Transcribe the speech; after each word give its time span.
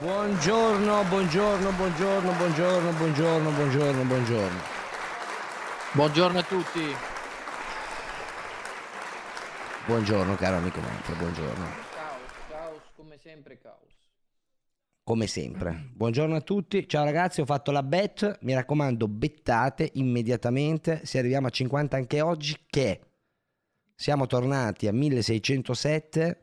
Buongiorno, 0.00 1.04
buongiorno, 1.10 1.72
buongiorno, 1.72 2.32
buongiorno, 2.32 2.92
buongiorno, 2.92 3.50
buongiorno, 3.50 4.04
buongiorno. 4.04 4.58
Buongiorno 5.92 6.38
a 6.38 6.42
tutti. 6.42 6.80
Buongiorno 9.84 10.36
caro 10.36 10.56
amico 10.56 10.80
Manfred, 10.80 11.18
buongiorno. 11.18 11.64
Caos, 11.94 12.32
caos, 12.48 12.82
come 12.96 13.18
sempre 13.18 13.58
caos. 13.58 13.92
Come 15.04 15.26
sempre. 15.26 15.90
Buongiorno 15.92 16.36
a 16.36 16.40
tutti. 16.40 16.88
Ciao 16.88 17.04
ragazzi, 17.04 17.42
ho 17.42 17.44
fatto 17.44 17.70
la 17.70 17.82
bet. 17.82 18.38
Mi 18.40 18.54
raccomando, 18.54 19.06
bettate 19.06 19.90
immediatamente. 19.96 21.04
Se 21.04 21.18
arriviamo 21.18 21.48
a 21.48 21.50
50 21.50 21.98
anche 21.98 22.22
oggi, 22.22 22.56
che 22.70 23.00
siamo 23.94 24.26
tornati 24.26 24.86
a 24.86 24.94
1607. 24.94 26.42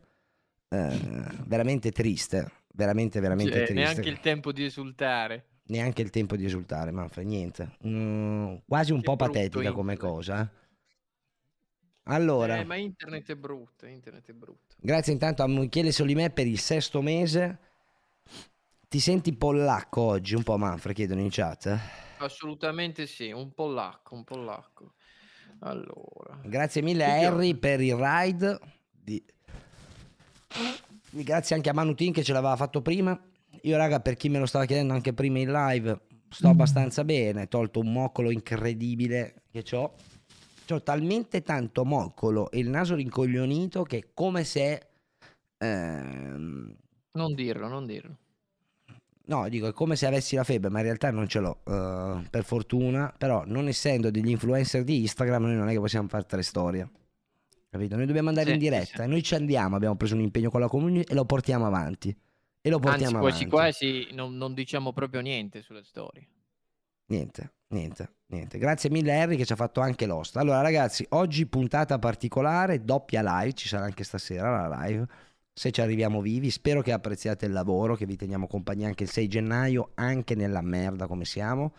Eh, 0.69 0.99
veramente 1.47 1.91
triste. 1.91 2.51
Veramente, 2.77 3.19
veramente 3.19 3.53
Cioè, 3.53 3.65
triste. 3.65 3.81
neanche 3.81 4.09
il 4.09 4.19
tempo 4.19 4.51
di 4.51 4.63
esultare. 4.63 5.47
Neanche 5.69 6.03
il 6.03 6.11
tempo 6.11 6.35
di 6.35 6.45
esultare, 6.45 6.91
Manfred, 6.91 7.25
niente. 7.25 7.75
Mm, 7.87 8.57
quasi 8.67 8.91
un 8.91 8.99
Che 8.99 9.03
po' 9.03 9.15
patetica 9.15 9.71
come 9.71 9.93
internet. 9.93 9.99
cosa. 10.15 10.41
eh. 10.43 10.65
Allora, 12.03 12.57
Eh, 12.57 12.63
ma 12.65 12.75
internet 12.75 13.31
è 13.31 13.35
brutto, 13.35 13.87
internet 13.87 14.29
è 14.29 14.33
brutto. 14.33 14.75
grazie 14.79 15.11
intanto 15.11 15.41
a 15.41 15.47
Michele 15.47 15.91
Solimè 15.91 16.29
per 16.29 16.45
il 16.45 16.59
sesto 16.59 17.01
mese. 17.01 17.59
Ti 18.87 18.99
senti 18.99 19.35
pollacco 19.35 20.01
oggi? 20.01 20.35
Un 20.35 20.43
po' 20.43 20.57
Manfred, 20.57 20.95
chiedono 20.95 21.19
in 21.21 21.29
chat. 21.31 21.65
eh? 21.65 21.79
Assolutamente 22.19 23.07
sì, 23.07 23.31
un 23.31 23.51
po' 23.53 23.67
lacco, 23.67 24.13
un 24.13 24.23
po' 24.23 24.37
lacco. 24.37 24.93
Allora, 25.61 26.39
Grazie 26.43 26.83
mille 26.83 27.03
Harry 27.05 27.55
per 27.55 27.81
il 27.81 27.95
ride. 27.95 28.59
Di... 28.91 29.25
Grazie 31.09 31.55
anche 31.55 31.69
a 31.69 31.73
Manutin 31.73 32.11
che 32.11 32.23
ce 32.23 32.33
l'aveva 32.33 32.55
fatto 32.55 32.81
prima. 32.81 33.19
Io, 33.61 33.77
raga, 33.77 33.99
per 33.99 34.15
chi 34.15 34.29
me 34.29 34.39
lo 34.39 34.45
stava 34.45 34.65
chiedendo 34.65 34.93
anche 34.93 35.13
prima 35.13 35.39
in 35.39 35.51
live, 35.51 35.99
sto 36.29 36.49
abbastanza 36.49 37.03
bene. 37.03 37.47
Tolto 37.47 37.79
un 37.79 37.91
moccolo 37.91 38.29
incredibile 38.29 39.43
che 39.51 39.63
ho. 39.75 39.93
C'ho 40.67 40.83
talmente 40.83 41.43
tanto 41.43 41.85
moccolo 41.85 42.51
e 42.51 42.59
il 42.59 42.67
naso 42.69 42.95
rincoglionito 42.95 43.83
che 43.83 43.97
è 43.97 44.07
come 44.13 44.43
se. 44.43 44.87
ehm, 45.57 46.75
non 47.13 47.33
dirlo, 47.33 47.67
non 47.67 47.85
dirlo. 47.85 48.17
No, 49.27 49.47
dico, 49.49 49.67
è 49.67 49.73
come 49.73 49.95
se 49.95 50.05
avessi 50.05 50.35
la 50.35 50.43
febbre, 50.43 50.69
ma 50.69 50.79
in 50.79 50.85
realtà 50.85 51.11
non 51.11 51.27
ce 51.27 51.39
l'ho, 51.39 51.59
eh, 51.65 52.27
per 52.29 52.43
fortuna. 52.45 53.13
Però, 53.17 53.43
non 53.45 53.67
essendo 53.67 54.09
degli 54.09 54.29
influencer 54.29 54.83
di 54.83 55.01
Instagram, 55.01 55.43
noi 55.43 55.55
non 55.55 55.67
è 55.69 55.73
che 55.73 55.79
possiamo 55.79 56.07
fare 56.07 56.25
tre 56.25 56.41
storie. 56.43 56.89
Capito? 57.69 57.95
Noi 57.95 58.05
dobbiamo 58.05 58.29
andare 58.29 58.47
Sì, 58.47 58.53
in 58.53 58.59
diretta 58.59 58.97
sì. 58.97 59.01
e 59.01 59.07
noi 59.07 59.23
ci 59.23 59.35
andiamo, 59.35 59.75
abbiamo 59.75 59.95
preso 59.95 60.15
un 60.15 60.21
impegno 60.21 60.49
con 60.49 60.61
la 60.61 60.67
community 60.67 61.11
e 61.11 61.15
lo 61.15 61.25
portiamo 61.25 61.65
avanti. 61.65 62.15
E 62.61 62.69
lo 62.69 62.77
Anzi, 62.77 62.87
portiamo 62.89 63.19
quasi 63.19 63.43
avanti. 63.43 63.49
quasi 63.49 64.07
non, 64.13 64.35
non 64.37 64.53
diciamo 64.53 64.93
proprio 64.93 65.21
niente 65.21 65.61
sulle 65.61 65.83
storie. 65.83 66.27
Niente, 67.09 67.53
niente, 67.67 68.15
niente. 68.27 68.57
Grazie 68.57 68.89
mille 68.89 69.17
a 69.17 69.21
Harry 69.21 69.37
che 69.37 69.45
ci 69.45 69.53
ha 69.53 69.57
fatto 69.57 69.79
anche 69.79 70.05
l'host. 70.05 70.37
Allora 70.37 70.61
ragazzi, 70.61 71.05
oggi 71.09 71.45
puntata 71.45 71.99
particolare, 71.99 72.83
doppia 72.83 73.21
live, 73.23 73.53
ci 73.53 73.67
sarà 73.67 73.85
anche 73.85 74.03
stasera 74.03 74.67
la 74.67 74.85
live, 74.85 75.05
se 75.53 75.71
ci 75.71 75.79
arriviamo 75.81 76.21
vivi. 76.21 76.49
Spero 76.51 76.81
che 76.81 76.91
apprezziate 76.91 77.45
il 77.45 77.53
lavoro, 77.53 77.95
che 77.95 78.05
vi 78.05 78.15
teniamo 78.17 78.47
compagnia 78.47 78.87
anche 78.87 79.03
il 79.03 79.09
6 79.09 79.27
gennaio, 79.27 79.91
anche 79.95 80.35
nella 80.35 80.61
merda 80.61 81.07
come 81.07 81.23
siamo. 81.25 81.73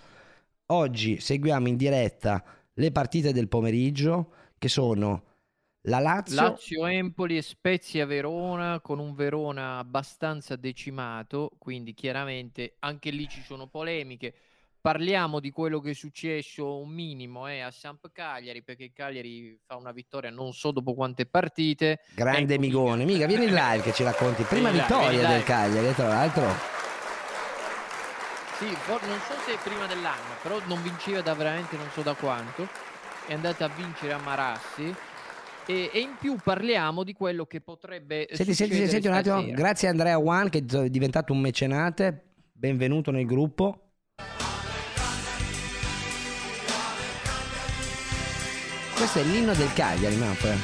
Oggi 0.70 1.20
seguiamo 1.20 1.68
in 1.68 1.76
diretta 1.76 2.42
le 2.74 2.92
partite 2.92 3.32
del 3.32 3.48
pomeriggio, 3.48 4.32
che 4.58 4.68
sono 4.68 5.24
la 5.88 5.98
Lazio... 5.98 6.36
Lazio, 6.36 6.86
Empoli 6.86 7.36
e 7.36 7.42
Spezia 7.42 8.06
Verona 8.06 8.80
con 8.80 8.98
un 8.98 9.14
Verona 9.14 9.78
abbastanza 9.78 10.54
decimato, 10.54 11.50
quindi 11.58 11.94
chiaramente 11.94 12.76
anche 12.80 13.10
lì 13.10 13.26
ci 13.28 13.42
sono 13.42 13.66
polemiche. 13.66 14.34
Parliamo 14.80 15.40
di 15.40 15.50
quello 15.50 15.80
che 15.80 15.90
è 15.90 15.94
successo 15.94 16.78
un 16.78 16.90
minimo 16.90 17.48
eh, 17.48 17.60
a 17.60 17.70
Samp 17.70 18.10
Cagliari, 18.12 18.62
perché 18.62 18.92
Cagliari 18.92 19.58
fa 19.66 19.76
una 19.76 19.90
vittoria 19.90 20.30
non 20.30 20.52
so 20.52 20.70
dopo 20.70 20.94
quante 20.94 21.26
partite. 21.26 22.00
Grande 22.14 22.54
Ecco, 22.54 22.62
Migone, 22.62 23.04
mica 23.04 23.26
vieni 23.26 23.46
in 23.46 23.54
live 23.54 23.82
che 23.82 23.92
ci 23.92 24.04
racconti. 24.04 24.44
Prima 24.48 24.70
Vieni 24.70 24.86
vittoria 24.86 25.26
del. 25.26 25.42
Cagliari, 25.42 25.94
tra 25.94 26.08
l'altro. 26.08 26.76
Sì, 28.58 28.66
for- 28.66 29.02
non 29.06 29.18
so 29.20 29.34
se 29.46 29.56
prima 29.62 29.86
dell'anno, 29.86 30.34
però 30.42 30.60
non 30.66 30.82
vinceva 30.82 31.22
da 31.22 31.34
veramente 31.34 31.76
non 31.76 31.88
so 31.90 32.02
da 32.02 32.14
quanto. 32.14 32.68
È 33.26 33.34
andata 33.34 33.66
a 33.66 33.68
vincere 33.68 34.12
a 34.12 34.18
Marassi. 34.18 34.94
E, 35.70 35.90
e 35.92 35.98
in 36.00 36.16
più 36.18 36.34
parliamo 36.42 37.04
di 37.04 37.12
quello 37.12 37.44
che 37.44 37.60
potrebbe 37.60 38.26
Senti, 38.32 38.54
senti, 38.54 38.74
succedere 38.74 38.88
senti 38.88 39.06
un 39.06 39.12
attimo. 39.12 39.44
Grazie 39.52 39.88
Andrea 39.88 40.18
One 40.18 40.48
che 40.48 40.64
è 40.66 40.88
diventato 40.88 41.34
un 41.34 41.40
mecenate. 41.40 42.36
Benvenuto 42.50 43.10
nel 43.10 43.26
gruppo. 43.26 43.90
Questo 48.96 49.18
è 49.18 49.22
l'inno 49.24 49.52
del 49.52 49.70
Cagliari, 49.74 50.16
Manfred. 50.16 50.58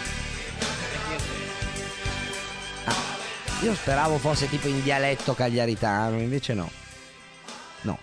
Ah, 2.87 2.95
io 3.63 3.75
speravo 3.75 4.17
fosse 4.17 4.49
tipo 4.49 4.69
in 4.69 4.83
dialetto 4.83 5.35
cagliaritano, 5.35 6.19
invece 6.19 6.55
no. 6.55 6.71
No. 7.83 7.99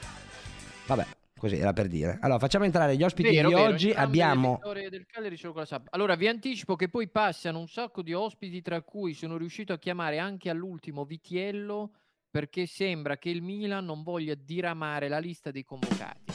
Vabbè, 0.85 1.05
così 1.41 1.57
era 1.57 1.73
per 1.73 1.87
dire. 1.87 2.19
Allora, 2.21 2.37
facciamo 2.37 2.65
entrare 2.65 2.95
gli 2.95 3.01
ospiti 3.01 3.31
Vero, 3.31 3.47
di 3.47 3.55
vero, 3.55 3.67
oggi. 3.67 3.89
Abbiamo. 3.89 4.59
Allora, 5.89 6.13
vi 6.13 6.27
anticipo 6.27 6.75
che 6.75 6.87
poi 6.87 7.07
passano 7.07 7.57
un 7.57 7.67
sacco 7.67 8.03
di 8.03 8.13
ospiti, 8.13 8.61
tra 8.61 8.79
cui 8.83 9.15
sono 9.15 9.37
riuscito 9.37 9.73
a 9.73 9.79
chiamare 9.79 10.19
anche 10.19 10.51
all'ultimo 10.51 11.03
Vitiello, 11.03 11.93
perché 12.29 12.67
sembra 12.67 13.17
che 13.17 13.29
il 13.29 13.41
Milan 13.41 13.85
non 13.85 14.03
voglia 14.03 14.35
diramare 14.35 15.07
la 15.07 15.17
lista 15.17 15.49
dei 15.49 15.63
convocati. 15.63 16.31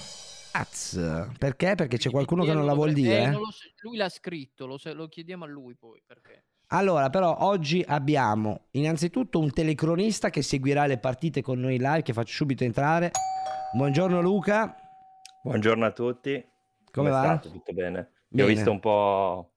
Az. 0.50 1.31
Perché? 1.38 1.77
Perché 1.77 1.99
c'è 1.99 2.11
qualcuno 2.11 2.43
che 2.43 2.53
non 2.53 2.67
la 2.67 2.75
Vitiello 2.75 2.84
vuol 2.84 2.93
dire? 2.93 3.17
eh, 3.17 3.23
eh? 3.23 3.31
lo 3.31 3.49
lui 3.83 3.97
l'ha 3.97 4.09
scritto, 4.09 4.67
lo, 4.67 4.77
lo 4.94 5.06
chiediamo 5.06 5.44
a 5.44 5.49
lui 5.49 5.77
poi. 5.77 6.03
Perché. 6.05 6.47
Allora, 6.71 7.11
però 7.11 7.37
oggi 7.43 7.84
abbiamo 7.87 8.67
innanzitutto 8.73 9.38
un 9.38 9.53
telecronista 9.53 10.31
che 10.31 10.43
seguirà 10.43 10.87
le 10.87 10.99
partite 10.99 11.43
con 11.43 11.61
noi 11.61 11.78
live, 11.78 12.03
che 12.03 12.12
faccio 12.12 12.35
subito 12.35 12.64
entrare. 12.64 13.12
Buongiorno 13.73 14.20
Luca, 14.20 14.75
Buongiorno 15.46 15.84
a 15.84 15.93
tutti. 15.93 16.44
come 16.90 17.08
va? 17.10 17.22
state? 17.22 17.50
Tutto 17.52 17.72
bene? 17.72 18.10
Bene. 18.26 18.43
ho 18.43 18.52
visto 18.52 18.69
un 18.72 18.81
po' 18.81 19.52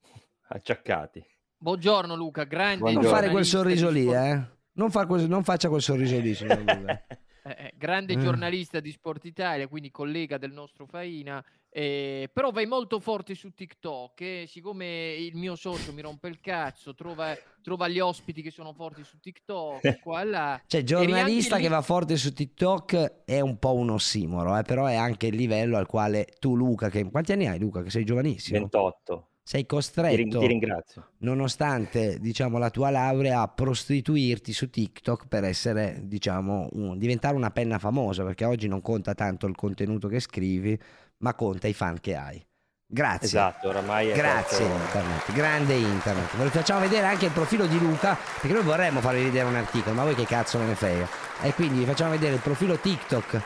acciaccati. 0.49 1.25
Buongiorno 1.57 2.15
Luca, 2.15 2.43
grande 2.43 2.83
Non 2.83 2.93
Buongiorno. 2.93 3.17
fare 3.17 3.29
quel 3.31 3.43
sorriso 3.43 3.89
lì, 3.89 4.05
eh. 4.07 4.39
Non, 4.73 4.91
fa 4.91 5.07
quel- 5.07 5.27
non 5.27 5.43
faccia 5.43 5.67
quel 5.67 5.81
sorriso 5.81 6.19
lì, 6.19 6.35
signor 6.35 6.59
Luca. 6.59 6.91
eh, 7.43 7.55
eh, 7.57 7.73
grande 7.75 8.13
Eh. 8.13 8.17
giornalista 8.19 8.79
di 8.79 8.91
Sport 8.91 9.25
Italia, 9.25 9.67
quindi 9.67 9.89
collega 9.89 10.37
del 10.37 10.51
nostro 10.51 10.85
Faina. 10.85 11.43
Eh, 11.71 12.29
però 12.33 12.51
vai 12.51 12.65
molto 12.65 12.99
forte 12.99 13.35
su 13.35 13.53
TikTok. 13.53 14.21
eh, 14.21 14.45
siccome 14.47 15.13
il 15.15 15.35
mio 15.35 15.55
socio 15.55 15.93
mi 15.93 16.01
rompe 16.01 16.27
il 16.27 16.39
cazzo, 16.39 16.95
trova, 16.95 17.35
trova 17.61 17.87
gli 17.87 17.99
ospiti 17.99 18.41
che 18.41 18.51
sono 18.51 18.73
forti 18.73 19.03
su 19.03 19.19
TikTok. 19.19 19.99
Qua 20.01 20.21
e 20.21 20.25
là. 20.25 20.61
Cioè, 20.65 20.83
giornalista 20.83 21.57
lì- 21.57 21.63
che 21.63 21.67
va 21.69 21.81
forte 21.81 22.17
su 22.17 22.33
TikTok 22.33 23.23
è 23.25 23.39
un 23.39 23.57
po' 23.59 23.75
un 23.75 23.91
ossimoro, 23.91 24.57
eh, 24.57 24.63
però 24.63 24.85
è 24.85 24.95
anche 24.95 25.27
il 25.27 25.35
livello 25.35 25.77
al 25.77 25.85
quale 25.85 26.27
tu, 26.39 26.55
Luca, 26.55 26.89
che 26.89 27.07
quanti 27.09 27.33
anni 27.33 27.47
hai, 27.47 27.59
Luca? 27.59 27.83
Che 27.83 27.89
sei 27.91 28.03
giovanissimo. 28.03 28.59
28. 28.59 29.27
sei 29.43 29.65
costretto, 29.65 30.39
ti 30.39 30.45
ringrazio. 30.45 31.09
nonostante 31.19 32.19
diciamo 32.19 32.59
la 32.59 32.69
tua 32.69 32.91
laurea, 32.91 33.41
a 33.41 33.47
prostituirti 33.47 34.53
su 34.53 34.69
TikTok 34.69 35.27
per 35.27 35.43
essere, 35.43 36.01
diciamo, 36.03 36.67
un- 36.73 36.97
diventare 36.97 37.35
una 37.35 37.49
penna 37.49 37.79
famosa, 37.79 38.23
perché 38.23 38.45
oggi 38.45 38.67
non 38.67 38.81
conta 38.81 39.13
tanto 39.15 39.47
il 39.47 39.55
contenuto 39.55 40.07
che 40.07 40.19
scrivi, 40.19 40.79
ma 41.19 41.33
conta 41.33 41.67
i 41.67 41.73
fan 41.73 41.99
che 41.99 42.15
hai. 42.15 42.43
Grazie. 42.91 43.27
Esatto, 43.27 43.67
oramai 43.67 44.09
è 44.09 44.15
Grazie 44.15 44.65
proprio- 44.65 44.83
internet, 44.85 45.31
grande 45.33 45.73
internet. 45.75 46.35
Ve 46.35 46.43
lo 46.45 46.49
facciamo 46.49 46.79
vedere 46.79 47.05
anche 47.05 47.25
il 47.27 47.31
profilo 47.31 47.67
di 47.67 47.77
Luca, 47.77 48.15
perché 48.15 48.51
noi 48.51 48.63
vorremmo 48.63 48.99
farvi 48.99 49.23
vedere 49.23 49.47
un 49.47 49.55
articolo, 49.55 49.93
ma 49.95 50.03
voi 50.03 50.15
che 50.15 50.25
cazzo 50.25 50.57
ve 50.57 50.65
ne 50.65 50.75
frega. 50.75 51.07
E 51.43 51.53
quindi 51.53 51.79
vi 51.79 51.85
facciamo 51.85 52.09
vedere 52.11 52.33
il 52.33 52.41
profilo 52.41 52.77
TikTok 52.79 53.41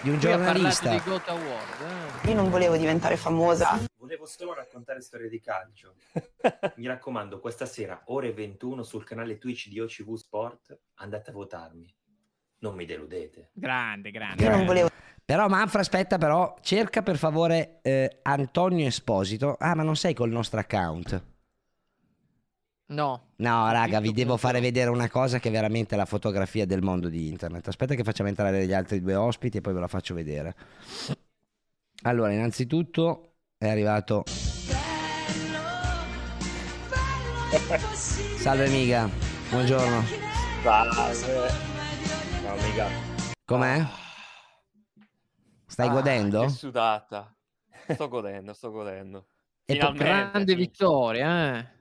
di 0.00 0.08
un 0.08 0.18
Qui 0.18 0.28
giornalista. 0.28 0.88
di 0.88 0.96
Award. 1.04 2.22
eh. 2.22 2.28
Io 2.28 2.34
non 2.34 2.48
volevo 2.48 2.76
diventare 2.78 3.18
famosa. 3.18 3.78
Volevo 3.98 4.24
solo 4.24 4.54
raccontare 4.54 5.02
storie 5.02 5.28
di 5.28 5.40
calcio. 5.40 5.94
Mi 6.76 6.86
raccomando, 6.86 7.38
questa 7.38 7.66
sera, 7.66 8.00
ore 8.06 8.32
21, 8.32 8.82
sul 8.82 9.04
canale 9.04 9.36
Twitch 9.36 9.68
di 9.68 9.78
OCV 9.78 10.14
Sport, 10.14 10.78
andate 10.94 11.30
a 11.30 11.32
votarmi. 11.34 11.94
Non 12.66 12.74
mi 12.74 12.84
deludete. 12.84 13.50
Grande, 13.52 14.10
grande. 14.10 14.42
Io 14.42 14.50
non 14.50 14.66
volevo 14.66 14.90
Però 15.24 15.46
Manfra 15.46 15.80
aspetta 15.80 16.18
però, 16.18 16.56
cerca 16.60 17.02
per 17.02 17.16
favore 17.16 17.78
eh, 17.82 18.18
Antonio 18.22 18.86
Esposito. 18.86 19.56
Ah, 19.60 19.76
ma 19.76 19.84
non 19.84 19.94
sei 19.94 20.14
col 20.14 20.30
nostro 20.30 20.58
account. 20.58 21.24
No. 22.86 23.28
No, 23.36 23.70
raga, 23.70 24.00
vi 24.00 24.12
devo 24.12 24.36
fare 24.36 24.58
vedere 24.58 24.90
una 24.90 25.08
cosa 25.08 25.38
che 25.38 25.48
è 25.48 25.52
veramente 25.52 25.94
la 25.94 26.06
fotografia 26.06 26.66
del 26.66 26.82
mondo 26.82 27.08
di 27.08 27.28
internet. 27.28 27.68
Aspetta 27.68 27.94
che 27.94 28.02
facciamo 28.02 28.28
entrare 28.28 28.66
gli 28.66 28.72
altri 28.72 29.00
due 29.00 29.14
ospiti 29.14 29.58
e 29.58 29.60
poi 29.60 29.72
ve 29.72 29.80
la 29.80 29.88
faccio 29.88 30.14
vedere. 30.14 30.54
Allora, 32.02 32.32
innanzitutto 32.32 33.34
è 33.58 33.68
arrivato... 33.68 34.24
Salve 38.38 38.68
miga, 38.68 39.08
buongiorno. 39.50 40.02
Salve. 40.62 41.75
Ciao 42.46 42.56
amica. 42.56 42.88
Com'è? 43.44 43.84
Stai 45.66 45.88
Ah, 45.88 45.90
godendo? 45.92 46.42
Che 46.42 46.48
sudata. 46.50 47.36
Sto 47.88 48.06
godendo, 48.06 48.52
sto 48.52 48.70
godendo. 48.70 49.26
E 49.64 49.76
po- 49.76 49.90
Finalmente. 49.90 50.04
Grande 50.04 50.52
sì. 50.52 50.56
vittoria, 50.56 51.56
eh. 51.58 51.74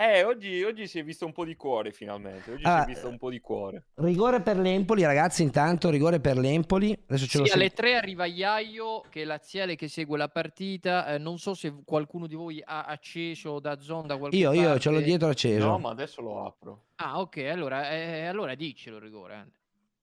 Eh, 0.00 0.22
oggi, 0.22 0.62
oggi 0.62 0.86
si 0.86 1.00
è 1.00 1.02
visto 1.02 1.26
un 1.26 1.32
po' 1.32 1.44
di 1.44 1.56
cuore 1.56 1.90
finalmente. 1.90 2.52
Oggi 2.52 2.62
Ah, 2.64 2.84
si 2.84 2.90
è 2.90 2.92
visto 2.94 3.08
un 3.08 3.18
po' 3.18 3.28
di 3.28 3.40
cuore. 3.40 3.86
Rigore 3.94 4.40
per 4.40 4.56
l'Empoli, 4.56 5.02
ragazzi, 5.02 5.42
intanto 5.42 5.90
rigore 5.90 6.20
per 6.20 6.38
l'Empoli. 6.38 6.92
Adesso 6.92 7.26
ce 7.26 7.38
Sì, 7.42 7.48
lo 7.48 7.54
alle 7.54 7.70
3 7.70 7.96
arriva 7.96 8.24
Iaio, 8.24 9.00
che 9.10 9.22
è 9.22 9.24
laziale 9.24 9.74
che 9.74 9.88
segue 9.88 10.16
la 10.16 10.28
partita. 10.28 11.08
Eh, 11.12 11.18
non 11.18 11.38
so 11.38 11.54
se 11.54 11.74
qualcuno 11.84 12.28
di 12.28 12.36
voi 12.36 12.62
ha 12.64 12.84
acceso 12.84 13.58
da 13.58 13.80
zona 13.80 14.06
da 14.06 14.16
qualche 14.16 14.36
Io, 14.36 14.52
io 14.52 14.62
parte. 14.66 14.78
ce 14.78 14.90
l'ho 14.90 15.00
dietro 15.00 15.28
acceso. 15.28 15.66
No, 15.66 15.78
ma 15.80 15.90
adesso 15.90 16.20
lo 16.20 16.46
apro. 16.46 16.84
Ah, 17.00 17.18
ok, 17.18 17.36
allora, 17.50 17.90
eh, 17.90 18.26
allora 18.26 18.54
diccelo 18.54 18.98
il 18.98 19.02
rigore. 19.02 19.50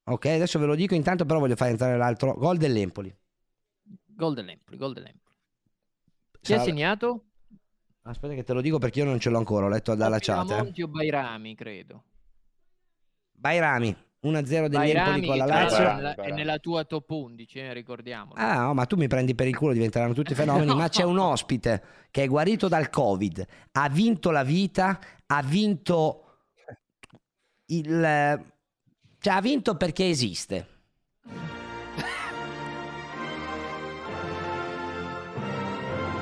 Ok, 0.08 0.26
adesso 0.28 0.60
ve 0.60 0.66
lo 0.68 0.76
dico 0.76 0.94
intanto, 0.94 1.26
però 1.26 1.40
voglio 1.40 1.56
fare 1.56 1.72
entrare 1.72 1.98
l'altro 1.98 2.34
gol 2.36 2.58
dell'Empoli. 2.58 3.14
Gol 4.06 4.34
dell'Empoli, 4.36 4.78
gol 4.78 4.94
dell'Empoli. 4.94 5.36
Chi 6.42 6.54
ha 6.54 6.58
Sarà- 6.58 6.64
segnato? 6.64 7.24
Aspetta 8.04 8.36
che 8.36 8.44
te 8.44 8.54
lo 8.54 8.62
dico 8.62 8.78
perché 8.78 9.00
io 9.00 9.06
non 9.06 9.20
ce 9.20 9.30
l'ho 9.32 9.40
ancora, 9.40 9.66
ho 9.66 9.70
letto 9.70 9.96
dalla 9.96 10.20
chat. 10.20 10.44
eh. 10.44 10.46
Pinamonti 10.46 10.82
o 10.84 10.88
Bairami, 10.88 11.56
credo. 11.56 12.04
Bairami, 13.32 13.96
1-0 14.22 14.68
dell'Empoli 14.68 15.26
con 15.26 15.38
la 15.38 15.46
Lazio. 15.46 15.78
è 15.78 15.94
nella- 15.96 16.16
è 16.16 16.32
nella 16.32 16.58
tua 16.60 16.84
top 16.86 17.10
11, 17.10 17.58
eh, 17.60 17.74
ricordiamolo. 17.74 18.40
Ah, 18.40 18.60
no, 18.66 18.74
ma 18.76 18.86
tu 18.86 18.96
mi 18.98 19.08
prendi 19.08 19.34
per 19.34 19.48
il 19.48 19.58
culo, 19.58 19.74
diventeranno 19.74 20.14
tutti 20.14 20.36
fenomeni. 20.64 20.68
No. 20.68 20.76
Ma 20.76 20.88
c'è 20.88 21.04
un 21.04 21.18
ospite 21.18 21.84
che 22.12 22.22
è 22.24 22.28
guarito 22.28 22.68
dal 22.68 22.92
Covid, 22.92 23.44
ha 23.72 23.90
vinto 23.90 24.30
la 24.30 24.44
vita, 24.44 25.00
ha 25.26 25.42
vinto 25.42 26.22
il. 27.68 28.54
Cioè, 29.26 29.34
ha 29.34 29.42
vinto 29.42 29.76
perché 29.76 30.08
esiste. 30.08 30.68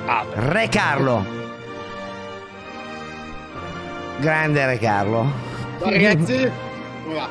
Ah, 0.06 0.24
Re 0.32 0.68
Carlo. 0.70 1.22
Grande 4.20 4.64
Re 4.64 4.78
Carlo. 4.78 5.30
Ragazzi, 5.80 6.50
come 7.02 7.14
va? 7.14 7.28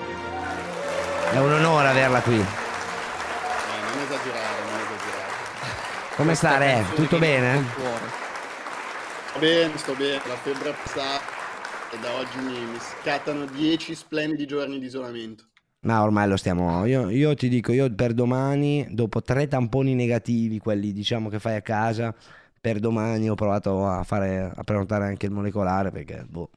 È 1.31 1.39
un 1.39 1.51
onore 1.51 1.87
averla 1.87 2.21
qui. 2.21 2.35
Eh, 2.35 2.41
non 2.43 3.99
esagerare, 4.03 4.63
non 4.69 4.79
esagerare. 4.79 5.31
Come 6.15 6.35
sta 6.35 6.57
Re? 6.57 6.85
Tutto 6.93 7.17
bene? 7.17 7.65
Sto 9.25 9.39
bene, 9.39 9.77
sto 9.79 9.93
bene, 9.95 10.21
la 10.27 10.35
febbre 10.35 10.69
è 10.69 10.73
passata 10.73 11.23
e 11.89 11.97
da 11.97 12.11
oggi 12.13 12.37
mi, 12.37 12.59
mi 12.59 12.79
scattano 12.79 13.45
10 13.45 13.95
splendidi 13.95 14.45
giorni 14.45 14.77
di 14.77 14.85
isolamento. 14.85 15.45
Ma 15.83 16.01
ormai 16.01 16.27
lo 16.30 16.38
stiamo. 16.38 16.85
Io, 16.85 17.09
io 17.09 17.33
ti 17.35 17.50
dico, 17.50 17.71
io 17.74 17.94
per 17.94 18.13
domani, 18.13 18.88
dopo 18.89 19.21
tre 19.21 19.47
tamponi 19.47 19.94
negativi, 19.95 20.57
quelli 20.59 20.94
diciamo 20.94 21.27
che 21.30 21.39
fai 21.39 21.56
a 21.56 21.62
casa, 21.62 22.15
per 22.59 22.80
domani 22.80 23.30
ho 23.30 23.35
provato 23.35 23.85
a 23.85 24.03
fare 24.03 24.50
a 24.56 24.63
prenotare 24.63 25.06
anche 25.06 25.25
il 25.25 25.33
molecolare 25.33 25.91
perché 25.91 26.24
boh, 26.27 26.50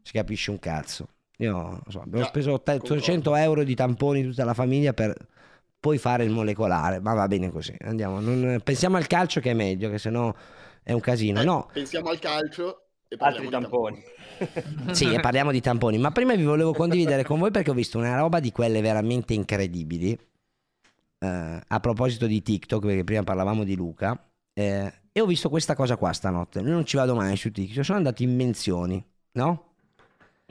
si 0.00 0.12
capisce 0.12 0.50
un 0.50 0.58
cazzo. 0.58 1.08
Io 1.38 1.82
so, 1.88 2.00
abbiamo 2.00 2.22
Già, 2.22 2.28
speso 2.30 2.52
800 2.52 3.34
euro 3.36 3.62
di 3.62 3.74
tamponi 3.74 4.22
tutta 4.22 4.44
la 4.44 4.54
famiglia 4.54 4.94
per 4.94 5.14
poi 5.78 5.98
fare 5.98 6.24
il 6.24 6.30
molecolare, 6.30 7.00
ma 7.00 7.12
va 7.12 7.26
bene 7.28 7.50
così. 7.50 7.74
Andiamo, 7.80 8.20
non- 8.20 8.60
pensiamo 8.64 8.96
al 8.96 9.06
calcio 9.06 9.40
che 9.40 9.50
è 9.50 9.54
meglio, 9.54 9.90
che 9.90 9.98
sennò 9.98 10.32
è 10.82 10.92
un 10.92 11.00
casino. 11.00 11.40
Eh, 11.40 11.44
No, 11.44 11.68
Pensiamo 11.72 12.08
al 12.08 12.18
calcio 12.18 12.81
Altri 13.12 13.16
parliamo 13.16 13.44
di 13.44 13.50
tamponi. 13.50 14.02
sì, 14.92 15.12
e 15.12 15.20
parliamo 15.20 15.50
di 15.50 15.60
tamponi, 15.60 15.98
ma 15.98 16.10
prima 16.10 16.34
vi 16.34 16.44
volevo 16.44 16.72
condividere 16.72 17.24
con 17.24 17.38
voi 17.38 17.50
perché 17.50 17.70
ho 17.70 17.74
visto 17.74 17.98
una 17.98 18.16
roba 18.16 18.40
di 18.40 18.50
quelle 18.52 18.80
veramente 18.80 19.34
incredibili. 19.34 20.18
Eh, 21.18 21.60
a 21.66 21.80
proposito 21.80 22.26
di 22.26 22.42
TikTok, 22.42 22.84
perché 22.84 23.04
prima 23.04 23.22
parlavamo 23.22 23.64
di 23.64 23.76
Luca, 23.76 24.18
eh, 24.54 24.92
e 25.12 25.20
ho 25.20 25.26
visto 25.26 25.48
questa 25.48 25.74
cosa 25.74 25.96
qua 25.96 26.12
stanotte. 26.12 26.60
Io 26.60 26.70
non 26.70 26.84
ci 26.84 26.96
vado 26.96 27.14
mai 27.14 27.36
su 27.36 27.50
TikTok, 27.50 27.84
sono 27.84 27.98
andato 27.98 28.22
in 28.22 28.34
menzioni, 28.34 29.04
no? 29.32 29.74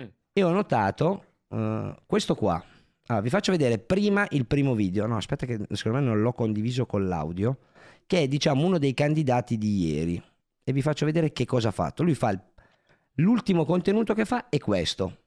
Mm. 0.02 0.06
E 0.32 0.44
ho 0.44 0.52
notato 0.52 1.26
eh, 1.50 1.96
questo 2.06 2.36
qua. 2.36 2.64
Allora, 3.08 3.24
vi 3.24 3.30
faccio 3.30 3.52
vedere 3.52 3.80
prima 3.80 4.26
il 4.30 4.46
primo 4.46 4.76
video. 4.76 5.08
No, 5.08 5.18
aspetta, 5.18 5.46
che 5.46 5.60
secondo 5.72 5.98
me 5.98 6.06
non 6.06 6.22
l'ho 6.22 6.34
condiviso 6.34 6.86
con 6.86 7.08
l'audio. 7.08 7.58
Che 8.06 8.20
è, 8.22 8.28
diciamo, 8.28 8.66
uno 8.66 8.78
dei 8.78 8.94
candidati 8.94 9.58
di 9.58 9.88
ieri. 9.88 10.24
E 10.64 10.72
vi 10.74 10.82
faccio 10.82 11.06
vedere 11.06 11.34
che 11.34 11.46
cosa 11.46 11.70
ha 11.70 11.72
fatto. 11.72 12.04
Lui 12.04 12.14
fa 12.14 12.30
il 12.30 12.40
L'ultimo 13.16 13.66
contenuto 13.66 14.14
che 14.14 14.24
fa 14.24 14.48
è 14.48 14.58
questo. 14.58 15.18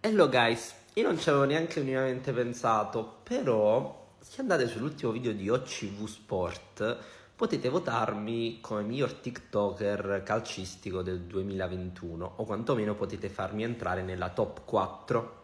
Hello 0.00 0.28
guys, 0.28 0.74
io 0.92 1.04
non 1.04 1.18
ci 1.18 1.30
avevo 1.30 1.44
neanche 1.44 1.80
minimamente 1.80 2.34
pensato, 2.34 3.20
però 3.22 4.16
se 4.20 4.42
andate 4.42 4.68
sull'ultimo 4.68 5.10
video 5.10 5.32
di 5.32 5.48
OCV 5.48 6.04
Sport 6.04 6.98
potete 7.34 7.70
votarmi 7.70 8.58
come 8.60 8.82
miglior 8.82 9.14
TikToker 9.14 10.22
calcistico 10.22 11.00
del 11.00 11.20
2021 11.20 12.32
o 12.36 12.44
quantomeno 12.44 12.94
potete 12.94 13.30
farmi 13.30 13.62
entrare 13.62 14.02
nella 14.02 14.28
top 14.28 14.66
4. 14.66 15.42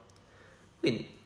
Quindi 0.81 1.19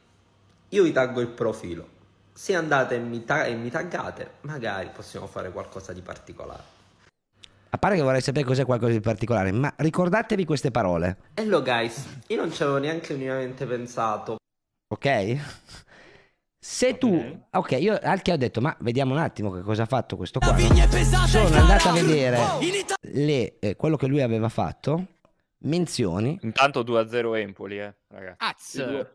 io 0.69 0.83
vi 0.85 0.93
taggo 0.93 1.21
il 1.21 1.29
profilo. 1.29 1.89
Se 2.33 2.55
andate 2.55 2.95
e 2.95 3.01
mi, 3.01 3.25
ta- 3.25 3.45
e 3.45 3.57
mi 3.57 3.71
taggate, 3.71 4.35
magari 4.43 4.89
possiamo 4.91 5.27
fare 5.27 5.51
qualcosa 5.51 5.93
di 5.93 6.01
particolare. 6.01 6.82
A 7.75 7.79
parte 7.79 7.97
che 7.97 8.03
vorrei 8.03 8.21
sapere 8.21 8.45
cos'è 8.45 8.67
qualcosa 8.67 8.93
di 8.93 9.01
particolare, 9.01 9.51
ma 9.51 9.73
ricordatevi 9.75 10.45
queste 10.45 10.71
parole, 10.71 11.17
Hello 11.35 11.63
guys, 11.63 12.07
io 12.27 12.37
non 12.37 12.53
ci 12.53 12.63
avevo 12.63 12.77
neanche 12.77 13.15
minimamente 13.15 13.65
pensato, 13.65 14.37
ok? 14.93 15.37
Se 16.59 16.99
tu, 16.99 17.41
Ok. 17.51 17.71
io 17.81 17.99
al 18.01 18.21
che 18.21 18.33
ho 18.33 18.37
detto, 18.37 18.61
ma 18.61 18.77
vediamo 18.81 19.15
un 19.15 19.21
attimo 19.21 19.51
che 19.51 19.63
cosa 19.63 19.85
ha 19.85 19.87
fatto 19.87 20.17
questo 20.17 20.39
qua. 20.39 20.53
no? 20.55 21.27
Sono 21.27 21.57
andato 21.57 21.89
a 21.89 21.93
vedere 21.93 22.39
le, 23.01 23.59
eh, 23.59 23.75
quello 23.75 23.97
che 23.97 24.07
lui 24.07 24.21
aveva 24.21 24.51
fatto, 24.51 25.07
menzioni. 25.61 26.39
Intanto 26.43 26.83
2-0 26.85 27.35
Empoli, 27.35 27.81
eh, 27.81 27.95
ragazzi. 28.09 28.83
Az! 28.83 29.07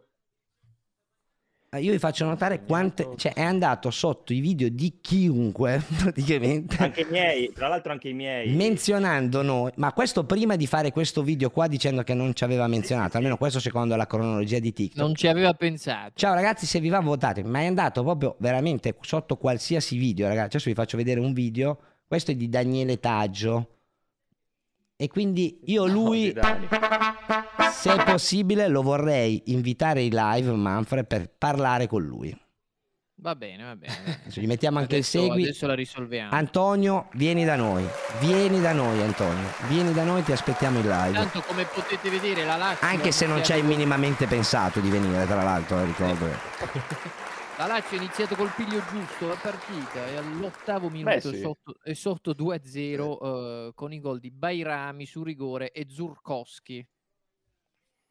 Eh, 1.78 1.82
Io 1.82 1.92
vi 1.92 2.00
faccio 2.00 2.26
notare 2.26 2.64
quante, 2.64 3.10
cioè 3.16 3.34
è 3.34 3.42
andato 3.42 3.90
sotto 3.92 4.34
i 4.34 4.40
video 4.40 4.70
di 4.70 4.98
chiunque, 5.02 5.82
praticamente. 5.98 6.78
Anche 6.78 7.02
i 7.02 7.08
miei, 7.10 7.52
tra 7.54 7.68
l'altro 7.68 7.92
anche 7.92 8.10
i 8.10 8.14
miei. 8.14 8.54
menzionando 8.54 9.42
noi, 9.42 9.72
ma 9.76 9.94
questo 9.94 10.26
prima 10.26 10.56
di 10.56 10.68
fare 10.68 10.92
questo 10.92 11.24
video 11.24 11.50
qua 11.50 11.68
dicendo 11.68 12.04
che 12.04 12.14
non 12.14 12.34
ci 12.34 12.44
aveva 12.44 12.68
menzionato, 12.68 13.18
almeno 13.18 13.38
questo 13.38 13.60
secondo 13.60 13.96
la 13.96 14.08
cronologia 14.08 14.60
di 14.60 14.74
TikTok. 14.74 15.00
Non 15.00 15.16
ci 15.16 15.28
aveva 15.28 15.54
pensato. 15.54 16.12
Ciao 16.16 16.34
ragazzi, 16.34 16.66
se 16.66 16.80
vi 16.80 16.90
va 16.90 17.00
votate, 17.00 17.44
ma 17.44 17.60
è 17.62 17.66
andato 17.66 18.04
proprio 18.04 18.36
veramente 18.40 18.96
sotto 19.02 19.38
qualsiasi 19.38 19.98
video, 19.98 20.28
ragazzi. 20.28 20.56
Adesso 20.56 20.70
vi 20.70 20.76
faccio 20.76 20.98
vedere 20.98 21.20
un 21.20 21.34
video. 21.34 21.78
Questo 22.08 22.32
è 22.32 22.36
di 22.36 22.50
Daniele 22.50 23.00
Taggio. 23.00 23.77
E 25.00 25.08
quindi 25.10 25.60
io 25.66 25.86
lui, 25.86 26.34
se 27.72 27.94
è 27.94 28.04
possibile, 28.04 28.68
lo 28.68 28.82
vorrei 28.82 29.44
invitare 29.46 30.02
in 30.02 30.12
live, 30.12 30.52
Manfred, 30.54 31.06
per 31.06 31.30
parlare 31.38 31.86
con 31.86 32.02
lui. 32.02 32.36
Va 33.20 33.36
bene, 33.36 33.64
va 33.64 33.76
bene. 33.76 34.22
Adesso 34.22 34.42
gli 34.42 34.48
mettiamo 34.48 34.80
anche 34.80 34.96
Adesso- 34.96 35.18
il 35.20 35.24
segui. 35.26 35.44
Adesso 35.44 35.68
la 35.68 35.76
risolviamo. 35.76 36.32
Antonio, 36.32 37.10
vieni 37.14 37.46
da 37.46 37.56
noi. 37.56 37.88
Vieni 38.20 38.60
da 38.60 38.74
noi, 38.74 39.00
Antonio. 39.04 39.48
Vieni 39.68 39.94
da 39.94 40.04
noi, 40.04 40.24
ti 40.24 40.32
aspettiamo 40.32 40.80
in 40.80 40.88
live. 40.88 41.14
Tanto 41.14 41.42
come 41.42 41.66
potete 41.66 42.10
vedere 42.10 42.44
la 42.44 42.58
Lazio 42.58 42.88
Anche 42.88 43.12
se 43.12 43.28
non 43.28 43.44
ci 43.44 43.52
hai 43.52 43.62
minimamente 43.62 44.26
pensato 44.26 44.80
di 44.80 44.90
venire, 44.90 45.28
tra 45.28 45.44
l'altro, 45.44 45.80
eh, 45.80 45.86
ricordo. 45.86 47.26
La 47.58 47.66
Lazio 47.66 47.98
ha 47.98 48.02
iniziato 48.02 48.36
col 48.36 48.54
piglio 48.56 48.80
giusto 48.92 49.28
la 49.28 49.36
partita 49.36 50.06
e 50.08 50.16
all'ottavo 50.18 50.90
minuto 50.90 51.20
sì. 51.32 51.38
è 51.38 51.40
sotto, 51.40 51.76
è 51.82 51.94
sotto 51.94 52.32
2-0 52.34 53.18
eh, 53.68 53.72
con 53.74 53.92
i 53.92 54.00
gol 54.00 54.20
di 54.20 54.30
Bairami 54.30 55.08
su 55.08 55.24
rigore 55.24 55.72
e 55.72 55.88
Zurkowski. 55.90 56.88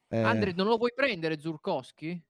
Eh, 0.08 0.20
Andre, 0.20 0.52
non 0.52 0.66
lo 0.66 0.76
vuoi 0.76 0.92
prendere 0.92 1.38
Zurkowski? 1.38 2.20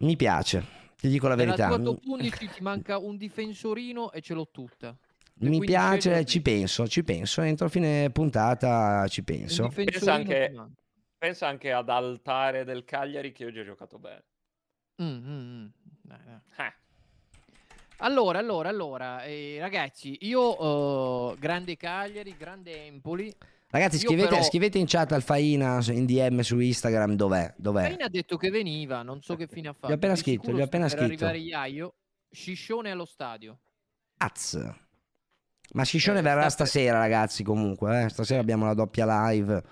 mi 0.00 0.16
piace, 0.16 0.64
ti 0.96 1.08
dico 1.08 1.28
la 1.28 1.36
verità. 1.36 1.68
Nella 1.68 1.82
tua 1.82 1.92
top 1.92 2.04
11 2.04 2.48
ti 2.48 2.60
manca 2.60 2.98
un 2.98 3.16
difensorino 3.16 4.10
e 4.10 4.20
ce 4.20 4.34
l'ho 4.34 4.48
tutta. 4.50 4.96
E 5.40 5.48
mi 5.48 5.60
piace, 5.60 6.24
ci 6.24 6.42
penso, 6.42 6.88
ci 6.88 7.04
penso. 7.04 7.42
Entro 7.42 7.68
fine 7.68 8.10
puntata 8.10 9.06
ci 9.06 9.22
penso. 9.22 9.68
Pensa 9.68 10.14
anche, 10.14 10.52
pensa 11.16 11.46
anche 11.46 11.72
ad 11.72 11.88
Altare 11.88 12.64
del 12.64 12.84
Cagliari 12.84 13.30
che 13.30 13.46
oggi 13.46 13.60
ha 13.60 13.64
giocato 13.64 14.00
bene. 14.00 14.24
Mm, 15.00 15.06
mm, 15.06 15.62
mm. 15.62 15.66
Dai, 16.02 16.18
dai. 16.24 16.66
Eh. 16.66 16.72
Allora, 17.98 18.38
allora, 18.40 18.68
allora, 18.68 19.22
eh, 19.24 19.58
ragazzi, 19.60 20.16
io 20.22 21.32
eh, 21.32 21.36
grande 21.38 21.76
Cagliari, 21.76 22.34
grande 22.36 22.86
Empoli. 22.86 23.32
Ragazzi, 23.70 23.96
Io 23.96 24.02
scrivete, 24.02 24.28
però- 24.28 24.42
scrivete 24.42 24.78
in 24.78 24.86
chat 24.86 25.12
al 25.12 25.22
Faina 25.22 25.80
su- 25.80 25.92
in 25.92 26.04
DM 26.04 26.40
su 26.40 26.58
Instagram 26.58 27.14
dov'è. 27.14 27.54
dov'è. 27.56 27.82
Faina 27.88 28.04
ha 28.06 28.08
detto 28.08 28.36
che 28.36 28.50
veniva, 28.50 29.02
non 29.02 29.22
so 29.22 29.34
che 29.36 29.46
fine 29.46 29.68
ha 29.68 29.72
fatto. 29.72 29.92
appena 29.94 30.12
Di 30.14 30.18
scritto, 30.20 30.40
sicuro 30.42 30.56
gli 30.58 30.60
ho 30.60 30.64
appena 30.64 30.88
sta 30.88 30.96
per 30.98 31.06
scritto. 31.08 31.24
arrivare 31.24 31.46
Iaio, 31.46 31.94
Sciscione 32.30 32.90
allo 32.90 33.04
stadio. 33.06 33.58
Az. 34.18 34.72
Ma 35.74 35.84
Sciscione 35.84 36.18
Eh, 36.18 36.22
verrà 36.22 36.48
sta 36.50 36.64
per- 36.64 36.70
stasera, 36.72 36.98
ragazzi. 36.98 37.42
Comunque, 37.42 38.04
eh. 38.04 38.08
stasera 38.10 38.40
abbiamo 38.40 38.66
la 38.66 38.74
doppia 38.74 39.06
live 39.30 39.62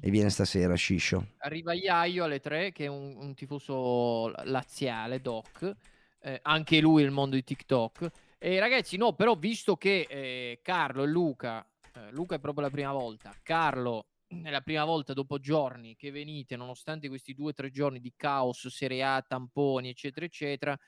e 0.00 0.10
viene 0.10 0.30
stasera 0.30 0.74
Sciscio. 0.74 1.34
Arriva 1.38 1.72
Iaio 1.72 2.24
alle 2.24 2.40
3, 2.40 2.72
che 2.72 2.84
è 2.84 2.88
un, 2.88 3.16
un 3.16 3.34
tifoso 3.34 4.28
laziale, 4.44 5.20
doc. 5.20 5.76
Eh, 6.20 6.38
anche 6.42 6.80
lui 6.80 7.02
il 7.02 7.10
mondo 7.10 7.36
di 7.36 7.44
TikTok. 7.44 8.10
E 8.38 8.58
ragazzi, 8.60 8.96
no, 8.96 9.14
però 9.14 9.34
visto 9.34 9.76
che 9.76 10.06
eh, 10.08 10.60
Carlo 10.62 11.02
e 11.02 11.06
Luca, 11.06 11.66
eh, 11.94 12.10
Luca 12.12 12.36
è 12.36 12.38
proprio 12.38 12.64
la 12.64 12.70
prima 12.70 12.92
volta, 12.92 13.34
Carlo 13.42 14.06
è 14.28 14.50
la 14.50 14.60
prima 14.60 14.84
volta 14.84 15.14
dopo 15.14 15.38
giorni 15.38 15.96
che 15.96 16.10
venite, 16.10 16.54
nonostante 16.54 17.08
questi 17.08 17.34
due 17.34 17.50
o 17.50 17.54
tre 17.54 17.70
giorni 17.70 17.98
di 17.98 18.12
caos, 18.14 18.68
Serie 18.68 19.02
A, 19.02 19.24
tamponi, 19.26 19.88
eccetera, 19.88 20.26
eccetera, 20.26 20.78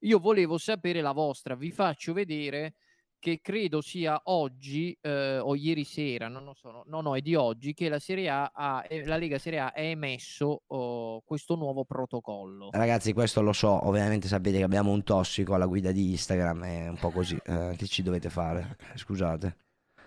io 0.00 0.18
volevo 0.18 0.58
sapere 0.58 1.00
la 1.00 1.12
vostra. 1.12 1.54
Vi 1.54 1.70
faccio 1.70 2.12
vedere 2.12 2.74
che 3.20 3.40
credo 3.40 3.80
sia 3.80 4.20
oggi 4.24 4.96
eh, 5.00 5.38
o 5.38 5.54
ieri 5.54 5.84
sera, 5.84 6.26
non 6.26 6.42
lo 6.42 6.54
so, 6.54 6.70
no, 6.70 6.82
no, 6.86 7.00
no, 7.02 7.16
è 7.16 7.20
di 7.20 7.36
oggi 7.36 7.74
che 7.74 7.88
la 7.88 8.00
Serie 8.00 8.28
A, 8.30 8.50
ha, 8.52 8.84
eh, 8.88 9.04
la 9.04 9.16
Lega 9.16 9.38
Serie 9.38 9.60
A 9.60 9.66
ha 9.66 9.80
emesso 9.80 10.62
oh, 10.66 11.20
questo 11.20 11.54
nuovo 11.54 11.84
protocollo. 11.84 12.70
Ragazzi, 12.72 13.12
questo 13.12 13.42
lo 13.42 13.52
so. 13.52 13.86
Ovviamente 13.86 14.26
sapete 14.26 14.56
che 14.56 14.64
abbiamo 14.64 14.90
un 14.90 15.04
tossico 15.04 15.54
alla 15.54 15.66
guida 15.66 15.92
di 15.92 16.10
Instagram. 16.10 16.64
È 16.64 16.88
un 16.88 16.96
po' 16.98 17.10
così. 17.10 17.38
eh, 17.44 17.74
che 17.76 17.86
ci 17.86 18.02
dovete 18.02 18.30
fare? 18.30 18.76
Eh, 18.94 18.98
Scusate. 18.98 19.56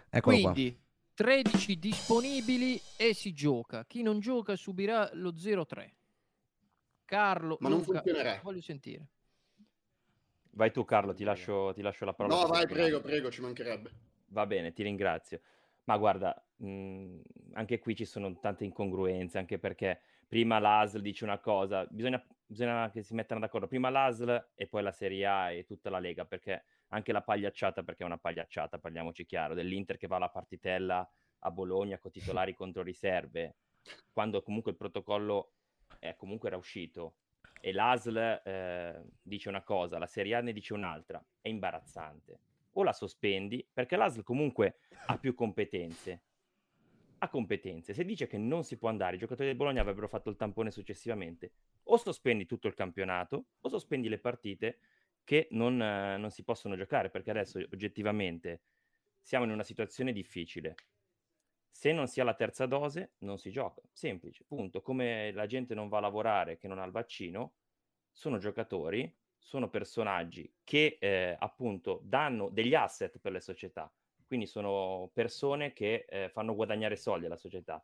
Eccolo 0.10 0.40
qua. 0.40 0.52
Quindi 0.52 0.78
13 1.14 1.78
disponibili 1.80 2.82
e 2.98 3.14
si 3.14 3.32
gioca. 3.32 3.86
Chi 3.86 4.02
non 4.02 4.20
gioca 4.20 4.56
subirà 4.56 5.10
lo 5.14 5.32
0-3. 5.32 5.90
Carlo, 7.06 7.58
Ma 7.60 7.70
non 7.70 7.80
Luca, 7.80 8.02
funzionerà. 8.02 8.40
voglio 8.42 8.62
sentire. 8.62 9.08
Vai 10.56 10.72
tu 10.72 10.86
Carlo, 10.86 11.14
ti 11.14 11.24
lascio, 11.24 11.72
ti 11.74 11.82
lascio 11.82 12.06
la 12.06 12.14
parola. 12.14 12.42
No, 12.42 12.48
vai, 12.48 12.68
prego, 12.68 13.02
prego, 13.02 13.32
ci 13.32 13.42
mancherebbe. 13.42 13.90
Va 14.28 14.46
bene, 14.46 14.72
ti 14.72 14.84
ringrazio. 14.84 15.42
Ma 15.86 15.98
guarda, 15.98 16.44
mh, 16.58 17.20
anche 17.54 17.80
qui 17.80 17.96
ci 17.96 18.06
sono 18.06 18.38
tante 18.40 18.64
incongruenze, 18.64 19.38
anche 19.38 19.58
perché 19.58 20.02
prima 20.28 20.60
l'ASL 20.60 21.02
dice 21.02 21.24
una 21.24 21.40
cosa, 21.40 21.86
bisogna, 21.90 22.24
bisogna 22.46 22.90
che 22.92 23.02
si 23.02 23.16
mettano 23.16 23.40
d'accordo, 23.40 23.68
prima 23.68 23.90
l'ASL 23.90 24.50
e 24.54 24.68
poi 24.68 24.84
la 24.84 24.92
Serie 24.92 25.26
A 25.26 25.52
e 25.52 25.66
tutta 25.66 25.90
la 25.90 26.00
Lega, 26.00 26.26
perché 26.26 26.64
anche 26.90 27.12
la 27.12 27.22
pagliacciata, 27.22 27.84
perché 27.84 28.04
è 28.04 28.06
una 28.06 28.20
pagliacciata, 28.20 28.78
parliamoci 28.78 29.26
chiaro, 29.26 29.56
dell'Inter 29.56 29.98
che 29.98 30.08
va 30.08 30.18
alla 30.18 30.30
partitella 30.30 31.08
a 31.40 31.52
Bologna 31.52 31.98
con 31.98 32.12
titolari 32.42 32.54
contro 32.54 32.84
riserve, 32.84 33.56
quando 34.12 34.44
comunque 34.44 34.72
il 34.72 34.78
protocollo 34.78 35.54
è, 36.00 36.16
comunque 36.16 36.48
era 36.50 36.58
uscito 36.58 37.16
e 37.66 37.72
l'ASL 37.72 38.42
eh, 38.44 39.02
dice 39.22 39.48
una 39.48 39.64
cosa, 39.64 39.98
la 39.98 40.06
Serie 40.06 40.36
A 40.36 40.42
ne 40.42 40.52
dice 40.52 40.74
un'altra, 40.74 41.24
è 41.40 41.48
imbarazzante. 41.48 42.40
O 42.74 42.84
la 42.84 42.92
sospendi, 42.92 43.66
perché 43.72 43.96
l'ASL 43.96 44.22
comunque 44.22 44.80
ha 45.06 45.18
più 45.18 45.34
competenze. 45.34 46.24
Ha 47.20 47.30
competenze. 47.30 47.94
Se 47.94 48.04
dice 48.04 48.28
che 48.28 48.38
non 48.38 48.66
si 48.66 48.78
può 48.78 48.90
andare, 48.90 49.16
i 49.16 49.20
giocatori 49.20 49.48
del 49.48 49.56
Bologna 49.56 49.80
avrebbero 49.80 50.10
fatto 50.10 50.30
il 50.30 50.36
tampone 50.36 50.72
successivamente. 50.72 51.54
O 51.84 51.96
sospendi 51.96 52.46
tutto 52.46 52.68
il 52.68 52.74
campionato, 52.74 53.46
o 53.62 53.70
sospendi 53.70 54.10
le 54.10 54.20
partite 54.20 54.80
che 55.24 55.48
non, 55.52 55.82
eh, 55.82 56.18
non 56.18 56.32
si 56.32 56.44
possono 56.44 56.76
giocare, 56.76 57.10
perché 57.10 57.32
adesso 57.32 57.60
oggettivamente 57.60 58.64
siamo 59.22 59.46
in 59.46 59.52
una 59.52 59.64
situazione 59.64 60.12
difficile. 60.12 60.76
Se 61.76 61.92
non 61.92 62.08
si 62.08 62.22
ha 62.22 62.24
la 62.24 62.36
terza 62.36 62.68
dose, 62.68 63.16
non 63.20 63.40
si 63.40 63.50
gioca. 63.50 63.82
Semplice, 63.92 64.46
punto. 64.46 64.82
Come 64.84 65.32
la 65.32 65.48
gente 65.48 65.74
non 65.74 65.90
va 65.90 65.98
a 65.98 66.02
lavorare 66.02 66.58
che 66.58 66.68
non 66.68 66.78
ha 66.78 66.86
il 66.86 66.92
vaccino, 66.92 67.56
sono 68.12 68.38
giocatori, 68.38 69.12
sono 69.36 69.70
personaggi 69.70 70.54
che 70.64 70.98
eh, 71.00 71.36
appunto 71.38 72.00
danno 72.04 72.50
degli 72.50 72.76
asset 72.76 73.18
per 73.18 73.32
le 73.32 73.42
società. 73.42 73.92
Quindi 74.26 74.46
sono 74.46 75.10
persone 75.14 75.74
che 75.74 76.06
eh, 76.08 76.30
fanno 76.30 76.54
guadagnare 76.54 76.96
soldi 76.96 77.26
alla 77.26 77.36
società. 77.38 77.84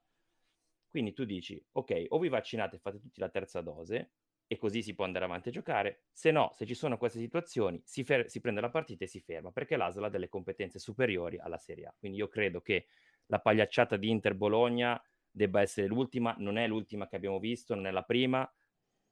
Quindi 0.87 1.13
tu 1.13 1.25
dici, 1.25 1.61
ok, 1.71 2.05
o 2.09 2.19
vi 2.19 2.29
vaccinate 2.29 2.75
e 2.75 2.79
fate 2.79 2.99
tutti 2.99 3.19
la 3.19 3.29
terza 3.29 3.61
dose, 3.61 4.11
e 4.45 4.57
così 4.57 4.83
si 4.83 4.93
può 4.93 5.03
andare 5.03 5.25
avanti 5.25 5.49
a 5.49 5.51
giocare. 5.51 6.05
Se 6.11 6.29
no, 6.29 6.51
se 6.53 6.65
ci 6.65 6.75
sono 6.75 6.97
queste 6.97 7.19
situazioni, 7.19 7.81
si, 7.83 8.03
fer- 8.03 8.27
si 8.27 8.39
prende 8.39 8.61
la 8.61 8.69
partita 8.69 9.03
e 9.03 9.07
si 9.07 9.19
ferma, 9.19 9.51
perché 9.51 9.77
l'ASL 9.77 10.05
ha 10.05 10.09
delle 10.09 10.29
competenze 10.29 10.79
superiori 10.79 11.37
alla 11.37 11.57
Serie 11.57 11.85
A. 11.87 11.95
Quindi 11.97 12.19
io 12.19 12.27
credo 12.27 12.61
che 12.61 12.87
la 13.29 13.39
pagliacciata 13.39 13.95
di 13.95 14.09
Inter-Bologna 14.09 15.01
debba 15.29 15.61
essere 15.61 15.87
l'ultima, 15.87 16.35
non 16.39 16.57
è 16.57 16.67
l'ultima 16.67 17.07
che 17.07 17.15
abbiamo 17.15 17.39
visto, 17.39 17.75
non 17.75 17.85
è 17.85 17.91
la 17.91 18.03
prima, 18.03 18.51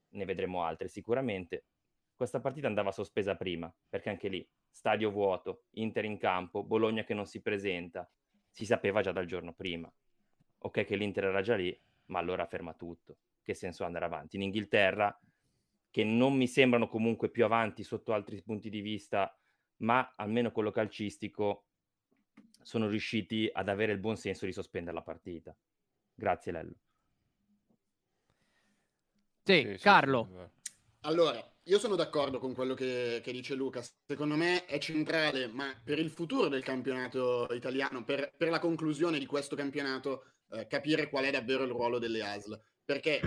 ne 0.09 0.25
vedremo 0.25 0.63
altre 0.63 0.87
sicuramente. 0.87 1.65
Questa 2.15 2.39
partita 2.39 2.65
andava 2.65 2.91
sospesa 2.91 3.35
prima, 3.35 3.71
perché 3.87 4.09
anche 4.09 4.27
lì, 4.27 4.47
stadio 4.69 5.11
vuoto, 5.11 5.65
Inter 5.73 6.05
in 6.05 6.17
campo, 6.17 6.63
Bologna 6.63 7.03
che 7.03 7.13
non 7.13 7.27
si 7.27 7.41
presenta, 7.41 8.09
si 8.49 8.65
sapeva 8.65 9.01
già 9.01 9.11
dal 9.11 9.27
giorno 9.27 9.53
prima. 9.53 9.91
Ok 10.59 10.83
che 10.83 10.95
l'Inter 10.95 11.25
era 11.25 11.41
già 11.41 11.55
lì, 11.55 11.79
ma 12.05 12.17
allora 12.17 12.47
ferma 12.47 12.73
tutto. 12.73 13.17
Che 13.43 13.53
senso 13.53 13.83
andare 13.83 14.05
avanti? 14.05 14.35
In 14.35 14.41
Inghilterra, 14.41 15.15
che 15.91 16.03
non 16.03 16.35
mi 16.35 16.47
sembrano 16.47 16.87
comunque 16.87 17.29
più 17.29 17.45
avanti 17.45 17.83
sotto 17.83 18.13
altri 18.13 18.41
punti 18.41 18.71
di 18.71 18.81
vista, 18.81 19.39
ma 19.77 20.13
almeno 20.15 20.51
quello 20.51 20.71
calcistico, 20.71 21.66
sono 22.67 22.89
riusciti 22.89 23.49
ad 23.49 23.69
avere 23.69 23.93
il 23.93 23.97
buon 23.97 24.17
senso 24.17 24.45
di 24.45 24.51
sospendere 24.51 24.93
la 24.93 25.01
partita. 25.01 25.55
Grazie 26.13 26.51
Lello. 26.51 26.75
Sì, 29.41 29.61
Sì, 29.71 29.77
Carlo. 29.81 30.27
sì. 30.29 30.65
Allora, 31.03 31.55
io 31.63 31.79
sono 31.79 31.95
d'accordo 31.95 32.39
con 32.39 32.53
quello 32.53 32.73
che, 32.73 33.21
che 33.23 33.31
dice 33.31 33.55
Luca. 33.55 33.81
Secondo 34.05 34.35
me 34.35 34.65
è 34.65 34.79
centrale, 34.79 35.47
ma 35.47 35.73
per 35.81 35.97
il 35.97 36.09
futuro 36.09 36.49
del 36.49 36.61
campionato 36.61 37.47
italiano, 37.53 38.03
per, 38.03 38.33
per 38.35 38.49
la 38.49 38.59
conclusione 38.59 39.17
di 39.17 39.25
questo 39.25 39.55
campionato, 39.55 40.25
eh, 40.49 40.67
capire 40.67 41.07
qual 41.09 41.23
è 41.23 41.31
davvero 41.31 41.63
il 41.63 41.69
ruolo 41.69 41.99
delle 41.99 42.21
ASL. 42.21 42.61
Perché, 42.83 43.21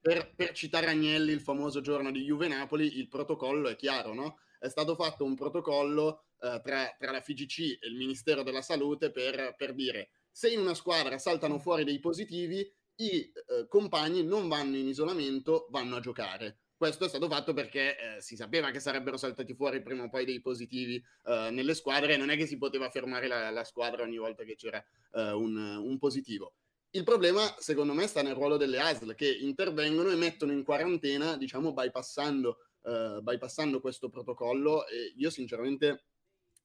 per, 0.00 0.32
per 0.34 0.52
citare 0.52 0.86
Agnelli, 0.86 1.32
il 1.32 1.42
famoso 1.42 1.82
giorno 1.82 2.10
di 2.10 2.22
Juve-Napoli, 2.22 2.96
il 2.96 3.08
protocollo 3.08 3.68
è 3.68 3.76
chiaro, 3.76 4.14
no? 4.14 4.38
È 4.58 4.68
stato 4.68 4.94
fatto 4.94 5.26
un 5.26 5.34
protocollo 5.34 6.24
eh, 6.42 6.60
tra, 6.62 6.94
tra 6.98 7.10
la 7.10 7.20
FIGC 7.20 7.78
e 7.80 7.88
il 7.88 7.94
Ministero 7.94 8.42
della 8.42 8.62
Salute 8.62 9.10
per, 9.10 9.54
per 9.56 9.74
dire 9.74 10.10
se 10.30 10.50
in 10.50 10.60
una 10.60 10.74
squadra 10.74 11.18
saltano 11.18 11.58
fuori 11.58 11.84
dei 11.84 12.00
positivi, 12.00 12.70
i 12.96 13.32
eh, 13.32 13.66
compagni 13.68 14.24
non 14.24 14.48
vanno 14.48 14.76
in 14.76 14.88
isolamento, 14.88 15.66
vanno 15.70 15.96
a 15.96 16.00
giocare. 16.00 16.58
Questo 16.74 17.04
è 17.04 17.08
stato 17.08 17.28
fatto 17.28 17.52
perché 17.52 17.96
eh, 17.96 18.20
si 18.20 18.34
sapeva 18.34 18.70
che 18.70 18.80
sarebbero 18.80 19.16
saltati 19.16 19.54
fuori 19.54 19.82
prima 19.82 20.04
o 20.04 20.08
poi 20.08 20.24
dei 20.24 20.40
positivi 20.40 20.96
eh, 20.96 21.50
nelle 21.52 21.74
squadre 21.74 22.14
e 22.14 22.16
non 22.16 22.30
è 22.30 22.36
che 22.36 22.46
si 22.46 22.58
poteva 22.58 22.90
fermare 22.90 23.28
la, 23.28 23.50
la 23.50 23.62
squadra 23.62 24.02
ogni 24.02 24.16
volta 24.16 24.42
che 24.42 24.56
c'era 24.56 24.82
eh, 25.12 25.30
un, 25.30 25.56
un 25.56 25.98
positivo. 25.98 26.54
Il 26.94 27.04
problema, 27.04 27.54
secondo 27.58 27.94
me, 27.94 28.06
sta 28.06 28.20
nel 28.20 28.34
ruolo 28.34 28.56
delle 28.56 28.80
ASL 28.80 29.14
che 29.14 29.30
intervengono 29.30 30.10
e 30.10 30.16
mettono 30.16 30.52
in 30.52 30.64
quarantena, 30.64 31.36
diciamo, 31.36 31.72
bypassando, 31.72 32.58
eh, 32.84 33.20
bypassando 33.22 33.80
questo 33.80 34.10
protocollo. 34.10 34.86
E 34.86 35.14
io, 35.16 35.30
sinceramente, 35.30 36.02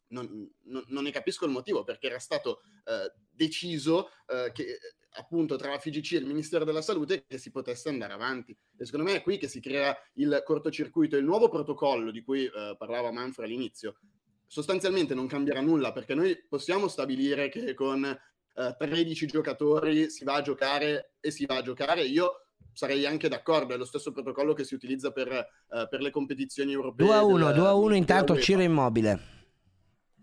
non, 0.09 0.49
non- 0.63 0.85
non 0.87 1.03
ne 1.03 1.11
capisco 1.11 1.45
il 1.45 1.51
motivo 1.51 1.83
perché 1.83 2.07
era 2.07 2.19
stato 2.19 2.61
eh, 2.85 3.11
deciso 3.29 4.09
eh, 4.27 4.51
che 4.53 4.77
appunto 5.17 5.55
tra 5.55 5.71
la 5.71 5.79
FIGC 5.79 6.11
e 6.13 6.17
il 6.17 6.25
Ministero 6.27 6.63
della 6.63 6.81
Salute 6.81 7.25
che 7.27 7.37
si 7.39 7.49
potesse 7.49 7.89
andare 7.89 8.13
avanti. 8.13 8.55
E 8.77 8.85
secondo 8.85 9.09
me 9.09 9.17
è 9.17 9.21
qui 9.23 9.37
che 9.37 9.47
si 9.47 9.59
crea 9.59 9.95
il 10.15 10.43
cortocircuito. 10.45 11.17
Il 11.17 11.23
nuovo 11.25 11.49
protocollo 11.49 12.11
di 12.11 12.21
cui 12.21 12.45
eh, 12.45 12.75
parlava 12.77 13.11
Manfred 13.11 13.47
all'inizio 13.49 13.97
sostanzialmente 14.49 15.13
non 15.13 15.27
cambierà 15.27 15.59
nulla 15.59 15.91
perché 15.91 16.13
noi 16.15 16.37
possiamo 16.47 16.87
stabilire 16.87 17.49
che 17.49 17.73
con 17.73 18.05
eh, 18.05 18.75
13 18.77 19.25
giocatori 19.25 20.09
si 20.09 20.23
va 20.23 20.35
a 20.35 20.41
giocare 20.41 21.15
e 21.19 21.31
si 21.31 21.45
va 21.45 21.57
a 21.57 21.61
giocare. 21.61 22.03
Io 22.03 22.45
sarei 22.71 23.05
anche 23.07 23.27
d'accordo, 23.27 23.73
è 23.73 23.77
lo 23.77 23.85
stesso 23.85 24.11
protocollo 24.11 24.53
che 24.53 24.63
si 24.63 24.75
utilizza 24.75 25.11
per, 25.11 25.29
eh, 25.31 25.87
per 25.89 25.99
le 26.01 26.11
competizioni 26.11 26.71
europee. 26.73 27.05
2 27.07 27.15
a 27.15 27.23
1, 27.23 27.45
del- 27.47 27.55
2 27.55 27.67
a 27.67 27.73
1 27.73 27.95
intanto 27.95 28.39
Ciro 28.39 28.61
Immobile. 28.61 29.35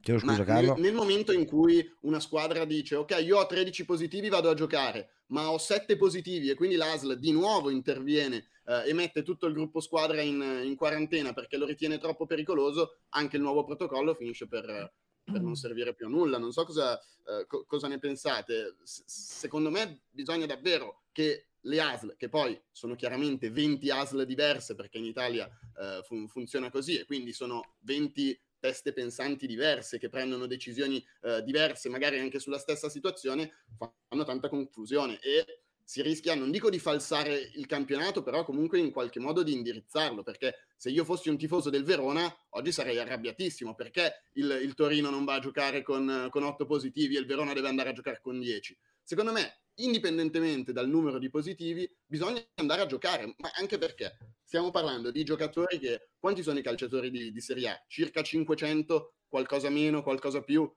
Chiedo 0.04 0.20
scusa 0.20 0.36
nel, 0.36 0.44
Carlo. 0.44 0.74
nel 0.76 0.92
momento 0.92 1.32
in 1.32 1.46
cui 1.46 1.82
una 2.02 2.20
squadra 2.20 2.66
dice 2.66 2.94
ok, 2.94 3.22
io 3.24 3.38
ho 3.38 3.46
13 3.46 3.86
positivi, 3.86 4.28
vado 4.28 4.50
a 4.50 4.54
giocare, 4.54 5.22
ma 5.28 5.50
ho 5.50 5.56
7 5.56 5.96
positivi 5.96 6.50
e 6.50 6.54
quindi 6.54 6.76
l'ASL 6.76 7.18
di 7.18 7.32
nuovo 7.32 7.70
interviene 7.70 8.50
eh, 8.66 8.90
e 8.90 8.92
mette 8.92 9.22
tutto 9.22 9.46
il 9.46 9.54
gruppo 9.54 9.80
squadra 9.80 10.20
in, 10.20 10.60
in 10.62 10.76
quarantena 10.76 11.32
perché 11.32 11.56
lo 11.56 11.64
ritiene 11.64 11.96
troppo 11.96 12.26
pericoloso, 12.26 12.98
anche 13.10 13.36
il 13.36 13.42
nuovo 13.42 13.64
protocollo 13.64 14.12
finisce 14.12 14.46
per, 14.46 14.92
per 15.24 15.40
non 15.40 15.54
servire 15.54 15.94
più 15.94 16.04
a 16.04 16.10
nulla. 16.10 16.36
Non 16.36 16.52
so 16.52 16.64
cosa, 16.66 16.98
eh, 16.98 17.46
co- 17.46 17.64
cosa 17.66 17.88
ne 17.88 17.98
pensate. 17.98 18.76
S- 18.82 19.04
secondo 19.06 19.70
me 19.70 20.02
bisogna 20.10 20.44
davvero 20.44 21.04
che 21.12 21.46
le 21.60 21.80
ASL, 21.80 22.14
che 22.18 22.28
poi 22.28 22.60
sono 22.70 22.94
chiaramente 22.94 23.48
20 23.50 23.88
ASL 23.90 24.26
diverse 24.26 24.74
perché 24.74 24.98
in 24.98 25.06
Italia 25.06 25.48
eh, 25.80 26.02
fun- 26.02 26.28
funziona 26.28 26.68
così 26.70 26.98
e 26.98 27.06
quindi 27.06 27.32
sono 27.32 27.76
20 27.80 28.38
teste 28.64 28.94
pensanti 28.94 29.46
diverse 29.46 29.98
che 29.98 30.08
prendono 30.08 30.46
decisioni 30.46 31.04
eh, 31.20 31.42
diverse, 31.42 31.90
magari 31.90 32.18
anche 32.18 32.38
sulla 32.38 32.56
stessa 32.56 32.88
situazione, 32.88 33.52
fanno 33.76 34.24
tanta 34.24 34.48
confusione 34.48 35.20
e 35.20 35.64
si 35.84 36.00
rischia, 36.00 36.34
non 36.34 36.50
dico 36.50 36.70
di 36.70 36.78
falsare 36.78 37.50
il 37.56 37.66
campionato, 37.66 38.22
però 38.22 38.42
comunque 38.42 38.78
in 38.78 38.90
qualche 38.90 39.20
modo 39.20 39.42
di 39.42 39.52
indirizzarlo, 39.52 40.22
perché 40.22 40.68
se 40.78 40.88
io 40.88 41.04
fossi 41.04 41.28
un 41.28 41.36
tifoso 41.36 41.68
del 41.68 41.84
Verona, 41.84 42.34
oggi 42.50 42.72
sarei 42.72 42.98
arrabbiatissimo, 42.98 43.74
perché 43.74 44.22
il, 44.34 44.60
il 44.62 44.72
Torino 44.72 45.10
non 45.10 45.26
va 45.26 45.34
a 45.34 45.40
giocare 45.40 45.82
con, 45.82 46.28
con 46.30 46.42
8 46.42 46.64
positivi 46.64 47.16
e 47.16 47.20
il 47.20 47.26
Verona 47.26 47.52
deve 47.52 47.68
andare 47.68 47.90
a 47.90 47.92
giocare 47.92 48.20
con 48.22 48.40
10? 48.40 48.78
Secondo 49.02 49.32
me, 49.32 49.63
indipendentemente 49.76 50.72
dal 50.72 50.88
numero 50.88 51.18
di 51.18 51.30
positivi, 51.30 51.90
bisogna 52.04 52.40
andare 52.56 52.82
a 52.82 52.86
giocare, 52.86 53.34
ma 53.38 53.50
anche 53.58 53.78
perché 53.78 54.16
stiamo 54.42 54.70
parlando 54.70 55.10
di 55.10 55.24
giocatori 55.24 55.78
che... 55.78 56.10
Quanti 56.18 56.42
sono 56.42 56.58
i 56.58 56.62
calciatori 56.62 57.10
di, 57.10 57.32
di 57.32 57.40
Serie 57.40 57.68
A? 57.68 57.84
Circa 57.86 58.22
500, 58.22 59.14
qualcosa 59.28 59.68
meno, 59.68 60.02
qualcosa 60.02 60.42
più? 60.42 60.70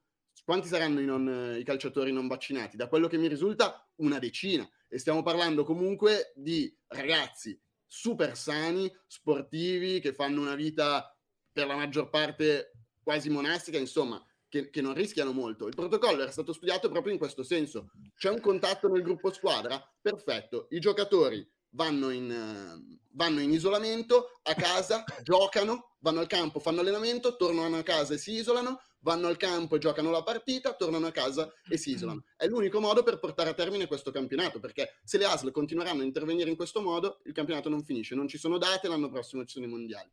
Quanti 0.44 0.68
saranno 0.68 1.00
i, 1.00 1.06
non- 1.06 1.56
i 1.58 1.64
calciatori 1.64 2.12
non 2.12 2.28
vaccinati? 2.28 2.76
Da 2.76 2.88
quello 2.88 3.08
che 3.08 3.18
mi 3.18 3.28
risulta, 3.28 3.88
una 3.98 4.20
decina. 4.20 4.70
E 4.88 4.98
stiamo 4.98 5.22
parlando 5.24 5.64
comunque 5.64 6.32
di 6.36 6.74
ragazzi 6.88 7.60
super 7.86 8.36
sani, 8.36 8.94
sportivi, 9.08 10.00
che 10.00 10.14
fanno 10.14 10.42
una 10.42 10.56
vita 10.56 11.16
per 11.52 11.68
la 11.68 11.76
maggior 11.76 12.10
parte 12.10 12.72
quasi 13.02 13.30
monastica, 13.30 13.78
insomma, 13.78 14.22
che, 14.50 14.70
che 14.70 14.82
non 14.82 14.94
rischiano 14.94 15.32
molto. 15.32 15.68
Il 15.68 15.76
protocollo 15.76 16.22
era 16.22 16.32
stato 16.32 16.54
studiato 16.54 16.90
proprio 16.90 17.14
in 17.14 17.20
questo 17.20 17.44
senso. 17.44 17.92
C'è 18.16 18.30
un 18.30 18.40
contatto 18.40 18.88
nel 18.88 19.02
gruppo 19.02 19.32
squadra? 19.32 19.82
Perfetto. 20.02 20.68
I 20.72 20.80
giocatori 20.80 21.48
vanno 21.72 22.10
in, 22.10 22.32
eh, 22.32 23.00
vanno 23.12 23.40
in 23.40 23.52
isolamento, 23.52 24.40
a 24.44 24.54
casa, 24.56 25.04
giocano, 25.24 25.96
vanno 26.00 26.20
al 26.20 26.28
campo, 26.28 26.60
fanno 26.60 26.82
allenamento, 26.82 27.36
tornano 27.36 27.78
a 27.78 27.84
casa 27.84 28.14
e 28.14 28.18
si 28.18 28.34
isolano, 28.34 28.82
vanno 29.00 29.28
al 29.28 29.38
campo 29.38 29.76
e 29.76 29.80
giocano 29.80 30.10
la 30.12 30.24
partita, 30.24 30.74
tornano 30.74 31.08
a 31.08 31.12
casa 31.12 31.52
e 31.70 31.78
si 31.78 31.92
isolano. 31.92 32.24
È 32.36 32.48
l'unico 32.48 32.80
modo 32.80 33.04
per 33.04 33.20
portare 33.20 33.50
a 33.50 33.54
termine 33.54 33.88
questo 33.88 34.12
campionato, 34.12 34.60
perché 34.60 35.00
se 35.04 35.18
le 35.18 35.26
ASL 35.26 35.52
continueranno 35.52 36.02
a 36.02 36.06
intervenire 36.06 36.50
in 36.50 36.56
questo 36.56 36.82
modo, 36.82 37.20
il 37.26 37.34
campionato 37.34 37.70
non 37.70 37.84
finisce. 37.84 38.16
Non 38.16 38.28
ci 38.28 38.38
sono 38.38 38.58
date, 38.58 38.88
l'anno 38.88 39.10
prossimo 39.10 39.44
ci 39.44 39.54
sono 39.54 39.66
i 39.66 39.70
mondiali. 39.70 40.10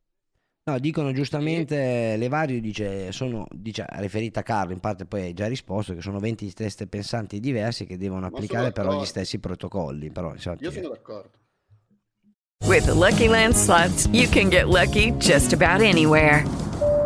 No, 0.66 0.78
dicono 0.78 1.12
giustamente, 1.12 2.16
Levario 2.16 2.58
dice, 2.58 3.12
sono, 3.12 3.46
dice, 3.50 3.84
riferita 3.96 4.40
a 4.40 4.42
Carlo, 4.42 4.72
in 4.72 4.80
parte 4.80 5.04
poi 5.04 5.20
hai 5.20 5.34
già 5.34 5.46
risposto, 5.46 5.94
che 5.94 6.00
sono 6.00 6.18
20 6.18 6.54
teste 6.54 6.86
pensanti 6.86 7.38
diversi 7.38 7.84
che 7.84 7.98
devono 7.98 8.24
applicare 8.24 8.72
però 8.72 8.98
gli 8.98 9.04
stessi 9.04 9.38
protocolli. 9.38 10.10
Però, 10.10 10.32
insomma, 10.32 10.56
Io 10.60 10.70
sono 10.70 10.88
d'accordo. 10.88 11.30
With 12.64 12.86
the 12.86 12.94
Lucky 12.94 13.28
Land 13.28 13.52
slots, 13.52 14.08
you 14.10 14.26
can 14.26 14.48
get 14.48 14.66
lucky 14.66 15.12
just 15.18 15.52
about 15.52 15.82
anywhere. 15.82 16.46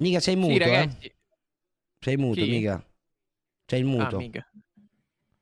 Mica 0.00 0.18
sei 0.18 0.34
muto, 0.36 0.54
Sì, 0.54 0.70
eh? 0.70 0.88
Sei 2.00 2.16
muto, 2.16 2.40
Chi? 2.40 2.50
mica. 2.50 2.82
C'è 3.66 3.76
il 3.76 3.84
muto. 3.84 4.16
Ah, 4.16 4.18
mica. 4.18 4.50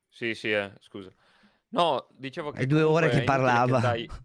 Sì, 0.08 0.34
sì, 0.34 0.50
eh, 0.50 0.72
scusa. 0.80 1.12
No, 1.68 2.08
dicevo 2.16 2.50
che 2.50 2.62
È 2.62 2.66
due 2.66 2.82
ore 2.82 3.08
che 3.08 3.22
parlava. 3.22 3.80
dai- 3.80 4.08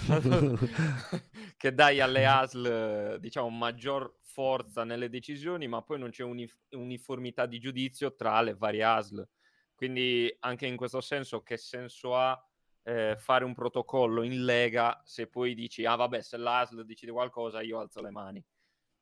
che 1.58 1.74
dai 1.74 2.00
alle 2.00 2.24
ASL, 2.26 3.18
diciamo, 3.20 3.50
maggior 3.50 4.16
forza 4.22 4.84
nelle 4.84 5.10
decisioni, 5.10 5.68
ma 5.68 5.82
poi 5.82 5.98
non 5.98 6.08
c'è 6.08 6.22
unif- 6.22 6.58
uniformità 6.70 7.44
di 7.44 7.58
giudizio 7.58 8.14
tra 8.14 8.40
le 8.40 8.54
varie 8.54 8.82
ASL. 8.82 9.28
Quindi 9.74 10.34
anche 10.40 10.66
in 10.66 10.76
questo 10.76 11.02
senso 11.02 11.42
che 11.42 11.58
senso 11.58 12.16
ha 12.16 12.42
eh, 12.84 13.14
fare 13.18 13.44
un 13.44 13.52
protocollo 13.52 14.22
in 14.22 14.42
lega 14.44 15.02
se 15.04 15.26
poi 15.26 15.54
dici, 15.54 15.84
ah 15.84 15.96
vabbè, 15.96 16.22
se 16.22 16.38
l'ASL 16.38 16.84
decide 16.86 17.12
qualcosa 17.12 17.60
io 17.60 17.78
alzo 17.78 18.00
le 18.00 18.10
mani. 18.10 18.42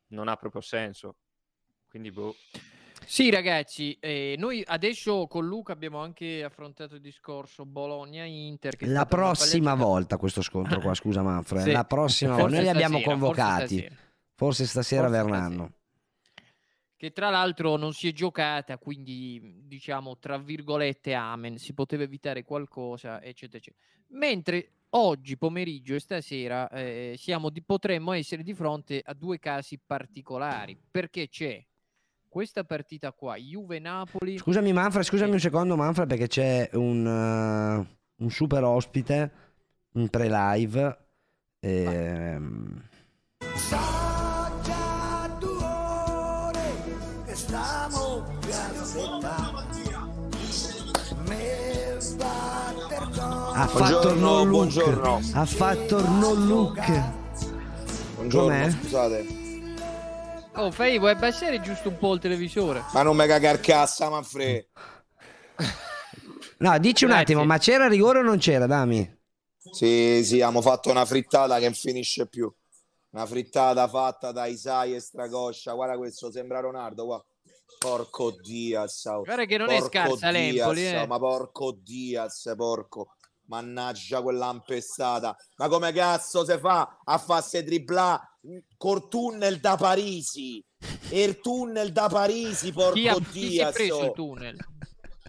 Non 0.08 0.28
ha 0.28 0.36
proprio 0.36 0.60
senso. 0.60 1.16
Quindi, 1.88 2.10
boh. 2.10 2.34
Sì, 3.06 3.30
ragazzi, 3.30 3.96
eh, 4.00 4.34
noi 4.36 4.62
adesso 4.66 5.26
con 5.28 5.46
Luca 5.46 5.72
abbiamo 5.72 5.98
anche 6.00 6.42
affrontato 6.44 6.96
il 6.96 7.00
discorso 7.00 7.64
Bologna-Inter. 7.64 8.74
La 8.86 9.06
prossima 9.06 9.74
volta 9.74 10.18
questo 10.18 10.42
scontro 10.42 10.80
qua, 10.80 10.92
scusa 10.94 11.22
Manfred, 11.22 11.62
Sì. 11.64 11.70
la 11.72 11.84
prossima 11.84 12.32
Forse 12.36 12.42
volta. 12.42 12.56
Noi 12.56 12.64
li 12.64 12.70
abbiamo 12.70 12.98
stasera, 12.98 13.16
forse 13.16 13.34
convocati. 13.42 13.78
stasera. 13.78 13.94
Forse 14.34 14.66
stasera 14.66 15.02
Forse 15.08 15.22
verranno. 15.22 15.72
che 16.96 17.12
tra 17.12 17.30
l'altro 17.30 17.76
non 17.76 17.92
si 17.92 18.08
è 18.08 18.12
giocata, 18.12 18.76
quindi 18.76 19.62
diciamo 19.64 20.18
tra 20.18 20.36
virgolette 20.36 21.14
amen, 21.14 21.56
si 21.56 21.72
poteva 21.72 22.02
evitare 22.02 22.42
qualcosa, 22.44 23.22
eccetera, 23.22 23.58
eccetera. 23.58 23.82
Mentre 24.08 24.72
oggi 24.90 25.36
pomeriggio 25.36 25.94
e 25.94 26.00
stasera 26.00 26.68
eh, 26.70 27.14
siamo 27.18 27.50
di, 27.50 27.62
potremmo 27.62 28.12
essere 28.12 28.42
di 28.42 28.54
fronte 28.54 29.02
a 29.04 29.14
due 29.14 29.38
casi 29.38 29.78
particolari, 29.84 30.78
perché 30.90 31.28
c'è 31.28 31.64
questa 32.28 32.64
partita 32.64 33.12
qua, 33.12 33.36
Juve-Napoli. 33.36 34.38
Scusami 34.38 34.72
Manfred, 34.72 35.04
scusami 35.04 35.32
un 35.32 35.40
secondo 35.40 35.76
Manfred 35.76 36.08
perché 36.08 36.28
c'è 36.28 36.70
un, 36.74 37.06
eh, 37.06 37.96
un 38.16 38.30
super 38.30 38.62
ospite 38.64 39.32
in 39.94 40.08
pre-live. 40.08 40.98
ehm, 41.60 42.82
ha 53.60 53.66
fatto 53.66 54.10
il 54.10 54.18
no 54.18 54.38
look. 54.44 54.48
buongiorno. 54.50 55.20
Ha 55.34 55.44
fatto 55.44 56.00
no 56.08 56.32
look. 56.34 57.02
Buongiorno, 58.14 58.48
Com'è? 58.48 58.70
scusate. 58.70 59.26
Oh, 60.54 60.70
Fai, 60.70 60.98
vuoi 60.98 61.12
abbassare 61.12 61.60
giusto 61.60 61.88
un 61.88 61.98
po' 61.98 62.14
il 62.14 62.20
televisore? 62.20 62.82
Ma 62.92 63.02
non 63.02 63.16
me 63.16 63.26
cagar 63.26 63.60
cazzo, 63.60 64.08
Manfred. 64.10 64.66
No, 66.58 66.78
dici 66.78 67.04
un 67.04 67.10
Grazie. 67.10 67.24
attimo, 67.34 67.44
ma 67.44 67.58
c'era 67.58 67.86
rigore 67.86 68.18
o 68.18 68.22
non 68.22 68.38
c'era, 68.38 68.66
Dami? 68.66 69.16
Sì, 69.70 70.22
sì, 70.24 70.34
abbiamo 70.36 70.60
fatto 70.60 70.90
una 70.90 71.04
frittata 71.04 71.56
che 71.58 71.64
non 71.64 71.74
finisce 71.74 72.26
più. 72.26 72.52
Una 73.10 73.26
frittata 73.26 73.86
fatta 73.88 74.32
da 74.32 74.46
Isai 74.46 74.94
e 74.94 75.00
Stracoscia. 75.00 75.72
Guarda 75.72 75.96
questo, 75.96 76.30
sembra 76.32 76.60
Ronaldo, 76.60 77.04
qua. 77.06 77.24
Porco 77.78 78.32
Diaz. 78.32 79.04
oh. 79.04 79.22
Guarda 79.22 79.44
che 79.44 79.56
non 79.56 79.68
è 79.68 79.78
Porco 79.78 79.88
scarsa 79.88 80.30
l'Empoli, 80.30 80.80
Diaz, 80.80 81.02
eh. 81.02 81.06
Ma 81.06 81.18
porco 81.18 81.72
Diaz, 81.80 82.52
porco. 82.56 83.14
Mannaggia 83.48 84.22
quell'ampestata. 84.22 85.36
Ma 85.56 85.68
come 85.68 85.92
cazzo 85.92 86.44
si 86.44 86.56
fa 86.58 87.00
a 87.04 87.18
farsi 87.18 87.62
dribblà 87.62 88.20
col 88.76 89.08
tunnel 89.08 89.58
da 89.58 89.76
Parisi? 89.76 90.62
E 91.08 91.22
il 91.22 91.40
tunnel 91.40 91.90
da 91.92 92.08
Parisi, 92.08 92.72
porco 92.72 92.92
Chi, 92.92 93.08
ha, 93.08 93.16
chi 93.18 93.66
preso 93.72 94.04
il 94.04 94.12
tunnel? 94.12 94.56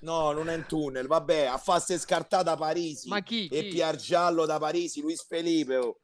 No, 0.02 0.32
non 0.32 0.50
è 0.50 0.56
un 0.56 0.66
tunnel, 0.66 1.08
vabbè, 1.08 1.46
a 1.46 1.58
farsi 1.58 1.98
scartata 1.98 2.56
Parisi. 2.56 3.10
Ma 3.10 3.22
chi? 3.22 3.48
E? 3.48 3.68
Pier 3.68 3.96
Giallo 3.96 4.46
da 4.46 4.58
Parisi, 4.60 5.02
Luis 5.02 5.26
Felipe. 5.26 5.76
oh. 5.76 6.00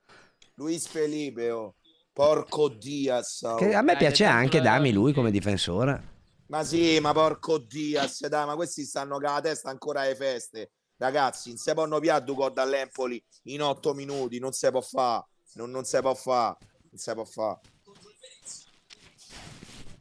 Luis 0.55 0.87
Felipe, 0.87 1.49
oh. 1.51 1.75
Porco 2.11 2.69
Diaz. 2.69 3.41
oh. 3.43 3.55
Che 3.55 3.73
a 3.73 3.81
me 3.81 3.97
piace 3.97 4.23
anche 4.25 4.61
Dami 4.61 4.91
lui 4.91 5.13
come 5.13 5.31
difensore. 5.31 6.13
Ma 6.47 6.63
sì, 6.63 6.99
ma 6.99 7.11
porco 7.11 7.57
Diaz, 7.57 8.25
dai, 8.27 8.45
ma 8.45 8.55
questi 8.55 8.83
stanno 8.83 9.15
con 9.15 9.23
la 9.23 9.41
testa 9.41 9.69
ancora 9.69 10.01
alle 10.01 10.15
feste. 10.15 10.71
Ragazzi, 10.97 11.49
non 11.49 11.57
si 11.57 11.73
può 11.73 11.99
piare 11.99 12.23
due 12.23 12.35
gol 12.35 12.53
dall'Empoli 12.53 13.21
in 13.43 13.61
otto 13.61 13.93
minuti, 13.93 14.39
non 14.39 14.53
si 14.53 14.69
può 14.71 14.81
fare. 14.81 15.25
Non, 15.55 15.69
non 15.71 15.83
si 15.83 15.99
può 15.99 16.13
fare. 16.13 16.57
Non 16.89 16.97
si 16.99 17.13
può 17.13 17.25
fare. 17.25 17.59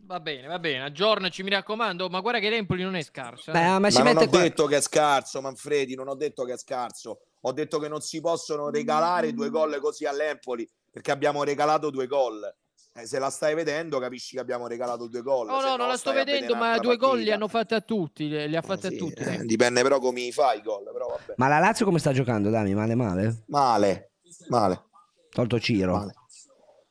Va 0.06 0.20
bene, 0.20 0.46
va 0.46 0.58
bene, 0.58 0.82
aggiornaci, 0.84 1.42
mi 1.42 1.50
raccomando. 1.50 2.08
Ma 2.10 2.20
guarda 2.20 2.38
che 2.38 2.50
l'Empoli 2.50 2.82
non 2.82 2.94
è 2.94 3.02
scarso. 3.02 3.50
eh. 3.50 3.52
Beh, 3.54 3.60
ma, 3.64 3.78
Ma 3.78 3.90
si 3.90 4.02
non 4.02 4.16
ho 4.18 4.26
qua- 4.28 4.40
detto 4.40 4.66
che 4.66 4.76
è 4.76 4.80
scarso, 4.80 5.40
Manfredi, 5.40 5.94
non 5.94 6.08
ho 6.08 6.14
detto 6.14 6.44
che 6.44 6.52
è 6.52 6.58
scarso. 6.58 7.20
Ho 7.40 7.52
detto 7.52 7.78
che 7.78 7.88
non 7.88 8.00
si 8.00 8.20
possono 8.20 8.68
regalare 8.70 9.32
due 9.32 9.48
gol 9.50 9.78
così 9.80 10.04
all'Empoli, 10.06 10.68
perché 10.90 11.10
abbiamo 11.10 11.42
regalato 11.42 11.90
due 11.90 12.06
gol. 12.06 12.54
Eh, 12.96 13.06
se 13.06 13.18
la 13.18 13.28
stai 13.28 13.56
vedendo, 13.56 13.98
capisci 13.98 14.36
che 14.36 14.40
abbiamo 14.40 14.68
regalato 14.68 15.08
due 15.08 15.20
gol. 15.20 15.48
No, 15.48 15.58
se 15.58 15.66
no, 15.66 15.74
non 15.76 15.88
la 15.88 15.96
sto 15.96 16.12
vedendo, 16.12 16.54
ma 16.54 16.78
due 16.78 16.96
gol 16.96 17.18
li 17.18 17.32
hanno 17.32 17.48
fatti 17.48 17.74
a 17.74 17.80
tutti, 17.80 18.28
li 18.28 18.48
li 18.48 18.54
ha 18.54 18.62
fatti 18.62 18.86
Sì, 18.86 18.94
a 18.94 18.96
tutti. 18.98 19.22
eh, 19.24 19.44
dipende 19.44 19.82
però 19.82 19.98
come 19.98 20.30
fai 20.30 20.58
i 20.58 20.62
gol, 20.62 20.84
però 20.92 21.08
vabbè. 21.08 21.34
Ma 21.38 21.48
la 21.48 21.58
Lazio 21.58 21.84
come 21.84 21.98
sta 21.98 22.12
giocando, 22.12 22.50
Dami? 22.50 22.72
Male 22.72 22.94
male? 22.94 23.42
Male, 23.48 24.12
male, 24.46 24.84
Tolto 25.30 25.58
Ciro. 25.58 25.96
Male. 25.96 26.14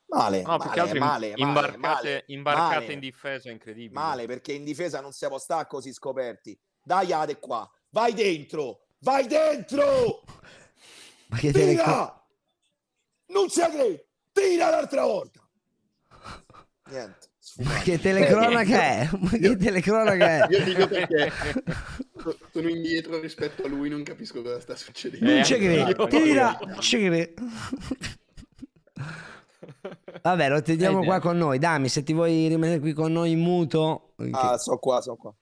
male, 0.08 0.42
No, 0.42 0.58
male, 0.58 0.90
im- 0.92 0.98
male, 0.98 0.98
male, 0.98 1.34
imbarcate, 1.38 1.78
male, 1.80 2.24
imbarcate 2.28 2.80
male. 2.82 2.94
in 2.94 3.00
difesa 3.00 3.48
è 3.48 3.52
incredibile. 3.54 3.98
Male 3.98 4.26
perché 4.26 4.52
in 4.52 4.66
difesa 4.66 5.00
non 5.00 5.14
si 5.14 5.26
può 5.26 5.40
stare 5.40 5.68
così 5.68 5.94
scoperti. 5.94 6.60
Dai 6.84 7.14
Ade 7.14 7.40
qua, 7.40 7.66
vai 7.92 8.14
dentro, 8.14 8.88
vai 9.00 9.26
dentro, 9.26 10.22
Ma 11.28 11.38
che 11.38 11.54
te 11.54 11.64
ne 11.64 11.72
tira! 11.76 12.26
Non 13.28 13.48
c'è 13.48 13.70
che, 13.72 14.10
tira 14.34 14.70
l'altra 14.70 15.06
volta. 15.06 15.40
Niente, 16.94 17.28
Ma 17.64 17.80
che 17.80 18.00
telecronaca 18.00 18.82
è? 18.84 19.10
Ma 19.20 19.30
che 19.32 19.56
telecronaca 19.58 20.48
Io 20.48 20.58
è? 20.60 20.64
dico 20.64 20.88
perché 20.88 21.32
so- 22.18 22.38
sono 22.52 22.68
indietro 22.70 23.20
rispetto 23.20 23.64
a 23.64 23.68
lui, 23.68 23.90
non 23.90 24.04
capisco 24.04 24.42
cosa 24.42 24.60
sta 24.60 24.76
succedendo. 24.76 25.26
Non 25.34 25.44
ci 25.44 25.56
credo. 25.58 26.08
Tira, 26.08 26.58
ci 26.80 26.98
credo. 27.06 27.42
Vabbè, 30.22 30.50
lo 30.50 30.62
teniamo 30.62 31.02
Eh, 31.02 31.06
qua 31.06 31.20
con 31.20 31.38
noi. 31.38 31.58
Dami, 31.60 31.90
se 31.90 32.04
ti 32.04 32.14
vuoi 32.14 32.48
rimanere 32.48 32.80
qui 32.80 32.94
con 32.94 33.12
noi 33.12 33.32
in 33.32 33.40
muto. 33.40 34.14
Ah, 34.32 34.58
sono 34.58 34.78
qua, 34.78 35.02
sono 35.02 35.16
qua. 35.18 35.34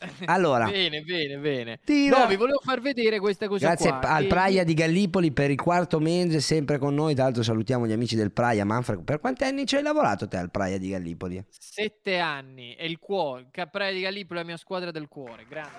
Allora, 0.26 0.70
Bene, 0.70 1.02
bene, 1.02 1.36
bene. 1.36 1.80
Tira. 1.84 2.20
No, 2.20 2.26
vi 2.26 2.36
volevo 2.36 2.60
far 2.62 2.80
vedere 2.80 3.18
questa 3.18 3.48
cosa 3.48 3.66
grazie 3.66 3.90
qua. 3.90 4.00
al 4.00 4.22
che- 4.22 4.28
Praia 4.28 4.64
di 4.64 4.74
Gallipoli 4.74 5.30
per 5.32 5.50
il 5.50 5.60
quarto 5.60 6.00
mese, 6.00 6.40
sempre 6.40 6.78
con 6.78 6.94
noi. 6.94 7.14
Tra 7.14 7.24
l'altro 7.24 7.42
salutiamo 7.42 7.86
gli 7.86 7.92
amici 7.92 8.16
del 8.16 8.32
Praia. 8.32 8.64
Manfred, 8.64 9.02
per 9.04 9.20
quanti 9.20 9.44
anni 9.44 9.66
ci 9.66 9.76
hai 9.76 9.82
lavorato 9.82 10.26
te 10.28 10.36
al 10.38 10.50
Praia 10.50 10.78
di 10.78 10.88
Gallipoli? 10.90 11.44
Sette 11.50 12.18
anni, 12.18 12.74
è 12.74 12.84
il 12.84 12.98
cuore. 12.98 13.48
Capraia 13.50 13.92
di 13.92 14.00
Gallipoli 14.00 14.38
è 14.38 14.42
la 14.42 14.48
mia 14.48 14.56
squadra 14.56 14.90
del 14.90 15.08
cuore. 15.08 15.44
Grande. 15.48 15.78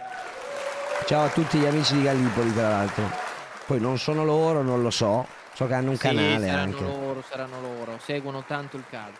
Ciao 1.08 1.24
a 1.26 1.30
tutti 1.30 1.58
gli 1.58 1.66
amici 1.66 1.96
di 1.96 2.04
Gallipoli, 2.04 2.54
tra 2.54 2.70
l'altro. 2.70 3.10
Poi 3.66 3.80
non 3.80 3.98
sono 3.98 4.24
loro, 4.24 4.62
non 4.62 4.82
lo 4.84 4.90
so. 4.92 5.26
So 5.54 5.66
che 5.68 5.74
hanno 5.74 5.90
un 5.92 5.96
Sì, 5.98 6.04
canale 6.04 6.46
saranno 6.48 6.62
anche. 6.78 6.84
loro, 6.84 7.24
saranno 7.28 7.60
loro. 7.62 7.98
Seguono 8.00 8.44
tanto 8.46 8.78
il 8.78 8.84
calcio. 8.90 9.20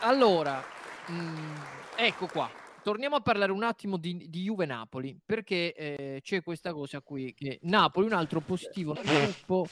Allora, 0.00 0.62
mm, 1.10 1.54
ecco 1.96 2.26
qua. 2.26 2.48
Torniamo 2.84 3.16
a 3.16 3.20
parlare 3.20 3.50
un 3.50 3.62
attimo 3.62 3.96
di, 3.96 4.26
di 4.28 4.42
Juve 4.42 4.66
Napoli 4.66 5.18
perché 5.24 5.72
eh, 5.72 6.20
c'è 6.22 6.42
questa 6.42 6.74
cosa 6.74 7.00
qui 7.00 7.32
che 7.32 7.58
Napoli 7.62 8.04
un 8.04 8.12
altro 8.12 8.40
positivo 8.40 8.92
nel 8.92 9.04
gruppo 9.24 9.66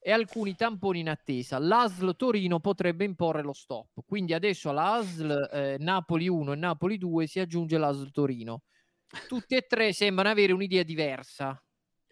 e 0.00 0.10
alcuni 0.10 0.54
tamponi 0.56 1.00
in 1.00 1.10
attesa. 1.10 1.58
L'ASL 1.58 2.16
Torino 2.16 2.60
potrebbe 2.60 3.04
imporre 3.04 3.42
lo 3.42 3.52
stop. 3.52 4.02
Quindi 4.06 4.32
adesso 4.32 4.70
alla 4.70 4.94
ASL 4.94 5.50
eh, 5.52 5.76
Napoli 5.78 6.26
1 6.26 6.52
e 6.52 6.56
Napoli 6.56 6.96
2 6.96 7.26
si 7.26 7.38
aggiunge 7.38 7.76
l'ASL 7.76 8.10
Torino. 8.10 8.62
Tutti 9.28 9.54
e 9.56 9.66
tre 9.68 9.92
sembrano 9.92 10.30
avere 10.30 10.54
un'idea 10.54 10.82
diversa. 10.84 11.62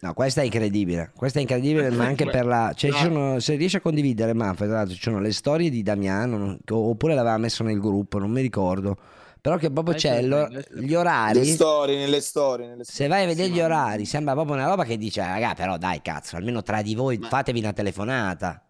No, 0.00 0.12
questa 0.12 0.42
è 0.42 0.44
incredibile. 0.44 1.12
Questa 1.16 1.38
è 1.38 1.42
incredibile, 1.42 1.88
ma 1.90 2.04
anche 2.04 2.26
per 2.26 2.44
la. 2.44 2.72
Cioè, 2.76 2.90
ci 2.90 3.04
No. 3.04 3.14
sono- 3.14 3.40
se 3.40 3.54
riesci 3.54 3.76
a 3.76 3.80
condividere, 3.80 4.34
Manfred, 4.34 4.68
tra 4.68 4.78
l'altro, 4.80 4.96
ci 4.96 5.02
sono 5.02 5.18
le 5.18 5.32
storie 5.32 5.70
di 5.70 5.82
Damiano, 5.82 6.58
oppure 6.68 7.14
l'aveva 7.14 7.38
messo 7.38 7.62
nel 7.64 7.80
gruppo, 7.80 8.18
non 8.18 8.30
mi 8.30 8.42
ricordo. 8.42 8.98
Però 9.42 9.56
che 9.56 9.72
proprio 9.72 9.96
c'è 9.96 10.22
gli 10.22 10.94
orari. 10.94 11.40
Le 11.40 11.44
storie, 11.46 11.98
nelle 11.98 12.20
storie, 12.20 12.68
nelle 12.68 12.84
Se 12.84 13.08
vai 13.08 13.24
a 13.24 13.26
vedere 13.26 13.48
gli 13.48 13.60
orari, 13.60 14.04
sembra 14.04 14.34
proprio 14.34 14.54
una 14.54 14.68
roba 14.68 14.84
che 14.84 14.96
dice, 14.96 15.20
raga, 15.20 15.54
però 15.54 15.76
dai, 15.78 16.00
cazzo, 16.00 16.36
almeno 16.36 16.62
tra 16.62 16.80
di 16.80 16.94
voi 16.94 17.18
fatevi 17.20 17.58
una 17.58 17.72
telefonata. 17.72 18.64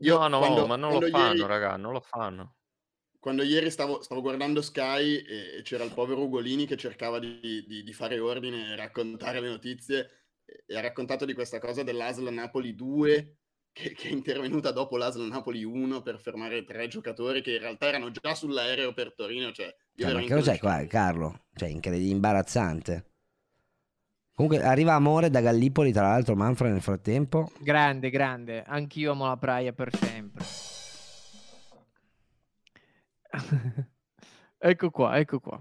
Io 0.00 0.18
no, 0.18 0.26
no, 0.26 0.38
quando- 0.40 0.66
ma 0.66 0.74
non 0.74 0.98
lo 0.98 1.06
fanno, 1.08 1.34
ieri- 1.34 1.46
raga, 1.46 1.76
non 1.76 1.92
lo 1.92 2.00
fanno. 2.00 2.56
Quando 3.20 3.44
ieri 3.44 3.70
stavo, 3.70 4.02
stavo 4.02 4.20
guardando 4.22 4.60
Sky 4.60 5.16
e 5.18 5.58
e 5.58 5.62
c'era 5.62 5.84
il 5.84 5.92
povero 5.92 6.22
Ugolini 6.24 6.66
che 6.66 6.76
cercava 6.76 7.20
di, 7.20 7.38
di- 7.40 7.82
di 7.84 7.92
fare 7.92 8.18
ordine 8.18 8.72
e 8.72 8.76
raccontare 8.76 9.38
le 9.40 9.50
notizie 9.50 10.10
e- 10.66 10.76
ha 10.76 10.80
raccontato 10.80 11.24
di 11.24 11.32
questa 11.34 11.60
cosa 11.60 11.84
dell'ASL 11.84 12.28
Napoli 12.32 12.74
2 12.74 13.36
che, 13.72 13.92
che 13.92 14.08
è 14.08 14.12
intervenuta 14.12 14.72
dopo 14.72 14.96
l'ASL 14.96 15.28
Napoli 15.28 15.64
1 15.64 16.02
per 16.02 16.18
fermare 16.18 16.64
tre 16.64 16.88
giocatori 16.88 17.42
che 17.42 17.52
in 17.52 17.60
realtà 17.60 17.86
erano 17.86 18.10
già 18.10 18.34
sull'aereo 18.34 18.92
per 18.92 19.14
Torino. 19.14 19.52
Cioè, 19.52 19.74
io 19.94 20.06
Cioè, 20.06 20.14
ma 20.14 20.20
che 20.20 20.34
cos'è 20.34 20.58
qua, 20.58 20.84
Carlo? 20.86 21.44
Cioè, 21.54 21.68
incredibile, 21.68 22.12
imbarazzante. 22.12 23.04
Comunque 24.34 24.64
arriva 24.64 24.94
Amore 24.94 25.28
da 25.28 25.40
Gallipoli, 25.40 25.92
tra 25.92 26.02
l'altro, 26.02 26.34
Manfred 26.34 26.72
nel 26.72 26.80
frattempo. 26.80 27.50
Grande, 27.58 28.08
grande. 28.08 28.62
Anch'io 28.62 29.12
amo 29.12 29.26
la 29.26 29.36
Praia 29.36 29.72
per 29.72 29.94
sempre. 29.94 30.44
ecco 34.58 34.90
qua, 34.90 35.18
ecco 35.18 35.40
qua. 35.40 35.60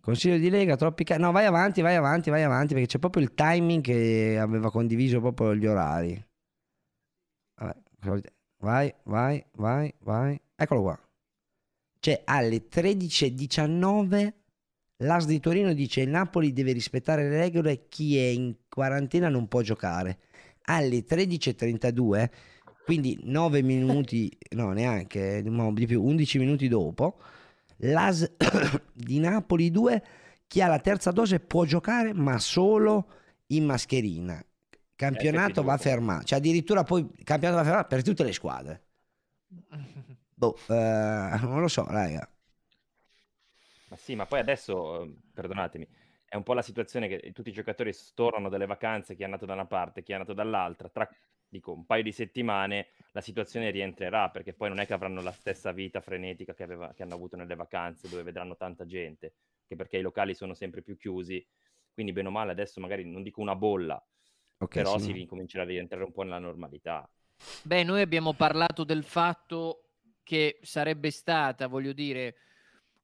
Consiglio 0.00 0.38
di 0.38 0.50
Lega, 0.50 0.76
troppi 0.76 1.04
ca- 1.04 1.18
No, 1.18 1.30
vai 1.32 1.46
avanti, 1.46 1.82
vai 1.82 1.94
avanti, 1.94 2.30
vai 2.30 2.42
avanti, 2.42 2.74
perché 2.74 2.88
c'è 2.88 2.98
proprio 2.98 3.22
il 3.22 3.34
timing 3.34 3.82
che 3.82 4.38
aveva 4.40 4.70
condiviso 4.70 5.20
proprio 5.20 5.54
gli 5.54 5.66
orari. 5.66 6.24
Vai, 8.58 8.92
vai, 9.04 9.44
vai, 9.54 9.94
vai. 10.00 10.40
Eccolo 10.54 10.82
qua. 10.82 11.00
Cioè, 11.98 12.22
alle 12.24 12.68
13.19 12.68 14.32
l'AS 14.98 15.26
di 15.26 15.40
Torino 15.40 15.72
dice 15.74 16.00
il 16.00 16.08
Napoli 16.08 16.52
deve 16.52 16.72
rispettare 16.72 17.28
le 17.28 17.36
regole 17.36 17.86
chi 17.88 18.16
è 18.16 18.26
in 18.26 18.54
quarantena 18.68 19.28
non 19.28 19.48
può 19.48 19.60
giocare. 19.60 20.18
Alle 20.68 21.04
13.32, 21.04 22.30
quindi 22.84 23.18
9 23.22 23.62
minuti, 23.62 24.36
no 24.50 24.72
neanche, 24.72 25.42
no, 25.44 25.72
di 25.72 25.86
più, 25.86 26.02
11 26.02 26.38
minuti 26.38 26.68
dopo, 26.68 27.18
l'AS 27.78 28.32
di 28.92 29.18
Napoli 29.18 29.70
2, 29.70 30.04
chi 30.46 30.60
ha 30.60 30.68
la 30.68 30.80
terza 30.80 31.10
dose 31.10 31.40
può 31.40 31.64
giocare 31.64 32.12
ma 32.14 32.38
solo 32.38 33.08
in 33.48 33.64
mascherina. 33.64 34.44
Campionato 34.96 35.62
va 35.62 35.76
fermato, 35.76 36.24
cioè 36.24 36.38
addirittura 36.38 36.82
poi 36.82 37.08
il 37.16 37.24
campionato 37.24 37.60
va 37.60 37.66
fermato 37.68 37.88
per 37.88 38.02
tutte 38.02 38.24
le 38.24 38.32
squadre. 38.32 38.84
Boh, 40.34 40.56
eh, 40.68 41.38
non 41.42 41.60
lo 41.60 41.68
so, 41.68 41.86
raga. 41.86 42.28
Ma 43.88 43.96
sì, 43.96 44.14
ma 44.14 44.26
poi 44.26 44.40
adesso, 44.40 45.02
eh, 45.02 45.14
perdonatemi, 45.32 45.86
è 46.28 46.34
un 46.36 46.42
po' 46.42 46.54
la 46.54 46.62
situazione 46.62 47.08
che 47.08 47.32
tutti 47.32 47.50
i 47.50 47.52
giocatori 47.52 47.92
stornano 47.92 48.48
dalle 48.48 48.66
vacanze, 48.66 49.14
chi 49.14 49.22
è 49.22 49.24
andato 49.24 49.46
da 49.46 49.52
una 49.52 49.66
parte, 49.66 50.02
chi 50.02 50.10
è 50.12 50.14
andato 50.14 50.32
dall'altra, 50.34 50.88
tra 50.88 51.08
dico 51.48 51.72
un 51.72 51.86
paio 51.86 52.02
di 52.02 52.10
settimane 52.12 52.88
la 53.12 53.20
situazione 53.20 53.70
rientrerà, 53.70 54.30
perché 54.30 54.52
poi 54.52 54.68
non 54.68 54.80
è 54.80 54.86
che 54.86 54.92
avranno 54.92 55.22
la 55.22 55.30
stessa 55.32 55.70
vita 55.72 56.00
frenetica 56.00 56.52
che, 56.54 56.64
aveva- 56.64 56.92
che 56.92 57.02
hanno 57.04 57.14
avuto 57.14 57.36
nelle 57.36 57.54
vacanze, 57.54 58.08
dove 58.08 58.22
vedranno 58.24 58.56
tanta 58.56 58.84
gente, 58.84 59.34
che 59.66 59.76
perché 59.76 59.98
i 59.98 60.02
locali 60.02 60.34
sono 60.34 60.54
sempre 60.54 60.82
più 60.82 60.96
chiusi, 60.96 61.44
quindi 61.92 62.12
bene 62.12 62.28
o 62.28 62.30
male 62.32 62.50
adesso 62.50 62.80
magari 62.80 63.04
non 63.04 63.22
dico 63.22 63.40
una 63.40 63.54
bolla, 63.54 64.04
Ok, 64.58 64.74
però 64.74 64.98
sì, 64.98 65.04
si 65.04 65.10
no. 65.10 65.16
ricomincerà 65.16 65.62
a 65.64 65.66
rientrare 65.66 66.04
un 66.04 66.12
po' 66.12 66.22
nella 66.22 66.38
normalità. 66.38 67.08
Beh, 67.62 67.82
noi 67.84 68.00
abbiamo 68.00 68.32
parlato 68.32 68.84
del 68.84 69.04
fatto 69.04 69.82
che 70.22 70.58
sarebbe 70.62 71.10
stata, 71.10 71.66
voglio 71.66 71.92
dire, 71.92 72.36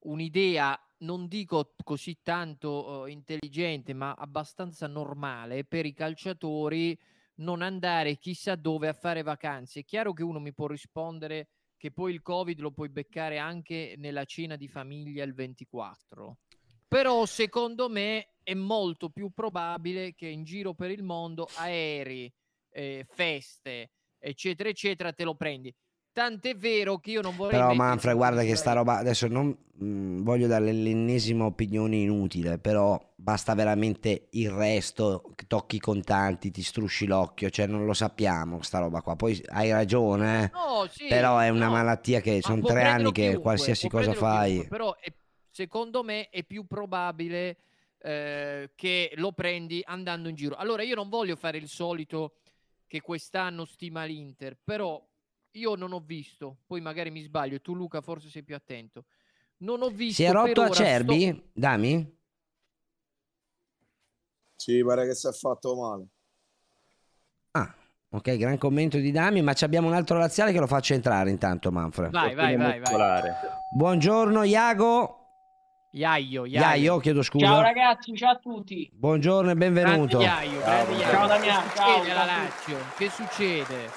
un'idea 0.00 0.78
non 0.98 1.26
dico 1.26 1.74
così 1.82 2.18
tanto 2.22 3.06
eh, 3.06 3.10
intelligente, 3.10 3.92
ma 3.92 4.14
abbastanza 4.14 4.86
normale 4.86 5.64
per 5.64 5.84
i 5.86 5.92
calciatori 5.92 6.98
non 7.36 7.62
andare 7.62 8.18
chissà 8.18 8.54
dove 8.54 8.88
a 8.88 8.92
fare 8.92 9.22
vacanze. 9.22 9.80
È 9.80 9.84
chiaro 9.84 10.12
che 10.12 10.22
uno 10.22 10.38
mi 10.38 10.52
può 10.52 10.66
rispondere 10.66 11.48
che 11.76 11.90
poi 11.90 12.12
il 12.12 12.22
Covid 12.22 12.60
lo 12.60 12.70
puoi 12.70 12.88
beccare 12.88 13.38
anche 13.38 13.94
nella 13.98 14.24
cena 14.24 14.56
di 14.56 14.68
famiglia 14.68 15.24
il 15.24 15.34
24. 15.34 16.38
Però 16.92 17.24
secondo 17.24 17.88
me 17.88 18.34
è 18.42 18.54
molto 18.54 19.08
più 19.08 19.30
probabile 19.30 20.14
che 20.14 20.26
in 20.26 20.44
giro 20.44 20.74
per 20.74 20.90
il 20.90 21.02
mondo 21.02 21.48
aerei, 21.56 22.30
eh, 22.70 23.06
feste, 23.08 23.92
eccetera, 24.18 24.68
eccetera, 24.68 25.12
te 25.12 25.24
lo 25.24 25.34
prendi. 25.34 25.74
Tant'è 26.12 26.54
vero 26.54 26.98
che 26.98 27.12
io 27.12 27.22
non 27.22 27.34
vorrei... 27.34 27.60
Però 27.60 27.74
Manfred, 27.74 28.14
guarda 28.16 28.42
che 28.42 28.56
sta 28.56 28.74
roba 28.74 28.98
adesso 28.98 29.26
non 29.26 29.56
mh, 29.74 30.22
voglio 30.22 30.46
dare 30.46 30.70
l'ennesima 30.72 31.46
opinione 31.46 31.96
inutile, 31.96 32.58
però 32.58 33.00
basta 33.14 33.54
veramente 33.54 34.28
il 34.32 34.50
resto, 34.50 35.32
tocchi 35.46 35.76
i 35.76 35.80
contanti, 35.80 36.50
ti 36.50 36.62
strusci 36.62 37.06
l'occhio, 37.06 37.48
cioè 37.48 37.66
non 37.66 37.86
lo 37.86 37.94
sappiamo 37.94 38.60
sta 38.62 38.78
roba 38.80 39.00
qua. 39.00 39.16
Poi 39.16 39.42
hai 39.48 39.70
ragione, 39.70 40.44
eh, 40.44 40.50
No, 40.50 40.86
sì, 40.90 41.08
però 41.08 41.38
è 41.38 41.48
una 41.48 41.66
no. 41.66 41.72
malattia 41.72 42.20
che 42.20 42.42
sono 42.42 42.60
tre 42.62 42.82
anni 42.84 43.12
che 43.12 43.22
chiunque, 43.22 43.40
qualsiasi 43.40 43.88
cosa 43.88 44.12
fai. 44.12 44.52
chiunque, 44.52 44.68
però 44.68 44.94
è- 44.96 45.12
secondo 45.52 46.02
me 46.02 46.30
è 46.30 46.42
più 46.42 46.66
probabile 46.66 47.58
eh, 47.98 48.72
che 48.74 49.12
lo 49.16 49.32
prendi 49.32 49.82
andando 49.84 50.28
in 50.28 50.34
giro. 50.34 50.56
Allora 50.56 50.82
io 50.82 50.94
non 50.94 51.08
voglio 51.08 51.36
fare 51.36 51.58
il 51.58 51.68
solito 51.68 52.38
che 52.86 53.00
quest'anno 53.00 53.64
stima 53.64 54.04
l'Inter, 54.04 54.56
però 54.62 55.00
io 55.52 55.74
non 55.74 55.92
ho 55.92 56.00
visto, 56.00 56.56
poi 56.66 56.80
magari 56.80 57.10
mi 57.10 57.20
sbaglio, 57.20 57.60
tu 57.60 57.74
Luca 57.74 58.00
forse 58.00 58.28
sei 58.28 58.42
più 58.42 58.54
attento. 58.54 59.04
Non 59.58 59.82
ho 59.82 59.88
visto 59.88 60.14
Si 60.14 60.24
è 60.24 60.32
per 60.32 60.34
rotto 60.34 60.60
ora 60.62 60.72
sto- 60.72 60.82
Acerbi? 60.82 61.50
Dami? 61.52 62.16
Sì, 64.56 64.82
pare 64.82 65.06
che 65.06 65.14
si 65.14 65.28
è 65.28 65.32
fatto 65.32 65.76
male. 65.76 66.06
Ok, 68.14 68.36
gran 68.36 68.58
commento 68.58 68.98
di 68.98 69.10
Dami, 69.10 69.40
ma 69.40 69.54
ci 69.54 69.64
abbiamo 69.64 69.88
un 69.88 69.94
altro 69.94 70.18
laziale 70.18 70.52
che 70.52 70.58
lo 70.58 70.66
faccio 70.66 70.92
entrare 70.92 71.30
intanto, 71.30 71.72
Manfred. 71.72 72.10
Vai, 72.10 72.34
vai, 72.34 72.56
vai, 72.56 72.78
vai. 72.78 73.22
Buongiorno 73.70 74.42
Iago. 74.42 75.21
Iaio, 75.94 76.46
Iaio. 76.46 76.58
Iaio, 76.66 76.98
chiedo 77.00 77.22
scusa. 77.22 77.44
Ciao 77.44 77.60
ragazzi, 77.60 78.16
ciao 78.16 78.30
a 78.32 78.38
tutti. 78.38 78.88
Buongiorno 78.94 79.50
e 79.50 79.54
benvenuto. 79.56 80.16
Grande 80.16 80.24
Iaio, 80.24 80.60
grande 80.60 80.92
Iaio. 80.92 81.10
Ciao, 81.12 81.26
Damiano, 81.26 81.70
ciao, 81.74 82.04
ciao. 82.06 82.24
Lazio? 82.24 82.76
Che 82.96 83.10
succede? 83.10 83.90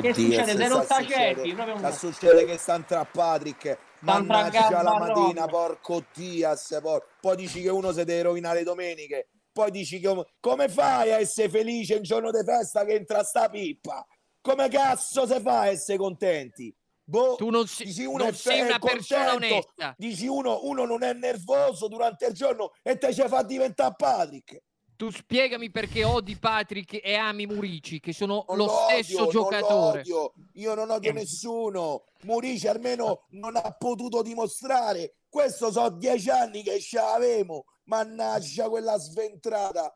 Che 0.00 0.14
succede? 0.14 0.56
se 0.56 0.82
sta 0.82 1.04
cerchi, 1.04 1.52
proprio 1.52 1.74
un- 1.76 1.92
succede 1.92 2.46
che 2.46 2.56
sta 2.56 2.78
tra 2.80 3.04
Patrick 3.04 3.76
mannaggia 4.00 4.80
la 4.82 4.98
mattina 4.98 5.46
porco 5.46 6.02
Diaz 6.14 6.78
por- 6.82 7.06
poi 7.20 7.36
dici 7.36 7.60
che 7.60 7.68
uno 7.68 7.92
si 7.92 8.02
deve 8.04 8.22
rovinare 8.22 8.58
le 8.60 8.64
domeniche 8.64 9.28
poi 9.52 9.70
dici 9.70 10.00
che 10.00 10.26
come 10.40 10.68
fai 10.68 11.12
a 11.12 11.18
essere 11.20 11.48
felice 11.50 11.96
in 11.96 12.02
giorno 12.02 12.30
di 12.30 12.42
festa 12.44 12.84
che 12.84 12.94
entra 12.94 13.22
sta 13.22 13.48
pippa 13.48 14.04
come 14.40 14.68
cazzo 14.68 15.24
si 15.26 15.38
fa 15.40 15.60
a 15.60 15.66
essere 15.68 15.98
contenti 15.98 16.74
boh, 17.12 17.34
tu 17.36 17.50
non, 17.50 17.66
si- 17.66 17.84
dici 17.84 18.04
uno 18.04 18.24
non 18.24 18.34
sei 18.34 18.60
una 18.62 18.76
è 18.76 18.78
persona 18.78 19.30
contento, 19.30 19.54
onesta. 19.54 19.94
dici 19.98 20.26
uno, 20.26 20.60
uno 20.64 20.84
non 20.86 21.02
è 21.02 21.12
nervoso 21.12 21.86
durante 21.88 22.26
il 22.26 22.32
giorno 22.32 22.72
e 22.82 22.96
te 22.96 23.12
ci 23.12 23.22
fa 23.28 23.42
diventare 23.42 23.94
Patrick 23.96 24.62
Tu 24.96 25.10
spiegami 25.10 25.70
perché 25.70 26.04
odi 26.04 26.36
Patrick 26.36 27.00
e 27.02 27.14
ami 27.16 27.46
Murici, 27.46 27.98
che 28.00 28.12
sono 28.12 28.44
Non 28.48 28.56
lo 28.56 28.68
stesso 28.88 29.22
non 29.22 29.28
giocatore. 29.30 30.00
odio. 30.00 30.32
Io 30.54 30.74
non 30.74 30.90
odio 30.90 31.12
nessuno. 31.12 32.04
Murici 32.22 32.68
almeno 32.68 33.24
non 33.30 33.56
ha 33.56 33.72
potuto 33.76 34.22
dimostrare. 34.22 35.16
Questo 35.28 35.72
so 35.72 35.88
dieci 35.90 36.30
anni 36.30 36.62
che 36.62 36.78
ce 36.80 36.98
l'avemo. 36.98 37.64
Mannaggia 37.84 38.68
quella 38.68 38.96
sventrata. 38.96 39.92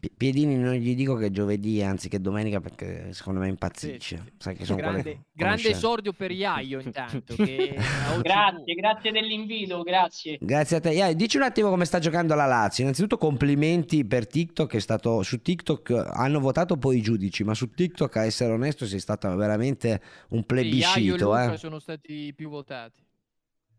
Pi- 0.00 0.10
Piedini 0.16 0.56
non 0.56 0.72
gli 0.74 0.94
dico 0.94 1.14
che 1.14 1.26
è 1.26 1.30
giovedì 1.30 1.82
anziché 1.82 2.20
domenica 2.20 2.60
perché 2.60 3.12
secondo 3.12 3.40
me 3.40 3.48
impazzisce. 3.48 4.32
Sai 4.38 4.56
che 4.56 4.64
sono 4.64 4.78
Grande, 4.78 5.02
quelle- 5.02 5.20
grande 5.32 5.68
esordio 5.68 6.12
per 6.14 6.30
Iaio 6.30 6.80
intanto. 6.80 7.34
Che 7.36 7.74
Grazie, 8.22 8.74
grazie 8.74 9.12
dell'invito, 9.12 9.82
grazie. 9.82 10.38
Grazie 10.40 10.76
a 10.78 10.80
te. 10.80 10.90
Ia, 10.92 11.12
dici 11.12 11.36
un 11.36 11.42
attimo 11.42 11.68
come 11.68 11.84
sta 11.84 11.98
giocando 11.98 12.34
la 12.34 12.46
Lazio. 12.46 12.82
Innanzitutto 12.82 13.18
complimenti 13.18 14.04
per 14.06 14.26
TikTok, 14.26 14.74
è 14.74 14.80
stato 14.80 15.22
su 15.22 15.40
TikTok 15.42 15.90
hanno 16.12 16.40
votato 16.40 16.76
poi 16.78 16.96
i 16.98 17.02
giudici, 17.02 17.44
ma 17.44 17.54
su 17.54 17.68
TikTok 17.70 18.16
a 18.16 18.24
essere 18.24 18.52
onesto 18.52 18.86
sei 18.86 19.00
stato 19.00 19.34
veramente 19.36 20.00
un 20.30 20.38
Sì, 20.40 20.44
Iaio 20.44 20.44
e 20.44 20.44
plebiscito, 20.44 21.24
Luca 21.26 21.52
eh. 21.52 21.56
sono 21.58 21.78
stati 21.78 22.32
più 22.34 22.48
votati. 22.48 23.04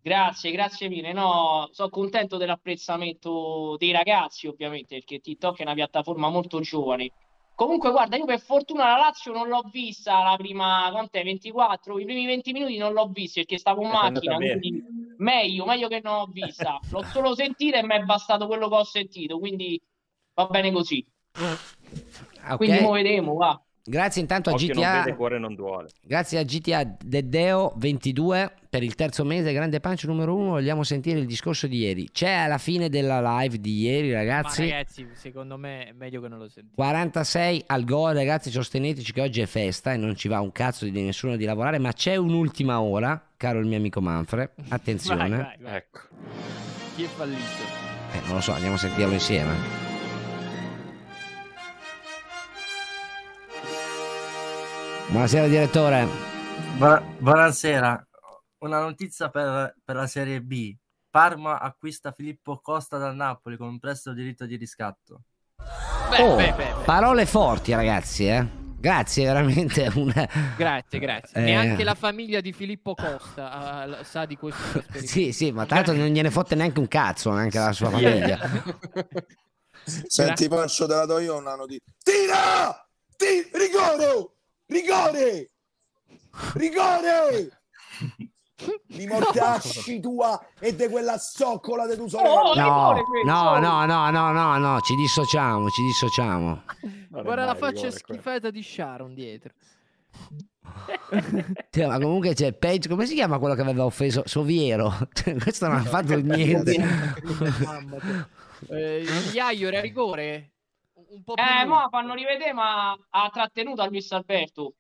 Grazie, 0.03 0.51
grazie 0.51 0.89
mille. 0.89 1.13
No, 1.13 1.69
sono 1.71 1.89
contento 1.89 2.37
dell'apprezzamento 2.37 3.75
dei 3.77 3.91
ragazzi, 3.91 4.47
ovviamente, 4.47 4.95
perché 4.95 5.19
TikTok 5.19 5.59
è 5.59 5.63
una 5.63 5.75
piattaforma 5.75 6.29
molto 6.29 6.59
giovane. 6.59 7.11
Comunque, 7.53 7.91
guarda, 7.91 8.15
io 8.15 8.25
per 8.25 8.39
fortuna 8.39 8.85
la 8.85 8.97
Lazio 8.97 9.31
non 9.31 9.47
l'ho 9.47 9.63
vista 9.71 10.23
la 10.23 10.35
prima, 10.35 10.89
quant'è, 10.91 11.23
24? 11.23 11.99
I 11.99 12.05
primi 12.05 12.25
20 12.25 12.51
minuti 12.53 12.77
non 12.77 12.93
l'ho 12.93 13.07
vista 13.13 13.41
perché 13.41 13.59
stavo 13.59 13.81
in 13.81 13.87
andata 13.87 14.11
macchina, 14.13 14.35
quindi 14.37 14.83
meglio, 15.17 15.65
meglio 15.65 15.87
che 15.87 16.01
non 16.03 16.17
l'ho 16.17 16.29
vista. 16.31 16.79
L'ho 16.89 17.03
solo 17.03 17.35
sentita 17.35 17.77
e 17.77 17.83
mi 17.83 17.93
è 17.93 17.99
bastato 17.99 18.47
quello 18.47 18.67
che 18.67 18.75
ho 18.75 18.83
sentito, 18.83 19.37
quindi 19.37 19.79
va 20.33 20.47
bene 20.47 20.71
così. 20.71 21.05
Ok. 21.33 22.55
Quindi 22.57 22.79
mo 22.79 22.91
vedremo, 22.91 23.35
va. 23.35 23.61
Grazie 23.83 24.21
intanto 24.21 24.51
a 24.51 24.53
Occhio 24.53 24.73
non 24.73 24.83
vede, 24.83 25.01
GTA. 25.03 25.15
cuore 25.15 25.39
non 25.39 25.55
duole. 25.55 25.89
Grazie 26.01 26.37
a 26.39 26.43
GTA 26.43 26.97
Deddeo 27.03 27.73
22 27.77 28.53
per 28.69 28.83
il 28.83 28.95
terzo 28.95 29.25
mese, 29.25 29.51
grande 29.53 29.79
pancio 29.79 30.07
numero 30.07 30.35
uno. 30.35 30.51
Vogliamo 30.51 30.83
sentire 30.83 31.19
il 31.19 31.25
discorso 31.25 31.67
di 31.67 31.79
ieri. 31.79 32.09
C'è 32.11 32.29
alla 32.29 32.57
fine 32.57 32.89
della 32.89 33.19
live 33.39 33.59
di 33.59 33.81
ieri, 33.81 34.13
ragazzi. 34.13 34.61
Ma 34.61 34.69
ragazzi, 34.69 35.07
secondo 35.13 35.57
me 35.57 35.87
è 35.87 35.91
meglio 35.93 36.21
che 36.21 36.27
non 36.27 36.37
lo 36.37 36.47
sentite. 36.47 36.75
46 36.75 37.63
al 37.67 37.83
gol, 37.83 38.13
ragazzi, 38.13 38.51
sosteneteci 38.51 39.11
che 39.11 39.21
oggi 39.21 39.41
è 39.41 39.45
festa 39.47 39.93
e 39.93 39.97
non 39.97 40.15
ci 40.15 40.27
va 40.27 40.39
un 40.39 40.51
cazzo 40.51 40.85
di 40.85 41.01
nessuno 41.01 41.35
di 41.35 41.45
lavorare, 41.45 41.79
ma 41.79 41.91
c'è 41.91 42.15
un'ultima 42.15 42.79
ora, 42.81 43.21
caro 43.35 43.59
il 43.59 43.65
mio 43.65 43.77
amico 43.77 43.99
Manfred. 43.99 44.51
Attenzione. 44.69 45.29
Vai, 45.29 45.37
vai, 45.37 45.57
vai. 45.59 45.75
Ecco. 45.75 45.99
Chi 46.95 47.03
è 47.03 47.07
fallito? 47.07 47.39
Eh, 48.13 48.19
non 48.25 48.35
lo 48.35 48.41
so, 48.41 48.51
andiamo 48.53 48.75
a 48.75 48.79
sentirlo 48.79 49.13
insieme. 49.13 49.90
Buonasera 55.09 55.47
direttore. 55.47 56.07
Buona- 56.77 57.01
buonasera, 57.17 58.07
una 58.59 58.79
notizia 58.79 59.29
per, 59.29 59.75
per 59.83 59.95
la 59.95 60.07
Serie 60.07 60.41
B. 60.41 60.75
Parma 61.09 61.59
acquista 61.59 62.11
Filippo 62.11 62.59
Costa 62.61 62.97
dal 62.97 63.15
Napoli 63.15 63.57
con 63.57 63.67
un 63.67 63.79
prestito 63.79 64.13
diritto 64.13 64.45
di 64.45 64.55
riscatto. 64.55 65.21
Beh, 66.09 66.21
Oh, 66.21 66.35
beh, 66.35 66.53
beh, 66.53 66.55
beh. 66.55 66.83
Parole 66.85 67.25
forti, 67.25 67.73
ragazzi, 67.73 68.27
eh. 68.27 68.47
Grazie, 68.79 69.25
veramente. 69.25 69.91
Una... 69.95 70.27
Grazie, 70.57 70.99
grazie. 70.99 71.39
Eh. 71.39 71.43
Neanche 71.43 71.83
la 71.83 71.93
famiglia 71.95 72.39
di 72.39 72.51
Filippo 72.53 72.95
Costa 72.95 73.85
l- 73.85 73.99
sa 74.05 74.25
di 74.25 74.37
questo. 74.37 74.83
Sì, 75.03 75.33
sì, 75.33 75.51
ma 75.51 75.65
tanto 75.65 75.91
non 75.93 76.07
gliene 76.07 76.31
fotte 76.31 76.55
neanche 76.55 76.79
un 76.79 76.87
cazzo, 76.87 77.31
neanche 77.31 77.59
la 77.59 77.73
sua 77.73 77.89
famiglia. 77.89 78.39
Senti, 79.83 80.47
Pancio, 80.47 80.87
te 80.87 80.93
la 80.95 81.05
do 81.05 81.19
io 81.19 81.35
una 81.37 81.55
notizia. 81.55 81.91
Tira! 82.01 82.87
Ti- 83.17 83.49
rigore! 83.53 84.29
Rigore! 84.71 85.49
Rigore! 86.53 87.49
Mi 88.95 89.05
mordasci 89.05 89.99
tua 89.99 90.39
e 90.59 90.73
de 90.73 90.87
quella 90.87 91.17
zoccola 91.17 91.85
di 91.87 91.95
tu 91.95 92.07
sorella. 92.07 92.93
No, 93.25 93.57
no, 93.57 93.59
no, 93.59 93.85
no, 93.85 94.09
no, 94.11 94.31
no, 94.31 94.57
no, 94.57 94.79
ci 94.81 94.95
dissociamo, 94.95 95.67
ci 95.69 95.81
dissociamo. 95.81 96.63
Guarda 97.09 97.45
la 97.45 97.55
faccia 97.55 97.91
schifata 97.91 98.49
di 98.49 98.63
Sharon 98.63 99.13
dietro. 99.13 99.51
Cioè, 101.69 101.87
ma 101.87 101.99
comunque 101.99 102.33
c'è 102.33 102.53
peggio, 102.53 102.87
come 102.87 103.05
si 103.05 103.13
chiama 103.15 103.39
quello 103.39 103.55
che 103.55 103.61
aveva 103.61 103.83
offeso? 103.83 104.23
Soviero. 104.25 104.93
Questo 105.41 105.67
non 105.67 105.77
ha 105.77 105.83
fatto 105.83 106.15
niente. 106.17 106.75
Eh, 108.69 109.05
Iaio 109.33 109.67
era 109.67 109.79
a 109.79 109.81
rigore? 109.81 110.51
Un 111.11 111.23
po' 111.23 111.33
più 111.33 111.43
Eh, 111.43 111.65
mo 111.65 111.87
fanno 111.89 112.13
rivedere, 112.13 112.53
ma 112.53 112.91
ha 113.09 113.29
trattenuto 113.29 113.81
a 113.81 113.87
Luis 113.87 114.11
Alberto. 114.11 114.75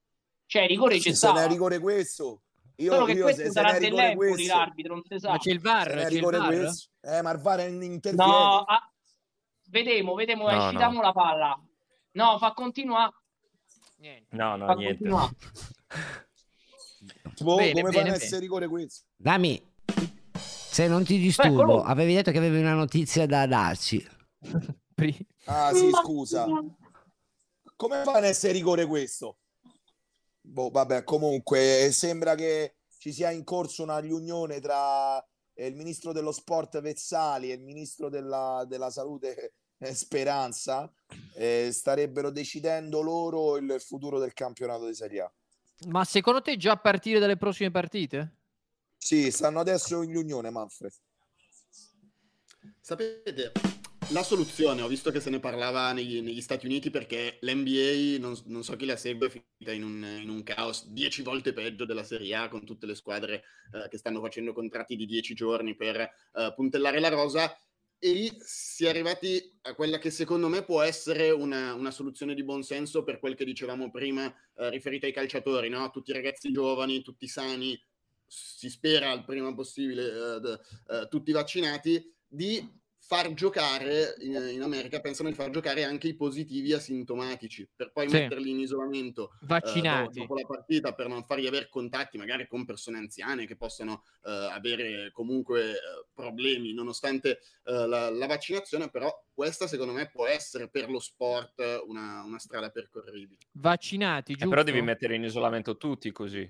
Cioè, 0.45 0.65
rigore 0.67 0.95
c'è 0.95 1.09
Se 1.09 1.15
stato. 1.15 1.39
ne 1.39 1.45
è 1.45 1.47
rigore 1.47 1.79
questo. 1.79 2.41
Io, 2.77 2.93
Solo 2.93 3.05
che 3.05 3.11
io 3.11 3.23
questo 3.23 3.41
se, 3.41 3.47
se 3.47 3.53
sarà 3.53 3.71
ne 3.73 3.79
rigore 3.79 4.01
dell'Empoli 4.01 4.45
l'arbitro, 4.47 4.93
non 4.95 5.03
si 5.07 5.19
sa. 5.19 5.29
Ma 5.31 5.37
c'è 5.37 5.51
il 5.51 5.59
VAR, 5.59 5.87
Se 5.89 5.93
ne 5.95 6.01
è 6.01 6.03
c'è 6.03 6.09
il 6.09 6.15
rigore 6.15 6.37
VAR? 6.37 6.47
questo. 6.47 6.89
Eh, 7.01 7.21
ma 7.21 7.31
il 7.31 7.39
VAR 7.39 7.59
interviene. 7.69 8.15
No, 8.31 8.59
ah, 8.63 8.91
vedemo, 9.69 10.13
vedemo, 10.15 10.49
No, 10.49 10.57
escitiamo 10.65 10.95
no. 10.95 11.01
la 11.01 11.11
palla. 11.13 11.59
No, 12.13 12.37
fa 12.37 12.51
continuare. 12.53 13.13
No, 14.29 14.55
no, 14.55 14.65
Fa 14.65 14.73
niente. 14.73 15.07
Boh, 17.41 17.55
Bene, 17.55 17.71
come 17.81 17.91
bene, 17.91 18.09
fa 18.09 18.15
essere 18.15 18.39
rigore 18.41 18.67
questo? 18.67 19.05
Dammi, 19.15 19.61
se 20.33 20.87
non 20.87 21.03
ti 21.03 21.17
disturbo, 21.17 21.61
Eccolo. 21.61 21.83
avevi 21.83 22.13
detto 22.13 22.31
che 22.31 22.37
avevi 22.37 22.59
una 22.59 22.73
notizia 22.73 23.25
da 23.25 23.45
darci. 23.47 24.05
Ah, 25.45 25.73
sì, 25.73 25.89
scusa. 25.91 26.45
Come 27.75 28.03
fa 28.03 28.13
a 28.13 28.25
essere 28.25 28.53
rigore 28.53 28.85
questo? 28.85 29.37
Boh, 30.41 30.69
vabbè, 30.69 31.03
comunque 31.03 31.89
sembra 31.91 32.35
che 32.35 32.75
ci 32.97 33.11
sia 33.11 33.31
in 33.31 33.43
corso 33.43 33.83
una 33.83 33.99
riunione 33.99 34.59
tra 34.59 35.23
e 35.53 35.67
il 35.67 35.75
ministro 35.75 36.11
dello 36.11 36.31
sport 36.31 36.81
Vezzali 36.81 37.51
e 37.51 37.55
il 37.55 37.61
ministro 37.61 38.09
della, 38.09 38.65
della 38.67 38.89
salute 38.89 39.53
eh, 39.77 39.93
Speranza 39.93 40.91
eh, 41.35 41.69
starebbero 41.71 42.29
decidendo 42.29 43.01
loro 43.01 43.57
il 43.57 43.79
futuro 43.79 44.19
del 44.19 44.33
campionato 44.33 44.87
di 44.87 44.95
Serie 44.95 45.21
A. 45.21 45.31
Ma 45.87 46.03
secondo 46.05 46.41
te 46.41 46.57
già 46.57 46.73
a 46.73 46.77
partire 46.77 47.19
dalle 47.19 47.37
prossime 47.37 47.71
partite? 47.71 48.37
Sì, 48.97 49.31
stanno 49.31 49.59
adesso 49.59 50.01
in 50.03 50.11
riunione, 50.11 50.49
Manfred. 50.51 50.93
Sapete, 52.79 53.51
la 54.11 54.23
soluzione, 54.23 54.81
ho 54.81 54.87
visto 54.87 55.09
che 55.09 55.19
se 55.19 55.29
ne 55.29 55.39
parlava 55.39 55.93
negli, 55.93 56.21
negli 56.21 56.41
Stati 56.41 56.65
Uniti 56.65 56.89
perché 56.89 57.37
l'NBA, 57.41 58.19
non, 58.19 58.37
non 58.45 58.63
so 58.63 58.75
chi 58.75 58.85
la 58.85 58.97
segue, 58.97 59.27
è 59.27 59.29
finita 59.29 59.71
in 59.71 59.83
un, 59.83 60.19
in 60.21 60.29
un 60.29 60.43
caos 60.43 60.87
dieci 60.87 61.21
volte 61.21 61.53
peggio 61.53 61.85
della 61.85 62.03
Serie 62.03 62.35
A 62.35 62.49
con 62.49 62.65
tutte 62.65 62.85
le 62.85 62.95
squadre 62.95 63.43
eh, 63.73 63.87
che 63.89 63.97
stanno 63.97 64.19
facendo 64.21 64.53
contratti 64.53 64.95
di 64.95 65.05
dieci 65.05 65.33
giorni 65.33 65.75
per 65.75 65.97
eh, 65.97 66.53
puntellare 66.55 66.99
la 66.99 67.09
rosa 67.09 67.55
e 67.99 68.13
lì 68.13 68.31
si 68.39 68.85
è 68.85 68.89
arrivati 68.89 69.59
a 69.61 69.75
quella 69.75 69.97
che 69.97 70.09
secondo 70.09 70.49
me 70.49 70.63
può 70.63 70.81
essere 70.81 71.29
una, 71.29 71.73
una 71.73 71.91
soluzione 71.91 72.33
di 72.33 72.43
buon 72.43 72.63
senso 72.63 73.03
per 73.03 73.19
quel 73.19 73.35
che 73.35 73.45
dicevamo 73.45 73.91
prima 73.91 74.25
eh, 74.55 74.69
riferito 74.69 75.05
ai 75.05 75.13
calciatori, 75.13 75.69
no? 75.69 75.89
tutti 75.89 76.09
i 76.09 76.15
ragazzi 76.15 76.51
giovani, 76.51 77.01
tutti 77.01 77.27
sani, 77.27 77.79
si 78.25 78.69
spera 78.69 79.13
il 79.13 79.23
prima 79.23 79.53
possibile, 79.53 80.05
eh, 80.05 80.39
d- 80.39 80.59
eh, 80.89 81.07
tutti 81.09 81.31
vaccinati, 81.31 82.13
di 82.27 82.79
far 83.11 83.33
giocare 83.33 84.15
in, 84.19 84.51
in, 84.53 84.61
America 84.61 85.01
pensano 85.01 85.27
di 85.27 85.35
far 85.35 85.49
giocare 85.49 85.83
anche 85.83 86.07
i 86.07 86.15
positivi 86.15 86.71
asintomatici 86.71 87.69
per 87.75 87.91
poi 87.91 88.07
Sì. 88.07 88.15
metterli 88.15 88.51
in 88.51 88.59
isolamento 88.61 89.31
eh, 89.41 89.47
Vaccinati. 89.47 90.19
dopo 90.19 90.33
la 90.33 90.45
partita 90.47 90.93
per 90.93 91.09
non 91.09 91.25
fargli 91.25 91.45
avere 91.45 91.67
contatti 91.67 92.17
magari 92.17 92.47
con 92.47 92.63
persone 92.63 92.99
anziane 92.99 93.45
che 93.45 93.57
possano 93.57 94.03
eh, 94.23 94.31
avere 94.31 95.11
comunque 95.11 95.71
eh, 95.71 95.75
problemi 96.13 96.71
nonostante 96.71 97.39
eh, 97.65 97.85
la, 97.85 98.09
la 98.09 98.27
vaccinazione 98.27 98.89
però 98.89 99.13
questa 99.33 99.67
secondo 99.67 99.91
me 99.91 100.09
può 100.09 100.25
essere 100.25 100.69
per 100.69 100.89
lo 100.89 100.99
sport 100.99 101.83
una, 101.87 102.23
una 102.23 102.39
strada 102.39 102.69
percorribile 102.69 103.39
Vaccinati, 103.51 104.31
Eh, 104.31 104.35
giusto? 104.35 104.49
però 104.49 104.63
devi 104.63 104.81
mettere 104.81 105.15
in 105.15 105.25
isolamento 105.25 105.75
tutti 105.75 106.13
così. 106.13 106.47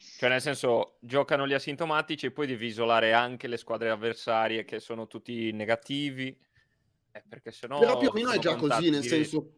Cioè, 0.00 0.30
nel 0.30 0.40
senso, 0.40 0.96
giocano 1.00 1.46
gli 1.46 1.52
asintomatici 1.52 2.26
e 2.26 2.30
poi 2.30 2.46
devi 2.46 2.66
isolare 2.66 3.12
anche 3.12 3.48
le 3.48 3.58
squadre 3.58 3.90
avversarie 3.90 4.64
che 4.64 4.80
sono 4.80 5.06
tutti 5.06 5.52
negativi. 5.52 6.36
Eh, 7.12 7.22
perché 7.28 7.50
sennò 7.50 7.80
però 7.80 7.98
più 7.98 8.08
o 8.08 8.12
meno 8.12 8.30
è 8.30 8.38
già 8.38 8.54
così 8.54 8.88
nel 8.88 9.02
senso 9.02 9.56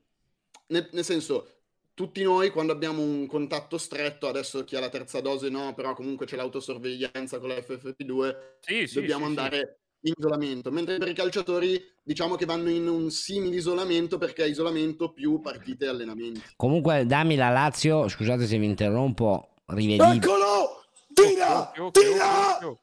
nel, 0.68 0.88
nel 0.92 1.04
senso 1.04 1.64
tutti 1.92 2.22
noi 2.22 2.48
quando 2.48 2.72
abbiamo 2.72 3.02
un 3.02 3.26
contatto 3.26 3.76
stretto 3.76 4.26
adesso 4.26 4.64
chi 4.64 4.74
ha 4.74 4.80
la 4.80 4.88
terza 4.88 5.20
dose 5.20 5.50
no 5.50 5.74
però 5.74 5.92
comunque 5.92 6.24
c'è 6.24 6.36
l'autosorveglianza 6.36 7.38
con 7.38 7.50
la 7.50 7.56
FFP2 7.56 8.36
Sì, 8.60 8.86
sì, 8.86 8.94
dobbiamo 8.94 9.24
sì, 9.24 9.28
andare 9.28 9.80
in 10.02 10.14
isolamento. 10.16 10.70
Mentre 10.70 10.98
per 10.98 11.08
i 11.08 11.14
calciatori 11.14 11.80
diciamo 12.02 12.34
che 12.36 12.44
vanno 12.44 12.70
in 12.70 12.88
un 12.88 13.10
simile 13.10 13.56
isolamento 13.56 14.18
perché 14.18 14.44
è 14.44 14.48
isolamento 14.48 15.12
più 15.12 15.40
partite 15.40 15.84
e 15.84 15.88
allenamenti. 15.88 16.42
Comunque, 16.56 17.06
dammi 17.06 17.36
la 17.36 17.50
Lazio, 17.50 18.08
scusate 18.08 18.46
se 18.46 18.58
vi 18.58 18.66
interrompo, 18.66 19.51
rivedibile. 19.66 20.14
Eccolo! 20.16 20.84
Tira! 21.12 21.70
Tira! 21.90 22.58
No! 22.60 22.78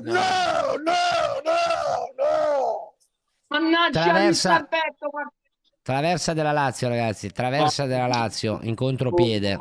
No! 0.02 0.92
No! 1.44 1.52
No! 2.16 2.94
Mannaggia 3.48 4.02
Traversa- 4.02 4.48
Luis 4.50 4.60
Alberto, 4.62 5.08
guarda- 5.10 5.32
Traversa 5.82 6.32
della 6.34 6.52
Lazio, 6.52 6.88
ragazzi, 6.88 7.30
traversa 7.30 7.86
della 7.86 8.06
Lazio, 8.06 8.58
in 8.62 8.74
contropiede. 8.74 9.56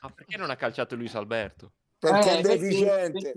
Ma 0.00 0.10
perché 0.14 0.36
non 0.36 0.50
ha 0.50 0.56
calciato 0.56 0.94
Luis 0.96 1.14
Alberto? 1.14 1.72
Perché 1.98 2.30
Eh, 2.30 2.38
è 2.38 2.42
deficiente. 2.42 3.34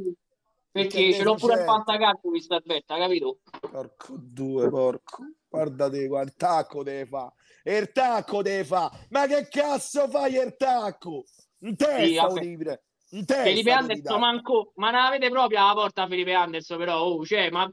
Perché, 0.72 1.14
ce 1.14 1.24
l'ho 1.24 1.36
pure 1.36 1.54
il 1.54 1.60
deficiente. 1.60 1.66
fantacalcio 1.66 2.30
Luis 2.30 2.50
Alberto, 2.50 2.96
capito? 2.98 3.40
Porco 3.60 4.16
due, 4.18 4.70
porco. 4.70 5.24
Guardate 5.50 6.08
qua, 6.08 6.22
il 6.22 6.36
tacco 6.36 6.84
deve 6.84 7.06
fa. 7.06 7.32
Il 7.64 7.92
tacco 7.92 8.42
deve 8.42 8.64
fa. 8.64 8.92
Ma 9.10 9.28
che 9.28 9.48
cazzo 9.50 10.08
fai 10.10 10.36
il 10.36 10.56
tacco? 10.58 11.26
In 11.60 11.76
testa, 11.76 12.30
Sì. 12.30 12.38
Udine. 12.38 12.82
In 13.12 13.26
testa. 13.26 13.44
Felipe 13.44 13.72
Anderson 13.72 14.20
manco, 14.20 14.72
ma 14.76 14.90
non 14.90 15.02
avete 15.02 15.30
proprio 15.30 15.60
alla 15.62 15.74
porta 15.74 16.08
Felipe 16.08 16.34
Anderson 16.34 16.78
però, 16.78 17.02
oh, 17.04 17.26
cioè, 17.26 17.50
ma 17.52 17.72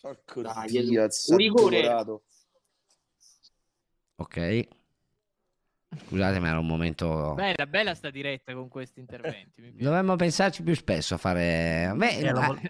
Porco 0.00 0.42
Dai, 0.42 0.68
Dio, 0.68 1.02
un 1.02 1.36
rigore. 1.36 1.78
addolorato. 1.78 2.22
Ok. 4.16 4.68
Scusate, 6.06 6.38
ma 6.38 6.48
era 6.48 6.58
un 6.58 6.66
momento... 6.66 7.34
Bella, 7.34 7.66
bella 7.66 7.94
sta 7.94 8.10
diretta 8.10 8.54
con 8.54 8.68
questi 8.68 8.98
interventi. 9.00 9.60
mi 9.60 9.70
piace. 9.70 9.84
Dovremmo 9.84 10.16
pensarci 10.16 10.62
più 10.62 10.74
spesso 10.74 11.14
a 11.14 11.18
fare... 11.18 11.92
Beh, 11.94 12.16
Eh, 12.18 12.32
vol- 12.32 12.60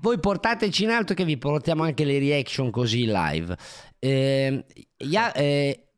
voi 0.00 0.18
portateci 0.18 0.84
in 0.84 0.90
alto 0.90 1.14
che 1.14 1.24
vi 1.24 1.36
portiamo 1.38 1.82
anche 1.82 2.04
le 2.04 2.18
reaction 2.18 2.70
così 2.70 3.06
live. 3.06 3.56
Eh, 3.98 4.64
Ia- 4.98 5.32
eh, 5.32 5.88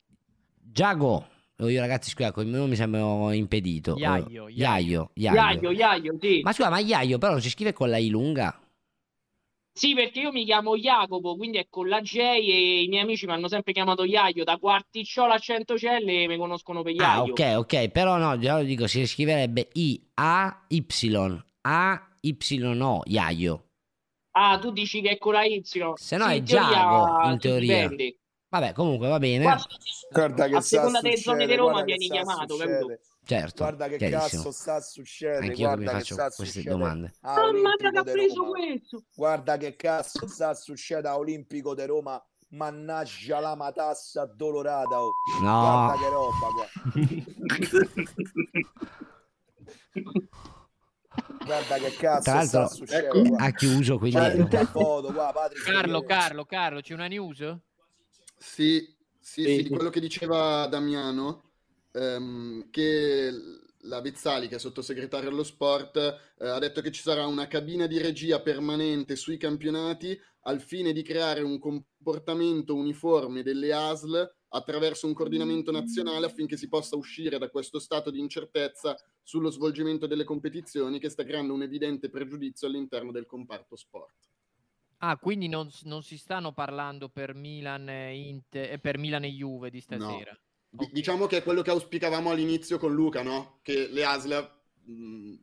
Giago, 0.72 1.26
oh, 1.58 1.68
io 1.68 1.80
ragazzi 1.80 2.10
scusa, 2.10 2.32
il 2.36 2.46
mio 2.46 2.58
nome 2.58 2.70
mi 2.70 2.76
sembra 2.76 3.34
impedito. 3.34 3.96
Eh, 3.96 4.00
Iaio, 4.00 4.48
Iaio, 4.48 5.10
Iaio. 5.14 5.34
Iaio, 5.34 5.70
Iaio, 5.70 6.16
sì. 6.20 6.40
Ma 6.42 6.52
scusa, 6.52 6.70
ma 6.70 6.78
Iaio 6.78 7.18
però 7.18 7.32
non 7.32 7.42
si 7.42 7.50
scrive 7.50 7.72
con 7.72 7.90
la 7.90 7.98
I 7.98 8.08
lunga? 8.08 8.58
Sì, 9.72 9.94
perché 9.94 10.20
io 10.20 10.32
mi 10.32 10.44
chiamo 10.44 10.76
Jacopo, 10.76 11.36
quindi 11.36 11.58
è 11.58 11.66
con 11.70 11.88
la 11.88 12.00
J 12.00 12.16
e 12.18 12.82
i 12.82 12.88
miei 12.88 13.02
amici 13.02 13.24
mi 13.24 13.32
hanno 13.32 13.48
sempre 13.48 13.72
chiamato 13.72 14.04
Iaio, 14.04 14.44
da 14.44 14.58
Quarticciola 14.58 15.34
a 15.34 15.38
Centocelle 15.38 16.26
mi 16.26 16.36
conoscono 16.36 16.82
per 16.82 16.92
Ah, 16.98 17.18
Iaio. 17.18 17.32
ok, 17.32 17.54
ok, 17.58 17.88
però 17.88 18.18
no, 18.18 18.36
già 18.38 18.56
lo 18.58 18.64
dico, 18.64 18.86
si 18.86 19.06
scriverebbe 19.06 19.68
I-A-Y, 19.72 20.84
A-Y-O, 21.62 23.02
Iaio. 23.06 23.64
Ah, 24.32 24.58
tu 24.58 24.70
dici 24.70 25.00
che 25.00 25.10
è 25.10 25.18
con 25.18 25.32
la 25.32 25.44
Y. 25.44 25.60
Se 25.64 25.78
no 26.16 26.28
Sì, 26.28 26.36
è 26.36 26.42
Giago, 26.42 27.28
in 27.30 27.38
teoria. 27.38 27.90
Vabbè, 28.48 28.72
comunque 28.72 29.08
va 29.08 29.18
bene. 29.18 29.42
Guarda, 29.44 29.64
Guarda 30.10 30.48
che 30.48 30.56
a 30.56 30.60
sta 30.60 30.76
seconda 30.76 31.00
delle 31.00 31.16
zone 31.16 31.36
succede, 31.36 31.52
di 31.52 31.58
Roma 31.58 31.70
guarda 31.72 31.86
che 31.86 31.94
vieni 31.98 32.04
sta 32.06 32.14
chiamato, 32.14 32.54
succede. 32.56 33.00
Certo, 33.22 33.62
Guarda 33.62 33.88
che 33.88 33.96
chiarissimo. 33.96 34.42
cazzo 34.42 34.50
sta 34.52 34.80
succedendo. 34.80 35.46
Anch'io 35.46 35.68
mi 35.68 35.74
guarda 35.74 35.90
che 35.90 35.96
faccio 35.98 36.14
sta 36.14 36.30
queste 36.30 36.44
succedendo 36.46 36.78
domande. 36.78 37.14
Mamma 37.20 37.40
mia, 37.40 37.48
Olimpico 37.50 37.90
che 37.90 37.98
ha 37.98 38.02
preso 38.02 38.44
questo. 38.46 39.04
Guarda 39.14 39.56
che 39.56 39.76
cazzo 39.76 40.26
sta 40.26 40.54
succedendo 40.54 41.08
a 41.08 41.16
Olimpico 41.18 41.74
di 41.74 41.86
Roma. 41.86 42.24
Mannaggia 42.52 43.38
la 43.38 43.54
matassa 43.54 44.22
addolorata. 44.22 45.00
oh. 45.00 45.12
No. 45.42 45.60
Guarda 45.60 45.94
che 46.00 46.08
roba 46.08 46.48
qua. 46.56 46.66
Guarda 51.44 51.76
che 51.78 51.90
cazzo 51.96 52.22
Tra 52.22 52.34
l'altro 52.34 52.66
sta 52.66 52.74
succedendo. 52.74 53.28
qua. 53.30 53.38
ha 53.44 53.50
chiuso, 53.52 53.98
quindi... 53.98 54.46
Foto 54.66 55.12
qua, 55.12 55.32
Patrick. 55.32 55.64
Carlo. 55.64 56.02
Carlo, 56.02 56.44
Carlo, 56.44 56.80
c'è 56.80 56.94
una 56.94 57.06
news? 57.06 57.38
Sì, 58.36 58.78
sì, 59.18 59.42
Sì, 59.42 59.56
sì, 59.56 59.62
di 59.64 59.68
quello 59.68 59.90
che 59.90 60.00
diceva 60.00 60.66
Damiano, 60.66 61.50
ehm, 61.92 62.68
che 62.70 63.30
la 63.84 64.00
Vezzali, 64.00 64.48
che 64.48 64.56
è 64.56 64.58
sottosegretario 64.58 65.30
allo 65.30 65.42
sport, 65.44 65.96
eh, 65.96 66.48
ha 66.48 66.58
detto 66.58 66.80
che 66.82 66.90
ci 66.90 67.02
sarà 67.02 67.26
una 67.26 67.46
cabina 67.46 67.86
di 67.86 67.98
regia 67.98 68.40
permanente 68.40 69.16
sui 69.16 69.36
campionati 69.38 70.18
al 70.42 70.60
fine 70.60 70.92
di 70.92 71.02
creare 71.02 71.42
un 71.42 71.58
comportamento 71.58 72.74
uniforme 72.74 73.42
delle 73.42 73.72
ASL 73.72 74.34
attraverso 74.50 75.06
un 75.06 75.14
coordinamento 75.14 75.70
nazionale 75.70 76.26
affinché 76.26 76.56
si 76.56 76.68
possa 76.68 76.96
uscire 76.96 77.38
da 77.38 77.48
questo 77.50 77.78
stato 77.78 78.10
di 78.10 78.18
incertezza 78.18 78.96
sullo 79.22 79.50
svolgimento 79.50 80.06
delle 80.06 80.24
competizioni 80.24 80.98
che 80.98 81.08
sta 81.08 81.24
creando 81.24 81.52
un 81.52 81.62
evidente 81.62 82.08
pregiudizio 82.08 82.66
all'interno 82.66 83.12
del 83.12 83.26
comparto 83.26 83.76
sport. 83.76 84.28
Ah, 84.98 85.16
quindi 85.16 85.48
non, 85.48 85.70
non 85.84 86.02
si 86.02 86.18
stanno 86.18 86.52
parlando 86.52 87.08
per 87.08 87.34
Milan 87.34 87.88
e, 87.88 88.16
Inter, 88.18 88.72
eh, 88.72 88.78
per 88.78 88.98
Milan 88.98 89.24
e 89.24 89.30
Juve 89.30 89.70
di 89.70 89.80
stasera. 89.80 90.38
Di- 90.68 90.90
Diciamo 90.92 91.26
che 91.26 91.38
è 91.38 91.42
quello 91.42 91.62
che 91.62 91.70
auspicavamo 91.70 92.30
all'inizio 92.30 92.78
con 92.78 92.92
Luca, 92.92 93.22
no? 93.22 93.60
Che 93.62 93.88
le 93.88 94.04
ASL 94.04 94.50
mh, 94.84 95.34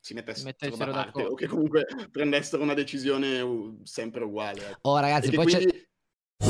si 0.00 0.14
mettessero, 0.14 0.46
mettessero 0.46 0.86
da 0.86 0.92
parte 0.92 1.06
d'accordo. 1.18 1.32
o 1.32 1.34
che 1.34 1.46
comunque 1.46 1.86
prendessero 2.10 2.62
una 2.62 2.74
decisione 2.74 3.40
uh, 3.40 3.80
sempre 3.84 4.24
uguale. 4.24 4.70
ecco. 4.70 4.88
Oh 4.88 4.98
ragazzi, 4.98 5.28
E 5.28 5.34
poi 5.34 5.46
c'è... 5.46 5.90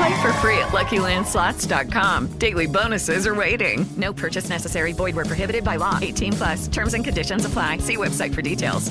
Play 0.00 0.22
for 0.22 0.32
free 0.40 0.58
at 0.58 0.72
LuckyLandSlots.com. 0.72 2.38
Daily 2.38 2.66
bonuses 2.66 3.26
are 3.26 3.34
waiting. 3.34 3.84
No 3.98 4.14
purchase 4.14 4.48
necessary. 4.48 4.94
Void 4.94 5.14
where 5.14 5.26
prohibited 5.26 5.62
by 5.62 5.76
law. 5.76 5.98
18 6.00 6.32
plus. 6.32 6.68
Terms 6.68 6.94
and 6.94 7.04
conditions 7.04 7.44
apply. 7.44 7.78
See 7.80 7.98
website 7.98 8.32
for 8.32 8.40
details. 8.40 8.90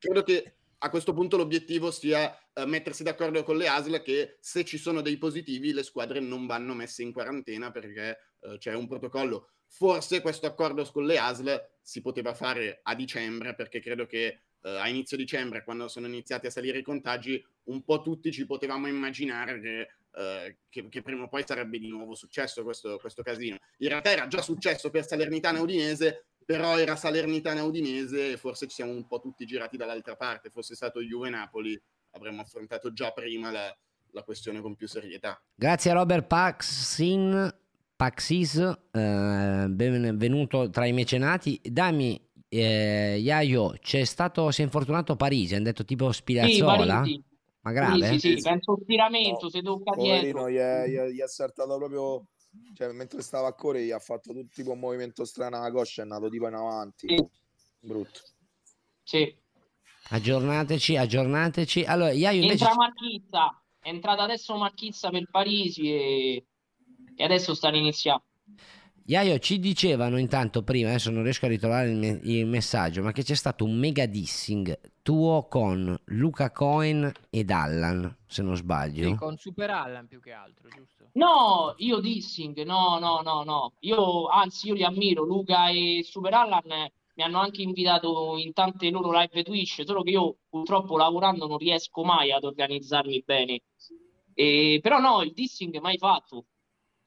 Credo 0.00 0.22
che 0.22 0.54
a 0.78 0.90
questo 0.90 1.12
punto 1.12 1.36
l'obiettivo 1.36 1.90
sia 1.90 2.38
eh, 2.54 2.64
mettersi 2.66 3.02
d'accordo 3.02 3.42
con 3.42 3.56
le 3.56 3.66
ASL 3.66 4.00
che 4.00 4.36
se 4.40 4.64
ci 4.64 4.78
sono 4.78 5.00
dei 5.00 5.18
positivi 5.18 5.72
le 5.72 5.82
squadre 5.82 6.20
non 6.20 6.46
vanno 6.46 6.72
messe 6.72 7.02
in 7.02 7.12
quarantena 7.12 7.72
perché 7.72 8.18
eh, 8.38 8.58
c'è 8.58 8.74
un 8.74 8.86
protocollo. 8.86 9.48
Forse 9.66 10.20
questo 10.20 10.46
accordo 10.46 10.88
con 10.92 11.04
le 11.04 11.18
ASL 11.18 11.60
si 11.82 12.00
poteva 12.00 12.32
fare 12.32 12.78
a 12.84 12.94
dicembre 12.94 13.56
perché 13.56 13.80
credo 13.80 14.06
che 14.06 14.42
eh, 14.62 14.76
a 14.76 14.88
inizio 14.88 15.16
dicembre, 15.16 15.64
quando 15.64 15.88
sono 15.88 16.06
iniziati 16.06 16.46
a 16.46 16.50
salire 16.50 16.78
i 16.78 16.82
contagi, 16.82 17.44
un 17.64 17.82
po' 17.82 18.02
tutti 18.02 18.32
ci 18.32 18.46
potevamo 18.46 18.86
immaginare 18.86 19.60
che, 19.60 19.88
eh, 20.18 20.58
che, 20.68 20.88
che 20.88 21.02
prima 21.02 21.22
o 21.22 21.28
poi 21.28 21.44
sarebbe 21.46 21.78
di 21.78 21.88
nuovo 21.88 22.14
successo 22.14 22.64
questo, 22.64 22.98
questo 22.98 23.22
casino. 23.22 23.56
In 23.78 23.88
realtà 23.88 24.10
era 24.10 24.26
già 24.26 24.42
successo 24.42 24.90
per 24.90 25.06
Salernitana 25.06 25.60
Udinese, 25.60 26.26
però 26.44 26.76
era 26.76 26.96
Salernitana 26.96 27.62
Udinese 27.62 28.32
e 28.32 28.36
forse 28.36 28.66
ci 28.66 28.74
siamo 28.74 28.92
un 28.92 29.06
po' 29.06 29.20
tutti 29.20 29.46
girati 29.46 29.76
dall'altra 29.76 30.16
parte. 30.16 30.50
Fosse 30.50 30.74
stato 30.74 31.00
Juve 31.00 31.30
Napoli, 31.30 31.80
avremmo 32.12 32.40
affrontato 32.40 32.92
già 32.92 33.12
prima 33.12 33.52
la, 33.52 33.78
la 34.10 34.22
questione 34.24 34.60
con 34.60 34.74
più 34.74 34.88
serietà. 34.88 35.40
Grazie 35.54 35.92
a 35.92 35.94
Robert 35.94 36.26
Paxin, 36.26 37.54
Paxis, 37.94 38.56
eh, 38.56 39.66
benvenuto 39.68 40.68
tra 40.70 40.84
i 40.86 40.92
mecenati. 40.92 41.60
Dammi, 41.62 42.20
eh, 42.48 43.18
Iaio, 43.20 43.74
c'è 43.80 44.04
stato, 44.04 44.50
si 44.50 44.62
è 44.62 44.64
infortunato 44.64 45.14
Parisi, 45.14 45.54
hanno 45.54 45.64
detto 45.64 45.84
tipo 45.84 46.10
Sì, 46.10 46.18
Spinazzola? 46.18 46.94
Parisi. 46.94 47.26
Ma 47.60 47.72
grave? 47.72 48.06
Sì, 48.06 48.18
sì, 48.18 48.40
penso 48.40 48.78
stiramento, 48.82 49.50
se 49.50 49.62
tocca 49.62 49.94
dietro. 49.94 50.42
Poverino, 50.42 50.50
gli 50.50 50.56
è, 50.56 50.88
gli 50.88 50.94
è- 50.94 51.08
gli 51.10 51.20
è 51.20 51.28
saltato 51.28 51.76
proprio. 51.76 52.26
Cioè, 52.74 52.92
mentre 52.92 53.20
stava 53.20 53.48
a 53.48 53.54
correre, 53.54 53.84
gli 53.84 53.90
ha 53.90 53.98
fatto 53.98 54.32
tutto 54.32 54.48
tipo 54.54 54.72
un 54.72 54.78
movimento 54.78 55.24
strano 55.24 55.56
alla 55.56 55.70
coscia, 55.70 56.00
è 56.00 56.04
andato 56.04 56.28
tipo 56.28 56.48
in 56.48 56.54
avanti. 56.54 57.28
Brutto. 57.80 58.20
Sì. 59.02 59.34
Aggiornateci, 60.10 60.96
aggiornateci. 60.96 61.84
Allora, 61.84 62.12
Iaio 62.12 62.42
invece... 62.42 62.64
Entra 62.64 62.76
Marchizza, 62.76 63.62
è 63.78 63.88
entrata 63.88 64.22
adesso 64.22 64.56
Marchizza 64.56 65.10
per 65.10 65.28
Parisi 65.30 65.92
e, 65.92 66.46
e 67.14 67.24
adesso 67.24 67.54
sta 67.54 67.68
iniziando. 67.68 68.24
Iaio 69.10 69.38
ci 69.38 69.58
dicevano 69.58 70.18
intanto 70.18 70.62
prima, 70.62 70.90
adesso 70.90 71.10
non 71.10 71.22
riesco 71.22 71.46
a 71.46 71.48
ritrovare 71.48 71.88
il, 71.88 71.96
me- 71.96 72.20
il 72.24 72.44
messaggio, 72.44 73.02
ma 73.02 73.10
che 73.10 73.22
c'è 73.22 73.34
stato 73.34 73.64
un 73.64 73.74
mega 73.74 74.04
dissing 74.04 74.78
tuo 75.00 75.46
con 75.48 75.98
Luca 76.08 76.50
Cohen 76.50 77.10
ed 77.30 77.50
Allan, 77.50 78.18
se 78.26 78.42
non 78.42 78.54
sbaglio. 78.54 79.08
Sì, 79.08 79.14
con 79.14 79.38
Super 79.38 79.70
Allan 79.70 80.06
più 80.08 80.20
che 80.20 80.32
altro, 80.32 80.68
giusto? 80.68 81.08
No, 81.14 81.72
io 81.78 82.00
dissing, 82.00 82.62
no, 82.64 82.98
no, 82.98 83.22
no, 83.22 83.44
no. 83.44 83.72
Io, 83.80 84.26
anzi, 84.26 84.68
io 84.68 84.74
li 84.74 84.84
ammiro, 84.84 85.24
Luca 85.24 85.70
e 85.70 86.02
Super 86.04 86.34
Allan 86.34 86.90
mi 87.14 87.22
hanno 87.22 87.38
anche 87.38 87.62
invitato 87.62 88.36
in 88.36 88.52
tante 88.52 88.90
loro 88.90 89.10
live 89.18 89.42
Twitch, 89.42 89.84
solo 89.86 90.02
che 90.02 90.10
io 90.10 90.36
purtroppo 90.50 90.98
lavorando 90.98 91.46
non 91.46 91.56
riesco 91.56 92.04
mai 92.04 92.30
ad 92.30 92.44
organizzarmi 92.44 93.22
bene. 93.24 93.62
E, 94.34 94.80
però 94.82 94.98
no, 94.98 95.22
il 95.22 95.32
dissing 95.32 95.78
mai 95.80 95.96
fatto, 95.96 96.44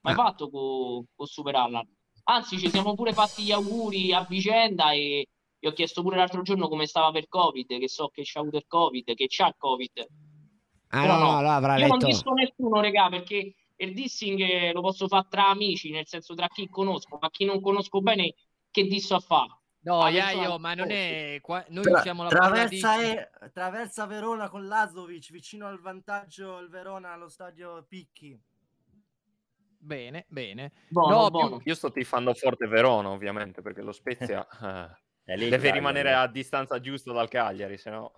mai 0.01 0.13
fatto 0.13 0.49
con, 0.49 1.05
con 1.15 1.25
Super 1.25 1.55
Allan. 1.55 1.87
Anzi, 2.23 2.57
ci 2.59 2.69
siamo 2.69 2.93
pure 2.93 3.13
fatti 3.13 3.43
gli 3.43 3.51
auguri 3.51 4.13
a 4.13 4.25
vicenda 4.27 4.91
e 4.91 5.27
gli 5.57 5.67
ho 5.67 5.71
chiesto 5.73 6.01
pure 6.01 6.17
l'altro 6.17 6.41
giorno 6.41 6.67
come 6.67 6.85
stava 6.85 7.11
per 7.11 7.27
Covid, 7.27 7.79
che 7.79 7.87
so 7.87 8.09
che 8.09 8.23
c'ha 8.23 8.39
avuto 8.39 8.57
il 8.57 8.65
Covid, 8.67 9.13
che 9.13 9.25
c'ha 9.27 9.47
il 9.47 9.55
Covid. 9.57 10.07
Ah 10.93 11.01
Però 11.01 11.17
no, 11.17 11.31
no, 11.31 11.41
no, 11.41 11.49
avrà 11.49 11.77
io 11.77 11.87
non 11.87 11.97
letto... 11.97 12.07
disco 12.07 12.33
nessuno, 12.33 12.81
regà, 12.81 13.09
perché 13.09 13.55
il 13.75 13.93
dissing 13.93 14.39
eh, 14.39 14.71
lo 14.71 14.81
posso 14.81 15.07
fare 15.07 15.27
tra 15.29 15.47
amici, 15.49 15.89
nel 15.89 16.07
senso 16.07 16.35
tra 16.35 16.47
chi 16.47 16.67
conosco, 16.69 17.17
ma 17.19 17.29
chi 17.29 17.45
non 17.45 17.61
conosco 17.61 18.01
bene, 18.01 18.33
che 18.69 18.83
disso 18.85 19.15
a 19.15 19.19
fa? 19.19 19.45
No, 19.83 20.01
Ah, 20.01 20.09
Iaio, 20.09 20.59
ma 20.59 20.75
non 20.75 20.91
è... 20.91 21.39
qua- 21.41 21.65
Noi 21.69 21.85
Tra- 21.85 21.99
usiamo 21.99 22.23
la 22.23 22.29
traversa, 22.29 23.01
e- 23.01 23.29
traversa 23.51 24.05
Verona 24.05 24.49
con 24.49 24.67
Lazovic 24.67 25.31
vicino 25.31 25.65
al 25.65 25.79
vantaggio 25.79 26.59
il 26.59 26.69
Verona 26.69 27.13
allo 27.13 27.29
stadio 27.29 27.83
Picchi. 27.87 28.39
Bene, 29.83 30.25
bene. 30.27 30.71
No, 30.89 31.27
no, 31.29 31.29
più- 31.31 31.61
Io 31.63 31.75
sto 31.75 31.91
tifando 31.91 32.33
forte 32.35 32.67
Verona, 32.67 33.09
ovviamente, 33.09 33.61
perché 33.63 33.81
lo 33.81 33.91
Spezia 33.91 34.45
eh, 35.25 35.49
deve 35.49 35.71
rimanere 35.71 36.09
eh. 36.09 36.13
a 36.13 36.27
distanza 36.27 36.79
giusta 36.79 37.11
dal 37.11 37.27
Cagliari, 37.27 37.77
se 37.77 37.89
no... 37.89 38.11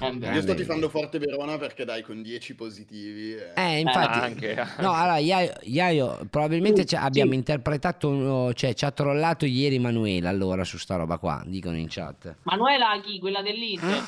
Io 0.00 0.40
sto 0.40 0.54
tifando 0.54 0.88
forte 0.88 1.18
Verona 1.18 1.58
perché 1.58 1.84
dai 1.84 2.02
con 2.02 2.22
10 2.22 2.54
positivi. 2.54 3.34
eh. 3.34 3.52
Eh, 3.54 3.78
infatti, 3.80 4.18
anche, 4.18 4.54
no, 4.78 4.92
allora, 4.92 5.18
Iaio, 5.18 5.52
Iaio, 5.60 6.26
probabilmente 6.30 6.86
ci- 6.86 6.96
abbiamo 6.96 7.32
sì. 7.32 7.36
interpretato, 7.36 8.52
cioè 8.54 8.72
ci 8.72 8.84
ha 8.86 8.90
trollato 8.90 9.44
ieri 9.44 9.78
Manuela 9.78 10.30
allora 10.30 10.64
su 10.64 10.78
sta 10.78 10.96
roba 10.96 11.18
qua, 11.18 11.42
dicono 11.46 11.76
in 11.76 11.86
chat. 11.90 12.34
Manuela 12.44 12.98
chi? 13.02 13.18
Quella 13.18 13.42
dell'Inter? 13.42 14.02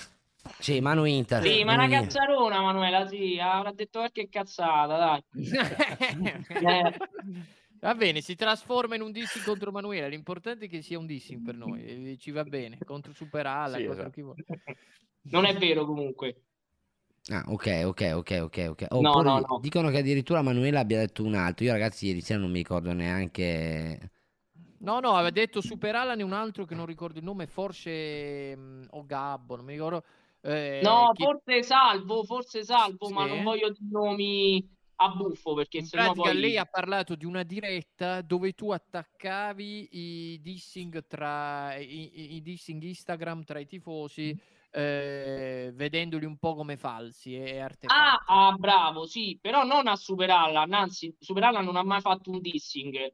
Sì, 0.59 0.81
Manu 0.81 1.05
Inter. 1.05 1.43
Sì, 1.43 1.65
ma 1.65 1.77
Manu 1.77 1.89
una 1.93 2.01
cazzarona 2.01 2.61
Manuela, 2.61 3.07
sì, 3.07 3.39
avrà 3.41 3.73
detto 3.73 3.99
qualche 3.99 4.29
cazzata, 4.29 4.97
dai. 4.97 5.25
Eh, 6.49 6.97
Va 7.79 7.95
bene, 7.95 8.21
si 8.21 8.35
trasforma 8.35 8.95
in 8.95 9.03
un 9.03 9.13
dissing 9.13 9.45
contro 9.45 9.71
Manuela. 9.71 10.09
L'importante 10.09 10.65
è 10.65 10.69
che 10.69 10.83
sia 10.83 10.99
un 10.99 11.07
dissing 11.07 11.43
per 11.43 11.55
noi. 11.57 12.17
Ci 12.19 12.31
va 12.31 12.43
bene. 12.43 12.79
Contro 12.85 13.13
Super 13.13 13.47
Allan, 13.47 13.81
Sì, 13.81 13.87
contro 13.87 13.93
esatto. 13.93 14.11
chi 14.11 14.23
vuole. 14.23 14.45
non 15.31 15.45
è 15.45 15.55
vero 15.57 15.85
comunque. 15.85 16.41
Ah, 17.29 17.45
ok, 17.49 17.83
ok, 17.85 18.13
ok, 18.15 18.39
ok, 18.43 18.67
ok. 18.71 18.87
No, 18.91 19.11
Oppure 19.11 19.25
no, 19.25 19.39
no. 19.41 19.59
dicono 19.61 19.91
che 19.91 19.99
addirittura 19.99 20.43
Manuela 20.43 20.81
abbia 20.81 20.99
detto 20.99 21.23
un 21.23 21.35
altro. 21.35 21.65
Io 21.65 21.73
ragazzi 21.73 22.07
ieri 22.07 22.21
sera 22.23 22.41
non 22.41 22.51
mi 22.51 22.59
ricordo 22.59 22.93
neanche... 22.93 24.11
No, 24.79 25.01
no, 25.01 25.13
aveva 25.15 25.31
detto 25.31 25.61
Super 25.61 25.97
Allan 25.97 26.21
e 26.21 26.23
un 26.23 26.33
altro 26.33 26.65
che 26.65 26.75
non 26.75 26.87
ricordo 26.87 27.19
il 27.19 27.25
nome, 27.25 27.47
forse 27.47 28.55
mh, 28.57 28.87
o 28.91 29.05
Gabbo, 29.05 29.57
non 29.57 29.65
mi 29.65 29.73
ricordo. 29.73 30.05
Eh, 30.47 30.81
No, 30.83 31.11
chi- 31.13 31.25
forse 31.25 31.63
salvo, 31.63 32.25
forse 32.25 32.65
salvo, 32.65 33.09
ma 33.11 33.23
Sì. 33.25 33.35
non 33.35 33.43
voglio 33.45 33.75
nomi 33.91 34.75
a 34.99 35.09
buffo 35.11 35.55
perché 35.55 35.79
In 35.79 35.87
sennò 35.87 36.05
pratica 36.05 36.31
poi... 36.31 36.41
lei 36.41 36.57
ha 36.59 36.65
parlato 36.65 37.15
di 37.17 37.25
una 37.27 37.43
diretta 37.43 38.23
dove 38.23 38.53
tu 38.53 38.71
attaccavi 38.71 39.89
i 39.93 40.41
dissing 40.41 41.07
tra 41.07 41.75
i, 41.77 42.37
i- 42.37 42.43
dissing 42.43 42.83
Instagram 42.83 43.45
tra 43.45 43.59
i 43.59 43.67
tifosi 43.67 44.39
eh, 44.71 45.71
vedendoli 45.75 46.25
un 46.25 46.37
po' 46.39 46.55
come 46.55 46.77
falsi 46.77 47.35
e 47.37 47.59
artefatti. 47.59 48.01
Ah, 48.01 48.49
ah, 48.49 48.53
bravo, 48.57 49.07
sì, 49.07 49.39
però 49.41 49.65
non 49.65 49.87
a 49.87 49.97
Super 49.97 50.31
Allan, 50.31 50.73
anzi, 50.73 51.15
Super 51.19 51.45
Allan 51.45 51.65
non 51.65 51.77
ha 51.77 51.83
mai 51.83 52.01
fatto 52.01 52.31
un 52.31 52.41
dissing. 52.41 53.13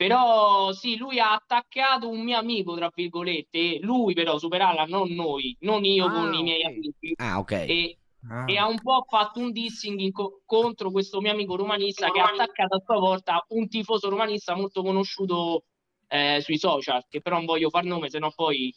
Però 0.00 0.72
sì, 0.72 0.96
lui 0.96 1.18
ha 1.18 1.34
attaccato 1.34 2.08
un 2.08 2.22
mio 2.22 2.38
amico, 2.38 2.74
tra 2.74 2.90
virgolette, 2.94 3.80
lui 3.82 4.14
però, 4.14 4.38
Super 4.38 4.62
Allan, 4.62 4.88
non 4.88 5.10
noi, 5.10 5.54
non 5.60 5.84
io 5.84 6.06
Ah, 6.06 6.10
con 6.10 6.32
i 6.32 6.42
miei 6.42 6.62
amici. 6.64 7.12
Ah, 7.16 7.38
ok. 7.38 7.52
E, 7.52 7.98
Ah. 8.26 8.44
e 8.46 8.56
ha 8.56 8.66
un 8.66 8.80
po' 8.80 9.04
fatto 9.06 9.40
un 9.40 9.52
dissing 9.52 9.98
in 10.00 10.10
co- 10.10 10.40
contro 10.46 10.90
questo 10.90 11.20
mio 11.20 11.32
amico 11.32 11.54
romanista 11.54 12.10
che 12.10 12.18
ha 12.18 12.24
attaccato 12.30 12.76
a 12.76 12.82
sua 12.82 12.98
volta 12.98 13.44
un 13.48 13.68
tifoso 13.68 14.08
romanista 14.08 14.54
molto 14.54 14.82
conosciuto 14.82 15.64
eh, 16.08 16.40
sui 16.40 16.56
social, 16.56 17.04
che 17.06 17.20
però 17.20 17.36
non 17.36 17.44
voglio 17.44 17.68
far 17.68 17.84
nome, 17.84 18.08
sennò 18.08 18.30
poi 18.34 18.74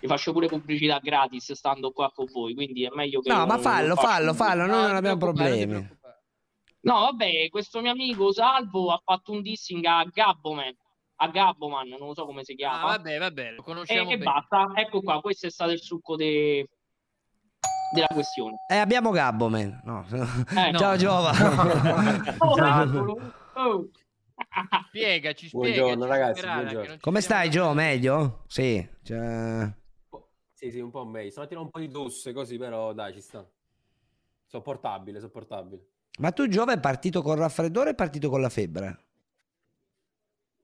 vi 0.00 0.06
faccio 0.06 0.32
pure 0.32 0.48
pubblicità 0.48 0.98
gratis 0.98 1.52
stando 1.52 1.90
qua 1.92 2.10
con 2.14 2.24
voi, 2.32 2.54
quindi 2.54 2.84
è 2.84 2.90
meglio 2.94 3.20
che 3.20 3.30
No, 3.30 3.44
ma 3.44 3.58
fallo, 3.58 3.94
fallo, 3.96 4.32
nulla. 4.32 4.44
fallo, 4.44 4.60
noi 4.66 4.80
No, 4.80 4.86
non 4.86 4.96
abbiamo 4.96 5.16
problemi. 5.18 5.88
No, 6.86 7.00
vabbè, 7.00 7.48
questo 7.48 7.80
mio 7.80 7.90
amico 7.90 8.32
Salvo 8.32 8.92
ha 8.92 9.00
fatto 9.02 9.32
un 9.32 9.42
dissing 9.42 9.84
a 9.86 10.04
Gabboman, 10.04 10.72
a 11.16 11.28
Gabboman, 11.28 11.88
non 11.88 11.98
lo 11.98 12.14
so 12.14 12.24
come 12.26 12.44
si 12.44 12.52
Ah, 12.52 12.56
chiama. 12.56 12.82
vabbè, 12.84 13.18
vabbè, 13.18 13.50
lo 13.50 13.60
e, 13.60 13.64
conosciamo 13.64 14.10
e 14.10 14.18
bene. 14.18 14.22
basta, 14.22 14.70
ecco 14.76 15.00
qua, 15.02 15.20
questo 15.20 15.48
è 15.48 15.50
stato 15.50 15.72
il 15.72 15.80
succo 15.80 16.14
de- 16.14 16.68
della 17.92 18.06
questione. 18.06 18.58
Eh, 18.70 18.76
abbiamo 18.76 19.10
Gabbo, 19.18 19.48
man. 19.48 19.80
No. 19.84 20.06
Eh, 20.56 20.70
no. 20.70 20.78
Ciao 20.78 20.96
Giova. 20.96 21.32
Oh. 22.38 23.18
Oh. 23.54 23.90
Spiegaci, 24.88 25.48
spiegaci. 25.48 25.80
Buongiorno, 25.80 26.04
ragazzi, 26.06 26.42
buongiorno. 26.46 26.96
Come 27.00 27.20
stai 27.20 27.50
Gio? 27.50 27.72
Meglio? 27.72 28.44
Sì. 28.46 28.88
cioè- 29.02 29.72
Sì, 30.52 30.70
sì, 30.70 30.78
un 30.78 30.90
po' 30.90 31.04
meglio. 31.04 31.30
Stamattina 31.30 31.58
un 31.60 31.70
po' 31.70 31.80
di 31.80 31.88
tosse 31.88 32.32
così, 32.32 32.56
però 32.58 32.92
dai, 32.92 33.12
ci 33.12 33.20
sta. 33.20 33.44
Sopportabile, 34.46 35.18
sopportabile. 35.18 35.84
Ma 36.18 36.32
tu 36.32 36.48
Giova 36.48 36.72
è 36.72 36.80
partito 36.80 37.22
col 37.22 37.36
raffreddore 37.38 37.90
o 37.90 37.92
è 37.92 37.94
partito 37.94 38.30
con 38.30 38.40
la 38.40 38.48
febbre? 38.48 38.98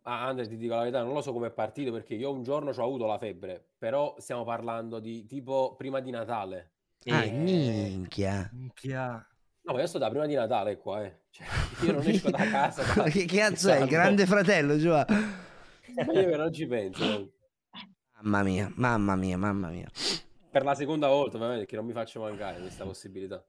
Ah, 0.05 0.27
Andre, 0.27 0.49
ti 0.49 0.57
dico 0.57 0.75
la 0.75 0.81
verità, 0.81 1.03
non 1.03 1.13
lo 1.13 1.21
so 1.21 1.33
come 1.33 1.49
è 1.49 1.51
partito 1.53 1.93
perché 1.93 2.15
io 2.15 2.33
un 2.33 2.43
giorno 2.43 2.71
ho 2.71 2.83
avuto 2.83 3.07
la 3.07 3.19
febbre, 3.19 3.65
però 3.79 4.17
stiamo 4.19 4.43
parlando 4.45 4.99
di 4.99 5.27
tipo 5.27 5.75
prima 5.77 6.01
di 6.01 6.11
Natale. 6.11 6.71
Ah, 7.07 7.25
E- 7.25 7.31
minchia. 7.31 8.49
Minchia. 8.53 9.25
No, 9.65 9.73
ma 9.75 9.81
io 9.81 9.87
sto 9.87 9.99
da 9.99 10.09
prima 10.09 10.27
di 10.27 10.35
Natale 10.35 10.77
qua, 10.79 11.05
eh. 11.05 11.21
Cioè, 11.31 11.47
io 11.85 11.93
non 11.93 12.07
esco 12.07 12.31
da 12.31 12.49
casa. 12.51 12.83
da- 12.95 13.05
che 13.05 13.27
cazzo 13.27 13.71
è? 13.71 13.81
Il 13.81 13.89
grande 13.89 14.27
fratello, 14.27 14.77
Giova? 14.77 15.07
Ma 15.09 16.13
io 16.13 16.29
che 16.31 16.37
non 16.37 16.53
ci 16.53 16.67
penso. 16.67 17.33
Mamma 18.23 18.43
mia, 18.43 18.73
mamma 18.75 19.15
mia, 19.15 19.37
mamma 19.39 19.69
mia. 19.69 19.89
Per 20.51 20.65
la 20.65 20.75
seconda 20.75 21.09
volta, 21.09 21.37
ovviamente, 21.37 21.67
che 21.67 21.77
non 21.77 21.85
mi 21.85 21.93
faccio 21.93 22.21
mancare 22.21 22.59
questa 22.61 22.85
possibilità. 22.85 23.45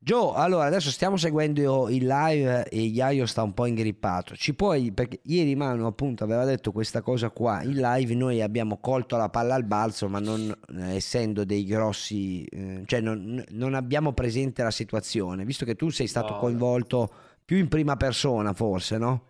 Gio, 0.00 0.32
allora 0.32 0.66
adesso 0.66 0.90
stiamo 0.90 1.16
seguendo 1.16 1.88
il 1.88 2.06
live 2.06 2.68
e 2.68 2.82
Iaio 2.82 3.26
sta 3.26 3.42
un 3.42 3.52
po' 3.52 3.66
ingrippato. 3.66 4.36
Ci 4.36 4.54
puoi, 4.54 4.92
perché 4.92 5.18
ieri 5.24 5.56
Manu 5.56 5.86
appunto 5.86 6.22
aveva 6.22 6.44
detto 6.44 6.70
questa 6.70 7.02
cosa 7.02 7.30
qua 7.30 7.62
in 7.64 7.74
live, 7.80 8.14
noi 8.14 8.40
abbiamo 8.40 8.78
colto 8.78 9.16
la 9.16 9.28
palla 9.28 9.54
al 9.56 9.64
balzo, 9.64 10.08
ma 10.08 10.20
non 10.20 10.56
eh, 10.78 10.94
essendo 10.94 11.44
dei 11.44 11.64
grossi, 11.64 12.44
eh, 12.44 12.82
cioè 12.86 13.00
non, 13.00 13.44
non 13.50 13.74
abbiamo 13.74 14.12
presente 14.12 14.62
la 14.62 14.70
situazione, 14.70 15.44
visto 15.44 15.64
che 15.64 15.74
tu 15.74 15.88
sei 15.90 16.06
stato 16.06 16.34
No, 16.34 16.38
coinvolto 16.38 17.12
più 17.44 17.56
in 17.56 17.66
prima 17.68 17.96
persona 17.96 18.52
forse, 18.52 18.98
no? 18.98 19.22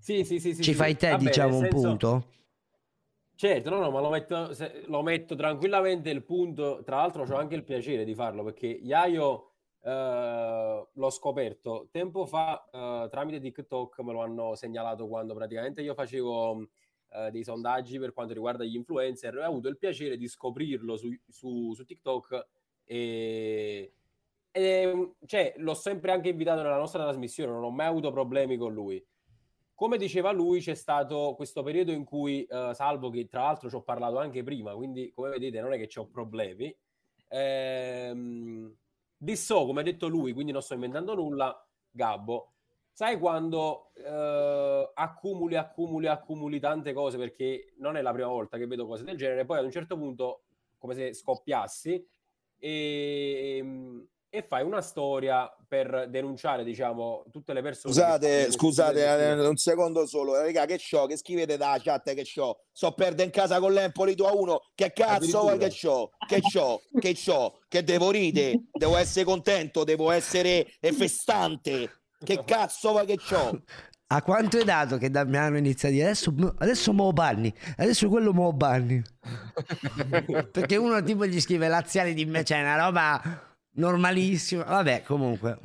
Sì, 0.00 0.24
sì, 0.24 0.40
sì. 0.40 0.54
sì, 0.54 0.62
Ci 0.62 0.74
fai 0.74 0.96
te, 0.96 1.10
Vabbè, 1.10 1.22
diciamo, 1.22 1.50
nel 1.52 1.58
un 1.62 1.68
senso- 1.70 1.86
punto? 1.88 2.26
Certo, 3.36 3.70
no, 3.70 3.78
no, 3.78 3.90
ma 3.90 4.00
lo 4.00 4.10
metto, 4.10 4.50
lo 4.86 5.02
metto 5.02 5.34
tranquillamente 5.36 6.10
il 6.10 6.22
punto. 6.22 6.82
Tra 6.84 6.96
l'altro, 6.96 7.22
ho 7.24 7.36
anche 7.36 7.54
il 7.54 7.64
piacere 7.64 8.04
di 8.04 8.14
farlo 8.14 8.44
perché 8.44 8.66
Iaio 8.66 9.51
eh, 9.84 10.88
l'ho 10.92 11.10
scoperto 11.10 11.88
tempo 11.90 12.24
fa 12.24 12.68
eh, 12.70 13.08
tramite 13.10 13.40
TikTok, 13.40 13.98
me 14.00 14.12
lo 14.12 14.22
hanno 14.22 14.54
segnalato 14.54 15.08
quando 15.08 15.34
praticamente 15.34 15.82
io 15.82 15.94
facevo 15.94 16.68
eh, 17.10 17.30
dei 17.30 17.42
sondaggi 17.42 17.98
per 17.98 18.12
quanto 18.12 18.32
riguarda 18.32 18.64
gli 18.64 18.76
influencer 18.76 19.34
e 19.34 19.42
ho 19.42 19.46
avuto 19.46 19.68
il 19.68 19.78
piacere 19.78 20.16
di 20.16 20.28
scoprirlo 20.28 20.96
su, 20.96 21.08
su- 21.28 21.74
su 21.74 21.84
TikTok 21.84 22.46
e, 22.84 23.92
e, 24.52 25.12
cioè, 25.26 25.54
l'ho 25.56 25.74
sempre 25.74 26.12
anche 26.12 26.28
invitato 26.28 26.62
nella 26.62 26.76
nostra 26.78 27.02
trasmissione, 27.02 27.50
non 27.50 27.64
ho 27.64 27.70
mai 27.70 27.86
avuto 27.86 28.12
problemi 28.12 28.56
con 28.56 28.72
lui. 28.72 29.04
Come 29.74 29.96
diceva 29.96 30.30
lui, 30.30 30.60
c'è 30.60 30.74
stato 30.74 31.34
questo 31.34 31.62
periodo 31.64 31.90
in 31.90 32.04
cui, 32.04 32.46
salvo 32.72 33.10
che 33.10 33.26
tra 33.26 33.42
l'altro 33.42 33.68
ci 33.68 33.74
ho 33.74 33.82
parlato 33.82 34.18
anche 34.18 34.44
prima, 34.44 34.74
quindi 34.74 35.10
come 35.10 35.30
vedete 35.30 35.60
non 35.60 35.72
è 35.72 35.78
che 35.78 35.98
ho 35.98 36.06
problemi, 36.06 36.72
ehm, 37.28 38.76
dissò, 39.22 39.64
come 39.66 39.80
ha 39.80 39.84
detto 39.84 40.08
lui, 40.08 40.32
quindi 40.32 40.50
non 40.50 40.62
sto 40.62 40.74
inventando 40.74 41.14
nulla, 41.14 41.64
Gabbo, 41.90 42.54
sai 42.90 43.18
quando 43.18 43.92
eh, 43.94 44.90
accumuli, 44.94 45.54
accumuli, 45.54 46.06
accumuli 46.08 46.58
tante 46.58 46.92
cose, 46.92 47.18
perché 47.18 47.74
non 47.78 47.96
è 47.96 48.02
la 48.02 48.12
prima 48.12 48.28
volta 48.28 48.58
che 48.58 48.66
vedo 48.66 48.86
cose 48.86 49.04
del 49.04 49.16
genere, 49.16 49.44
poi 49.44 49.58
ad 49.58 49.64
un 49.64 49.70
certo 49.70 49.96
punto, 49.96 50.42
come 50.76 50.94
se 50.94 51.14
scoppiassi, 51.14 52.04
e, 52.58 54.06
e 54.34 54.40
fai 54.40 54.64
una 54.64 54.80
storia 54.80 55.54
per 55.68 56.06
denunciare, 56.08 56.64
diciamo, 56.64 57.22
tutte 57.30 57.52
le 57.52 57.60
persone. 57.60 57.92
Scusate, 57.92 58.50
scusate, 58.50 59.00
stupide 59.00 59.42
eh, 59.42 59.46
un 59.46 59.56
secondo 59.58 60.06
solo. 60.06 60.40
Raga, 60.40 60.64
che 60.64 60.78
c'ho? 60.78 61.04
Che 61.04 61.18
scrivete 61.18 61.58
da 61.58 61.78
chat 61.78 62.14
che 62.14 62.22
c'ho? 62.22 62.64
So 62.72 62.92
perde 62.92 63.24
in 63.24 63.30
casa 63.30 63.60
con 63.60 63.74
l'Empoli 63.74 64.14
2 64.14 64.26
a 64.26 64.32
1. 64.34 64.60
Che 64.74 64.92
cazzo 64.94 65.40
vuoi 65.42 65.58
che 65.58 65.68
c'ho? 65.68 66.12
Che 66.26 66.40
c'ho? 66.40 66.80
Che 66.98 67.12
c'ho? 67.12 67.58
Che 67.68 67.84
devo 67.84 68.10
ridere? 68.10 68.62
Devo 68.72 68.96
essere 68.96 69.26
contento? 69.26 69.84
Devo 69.84 70.10
essere 70.10 70.66
festante? 70.80 71.90
Che 72.24 72.42
cazzo 72.42 72.92
vuoi 72.92 73.04
che 73.04 73.18
c'ho? 73.18 73.62
A 74.06 74.22
quanto 74.22 74.58
è 74.58 74.64
dato 74.64 74.96
che 74.96 75.10
Damiano 75.10 75.58
inizia 75.58 75.90
a 75.90 75.92
dire 75.92 76.04
adesso, 76.04 76.34
adesso 76.56 76.94
mo 76.94 77.12
banni, 77.12 77.52
adesso 77.76 78.08
quello 78.08 78.32
mo 78.32 78.50
banni? 78.54 79.02
Perché 80.50 80.76
uno 80.76 81.02
tipo 81.02 81.26
gli 81.26 81.40
scrive 81.40 81.68
laziali 81.68 82.14
di 82.14 82.24
me, 82.24 82.44
cioè 82.44 82.60
una 82.60 82.76
roba 82.76 83.51
normalissima. 83.74 84.64
Vabbè, 84.64 85.02
comunque. 85.02 85.58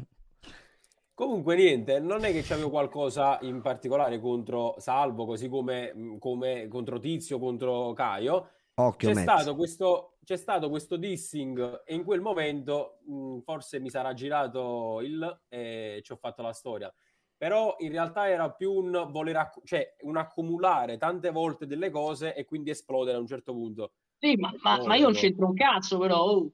Comunque 1.13 1.55
niente, 1.55 1.99
non 1.99 2.23
è 2.25 2.31
che 2.31 2.43
c'avevo 2.43 2.69
qualcosa 2.69 3.39
in 3.41 3.61
particolare 3.61 4.19
contro 4.19 4.75
Salvo, 4.77 5.25
così 5.25 5.49
come, 5.49 6.17
come 6.19 6.67
contro 6.67 6.99
Tizio, 6.99 7.39
contro 7.39 7.91
Caio. 7.93 8.51
Occhio, 8.75 9.11
C'è 9.11 9.21
stato, 9.21 9.55
questo, 9.55 10.17
c'è 10.23 10.37
stato 10.37 10.69
questo 10.69 10.95
dissing 10.95 11.81
e 11.83 11.95
in 11.95 12.03
quel 12.03 12.21
momento 12.21 12.99
mh, 13.07 13.39
forse 13.39 13.79
mi 13.79 13.89
sarà 13.89 14.13
girato 14.13 15.01
il 15.01 15.41
e 15.49 16.01
ci 16.03 16.11
ho 16.11 16.17
fatto 16.17 16.43
la 16.43 16.53
storia. 16.53 16.93
Però 17.35 17.75
in 17.79 17.89
realtà 17.89 18.29
era 18.29 18.51
più 18.51 18.71
un 18.71 19.07
voler, 19.09 19.49
cioè 19.63 19.95
un 20.01 20.17
accumulare 20.17 20.97
tante 20.97 21.31
volte 21.31 21.65
delle 21.65 21.89
cose 21.89 22.35
e 22.35 22.45
quindi 22.45 22.69
esplodere 22.69 23.17
a 23.17 23.19
un 23.19 23.25
certo 23.25 23.53
punto. 23.53 23.93
Sì, 24.19 24.35
ma, 24.35 24.53
ma- 24.61 24.85
ma 24.85 24.95
io 24.95 25.05
non 25.05 25.13
c'entro 25.13 25.47
un 25.47 25.55
cazzo, 25.55 25.97
però. 25.97 26.19
oh. 26.19 26.51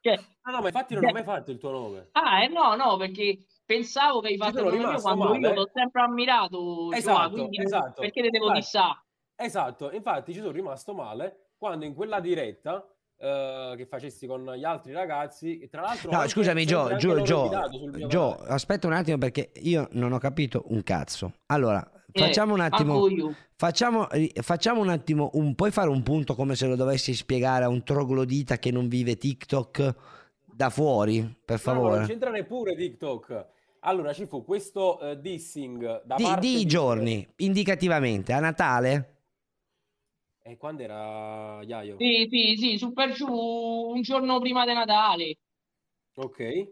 Cioè, 0.00 0.18
Ah 0.42 0.50
no, 0.50 0.60
ma 0.60 0.66
infatti 0.66 0.94
non 0.94 1.04
ho 1.04 1.12
mai 1.12 1.22
fatto 1.22 1.50
il 1.50 1.58
tuo 1.58 1.70
nome. 1.70 2.08
ah, 2.12 2.42
eh, 2.42 2.48
no, 2.48 2.74
no, 2.76 2.96
perché 2.96 3.44
pensavo 3.64 4.20
che 4.20 4.28
hai 4.28 4.36
fatto 4.36 4.58
il 4.58 4.64
nome 4.64 4.78
mio 4.78 5.00
quando 5.00 5.24
male. 5.24 5.38
io 5.38 5.54
l'ho 5.54 5.70
sempre 5.72 6.02
ammirato, 6.02 6.92
Esatto, 6.92 7.30
quindi 7.30 7.62
esatto. 7.62 8.00
perché 8.00 8.22
te 8.22 8.30
devo 8.30 8.52
dissà? 8.52 9.02
Esatto, 9.36 9.90
infatti 9.90 10.32
ci 10.32 10.40
sono 10.40 10.52
rimasto 10.52 10.92
male 10.94 11.52
quando 11.56 11.84
in 11.86 11.94
quella 11.94 12.20
diretta 12.20 12.86
eh, 13.16 13.74
che 13.76 13.86
facessi 13.86 14.26
con 14.26 14.44
gli 14.54 14.64
altri 14.64 14.92
ragazzi, 14.92 15.58
e 15.58 15.68
tra 15.68 15.80
l'altro... 15.80 16.10
No, 16.10 16.28
scusami, 16.28 16.66
Gio, 16.66 16.94
Gio, 16.96 17.22
Gio, 17.22 17.48
Gio, 18.06 18.34
aspetta 18.36 18.86
un 18.86 18.92
attimo 18.92 19.16
perché 19.18 19.52
io 19.62 19.88
non 19.92 20.12
ho 20.12 20.18
capito 20.18 20.64
un 20.68 20.82
cazzo. 20.82 21.32
Allora, 21.46 21.82
facciamo 22.18 22.54
un 22.54 22.60
attimo, 22.60 23.08
facciamo, 23.56 24.06
facciamo 24.42 24.80
un 24.80 24.88
attimo, 24.88 25.30
un, 25.34 25.54
puoi 25.54 25.70
fare 25.70 25.88
un 25.88 26.02
punto 26.02 26.34
come 26.34 26.54
se 26.54 26.66
lo 26.66 26.76
dovessi 26.76 27.14
spiegare 27.14 27.64
a 27.64 27.68
un 27.68 27.82
troglodita 27.82 28.58
che 28.58 28.70
non 28.70 28.88
vive 28.88 29.16
TikTok 29.16 29.94
da 30.44 30.70
fuori, 30.70 31.20
per 31.44 31.60
No, 31.64 31.72
no, 31.80 31.80
favore? 31.80 31.96
non 31.98 32.06
c'entra 32.06 32.30
neppure 32.30 32.76
TikTok. 32.76 33.46
Allora, 33.80 34.12
ci 34.12 34.26
fu 34.26 34.44
questo 34.44 35.00
eh, 35.00 35.20
dissing 35.20 36.04
da 36.04 36.16
Di, 36.16 36.22
parte 36.22 36.40
di 36.40 36.64
di... 36.64 36.66
giorni, 36.66 37.26
indicativamente, 37.36 38.32
a 38.32 38.40
Natale? 38.40 39.10
E 40.42 40.56
quando 40.56 40.82
era 40.82 41.62
Iaio? 41.62 41.96
Sì, 41.98 42.28
sì, 42.30 42.56
sì, 42.56 42.78
su 42.78 42.92
per 42.92 43.12
giù 43.12 43.26
un 43.28 44.00
giorno 44.02 44.38
prima 44.40 44.64
di 44.66 44.72
Natale. 44.74 45.38
Ok, 46.16 46.68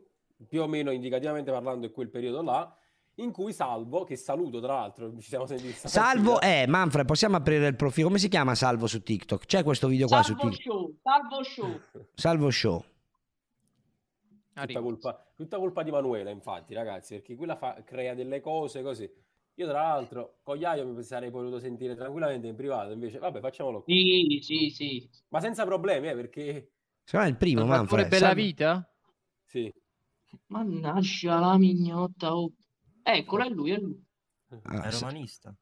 più 0.49 0.63
o 0.63 0.67
meno 0.69 0.91
indicativamente 0.93 1.51
parlando 1.51 1.87
è 1.87 1.91
quel 1.91 2.09
periodo 2.11 2.43
là, 2.43 2.77
in 3.17 3.31
cui 3.31 3.53
Salvo, 3.53 4.05
che 4.05 4.17
saluto 4.17 4.61
tra 4.61 4.75
l'altro, 4.75 5.13
ci 5.21 5.29
siamo 5.29 5.47
sentiti 5.47 5.73
Salvo, 5.73 6.37
stamattina. 6.37 6.63
eh, 6.63 6.67
Manfred, 6.67 7.07
possiamo 7.07 7.37
aprire 7.37 7.67
il 7.67 7.77
profilo? 7.77 8.07
Come 8.07 8.19
si 8.19 8.29
chiama 8.29 8.55
Salvo 8.55 8.87
su 8.87 9.03
TikTok? 9.03 9.45
C'è 9.47 9.63
questo 9.63 9.89
video 9.89 10.07
qua 10.07 10.23
su 10.23 10.35
TikTok? 10.35 10.61
show, 10.63 10.95
salvo 11.03 11.43
show. 11.43 11.81
Salvo 12.15 12.51
Show. 12.51 12.85
Tutta 14.55 14.81
colpa, 14.81 15.33
tutta 15.35 15.57
colpa 15.59 15.83
di 15.83 15.91
Manuela, 15.91 16.31
infatti, 16.31 16.75
ragazzi, 16.75 17.15
perché 17.15 17.37
quella 17.37 17.57
fa- 17.57 17.83
crea 17.85 18.15
delle 18.15 18.41
cose 18.41 18.83
così. 18.83 19.11
Io, 19.57 19.67
tra 19.67 19.81
l'altro, 19.83 20.39
con 20.43 20.59
Iaio 20.59 20.87
mi 20.87 21.03
sarei 21.03 21.31
potuto 21.31 21.59
sentire 21.59 21.95
tranquillamente 21.95 22.47
in 22.49 22.55
privato, 22.55 22.91
invece, 22.93 23.19
vabbè, 23.19 23.41
facciamolo 23.41 23.83
qui. 23.83 24.41
Sì, 24.41 24.41
sì, 24.43 24.71
sì. 24.71 25.11
Ma 25.29 25.41
senza 25.41 25.65
problemi, 25.65 26.09
eh, 26.09 26.15
perché... 26.15 26.71
È 27.11 27.19
il 27.27 27.37
primo, 27.37 27.65
Manfred. 27.65 28.09
Bella 28.09 28.27
Salvo- 28.27 28.43
Vita? 28.43 28.91
Sì. 29.45 29.73
Mannaggia 30.47 31.39
la 31.39 31.57
mignotta. 31.59 32.35
oh. 32.37 32.53
Eccolo, 33.03 33.45
è 33.45 33.49
lui, 33.49 33.71
è 33.73 33.77
lui. 33.79 34.05
Ah, 34.65 34.83
È 34.85 34.91
romanista. 34.91 35.55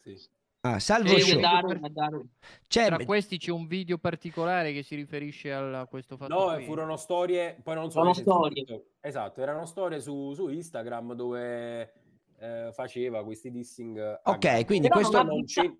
Sì. 0.00 0.18
ah, 0.62 0.78
Salvo 0.80 1.08
Sì, 1.16 1.20
Show. 1.20 1.38
è 1.38 1.40
da 1.40 1.60
Roma, 1.60 1.86
è 1.86 1.90
da 1.90 2.06
Roma. 2.06 2.24
C'è, 2.66 2.86
Tra 2.86 3.04
questi 3.04 3.38
c'è 3.38 3.50
un 3.52 3.66
video 3.66 3.98
particolare 3.98 4.72
che 4.72 4.82
si 4.82 4.94
riferisce 4.96 5.52
a 5.52 5.86
questo 5.86 6.16
fatto 6.16 6.34
No, 6.34 6.54
qui. 6.54 6.64
furono 6.64 6.96
storie, 6.96 7.58
poi 7.62 7.74
non 7.76 7.90
so 7.90 8.00
Sono 8.00 8.12
storie. 8.14 8.94
Esatto, 9.00 9.40
erano 9.40 9.64
storie 9.66 10.00
su, 10.00 10.32
su 10.34 10.48
Instagram 10.48 11.14
dove 11.14 11.92
eh, 12.38 12.70
faceva 12.74 13.22
questi 13.24 13.50
dissing. 13.50 14.20
Ok, 14.24 14.38
Gabbo. 14.38 14.64
quindi 14.64 14.88
Però 14.88 15.00
questo- 15.00 15.22
non 15.22 15.44
c'è- 15.44 15.72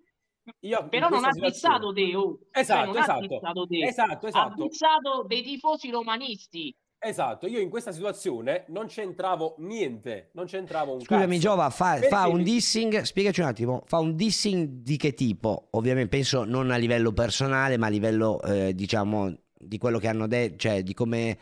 Io 0.59 0.87
Però 0.89 1.07
non 1.07 1.23
ha 1.23 1.31
dissato 1.31 1.93
te, 1.93 2.15
oh. 2.15 2.39
Esatto, 2.51 2.77
Cioè, 2.79 2.85
non 2.87 2.97
ha 2.97 2.99
esatto. 3.33 3.65
te. 3.67 3.85
Esatto, 3.85 4.25
Ha 4.25 4.29
esatto. 4.29 4.63
dissato 4.67 5.23
dei 5.25 5.41
tifosi 5.41 5.89
romanisti. 5.89 6.75
Esatto, 7.05 7.47
io 7.47 7.59
in 7.59 7.69
questa 7.69 7.91
situazione 7.91 8.63
non 8.69 8.87
c'entravo 8.87 9.55
niente, 9.57 10.29
non 10.33 10.45
c'entravo 10.45 10.93
un 10.93 11.01
Scusami, 11.01 11.25
cazzo. 11.35 11.39
Giova, 11.39 11.69
fa, 11.69 11.97
fa 11.97 12.27
un 12.27 12.43
dissing, 12.43 13.01
spiegaci 13.01 13.41
un 13.41 13.47
attimo, 13.47 13.83
fa 13.85 13.99
un 13.99 14.15
dissing 14.15 14.67
di 14.81 14.95
che 14.95 15.13
tipo? 15.13 15.67
Ovviamente 15.71 16.07
penso 16.07 16.45
non 16.45 16.71
a 16.71 16.77
livello 16.77 17.11
personale, 17.11 17.77
ma 17.77 17.87
a 17.87 17.89
livello, 17.89 18.41
eh, 18.43 18.73
diciamo, 18.73 19.35
di 19.53 19.77
quello 19.77 19.99
che 19.99 20.07
hanno 20.07 20.27
detto, 20.27 20.55
cioè 20.57 20.81
di 20.81 20.93
come 20.93 21.37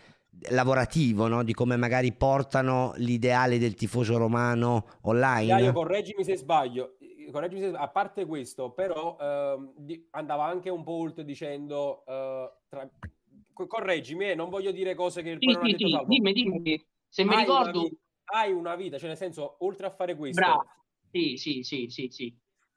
lavorativo, 0.49 1.27
no? 1.27 1.43
Di 1.43 1.53
come 1.53 1.75
magari 1.77 2.11
portano 2.13 2.93
l'ideale 2.95 3.59
del 3.59 3.75
tifoso 3.75 4.17
romano 4.17 4.87
online. 5.01 5.45
Iaio, 5.45 5.73
correggimi 5.73 6.23
se 6.23 6.37
sbaglio. 6.37 6.97
Correggimi 7.31 7.61
se... 7.61 7.71
A 7.75 7.87
parte 7.87 8.25
questo, 8.25 8.71
però 8.71 9.15
di- 9.77 10.07
andava 10.11 10.45
anche 10.45 10.71
un 10.71 10.83
po' 10.83 10.93
oltre 10.93 11.23
dicendo 11.23 12.03
eh, 12.07 12.51
tra- 12.67 12.89
correggimi, 13.53 14.29
eh, 14.31 14.35
non 14.35 14.49
voglio 14.49 14.71
dire 14.71 14.95
cose 14.95 15.21
che 15.21 15.37
Sì, 15.39 15.51
sì, 15.51 15.75
sì, 15.77 15.99
dimmi, 16.07 16.33
dimmi. 16.33 16.85
Se 17.07 17.23
mi 17.23 17.29
Hai 17.35 17.43
una 17.47 17.59
ricordo, 17.61 17.81
vi- 17.83 17.97
hai 18.33 18.51
una 18.53 18.75
vita, 18.75 18.97
cioè 18.97 19.07
nel 19.09 19.17
senso, 19.17 19.57
oltre 19.65 19.87
a 19.87 19.89
fare 19.89 20.15
questo, 20.15 20.41
Bravo. 20.41 20.63
Sì, 21.11 21.35
sì, 21.37 21.63
sì, 21.63 21.87
sì, 21.89 22.07
sì. 22.09 22.33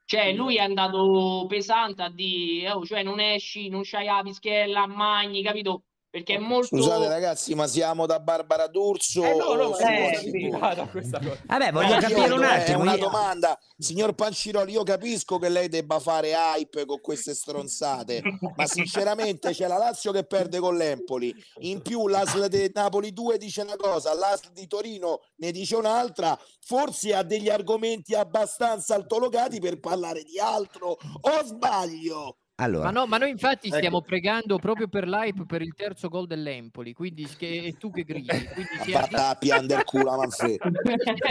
Cioè, 0.07 0.33
lui 0.35 0.57
è 0.57 0.61
andato 0.61 1.47
pesante 1.49 2.03
a 2.03 2.11
dire, 2.11 2.73
oh, 2.73 2.85
cioè 2.85 3.03
non 3.03 3.21
esci, 3.21 3.69
non 3.69 3.83
c'hai 3.85 4.07
la 4.07 4.21
pischella, 4.23 4.87
magni, 4.87 5.43
capito? 5.43 5.85
Perché 6.15 6.35
è 6.35 6.39
molto... 6.39 6.77
Scusate 6.77 7.09
ragazzi, 7.09 7.57
ma 7.57 7.67
siamo 7.67 8.07
da 8.07 8.21
Barbara 8.21 8.69
D'Urso? 8.69 9.25
Eh 9.25 9.35
no, 9.35 9.55
no, 9.55 9.77
eh, 9.77 10.17
sì. 10.17 10.49
Vabbè, 10.49 11.73
voglio 11.73 11.95
No, 11.95 12.01
capire 12.01 12.33
un 12.33 12.45
attimo. 12.45 12.83
Una 12.83 12.95
io- 12.95 13.01
domanda, 13.01 13.59
signor 13.77 14.15
Panciroli. 14.15 14.71
Io 14.71 14.85
capisco 14.85 15.39
che 15.39 15.49
lei 15.49 15.69
debba 15.69 15.99
fare 15.99 16.31
hype 16.31 16.87
con 16.87 17.01
queste 17.01 17.35
stronzate, 17.35 18.23
ma 18.55 18.65
sinceramente 18.65 19.51
c'è 19.51 19.67
la 19.67 19.77
Lazio 19.77 20.13
che 20.13 20.25
perde 20.25 20.61
con 20.61 20.77
l'Empoli. 20.77 21.35
In 21.63 21.83
più, 21.83 22.07
l'ASL 22.07 22.47
di 22.47 22.71
Napoli 22.73 23.13
2 23.13 23.37
dice 23.37 23.63
una 23.63 23.75
cosa, 23.75 24.15
l'ASL 24.15 24.53
di 24.53 24.69
Torino 24.69 25.19
ne 25.39 25.51
dice 25.51 25.75
un'altra. 25.75 26.39
Forse 26.61 27.13
ha 27.13 27.25
degli 27.25 27.49
argomenti 27.49 28.15
abbastanza 28.15 28.95
altolocati 28.95 29.59
per 29.59 29.81
parlare 29.81 30.23
di 30.23 30.39
altro. 30.39 30.91
O 31.23 31.45
sbaglio? 31.45 32.37
Allora, 32.57 32.85
Ma 32.85 32.91
no, 32.93 33.07
ma 33.07 33.19
noi 33.19 33.31
infatti 33.31 33.67
Ecco. 33.67 33.77
stiamo 33.79 34.01
pregando 34.01 34.59
proprio 34.59 34.87
per 34.87 35.09
l'hype 35.09 35.45
per 35.45 35.61
il 35.61 35.75
terzo 35.75 36.09
gol 36.09 36.29
dell'Empoli, 36.29 36.93
quindi 36.93 37.27
che, 37.37 37.65
è 37.65 37.77
tu 37.77 37.91
che 37.91 38.05
gridi, 38.05 38.29
quindi 38.29 38.71
si 38.81 38.93
Fatta 38.93 39.31
a 39.31 39.35
pian 39.35 39.67
del 39.67 39.83
culo 39.83 40.11
a 40.11 40.17
Manfredo. 40.19 40.65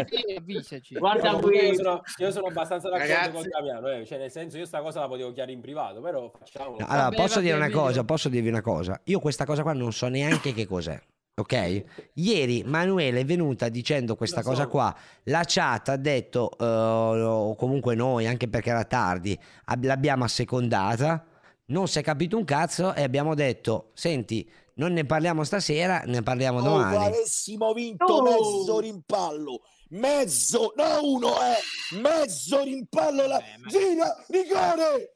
Sì, 0.10 0.36
avvisaci. 0.36 0.96
Guarda 0.96 1.32
No, 1.32 1.40
qui, 1.40 1.56
io, 1.56 1.74
sono, 1.76 2.02
io 2.18 2.30
sono 2.32 2.48
abbastanza 2.48 2.90
d'accordo 2.90 3.14
Ragazzi- 3.14 3.32
con 3.32 3.48
Damiano, 3.48 3.88
eh, 3.90 4.06
cioè 4.06 4.18
nel 4.18 4.32
senso 4.32 4.58
io 4.58 4.66
sta 4.66 4.82
cosa 4.82 5.00
la 5.00 5.08
potevo 5.08 5.32
chiarire 5.32 5.56
in 5.56 5.62
privato, 5.62 6.02
però 6.02 6.30
facciamo. 6.38 6.76
Allora, 6.76 7.04
Vabbè, 7.04 7.16
posso 7.16 7.36
vabbè, 7.36 7.46
dire 7.46 7.56
una 7.56 7.70
cosa, 7.70 8.04
posso 8.04 8.28
dirvi 8.28 8.50
una 8.50 8.62
cosa. 8.62 9.00
Io 9.06 9.20
questa 9.20 9.46
cosa 9.46 9.62
qua 9.62 9.72
non 9.72 9.94
so 9.94 10.10
neanche 10.10 10.54
che 10.54 10.66
cos'è. 10.68 11.00
Ok? 11.36 11.84
Ieri 12.14 12.64
Manuele 12.64 13.22
è 13.22 13.26
venuta 13.26 13.68
dicendo 13.70 14.16
questa 14.16 14.44
so. 14.44 14.50
cosa 14.50 14.68
qua. 14.68 14.96
La 15.24 15.42
chat 15.46 15.90
ha 15.90 15.96
detto, 15.98 16.56
eh, 16.60 16.64
o 16.64 17.56
comunque 17.56 17.96
noi, 17.96 18.28
anche 18.28 18.48
perché 18.48 18.70
era 18.70 18.84
tardi, 18.86 19.38
ab- 19.66 19.84
l'abbiamo 19.84 20.24
assecondata. 20.26 21.26
Non 21.66 21.88
si 21.88 21.98
è 21.98 22.04
capito 22.04 22.38
un 22.38 22.44
cazzo 22.46 22.94
e 22.94 23.02
abbiamo 23.02 23.34
detto: 23.34 23.90
Senti, 23.96 24.48
non 24.76 24.94
ne 24.94 25.06
parliamo 25.06 25.44
stasera, 25.44 26.04
ne 26.06 26.22
parliamo 26.22 26.60
Oh, 26.60 26.62
domani. 26.62 27.06
avessimo 27.06 27.74
vinto 27.74 28.06
Oh. 28.06 28.22
mezzo 28.22 28.80
rimpallo, 28.80 29.62
mezzo, 29.90 30.74
no 30.76 31.00
uno, 31.02 31.30
eh, 31.30 31.98
mezzo 32.00 32.62
rimpallo 32.62 33.26
la 33.26 33.42
Gina 33.68 34.24
Rigore. 34.28 35.16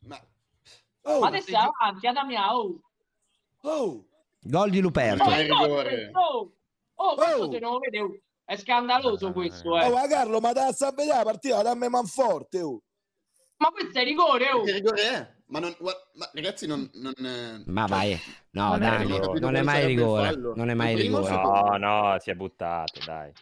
Ma 0.00 0.20
Oh, 1.08 1.20
ma 1.20 1.28
adesso 1.28 1.56
avanti, 1.56 2.06
Adamia, 2.08 2.42
oh. 3.70 3.82
oh, 3.84 4.06
Gol 4.40 4.70
di 4.70 4.80
Luperto. 4.80 5.24
Ma 5.24 5.36
è 5.36 5.42
rigore. 5.42 6.10
Oh, 6.12 6.52
oh, 6.94 7.14
questo 7.14 7.42
Oh. 7.44 7.52
se 7.52 7.58
non 7.58 7.72
lo 7.72 7.78
vede, 7.78 8.00
oh. 8.00 8.18
È 8.44 8.56
scandaloso 8.56 9.32
questo, 9.32 9.76
eh. 9.76 9.86
oh, 9.86 9.92
ma 9.92 10.06
Carlo, 10.06 10.38
ma 10.40 10.52
da 10.52 10.72
sta 10.72 10.88
a 10.88 10.92
vedere 10.92 11.16
la 11.16 11.24
partita, 11.24 11.62
dammi 11.62 11.88
manforte, 11.88 12.60
oh. 12.60 12.80
Ma 13.58 13.70
questo 13.70 13.98
è 13.98 14.04
rigore, 14.04 14.50
oh. 14.52 14.62
che 14.62 14.72
rigore 14.72 15.02
è? 15.02 15.34
Ma, 15.48 15.58
non, 15.60 15.74
ma 15.80 16.30
ragazzi, 16.32 16.66
non... 16.66 16.88
non 16.94 17.12
eh, 17.18 17.62
Ma 17.66 17.86
cioè, 17.86 17.96
vai, 17.96 18.20
no, 18.50 18.68
Non 18.70 18.82
è 18.82 18.90
Dani, 18.90 19.12
rigore. 19.12 19.40
non 19.40 19.54
è 19.56 19.62
mai 19.62 19.86
rigore. 19.86 20.36
Non 20.36 20.70
è 20.70 20.74
mai 20.74 20.94
rigore. 20.96 21.30
No, 21.30 21.76
no, 21.76 22.16
si 22.18 22.30
è 22.30 22.34
buttato, 22.34 23.00
dai. 23.04 23.32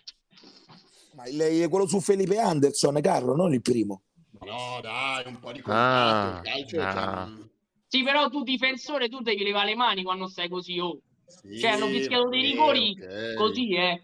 Ma 1.14 1.26
il- 1.26 1.68
quello 1.68 1.86
su 1.86 2.00
Felipe 2.00 2.38
Anderson, 2.38 3.00
Carlo, 3.00 3.34
non 3.34 3.52
il 3.54 3.62
primo. 3.62 4.02
No, 4.40 4.80
dai, 4.82 5.24
un 5.26 5.38
po' 5.38 5.52
di 5.52 5.62
Ah, 5.66 6.40
contatto, 6.42 6.48
il 6.48 6.52
calcio, 6.54 6.76
cioè, 6.76 7.02
ah. 7.02 7.24
non- 7.24 7.50
Sì, 7.95 8.03
però 8.03 8.28
tu 8.28 8.42
difensore, 8.42 9.09
tu 9.09 9.20
devi 9.20 9.45
levare 9.45 9.66
le 9.66 9.76
mani 9.76 10.03
quando 10.03 10.26
stai 10.26 10.49
così, 10.49 10.80
oh. 10.80 10.99
Sì, 11.28 11.61
Cioè, 11.61 11.70
hanno 11.70 11.86
fischiato 11.86 12.28
dei 12.28 12.42
rigori 12.42 12.99
ok. 13.01 13.34
così, 13.34 13.72
eh. 13.76 14.03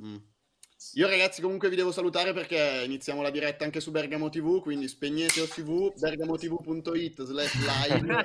Mm. 0.00 0.16
Io 0.94 1.08
ragazzi 1.08 1.40
comunque 1.40 1.68
vi 1.68 1.76
devo 1.76 1.92
salutare 1.92 2.32
perché 2.32 2.82
iniziamo 2.84 3.22
la 3.22 3.30
diretta 3.30 3.64
anche 3.64 3.78
su 3.78 3.92
Bergamo 3.92 4.30
TV, 4.30 4.60
quindi 4.60 4.88
spegnete 4.88 5.42
OTV, 5.42 5.92
bergamotv.it 5.96 7.22
slash 7.22 7.54
live. 7.54 8.24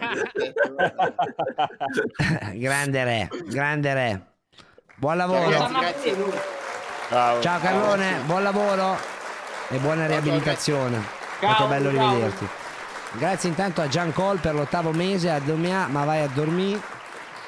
grande 2.57 3.03
re, 3.03 3.29
grande 3.45 3.93
re. 3.93 4.25
Buon 4.95 5.17
lavoro. 5.17 5.51
Ragazzi, 5.51 5.73
grazie. 5.73 6.15
Ciao. 7.09 7.41
Ciao 7.41 7.59
Carlone, 7.59 8.21
buon 8.25 8.41
lavoro 8.41 8.97
e 9.69 9.77
buona 9.77 10.07
riabilitazione. 10.07 10.97
Molto 10.97 11.57
Ciao, 11.57 11.67
bello 11.67 11.93
ciao. 11.93 12.09
rivederti. 12.09 12.58
Grazie 13.17 13.49
intanto 13.49 13.81
a 13.81 13.87
Gian 13.87 14.13
Cole 14.13 14.39
per 14.39 14.53
l'ottavo 14.53 14.91
mese, 14.91 15.29
a 15.31 15.39
Domia, 15.39 15.87
ma 15.87 16.05
vai 16.05 16.21
a 16.21 16.27
dormire. 16.27 16.97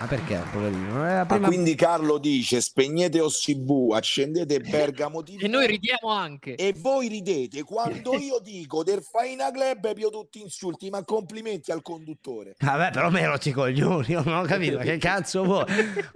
Ma 0.02 0.08
perché, 0.08 0.42
poverino? 0.52 0.94
Ma 0.96 1.26
prima- 1.28 1.46
quindi 1.46 1.76
Carlo 1.76 2.18
dice 2.18 2.60
spegnete 2.60 3.20
OCV, 3.20 3.94
accendete 3.94 4.60
Bergamo 4.60 5.22
TV 5.22 5.44
E 5.44 5.48
noi 5.48 5.68
ridiamo 5.68 6.10
anche. 6.10 6.56
e 6.56 6.74
voi 6.76 7.08
ridete 7.08 7.62
quando 7.62 8.14
io 8.18 8.40
dico 8.40 8.84
del 8.84 9.04
Faina 9.04 9.52
Club 9.52 9.94
pio 9.94 10.10
tutti 10.10 10.42
insulti, 10.42 10.90
ma 10.90 11.04
complimenti 11.04 11.72
al 11.72 11.84
conduttore. 11.84 12.56
Vabbè, 12.58 12.90
però 12.90 13.12
me 13.12 13.24
roti 13.28 13.50
i 13.50 13.52
coglioni, 13.52 14.08
io 14.10 14.24
non 14.26 14.38
ho 14.38 14.42
capito, 14.42 14.78
ma 14.78 14.84
che 14.84 14.98
cazzo 14.98 15.44
vuoi? 15.44 15.66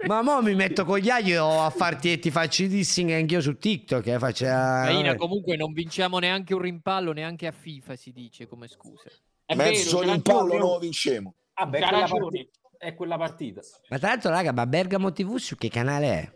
Ma 0.08 0.20
mo 0.20 0.42
mi 0.42 0.56
metto 0.56 0.84
con 0.84 0.98
gli 0.98 1.08
agli 1.08 1.34
a 1.34 1.70
farti 1.70 2.10
e 2.10 2.18
ti 2.18 2.32
faccio 2.32 2.64
i 2.64 2.68
dissing 2.68 3.12
anch'io 3.12 3.40
su 3.40 3.56
TikTok, 3.56 4.04
eh, 4.08 4.18
faccio... 4.18 4.46
Caina, 4.46 5.14
comunque 5.14 5.54
non 5.54 5.72
vinciamo 5.72 6.18
neanche 6.18 6.54
un 6.54 6.60
rimpallo, 6.60 7.12
neanche 7.12 7.46
a 7.46 7.52
FIFA 7.52 7.94
si 7.94 8.10
dice 8.10 8.48
come 8.48 8.66
scusa. 8.66 9.08
È 9.46 9.54
Mezzo 9.54 9.98
vero, 10.00 10.12
rimpallo 10.12 10.40
ragione, 10.40 10.58
non 10.58 10.68
lo 10.72 10.78
vincemo. 10.80 11.34
Vabbè, 11.54 11.78
quella, 11.78 12.06
partita, 12.06 12.58
è 12.78 12.94
quella 12.94 13.16
partita. 13.16 13.60
Ma 13.88 13.98
tra 13.98 14.08
l'altro, 14.08 14.30
raga, 14.30 14.52
ma 14.52 14.66
Bergamo 14.66 15.12
TV 15.12 15.36
su 15.36 15.54
che 15.56 15.68
canale 15.68 16.06
è? 16.12 16.32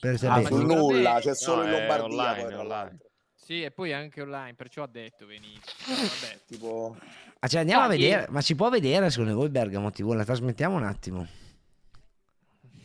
Per 0.00 0.18
Ah, 0.26 0.40
ma 0.40 0.48
nulla, 0.50 1.18
c'è 1.20 1.34
solo 1.34 1.62
No, 1.62 1.68
in 1.68 1.70
Lombardia. 1.72 2.04
online, 2.04 2.44
poi, 2.44 2.54
online. 2.54 2.98
Sì, 3.34 3.62
e 3.62 3.70
poi 3.70 3.92
anche 3.92 4.20
online, 4.22 4.54
perciò 4.54 4.82
ha 4.82 4.88
detto 4.88 5.24
venite. 5.26 5.60
Vabbè. 5.86 6.38
Tipo... 6.46 6.96
Ma 7.40 7.48
ce 7.48 7.58
andiamo 7.58 7.84
a 7.84 7.86
Dai. 7.88 7.98
vedere, 7.98 8.26
ma 8.30 8.40
si 8.40 8.54
può 8.56 8.68
vedere 8.68 9.10
secondo 9.10 9.34
voi 9.34 9.48
Bergamo 9.48 9.90
TV? 9.90 10.12
La 10.12 10.24
trasmettiamo 10.24 10.74
un 10.76 10.82
attimo. 10.84 11.26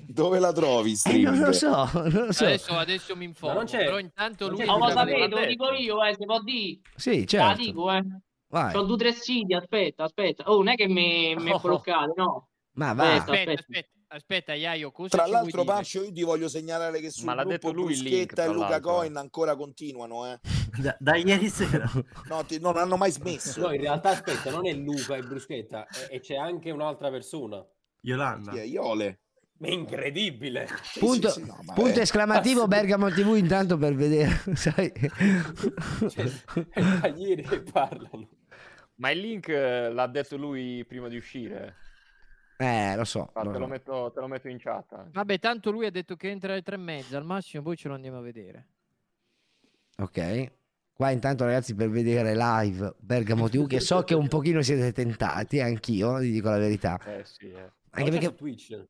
Dove 0.05 0.39
la 0.39 0.51
trovi? 0.51 0.95
Eh, 1.05 1.17
non 1.19 1.39
lo 1.39 1.51
so, 1.51 1.89
non 1.93 2.09
lo 2.11 2.31
so. 2.31 2.45
Adesso, 2.45 2.77
adesso 2.77 3.15
mi 3.15 3.25
informo, 3.25 3.53
Ma 3.55 3.59
non 3.61 3.69
c'è- 3.69 3.83
però 3.83 3.97
intanto 3.99 4.47
lui... 4.49 4.63
Oh, 4.67 4.77
lo 4.77 4.85
L'ha 4.87 4.91
sapete, 4.91 5.27
lo 5.27 5.45
dico 5.45 5.71
io, 5.71 6.03
eh, 6.03 6.15
se 6.17 6.25
può 6.25 6.41
dire. 6.41 6.79
Sì, 6.95 7.25
Te 7.25 7.37
la 7.37 7.43
certo. 7.47 7.61
dico, 7.63 7.91
eh. 7.91 8.03
Vai. 8.53 8.71
C'ho 8.71 8.83
due 8.83 8.97
tre 8.97 9.13
siti, 9.13 9.55
aspetta, 9.55 10.03
aspetta. 10.03 10.43
Oh, 10.51 10.57
non 10.57 10.67
è 10.69 10.75
che 10.75 10.87
mi, 10.87 11.33
mi 11.39 11.51
Oh. 11.51 11.59
bloccate, 11.59 12.13
no. 12.15 12.49
Ma 12.73 12.93
va. 12.93 13.15
Aspetta. 13.15 13.31
Aspetta, 13.31 13.51
aspetta, 13.53 13.89
aspetta, 14.09 14.53
Iaio, 14.53 14.91
cosa 14.91 15.09
Tra 15.17 15.23
ci 15.25 15.29
vuoi 15.31 15.41
l'altro, 15.41 15.61
dire? 15.63 15.73
Pancio, 15.73 16.03
io 16.03 16.11
ti 16.11 16.21
voglio 16.21 16.47
segnalare 16.47 16.99
che 16.99 17.09
sul 17.09 17.25
Ma 17.25 17.33
l'ha 17.33 17.45
gruppo 17.45 17.71
lui 17.71 17.95
link, 17.95 18.03
Bruschetta 18.03 18.43
e 18.43 18.47
Luca 18.53 18.69
l'altro. 18.69 18.91
Coin 18.91 19.15
ancora 19.17 19.55
continuano, 19.55 20.31
eh. 20.31 20.39
Da, 20.79 20.95
da 20.99 21.15
ieri 21.15 21.49
sera. 21.49 21.89
No, 22.29 22.45
ti- 22.45 22.59
non 22.59 22.77
hanno 22.77 22.95
mai 22.95 23.09
smesso. 23.11 23.59
No, 23.61 23.73
in 23.73 23.81
realtà 23.81 24.09
aspetta, 24.09 24.51
non 24.51 24.67
è 24.67 24.73
Luca 24.73 25.15
e 25.15 25.21
Bruschetta, 25.23 25.87
e, 26.09 26.19
c'è 26.19 26.35
anche 26.35 26.69
un'altra 26.69 27.09
persona. 27.09 27.63
Yolanda. 28.01 28.51
È? 28.51 28.61
Iole. 28.61 29.19
Ma 29.57 29.67
è 29.67 29.71
incredibile. 29.71 30.67
Sì, 30.81 30.99
Punto, 30.99 31.29
sì, 31.29 31.41
sì, 31.41 31.47
no, 31.47 31.57
punto 31.73 31.99
esclamativo 32.01 32.67
Bergamo 32.67 33.09
TV 33.11 33.35
intanto 33.35 33.77
per 33.77 33.93
vedere, 33.95 34.41
sai. 34.55 34.91
Cioè, 36.09 36.31
è 36.69 36.81
da 36.81 37.07
ieri 37.07 37.43
che 37.43 37.61
parlano. 37.61 38.27
Ma 38.95 39.11
il 39.11 39.19
link 39.19 39.47
eh, 39.49 39.91
l'ha 39.91 40.07
detto 40.07 40.37
lui 40.37 40.85
prima 40.85 41.07
di 41.07 41.17
uscire. 41.17 41.75
Eh, 42.57 42.95
lo 42.95 43.03
so. 43.03 43.31
Ah, 43.33 43.43
lo 43.43 43.51
te, 43.51 43.57
lo 43.57 43.67
metto, 43.67 44.11
te 44.13 44.19
lo 44.19 44.27
metto 44.27 44.47
in 44.47 44.57
chat. 44.59 45.09
Vabbè, 45.09 45.39
tanto 45.39 45.71
lui 45.71 45.85
ha 45.85 45.91
detto 45.91 46.15
che 46.15 46.29
entra 46.29 46.53
alle 46.53 46.61
tre 46.61 46.75
e 46.75 46.79
mezza, 46.79 47.17
al 47.17 47.25
massimo 47.25 47.63
poi 47.63 47.75
ce 47.75 47.87
lo 47.87 47.95
andiamo 47.95 48.19
a 48.19 48.21
vedere. 48.21 48.67
Ok. 49.97 50.51
Qua 50.93 51.09
intanto 51.09 51.43
ragazzi 51.43 51.73
per 51.73 51.89
vedere 51.89 52.35
live 52.35 52.95
Bergamo 52.99 53.49
TV 53.49 53.65
che 53.65 53.79
so 53.79 54.03
che 54.03 54.13
un 54.13 54.27
pochino 54.27 54.61
siete 54.61 54.91
tentati, 54.91 55.59
anch'io, 55.59 56.17
vi 56.17 56.31
dico 56.31 56.49
la 56.49 56.59
verità. 56.59 56.99
Eh 57.03 57.25
sì, 57.25 57.51
eh. 57.51 57.71
Anche 57.89 58.11
perché 58.11 58.27
su 58.27 58.35
Twitch. 58.35 58.87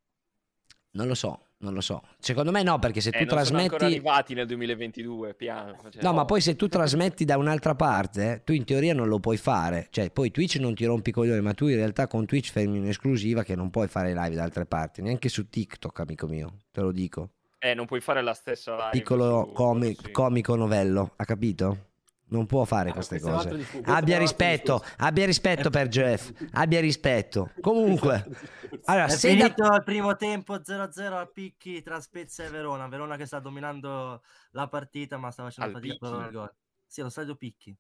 non 0.92 1.08
lo 1.08 1.16
so, 1.16 1.48
non 1.64 1.74
lo 1.74 1.82
so. 1.82 2.02
Secondo 2.20 2.52
me 2.52 2.62
no, 2.64 2.78
perché 2.80 3.02
se 3.02 3.10
tu 3.12 3.18
Eh, 3.18 3.26
non 3.26 3.44
sono 3.44 3.60
ancora 3.60 3.78
trasmetti 3.78 3.86
arrivati 3.86 4.34
nel 4.34 4.46
2022, 4.48 5.34
piano. 5.34 5.78
cioè- 5.90 6.04
No, 6.04 6.14
ma 6.14 6.26
poi 6.26 6.42
se 6.42 6.56
tu 6.56 6.68
trasmetti 6.68 7.26
da 7.26 7.38
un'altra 7.38 7.74
parte, 7.76 8.42
tu 8.44 8.52
in 8.54 8.64
teoria 8.66 8.94
non 8.94 9.08
lo 9.08 9.20
puoi 9.20 9.38
fare. 9.38 9.88
Cioè, 9.90 10.12
poi 10.12 10.30
Twitch 10.32 10.56
non 10.58 10.76
ti 10.76 10.86
rompi 10.86 11.10
i 11.10 11.14
coglioni, 11.14 11.42
ma 11.42 11.54
tu 11.54 11.68
in 11.68 11.76
realtà 11.76 12.08
con 12.08 12.26
Twitch 12.26 12.52
fermi 12.52 12.78
un'esclusiva 12.78 13.44
che 13.44 13.56
non 13.56 13.70
puoi 13.70 13.88
fare 13.88 14.14
live 14.14 14.36
da 14.36 14.44
altre 14.44 14.66
parti, 14.66 15.02
neanche 15.02 15.30
su 15.30 15.50
TikTok, 15.50 16.00
amico 16.02 16.28
mio, 16.28 16.54
te 16.72 16.82
lo 16.82 16.92
dico. 16.92 17.30
Eh, 17.60 17.74
non 17.74 17.86
puoi 17.86 18.02
fare 18.02 18.22
la 18.22 18.34
stessa 18.34 18.74
live. 18.76 18.90
Piccolo 18.92 19.46
su- 19.48 19.54
comi- 19.54 19.96
sì. 19.96 20.12
comico 20.12 20.56
novello, 20.56 21.14
ha 21.16 21.24
capito? 21.24 21.92
Non 22.34 22.48
può 22.48 22.64
fare 22.66 22.90
Ah, 22.90 22.94
queste 22.94 23.20
cose. 23.20 23.50
questo 23.50 23.82
Abbia 23.86 24.18
rispetto, 24.18 24.84
abbia 24.98 25.28
rispetto 25.28 25.70
per 25.70 25.88
Jeff, 25.88 26.32
abbia 26.54 26.80
rispetto. 26.80 27.52
Comunque, 27.62 28.26
allora, 28.86 29.06
È 29.06 29.10
se 29.10 29.36
da- 29.36 29.44
finito 29.44 29.72
il 29.72 29.84
primo 29.84 30.16
tempo 30.16 30.56
0-0 30.56 31.14
a 31.14 31.28
picchi 31.28 31.84
tra 31.84 32.00
Spezia 32.02 32.46
e 32.46 32.50
Verona. 32.50 32.88
Verona 32.88 33.18
che 33.18 33.28
sta 33.28 33.40
dominando 33.40 34.24
la 34.52 34.68
partita, 34.68 35.18
ma 35.18 35.30
sta 35.30 35.44
facendo 35.44 35.70
Al 35.70 35.76
fatica 35.76 36.08
trovare 36.08 36.28
il 36.30 36.34
gol. 36.34 36.54
Sì, 36.88 37.02
allo 37.02 37.10
stadio 37.12 37.36
Picchi. 37.36 37.78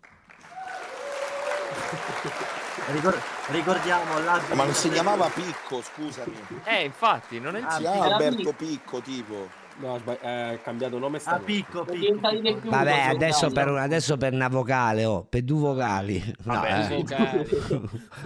Ricor- 2.92 3.20
ricordiamo 3.50 4.18
l'arbitro 4.20 4.54
Ma 4.54 4.64
non 4.64 4.74
si 4.74 4.88
chiamava 4.90 5.28
Picco, 5.28 5.82
scusami. 5.82 6.34
Eh, 6.64 6.84
infatti, 6.84 7.40
non 7.40 7.56
è 7.56 7.58
il 7.58 7.64
Ah, 7.64 7.78
chiama 7.78 8.06
era 8.06 8.14
Alberto. 8.16 8.52
Picco, 8.52 9.00
tipo. 9.00 9.48
No, 9.80 9.98
sbag- 9.98 10.22
eh, 10.22 10.60
cambiato 10.62 10.98
nome 10.98 11.16
A 11.16 11.20
stanotte. 11.20 11.44
picco, 11.44 11.84
picco. 11.84 12.28
più. 12.28 12.68
Vabbè, 12.70 13.00
adesso 13.08 13.50
per, 13.50 13.68
adesso 13.68 14.16
per 14.18 14.34
una 14.34 14.48
vocale, 14.48 15.04
oh, 15.06 15.24
per 15.24 15.42
due 15.42 15.58
vocali. 15.60 16.18
No, 16.44 16.54
Vabbè, 16.54 16.78
eh. 16.78 16.84
sì. 16.84 17.02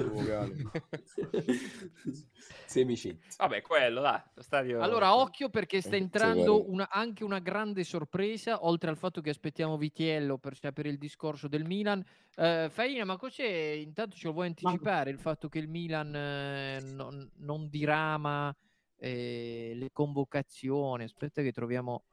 vocali. 0.03 0.71
Semicit. 2.67 3.37
Vabbè, 3.39 3.63
quello. 3.63 4.01
Lo 4.01 4.43
stadio... 4.43 4.81
Allora, 4.81 5.15
occhio 5.15 5.49
perché 5.49 5.81
sta 5.81 5.95
Eh, 5.95 6.01
entrando 6.01 6.69
una- 6.71 6.89
anche 6.91 7.23
una 7.23 7.39
grande 7.39 7.85
sorpresa, 7.85 8.65
oltre 8.67 8.91
al 8.91 8.97
fatto 8.97 9.21
che 9.21 9.31
aspettiamo 9.31 9.77
Vitiello 9.77 10.39
per 10.39 10.57
sapere 10.57 10.89
il 10.89 10.99
discorso 10.99 11.47
del 11.47 11.65
Milan. 11.65 12.05
Eh, 12.35 12.69
Faina, 12.73 13.05
ma 13.05 13.17
cos'è? 13.17 13.45
Intanto 13.45 14.17
ce 14.17 14.27
lo 14.27 14.33
vuoi 14.33 14.47
anticipare 14.49 15.11
il 15.11 15.19
fatto 15.21 15.49
che 15.49 15.61
il 15.61 15.69
Milan 15.69 16.15
eh, 16.17 16.81
non, 16.83 17.31
non 17.37 17.69
dirama 17.69 18.53
eh, 18.97 19.73
le 19.75 19.91
convocazioni? 19.93 21.05
Aspetta 21.05 21.43
che 21.43 21.53
troviamo... 21.53 22.05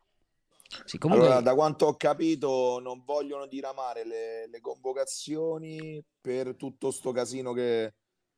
Sì, 0.86 0.98
comunque- 0.98 1.28
Allora, 1.28 1.42
da 1.42 1.54
quanto 1.54 1.86
ho 1.88 1.96
capito, 1.96 2.80
non 2.80 3.04
vogliono 3.04 3.46
diramare 3.46 4.06
le, 4.06 4.48
le 4.48 4.62
convocazioni 4.62 6.02
per 6.22 6.56
tutto 6.56 6.92
sto 6.92 7.12
casino 7.12 7.52
che, 7.52 7.94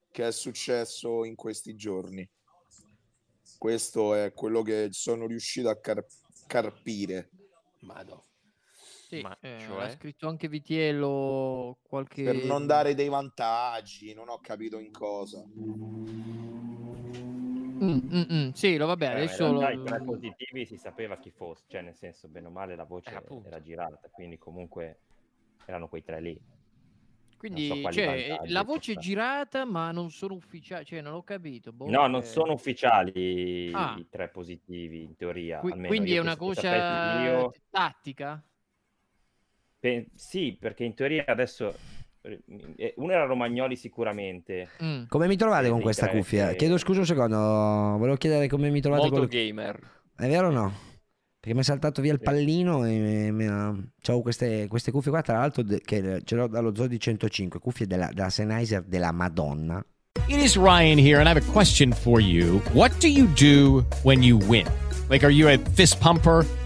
che 0.09 0.27
è 0.27 0.31
successo 0.31 1.25
in 1.25 1.35
questi 1.35 1.75
giorni. 1.75 2.27
Questo 3.57 4.15
è 4.15 4.33
quello 4.33 4.61
che 4.63 4.87
sono 4.91 5.27
riuscito 5.27 5.69
a 5.69 5.79
car- 5.79 6.05
carpire. 6.47 7.29
Madò. 7.81 8.21
Sì, 9.07 9.21
Ma 9.21 9.37
eh, 9.39 9.59
cioè? 9.59 9.83
ha 9.83 9.89
scritto 9.91 10.27
anche 10.27 10.47
Vitiello 10.47 11.77
qualche... 11.83 12.23
Per 12.23 12.35
non 12.45 12.65
dare 12.65 12.95
dei 12.95 13.09
vantaggi, 13.09 14.13
non 14.13 14.27
ho 14.27 14.39
capito 14.39 14.79
in 14.79 14.91
cosa. 14.91 15.45
Mm, 17.83 17.99
mm, 18.15 18.23
mm, 18.31 18.49
Sì, 18.51 18.77
lo 18.77 18.85
vabbè, 18.87 19.07
Eh, 19.07 19.11
adesso... 19.13 19.45
in 19.45 19.57
realtà 19.57 19.71
lo- 19.75 19.81
i 19.81 19.83
tre 19.83 20.01
positivi 20.03 20.65
si 20.65 20.77
sapeva 20.77 21.17
chi 21.17 21.31
fosse, 21.31 21.63
cioè 21.67 21.81
nel 21.81 21.95
senso, 21.95 22.27
bene 22.27 22.47
o 22.47 22.51
male 22.51 22.75
la 22.75 22.85
voce 22.85 23.11
Eh, 23.11 23.41
era 23.45 23.61
girata, 23.61 24.09
quindi 24.11 24.37
comunque 24.37 24.99
erano 25.65 25.87
quei 25.87 26.03
tre 26.03 26.21
lì. 26.21 26.39
Quindi, 27.37 27.67
so 27.67 27.91
cioè, 27.91 28.27
vantaggi 28.29 28.53
la 28.53 28.63
voce 28.63 28.93
è 28.93 28.97
girata, 28.97 29.65
ma 29.65 29.91
non 29.91 30.09
sono 30.11 30.33
ufficiali, 30.35 30.85
cioè, 30.85 31.01
non 31.01 31.13
ho 31.15 31.23
capito. 31.23 31.73
boh, 31.73 31.89
No, 31.89 32.07
non 32.07 32.21
eh. 32.21 32.25
sono 32.25 32.53
ufficiali 32.53 33.71
Ah. 33.73 33.97
i 33.99 34.07
tre 34.09 34.29
positivi, 34.29 35.03
in 35.03 35.15
teoria. 35.17 35.59
Qui- 35.59 35.71
almeno 35.73 35.87
quindi 35.89 36.11
io 36.11 36.17
è 36.17 36.19
una 36.21 36.37
cosa 36.37 36.61
io- 37.25 37.53
tattica? 37.69 38.41
Pe- 39.79 40.07
sì, 40.15 40.55
perché 40.59 40.83
in 40.85 40.93
teoria 40.93 41.25
adesso 41.27 41.73
eh, 41.73 42.02
uno 42.95 43.11
era 43.11 43.25
Romagnoli 43.25 43.75
sicuramente. 43.75 44.69
Mm. 44.83 45.03
Come 45.07 45.27
mi 45.27 45.35
trovate 45.35 45.67
Eh, 45.67 45.69
con 45.69 45.81
questa 45.81 46.09
cuffia? 46.09 46.49
che- 46.49 46.55
Chiedo 46.55 46.77
scusa 46.77 46.99
un 46.99 47.05
secondo, 47.05 47.37
volevo 47.37 48.15
chiedere 48.15 48.47
come 48.47 48.69
mi 48.69 48.81
trovate 48.81 49.03
Molto 49.09 49.17
con 49.19 49.27
gamer. 49.27 49.79
È 50.15 50.27
vero 50.27 50.47
o 50.47 50.51
no? 50.51 50.73
Perché 51.39 51.53
mi 51.57 51.61
è 51.61 51.65
saltato 51.67 52.01
via 52.01 52.13
il 52.13 52.21
pallino 52.21 52.85
e 52.85 53.29
mi 53.31 53.45
ha... 53.45 53.75
C'ho 54.01 54.21
queste, 54.21 54.67
queste 54.69 54.91
cuffie 54.91 55.11
qua, 55.11 55.21
tra 55.21 55.39
l'altro, 55.39 55.63
che 55.83 56.21
ce 56.23 56.35
l'ho 56.35 56.47
dallo 56.47 56.73
Zodi 56.73 56.97
105, 56.97 57.59
cuffie 57.59 57.85
della, 57.85 58.09
della 58.13 58.29
Sennheiser 58.29 58.83
della 58.83 59.11
Madonna. 59.11 59.85
It 60.29 60.37
is 60.41 60.55
Ryan 60.55 60.97
here, 60.97 61.17
and 61.19 61.27
I 61.27 61.31
have 61.31 61.41
a 61.45 61.51
question 61.51 61.91
for 61.91 62.21
you. 62.21 62.61
What 62.71 62.97
do 63.01 63.07
you 63.09 63.27
do 63.33 63.83
when 64.03 64.23
you 64.23 64.37
win? 64.47 64.65
Like, 65.09 65.25
are 65.25 65.33
you 65.33 65.49
a 65.49 65.57
fist 65.73 65.99
pumper? 65.99 66.45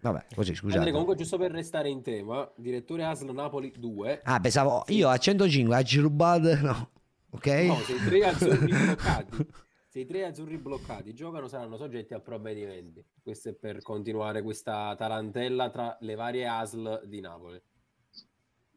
Vabbè, 0.00 0.26
così, 0.34 0.54
scusate. 0.54 0.90
comunque 0.90 1.16
giusto 1.16 1.38
per 1.38 1.50
restare 1.50 1.88
in 1.88 2.02
tema, 2.02 2.48
direttore 2.56 3.04
Aslo 3.04 3.32
Napoli 3.32 3.72
2. 3.76 4.20
Ah, 4.24 4.38
pensavo, 4.38 4.84
io 4.88 5.08
a 5.08 5.16
105, 5.16 5.74
a 5.74 5.84
rubate, 6.00 6.60
no. 6.62 6.90
Ok? 7.30 7.46
No, 7.46 7.74
se 7.76 7.92
i 7.94 7.98
tre 7.98 8.24
azzurri 8.26 8.72
bloccati, 8.72 9.46
se 9.88 9.98
i 10.00 10.06
tre 10.06 10.24
azzurri 10.24 10.56
bloccati 10.58 11.14
giocano 11.14 11.48
saranno 11.48 11.76
soggetti 11.76 12.14
a 12.14 12.20
provvedimenti. 12.20 13.04
Questo 13.20 13.48
è 13.48 13.54
per 13.54 13.82
continuare 13.82 14.42
questa 14.42 14.94
tarantella 14.96 15.68
tra 15.70 15.96
le 16.00 16.14
varie 16.14 16.46
ASL 16.46 17.02
di 17.06 17.20
Napoli. 17.20 17.60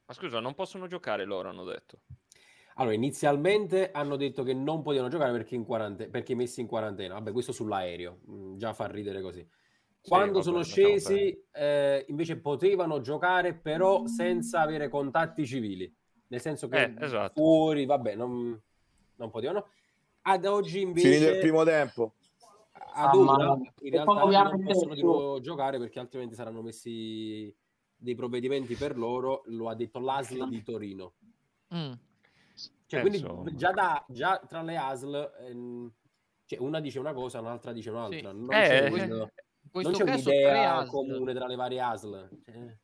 Ma 0.05 0.13
scusa, 0.13 0.39
non 0.39 0.55
possono 0.55 0.88
giocare 0.88 1.24
loro, 1.24 1.49
hanno 1.49 1.63
detto. 1.63 1.99
Allora, 2.76 2.95
inizialmente 2.95 3.91
hanno 3.91 4.15
detto 4.15 4.43
che 4.43 4.53
non 4.53 4.82
potevano 4.82 5.09
giocare 5.09 5.32
perché, 5.32 5.55
in 5.55 5.65
quarante- 5.65 6.07
perché 6.09 6.34
messi 6.36 6.61
in 6.61 6.67
quarantena. 6.67 7.13
Vabbè, 7.13 7.32
questo 7.32 7.51
sull'aereo, 7.51 8.22
mm, 8.30 8.57
già 8.57 8.74
fa 8.74 8.88
ridere 8.88 9.22
così. 9.22 9.47
Quando 10.02 10.39
vabbè, 10.39 10.43
sono 10.43 10.64
scesi, 10.64 11.45
eh, 11.52 12.06
invece 12.10 12.38
potevano 12.38 13.02
giocare, 13.02 13.54
però 13.54 14.08
senza 14.08 14.62
avere 14.62 14.89
contatti 14.89 15.45
civili. 15.45 15.93
Nel 16.28 16.41
senso 16.41 16.68
che 16.68 16.84
Eh, 16.84 16.95
esatto. 16.99 17.34
fuori, 17.34 17.86
vabbè, 17.86 18.16
non, 18.16 18.60
non 19.16 19.30
potevano. 19.30 19.68
Ad 20.22 20.45
oggi 20.45 20.82
invece... 20.82 21.12
Finito 21.12 21.32
il 21.32 21.39
primo 21.39 21.64
tempo. 21.64 22.14
ad 22.93 23.14
Ah, 23.14 23.18
ma- 23.18 23.60
in 23.82 23.91
realtà 23.91 24.43
non 24.49 24.64
possono 24.64 24.93
tipo 24.95 25.39
giocare 25.41 25.78
perché 25.78 25.99
altrimenti 25.99 26.36
saranno 26.36 26.62
messi 26.62 27.54
dei 27.95 28.16
provvedimenti 28.16 28.76
per 28.76 28.97
loro, 28.97 29.43
lo 29.45 29.70
ha 29.70 29.76
detto 29.76 29.99
l'ASL 29.99 30.49
di 30.49 30.64
Torino. 30.64 31.14
Mm. 31.76 31.91
Cioè, 32.88 32.99
quindi 33.02 33.24
già, 33.56 33.72
da, 33.72 34.04
già 34.10 34.41
tra 34.45 34.62
le 34.62 34.76
ASL 34.76 35.32
ehm, 35.39 35.91
cioè, 36.45 36.60
una 36.60 36.82
dice 36.82 36.99
una 36.99 37.14
cosa, 37.14 37.39
un'altra 37.39 37.72
dice 37.72 37.89
un'altra. 37.91 38.34
Non, 38.34 38.52
Eh, 38.52 39.32
non 39.74 39.84
questo 39.84 40.03
c'è 40.03 40.03
caso 40.11 40.30
un'idea 40.30 40.49
tre 40.49 40.65
ASL. 40.65 40.89
comune 40.89 41.34
tra 41.34 41.47
le 41.47 41.55
varie 41.55 41.80
ASL. 41.82 42.30
Cioè, 42.45 42.78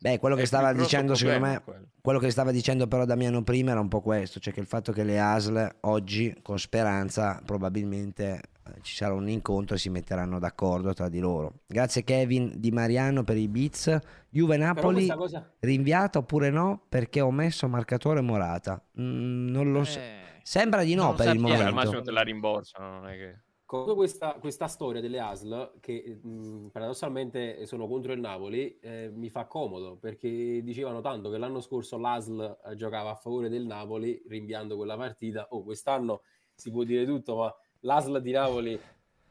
Beh, 0.00 0.18
quello 0.18 0.34
che 0.34 0.40
il 0.42 0.46
stava 0.46 0.72
dicendo, 0.72 1.14
secondo 1.14 1.46
me, 1.46 1.62
quello. 1.62 1.86
quello 2.00 2.18
che 2.18 2.30
stava 2.30 2.50
dicendo 2.50 2.86
però 2.88 3.04
Damiano 3.04 3.42
prima 3.42 3.70
era 3.70 3.80
un 3.80 3.88
po' 3.88 4.00
questo, 4.00 4.40
cioè 4.40 4.52
che 4.52 4.60
il 4.60 4.66
fatto 4.66 4.92
che 4.92 5.04
le 5.04 5.20
ASL 5.20 5.76
oggi, 5.82 6.36
con 6.42 6.58
speranza, 6.58 7.40
probabilmente 7.44 8.40
eh, 8.66 8.72
ci 8.82 8.94
sarà 8.96 9.14
un 9.14 9.28
incontro 9.28 9.76
e 9.76 9.78
si 9.78 9.88
metteranno 9.88 10.38
d'accordo 10.40 10.92
tra 10.92 11.08
di 11.08 11.20
loro. 11.20 11.60
Grazie 11.66 12.02
Kevin 12.02 12.52
Di 12.56 12.70
Mariano 12.72 13.22
per 13.22 13.36
i 13.36 13.46
beats. 13.46 13.96
Juve 14.28 14.56
Napoli 14.56 15.06
cosa... 15.08 15.48
rinviata 15.60 16.18
oppure 16.18 16.50
no? 16.50 16.82
Perché 16.88 17.20
ho 17.20 17.30
messo 17.30 17.68
marcatore 17.68 18.20
Morata. 18.20 18.82
Mm, 19.00 19.48
non 19.50 19.70
lo 19.70 19.84
so. 19.84 19.98
Eh, 20.00 20.18
Sembra 20.42 20.82
di 20.82 20.94
no 20.94 21.04
non 21.04 21.14
per 21.14 21.26
il 21.26 21.38
sappiamo. 21.38 21.52
Al 21.52 21.58
momento. 21.58 21.74
massimo 21.76 22.02
te 22.02 22.10
la 22.10 22.22
rimborsano, 22.22 22.90
non 22.90 23.06
è 23.08 23.12
che... 23.16 23.40
Comunque 23.70 23.94
questa, 23.94 24.32
questa 24.40 24.66
storia 24.66 25.00
delle 25.00 25.20
ASL, 25.20 25.74
che 25.78 26.18
mh, 26.20 26.70
paradossalmente 26.72 27.64
sono 27.66 27.86
contro 27.86 28.12
il 28.12 28.18
Napoli, 28.18 28.76
eh, 28.80 29.12
mi 29.14 29.30
fa 29.30 29.46
comodo 29.46 29.96
perché 29.96 30.60
dicevano 30.60 31.00
tanto 31.00 31.30
che 31.30 31.38
l'anno 31.38 31.60
scorso 31.60 31.96
l'ASL 31.96 32.58
eh, 32.64 32.74
giocava 32.74 33.10
a 33.10 33.14
favore 33.14 33.48
del 33.48 33.64
Napoli 33.64 34.20
rinviando 34.26 34.74
quella 34.74 34.96
partita. 34.96 35.46
Oh, 35.50 35.62
quest'anno 35.62 36.22
si 36.52 36.72
può 36.72 36.82
dire 36.82 37.06
tutto, 37.06 37.36
ma 37.36 37.54
l'ASL 37.82 38.20
di 38.20 38.32
Napoli... 38.32 38.80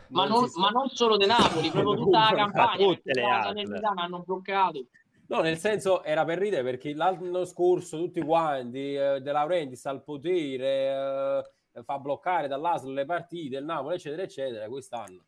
Ma 0.07 0.25
non 0.25 0.39
non, 0.39 0.47
sta- 0.47 0.59
ma 0.61 0.69
non 0.69 0.87
solo 0.87 1.17
di 1.17 1.25
Napoli, 1.25 1.67
proprio 1.69 1.95
tutta 1.95 2.19
la 2.19 2.35
campagna, 2.35 2.85
tutte 2.85 3.13
le 3.13 3.23
ASL. 3.29 3.91
Hanno 3.93 4.23
bloccato. 4.25 4.85
No, 5.27 5.41
nel 5.41 5.57
senso 5.57 6.01
era 6.01 6.23
per 6.23 6.37
ridere 6.37 6.63
perché 6.63 6.93
l'anno 6.93 7.43
scorso 7.43 7.97
tutti 7.97 8.21
quanti, 8.21 8.95
eh, 8.95 9.19
De 9.19 9.31
Laurentiis 9.33 9.85
al 9.85 10.01
potere, 10.01 10.87
eh, 10.87 11.43
fa 11.83 11.97
bloccare 11.99 12.47
dall'ASL 12.47 12.93
le 12.93 13.05
partite, 13.05 13.57
il 13.57 13.65
Napoli, 13.65 13.95
eccetera, 13.95 14.23
eccetera, 14.23 14.67
quest'anno. 14.67 15.23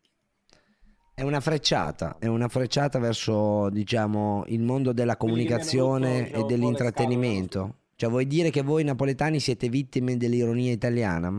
È 1.14 1.24
una 1.24 1.40
frecciata, 1.40 2.18
è 2.20 2.28
una 2.28 2.48
frecciata 2.48 2.98
verso, 2.98 3.70
diciamo, 3.70 4.44
il 4.48 4.62
mondo 4.62 4.92
della 4.92 5.18
comunicazione 5.18 6.24
diciamo, 6.24 6.44
e 6.44 6.48
dell'intrattenimento. 6.48 7.76
Cioè, 7.96 8.10
vuoi 8.10 8.26
dire 8.26 8.50
che 8.50 8.64
voi 8.64 8.84
napoletani 8.84 9.40
siete 9.40 9.70
vittime 9.70 10.18
dell'ironia 10.18 10.72
italiana? 10.72 11.30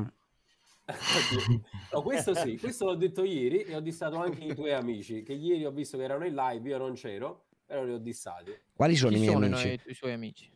No, 1.93 2.03
questo 2.03 2.35
sì, 2.35 2.59
questo 2.61 2.85
l'ho 2.85 2.95
detto 2.95 3.25
ieri 3.25 3.63
e 3.63 3.75
ho 3.75 3.81
dissato 3.81 4.17
anche 4.17 4.45
i 4.45 4.55
tuoi 4.55 4.73
amici, 4.73 5.23
che 5.23 5.33
ieri 5.33 5.65
ho 5.65 5.71
visto 5.71 5.97
che 5.97 6.05
erano 6.05 6.27
in 6.27 6.35
live, 6.35 6.69
io 6.69 6.79
non 6.79 6.93
c'ero, 6.95 7.47
però 7.67 7.83
li 7.83 7.93
ho 7.93 7.99
dissati. 7.99 8.53
Quali 8.75 8.95
sono 8.95 9.11
Chi 9.11 9.17
i 9.17 9.21
miei 9.21 9.33
sono 9.33 9.45
i, 9.45 9.49
amici? 9.49 9.67
noi- 9.67 9.81
i 9.87 9.95
suoi 9.95 10.13
amici? 10.13 10.51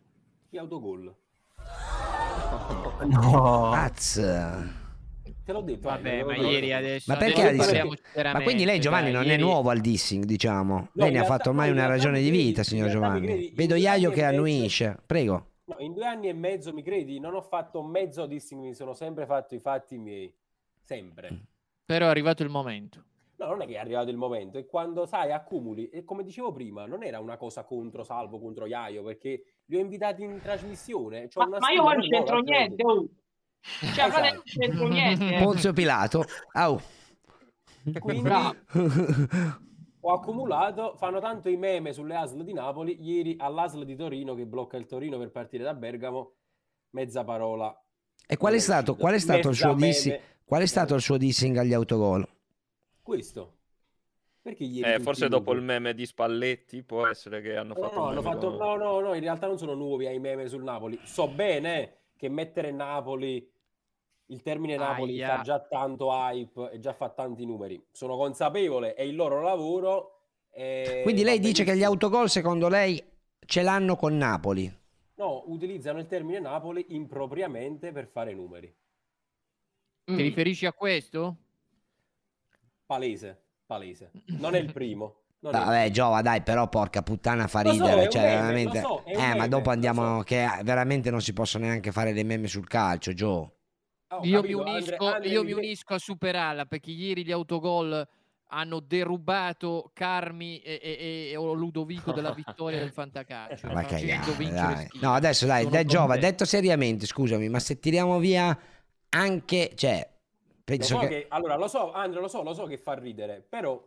Gli 0.48 0.58
autogol. 0.58 1.14
No. 3.06 3.72
Az. 3.72 4.14
Te 5.44 5.52
l'ho 5.52 5.60
detto. 5.60 5.88
Vabbè, 5.88 6.18
eh, 6.18 6.24
ma 6.24 6.36
ieri 6.36 6.72
adesso 6.72 7.12
Ma 7.12 7.18
perché 7.18 7.48
adesso 7.48 7.70
ha 7.70 7.82
dissing? 7.84 8.32
Ma 8.32 8.42
quindi 8.42 8.64
lei 8.64 8.80
Giovanni 8.80 9.12
non 9.12 9.24
ieri- 9.24 9.36
è 9.36 9.44
nuovo 9.44 9.70
al 9.70 9.78
dissing, 9.78 10.24
diciamo. 10.24 10.74
No, 10.74 11.04
lei 11.04 11.12
ne 11.12 11.20
ha 11.20 11.24
fatto 11.24 11.50
ormai 11.50 11.70
una 11.70 11.86
ragione 11.86 12.20
di 12.20 12.30
vita, 12.30 12.64
signor 12.64 12.88
Giovanni. 12.90 13.26
credi, 13.26 13.52
Vedo 13.54 13.76
Iaio 13.76 14.10
che 14.10 14.24
annuisce. 14.24 14.98
Prego. 15.06 15.50
No, 15.66 15.76
in 15.78 15.94
due 15.94 16.04
anni 16.04 16.28
e 16.28 16.32
mezzo, 16.32 16.72
mi 16.72 16.82
credi, 16.82 17.20
non 17.20 17.34
ho 17.34 17.40
fatto 17.40 17.82
mezzo 17.82 18.26
dissing, 18.26 18.60
mi 18.60 18.74
sono 18.74 18.92
sempre 18.94 19.26
fatto 19.26 19.54
i 19.54 19.58
fatti 19.60 19.98
miei. 19.98 20.32
Sempre. 20.82 21.30
Però 21.84 22.06
è 22.06 22.08
arrivato 22.08 22.42
il 22.42 22.48
momento. 22.48 23.04
No, 23.38 23.46
non 23.46 23.60
è 23.62 23.66
che 23.66 23.74
è 23.74 23.78
arrivato 23.78 24.08
il 24.10 24.16
momento, 24.16 24.56
è 24.56 24.64
quando, 24.64 25.04
sai, 25.04 25.30
accumuli, 25.30 25.90
e 25.90 26.04
come 26.04 26.22
dicevo 26.22 26.52
prima, 26.52 26.86
non 26.86 27.02
era 27.02 27.20
una 27.20 27.36
cosa 27.36 27.64
contro 27.64 28.02
Salvo, 28.02 28.38
contro 28.38 28.64
Iaio, 28.64 29.02
perché 29.02 29.42
li 29.66 29.76
ho 29.76 29.80
invitati 29.80 30.22
in 30.22 30.40
trasmissione. 30.40 31.28
c'ho 31.28 31.40
Ma, 31.40 31.46
una 31.46 31.58
ma 31.58 31.70
io 31.70 31.82
non 31.82 32.00
c'entro 32.00 32.40
niente, 32.40 32.82
oh. 32.82 33.06
Cioè, 33.60 34.10
frate, 34.10 34.32
non 34.32 34.42
c'entro 34.42 34.88
niente. 34.88 35.34
eh. 35.34 35.42
Ponzio 35.42 35.72
Pilato. 35.72 36.24
Au. 36.52 36.80
Quindi 37.98 38.22
Bravo. 38.22 38.54
ho 40.00 40.12
accumulato, 40.12 40.94
fanno 40.96 41.20
tanto 41.20 41.48
i 41.48 41.56
meme 41.56 41.92
sulle 41.92 42.16
ASL 42.16 42.42
di 42.42 42.52
Napoli, 42.52 42.96
ieri 43.02 43.36
all'ASL 43.38 43.84
di 43.84 43.96
Torino 43.96 44.34
che 44.34 44.46
blocca 44.46 44.76
il 44.76 44.86
Torino 44.86 45.18
per 45.18 45.30
partire 45.30 45.62
da 45.62 45.74
Bergamo, 45.74 46.36
mezza 46.90 47.22
parola. 47.22 47.76
E 48.26 48.36
qual 48.36 48.54
è 48.54 48.58
stato, 48.58 48.96
qual 48.96 49.14
è 49.14 49.18
stato 49.18 49.50
il 49.50 49.54
suo 49.56 49.74
dissing? 49.74 50.18
Qual 50.44 50.62
è 50.62 50.66
stato 50.66 50.94
il 50.94 51.00
suo 51.00 51.16
dissing 51.16 51.56
agli 51.56 51.74
autogol? 51.74 52.26
Questo. 53.06 53.52
Perché 54.42 54.64
ieri 54.64 54.94
Eh, 54.94 54.98
forse 55.00 55.28
dopo 55.28 55.52
il 55.52 55.62
meme 55.62 55.94
di 55.94 56.04
Spalletti 56.06 56.82
può 56.82 57.06
essere 57.06 57.40
che 57.40 57.54
hanno 57.56 57.74
No, 57.76 57.80
fatto 57.82 57.94
no, 58.00 58.06
hanno 58.06 58.20
fatto- 58.22 58.48
con- 58.56 58.56
no, 58.58 58.74
no, 58.76 58.98
no, 59.00 59.14
in 59.14 59.20
realtà 59.20 59.46
non 59.46 59.58
sono 59.58 59.74
nuovi 59.74 60.06
ai 60.06 60.18
meme 60.18 60.48
sul 60.48 60.64
Napoli. 60.64 60.98
So 61.04 61.28
bene 61.28 61.98
che 62.16 62.28
mettere 62.28 62.72
Napoli, 62.72 63.48
il 64.26 64.42
termine 64.42 64.76
Napoli 64.76 65.22
Aia. 65.22 65.36
fa 65.36 65.42
già 65.42 65.60
tanto 65.60 66.10
hype 66.10 66.70
e 66.72 66.80
già 66.80 66.92
fa 66.92 67.08
tanti 67.10 67.46
numeri. 67.46 67.80
Sono 67.92 68.16
consapevole, 68.16 68.94
è 68.94 69.02
il 69.02 69.14
loro 69.14 69.40
lavoro. 69.40 70.10
e 70.50 71.00
Quindi 71.04 71.22
lei 71.22 71.38
dice 71.38 71.62
che 71.62 71.76
gli 71.76 71.84
autogol 71.84 72.28
secondo 72.28 72.66
lei 72.68 73.00
ce 73.46 73.62
l'hanno 73.62 73.94
con 73.94 74.16
Napoli. 74.16 74.68
No, 75.16 75.44
utilizzano 75.46 76.00
il 76.00 76.06
termine 76.06 76.40
Napoli 76.40 76.86
impropriamente 76.88 77.92
per 77.92 78.06
fare 78.08 78.32
numeri. 78.34 78.66
Ti 80.04 80.12
Mm. 80.12 80.16
riferisci 80.16 80.66
a 80.66 80.72
questo? 80.72 81.36
Palese, 82.86 83.42
palese. 83.66 84.10
Non 84.38 84.54
è 84.54 84.58
il 84.58 84.72
primo. 84.72 85.22
non 85.40 85.54
è 85.54 85.58
il 85.58 85.64
Vabbè, 85.64 85.90
Giova, 85.90 86.22
dai, 86.22 86.42
però 86.42 86.68
porca 86.68 87.02
puttana 87.02 87.46
fa 87.46 87.62
so, 87.64 87.70
ridere. 87.70 88.02
un 88.04 88.10
cioè, 88.10 88.22
meme, 88.22 88.40
veramente... 88.40 88.80
so, 88.80 89.04
eh, 89.04 89.16
ma 89.16 89.26
meme, 89.34 89.48
dopo 89.48 89.64
lo 89.64 89.70
andiamo. 89.70 90.22
Che 90.22 90.48
veramente 90.62 91.10
non 91.10 91.20
si 91.20 91.32
possono 91.32 91.64
neanche 91.66 91.92
fare 91.92 92.12
le 92.12 92.22
meme 92.22 92.46
sul 92.46 92.66
calcio, 92.66 93.12
Gio. 93.12 93.52
Ho 94.08 94.20
Io, 94.22 94.40
capito, 94.40 94.62
mi 94.62 94.70
unisco, 94.70 94.94
Andre- 94.94 94.96
Andre 95.16 95.28
io 95.28 95.42
mi 95.42 95.52
unisco 95.52 95.94
a 95.94 95.98
superarla 95.98 96.66
perché 96.66 96.90
ieri 96.92 97.24
gli 97.24 97.32
autogol 97.32 98.06
hanno 98.50 98.78
derubato 98.78 99.90
Carmi 99.92 100.60
e, 100.60 100.78
e- 100.80 101.30
e- 101.32 101.34
Ludovico 101.34 102.12
della 102.12 102.30
vittoria 102.34 102.78
del 102.78 102.92
fantacalcio. 102.92 103.66
Ma 103.66 103.82
facendo 103.82 104.32
cagare. 104.36 104.88
No, 105.00 105.12
adesso 105.14 105.44
dai, 105.46 105.68
dai 105.68 105.84
Giova, 105.84 106.16
detto 106.16 106.44
seriamente, 106.44 107.04
scusami, 107.06 107.48
ma 107.48 107.58
se 107.58 107.80
tiriamo 107.80 108.18
via 108.20 108.56
anche, 109.10 109.72
cioè, 109.74 110.08
Lo 110.68 110.74
penso 110.76 110.94
so 110.94 110.98
che... 110.98 111.08
che, 111.08 111.26
allora, 111.28 111.54
lo 111.56 111.68
so, 111.68 111.92
Andrea, 111.92 112.20
lo 112.20 112.26
so, 112.28 112.42
lo 112.42 112.52
so 112.52 112.64
che 112.66 112.76
fa 112.76 112.94
ridere, 112.94 113.40
però 113.40 113.80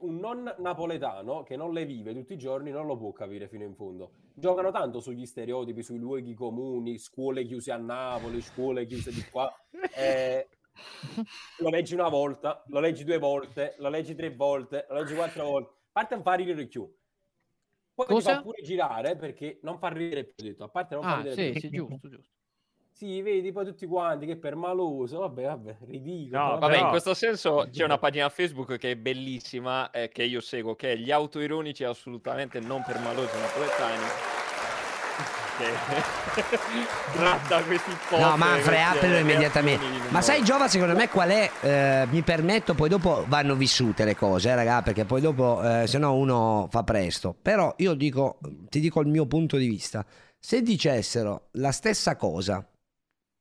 un 0.00 0.16
non 0.18 0.54
napoletano 0.58 1.42
che 1.42 1.56
non 1.56 1.72
le 1.72 1.84
vive 1.84 2.14
tutti 2.14 2.32
i 2.34 2.38
giorni 2.38 2.70
non 2.70 2.86
lo 2.86 2.96
può 2.96 3.12
capire 3.12 3.48
fino 3.48 3.64
in 3.64 3.74
fondo. 3.74 4.12
Giocano 4.32 4.70
tanto 4.70 5.00
sugli 5.00 5.26
stereotipi, 5.26 5.82
sui 5.82 5.98
luoghi 5.98 6.32
comuni, 6.34 6.98
scuole 6.98 7.44
chiuse 7.44 7.72
a 7.72 7.76
Napoli, 7.76 8.40
scuole 8.40 8.86
chiuse 8.86 9.12
di 9.12 9.24
qua. 9.28 9.52
Eh, 9.92 10.46
lo 11.58 11.68
leggi 11.68 11.94
una 11.94 12.08
volta, 12.08 12.62
lo 12.68 12.80
leggi 12.80 13.04
due 13.04 13.18
volte, 13.18 13.74
lo 13.78 13.88
leggi 13.88 14.14
tre 14.14 14.30
volte, 14.34 14.86
lo 14.88 14.96
leggi 15.00 15.14
quattro 15.14 15.44
volte. 15.44 15.70
A 15.70 15.88
parte 15.92 16.14
non 16.14 16.22
fa 16.22 16.34
ridere 16.34 16.66
più. 16.66 16.90
Poi 17.94 18.06
ti 18.06 18.20
fa 18.20 18.40
pure 18.40 18.62
girare 18.62 19.16
perché 19.16 19.58
non 19.62 19.78
fa 19.78 19.88
ridere 19.88 20.24
più, 20.24 20.44
detto. 20.44 20.64
A 20.64 20.68
parte 20.68 20.94
non 20.94 21.04
fa 21.04 21.16
Ah, 21.16 21.16
ridere 21.16 21.34
sì, 21.34 21.50
più. 21.50 21.60
sì, 21.60 21.70
giusto, 21.70 22.08
giusto. 22.08 22.39
Sì, 22.92 23.22
vedi 23.22 23.50
poi 23.50 23.64
tutti 23.64 23.86
quanti 23.86 24.26
che 24.26 24.36
per 24.36 24.56
maloso, 24.56 25.20
vabbè, 25.20 25.44
vabbè, 25.44 25.76
ridicolo. 25.86 26.42
No, 26.42 26.48
vabbè. 26.50 26.60
vabbè, 26.60 26.78
in 26.78 26.88
questo 26.88 27.14
senso 27.14 27.66
c'è 27.70 27.84
una 27.84 27.96
pagina 27.96 28.28
Facebook 28.28 28.76
che 28.76 28.90
è 28.90 28.96
bellissima, 28.96 29.90
eh, 29.90 30.10
che 30.10 30.24
io 30.24 30.40
seguo, 30.40 30.74
che 30.76 30.92
è 30.92 30.96
gli 30.96 31.10
autoironici 31.10 31.82
assolutamente 31.84 32.60
non 32.60 32.82
per 32.84 32.98
malosi 33.00 33.38
napoletani. 33.38 34.04
Che 35.56 35.64
tratta 37.12 37.62
questi 37.62 37.90
post. 38.08 38.20
No, 38.20 38.36
Manfred, 38.36 38.64
queste 38.64 38.80
aprilo 38.80 39.16
immediatamente. 39.16 39.90
di 39.90 39.98
Ma 40.08 40.20
sai. 40.22 40.42
Giova, 40.42 40.68
secondo 40.68 40.94
me 40.94 41.08
qual 41.08 41.30
è? 41.30 41.50
Eh, 41.60 42.06
mi 42.10 42.22
permetto, 42.22 42.74
poi 42.74 42.88
dopo 42.88 43.24
vanno 43.28 43.54
vissute 43.54 44.04
le 44.04 44.16
cose, 44.16 44.50
eh, 44.50 44.54
raga, 44.54 44.82
perché 44.82 45.04
poi 45.04 45.20
dopo, 45.20 45.62
eh, 45.62 45.86
se 45.86 45.98
no 45.98 46.14
uno 46.14 46.68
fa 46.70 46.82
presto. 46.82 47.34
Però 47.40 47.74
io 47.78 47.94
dico, 47.94 48.38
ti 48.68 48.80
dico 48.80 49.00
il 49.00 49.08
mio 49.08 49.26
punto 49.26 49.56
di 49.56 49.66
vista. 49.66 50.04
Se 50.38 50.62
dicessero 50.62 51.48
la 51.52 51.72
stessa 51.72 52.16
cosa, 52.16 52.66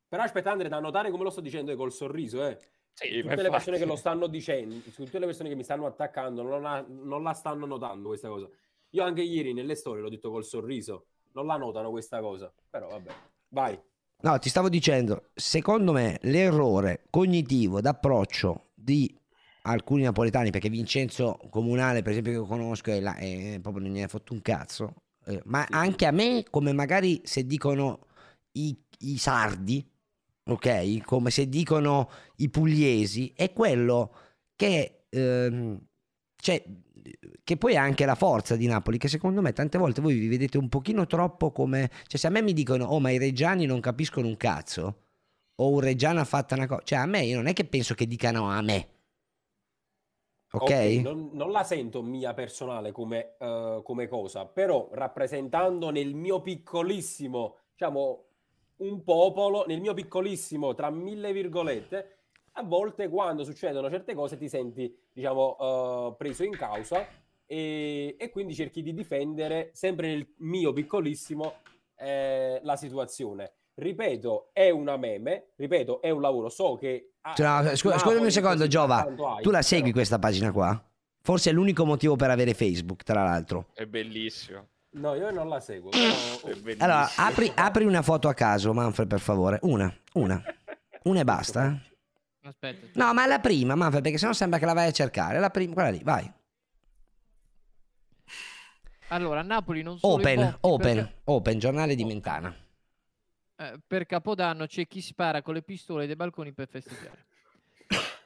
Però 0.10 0.24
aspetta 0.24 0.51
Andre, 0.51 0.70
da 0.70 0.80
notare 0.80 1.12
come 1.12 1.24
lo 1.24 1.30
sto 1.30 1.39
dicendo 1.39 1.74
col 1.76 1.93
sorriso, 1.93 2.43
eh. 2.45 2.57
Sì, 2.93 3.22
tutte 3.22 3.41
le 3.41 3.49
persone 3.49 3.78
che 3.78 3.86
lo 3.86 3.95
stanno 3.95 4.28
dicendo, 4.28 4.76
tutte 4.93 5.20
le 5.20 5.26
persone 5.26 5.47
che 5.47 5.55
mi 5.55 5.64
stanno 5.64 5.86
attaccando 5.86 6.41
non 6.41 6.62
la, 6.62 6.84
non 6.86 7.24
la 7.24 7.34
stanno 7.34 7.66
notando 7.66 8.10
questa 8.10 8.28
cosa. 8.28 8.49
Io 8.89 9.03
anche 9.03 9.22
ieri 9.22 9.53
nelle 9.53 9.76
storie 9.76 10.01
l'ho 10.01 10.10
detto 10.10 10.32
col 10.32 10.43
sorriso, 10.43 11.05
non 11.34 11.45
la 11.45 11.55
notano 11.55 11.91
questa 11.91 12.20
cosa. 12.20 12.51
Però 12.70 12.89
vabbè, 12.89 13.12
vai. 13.49 13.80
no, 14.22 14.39
ti 14.39 14.49
stavo 14.49 14.68
dicendo, 14.68 15.30
secondo 15.34 15.93
me 15.93 16.18
l'errore 16.24 17.05
cognitivo 17.10 17.80
d'approccio 17.80 18.72
di 18.74 19.16
alcuni 19.62 20.03
napoletani, 20.03 20.49
perché 20.49 20.70
Vincenzo 20.70 21.39
Comunale, 21.49 22.01
per 22.01 22.12
esempio, 22.14 22.41
che 22.41 22.47
conosco, 22.47 22.91
è, 22.91 22.99
là, 22.99 23.16
è 23.16 23.60
proprio 23.62 23.84
non 23.84 23.93
ne 23.93 24.03
ha 24.03 24.07
fatto 24.07 24.34
un 24.34 24.41
cazzo, 24.41 24.95
eh, 25.26 25.41
ma 25.45 25.66
anche 25.70 26.05
a 26.05 26.12
me, 26.12 26.43
come 26.49 26.74
magari 26.74 27.22
se 27.24 27.45
dicono 27.45 28.07
i, 28.53 28.76
i 28.99 29.18
sardi, 29.18 29.88
ok? 30.52 31.04
Come 31.04 31.32
se 31.32 31.47
dicono 31.50 32.10
i 32.38 32.50
pugliesi, 32.50 33.34
è 33.36 33.52
quello 33.54 34.14
che, 34.56 35.06
ehm, 35.10 35.80
cioè, 36.36 36.64
che 37.43 37.58
poi 37.58 37.74
è 37.74 37.78
anche 37.78 38.06
la 38.06 38.16
forza 38.16 38.56
di 38.56 38.68
Napoli, 38.68 38.97
che 38.97 39.08
secondo 39.08 39.41
me 39.41 39.54
tante 39.54 39.78
volte 39.78 40.02
voi 40.02 40.18
vi 40.18 40.28
vedete 40.28 40.58
un 40.58 40.70
pochino 40.70 41.06
troppo 41.08 41.52
come, 41.52 41.89
cioè 42.08 42.20
se 42.20 42.28
a 42.28 42.30
me 42.30 42.41
mi 42.41 42.54
dicono, 42.54 42.86
oh 42.86 43.00
ma 43.00 43.10
i 43.10 43.18
reggiani 43.18 43.66
non 43.66 43.80
capiscono 43.80 44.28
un 44.28 44.38
cazzo, 44.38 45.04
o 45.56 45.70
un 45.70 45.80
reggiano 45.80 46.20
ha 46.20 46.26
fatto 46.26 46.54
una 46.54 46.68
cosa, 46.68 46.82
cioè 46.84 47.00
a 47.00 47.06
me 47.06 47.24
io 47.26 47.38
non 47.38 47.47
è 47.47 47.54
che 47.54 47.66
penso 47.66 47.93
che 47.93 48.08
dicano 48.08 48.50
a 48.50 48.62
me, 48.62 48.89
ok? 50.52 50.72
non, 51.02 51.30
non 51.34 51.52
la 51.52 51.64
sento 51.64 52.02
mia 52.02 52.34
personale 52.34 52.91
come, 52.91 53.36
eh, 53.38 53.82
come 53.84 54.08
cosa, 54.08 54.45
però 54.45 54.89
rappresentando 54.91 55.89
nel 55.89 56.14
mio 56.14 56.41
piccolissimo, 56.41 57.58
diciamo, 57.72 58.29
un 58.80 59.04
popolo, 59.04 59.66
nel 59.68 59.80
mio 59.80 59.94
piccolissimo, 59.94 60.74
tra 60.74 60.90
mille 60.90 61.32
virgolette, 61.34 62.18
a 62.54 62.64
volte 62.64 63.08
quando 63.10 63.44
succedono 63.44 63.90
certe 63.90 64.14
cose 64.14 64.38
ti 64.38 64.50
senti, 64.50 64.94
diciamo, 65.12 65.58
eh, 65.60 66.16
preso 66.18 66.44
in 66.44 66.52
causa 66.52 67.06
e, 67.46 68.16
e 68.18 68.30
quindi 68.30 68.54
cerchi 68.54 68.82
di 68.82 68.94
difendere, 68.94 69.70
sempre 69.74 70.08
nel 70.08 70.28
mio 70.38 70.74
piccolissimo, 70.74 71.56
eh, 71.98 72.60
la 72.64 72.76
situazione. 72.76 73.54
Ripeto, 73.76 74.50
è 74.52 74.70
una 74.70 74.98
meme, 74.98 75.52
ripeto, 75.56 76.02
è 76.02 76.10
un 76.10 76.22
lavoro, 76.22 76.50
so 76.50 76.76
che... 76.76 77.14
Cioè, 77.34 77.64
no, 77.64 77.76
scu- 77.76 77.98
scusami 77.98 78.26
un 78.26 78.32
secondo, 78.32 78.68
Giova, 78.68 79.06
hype, 79.08 79.42
tu 79.42 79.52
la 79.52 79.62
segui 79.62 79.84
però- 79.84 79.94
questa 79.94 80.20
pagina 80.20 80.52
qua? 80.52 80.84
Forse 81.22 81.50
è 81.50 81.54
l'unico 81.54 81.86
motivo 81.86 82.16
per 82.16 82.30
avere 82.30 82.54
Facebook, 82.54 83.04
tra 83.04 83.24
l'altro. 83.24 83.68
È 83.74 83.86
bellissimo. 83.86 84.68
No, 84.92 85.14
io 85.14 85.30
non 85.32 85.48
la 85.50 85.60
seguo. 85.60 85.92
bellissimo. 85.92 86.84
Allora, 86.84 87.10
apri, 87.18 87.52
apri 87.56 87.86
una 87.86 88.02
foto 88.02 88.28
a 88.28 88.34
caso, 88.34 88.74
Manfred, 88.74 89.08
per 89.08 89.20
favore. 89.20 89.60
Una, 89.64 89.94
una. 90.14 90.42
Una 91.04 91.20
e 91.20 91.24
basta. 91.24 91.68
eh. 91.72 92.48
Aspetta. 92.48 92.88
No, 92.94 93.14
ma 93.14 93.26
la 93.28 93.40
prima, 93.40 93.76
Manfred, 93.76 94.02
perché 94.02 94.18
sennò 94.18 94.34
sembra 94.34 94.58
che 94.60 94.66
la 94.66 94.74
vai 94.74 94.88
a 94.88 94.92
cercare. 94.92 95.40
La 95.40 95.50
prima, 95.52 95.74
quella 95.74 95.90
lì, 95.90 96.02
vai. 96.04 96.32
Allora, 99.10 99.42
Napoli 99.42 99.82
non 99.82 99.98
solo 99.98 100.14
Open, 100.16 100.58
open, 100.62 100.96
perché- 100.96 101.22
open, 101.26 101.60
giornale 101.60 101.96
di 101.96 102.06
Mentana. 102.06 102.56
eh, 103.58 103.80
per 103.86 104.06
Capodanno 104.06 104.68
c'è 104.68 104.88
chi 104.88 105.02
spara 105.02 105.42
con 105.42 105.54
le 105.56 105.64
pistole 105.64 106.06
dai 106.06 106.16
balconi 106.16 106.52
per 106.54 106.68
festeggiare. 106.68 107.26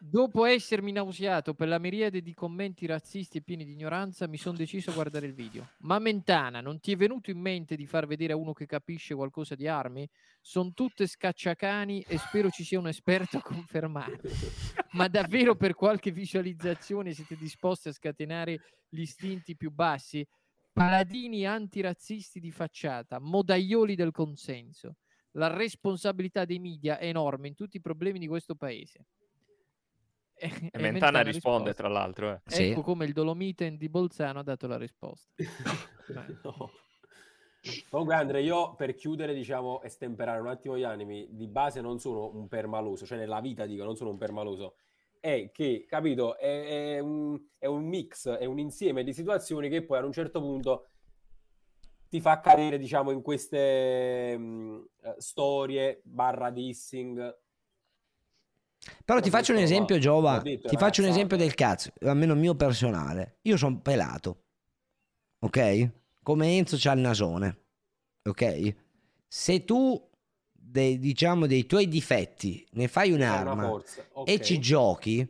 Dopo 0.05 0.43
essermi 0.43 0.91
nauseato 0.91 1.53
per 1.53 1.69
la 1.69 1.79
miriade 1.79 2.21
di 2.21 2.33
commenti 2.33 2.85
razzisti 2.85 3.37
e 3.37 3.41
pieni 3.41 3.63
di 3.63 3.71
ignoranza, 3.71 4.27
mi 4.27 4.35
sono 4.35 4.57
deciso 4.57 4.89
a 4.89 4.93
guardare 4.93 5.27
il 5.27 5.33
video. 5.33 5.69
Ma 5.79 5.97
Mentana, 5.97 6.59
non 6.59 6.81
ti 6.81 6.91
è 6.91 6.97
venuto 6.97 7.31
in 7.31 7.39
mente 7.39 7.77
di 7.77 7.85
far 7.85 8.05
vedere 8.05 8.33
a 8.33 8.35
uno 8.35 8.51
che 8.51 8.65
capisce 8.65 9.15
qualcosa 9.15 9.55
di 9.55 9.65
armi? 9.65 10.05
Sono 10.41 10.73
tutte 10.73 11.07
scacciacani 11.07 12.01
e 12.01 12.17
spero 12.17 12.49
ci 12.49 12.65
sia 12.65 12.79
un 12.79 12.89
esperto 12.89 13.37
a 13.37 13.41
confermare. 13.41 14.19
Ma 14.91 15.07
davvero 15.07 15.55
per 15.55 15.73
qualche 15.73 16.11
visualizzazione 16.11 17.13
siete 17.13 17.37
disposti 17.37 17.87
a 17.87 17.93
scatenare 17.93 18.59
gli 18.89 19.01
istinti 19.01 19.55
più 19.55 19.71
bassi? 19.71 20.27
paladini 20.73 21.45
antirazzisti 21.45 22.39
di 22.39 22.51
facciata, 22.51 23.19
modaioli 23.19 23.95
del 23.95 24.11
consenso. 24.11 24.95
La 25.33 25.47
responsabilità 25.47 26.45
dei 26.45 26.59
media 26.59 26.97
è 26.97 27.05
enorme 27.05 27.47
in 27.47 27.55
tutti 27.55 27.77
i 27.77 27.81
problemi 27.81 28.17
di 28.17 28.27
questo 28.27 28.55
paese. 28.55 29.05
E, 30.71 30.71
E 30.71 30.79
e 30.79 30.79
Mentana 30.79 31.21
risponde, 31.21 31.71
risposto. 31.71 31.73
tra 31.73 31.87
l'altro. 31.87 32.31
Eh. 32.33 32.41
Sì. 32.45 32.63
Ecco 32.63 32.81
come 32.81 33.05
il 33.05 33.13
Dolomiten 33.13 33.77
di 33.77 33.89
Bolzano 33.89 34.39
ha 34.39 34.43
dato 34.43 34.67
la 34.67 34.77
risposta. 34.77 35.31
No. 36.43 36.71
Comunque 37.89 38.13
Andre, 38.15 38.41
io 38.41 38.75
per 38.75 38.93
chiudere, 38.93 39.33
diciamo, 39.33 39.81
e 39.81 39.87
stemperare 39.89 40.41
un 40.41 40.47
attimo 40.47 40.77
gli 40.77 40.83
animi, 40.83 41.27
di 41.31 41.47
base 41.47 41.79
non 41.79 41.97
sono 41.99 42.29
un 42.35 42.49
permaloso, 42.49 43.05
cioè 43.05 43.17
nella 43.17 43.39
vita 43.39 43.65
dico, 43.65 43.85
non 43.85 43.95
sono 43.95 44.09
un 44.09 44.17
permaloso, 44.17 44.75
è 45.19 45.49
che, 45.53 45.85
capito, 45.87 46.37
è, 46.37 46.95
è 46.95 46.99
un, 46.99 47.39
è 47.57 47.65
un 47.67 47.85
mix, 47.85 48.27
è 48.29 48.43
un 48.45 48.59
insieme 48.59 49.03
di 49.03 49.13
situazioni 49.13 49.69
che 49.69 49.83
poi 49.85 49.97
ad 49.99 50.03
un 50.03 50.11
certo 50.11 50.41
punto 50.41 50.87
ti 52.09 52.19
fa 52.19 52.41
cadere, 52.41 52.77
diciamo, 52.77 53.11
in 53.11 53.21
queste 53.21 54.37
mh, 54.37 54.85
eh, 55.01 55.15
storie, 55.17 56.01
barra 56.03 56.49
dissing. 56.51 57.41
Però 59.05 59.19
ti 59.19 59.29
faccio 59.29 59.53
un 59.53 59.59
esempio, 59.59 59.97
Giova. 59.97 60.39
detto, 60.39 60.67
Ti 60.67 60.77
faccio 60.77 61.01
un 61.01 61.07
esempio 61.07 61.37
del 61.37 61.53
cazzo, 61.53 61.91
almeno 62.01 62.35
mio 62.35 62.55
personale. 62.55 63.37
Io 63.43 63.57
sono 63.57 63.79
pelato, 63.79 64.43
ok? 65.39 65.89
Come 66.21 66.57
Enzo 66.57 66.77
c'ha 66.79 66.93
il 66.93 66.99
nasone, 66.99 67.57
ok? 68.23 68.75
Se 69.27 69.63
tu, 69.65 70.09
dei, 70.51 70.99
diciamo, 70.99 71.47
dei 71.47 71.65
tuoi 71.65 71.87
difetti 71.87 72.65
ne 72.71 72.87
fai 72.87 73.11
un'arma 73.11 73.67
forza, 73.67 74.05
e 74.25 74.39
ci 74.41 74.59
giochi, 74.59 75.27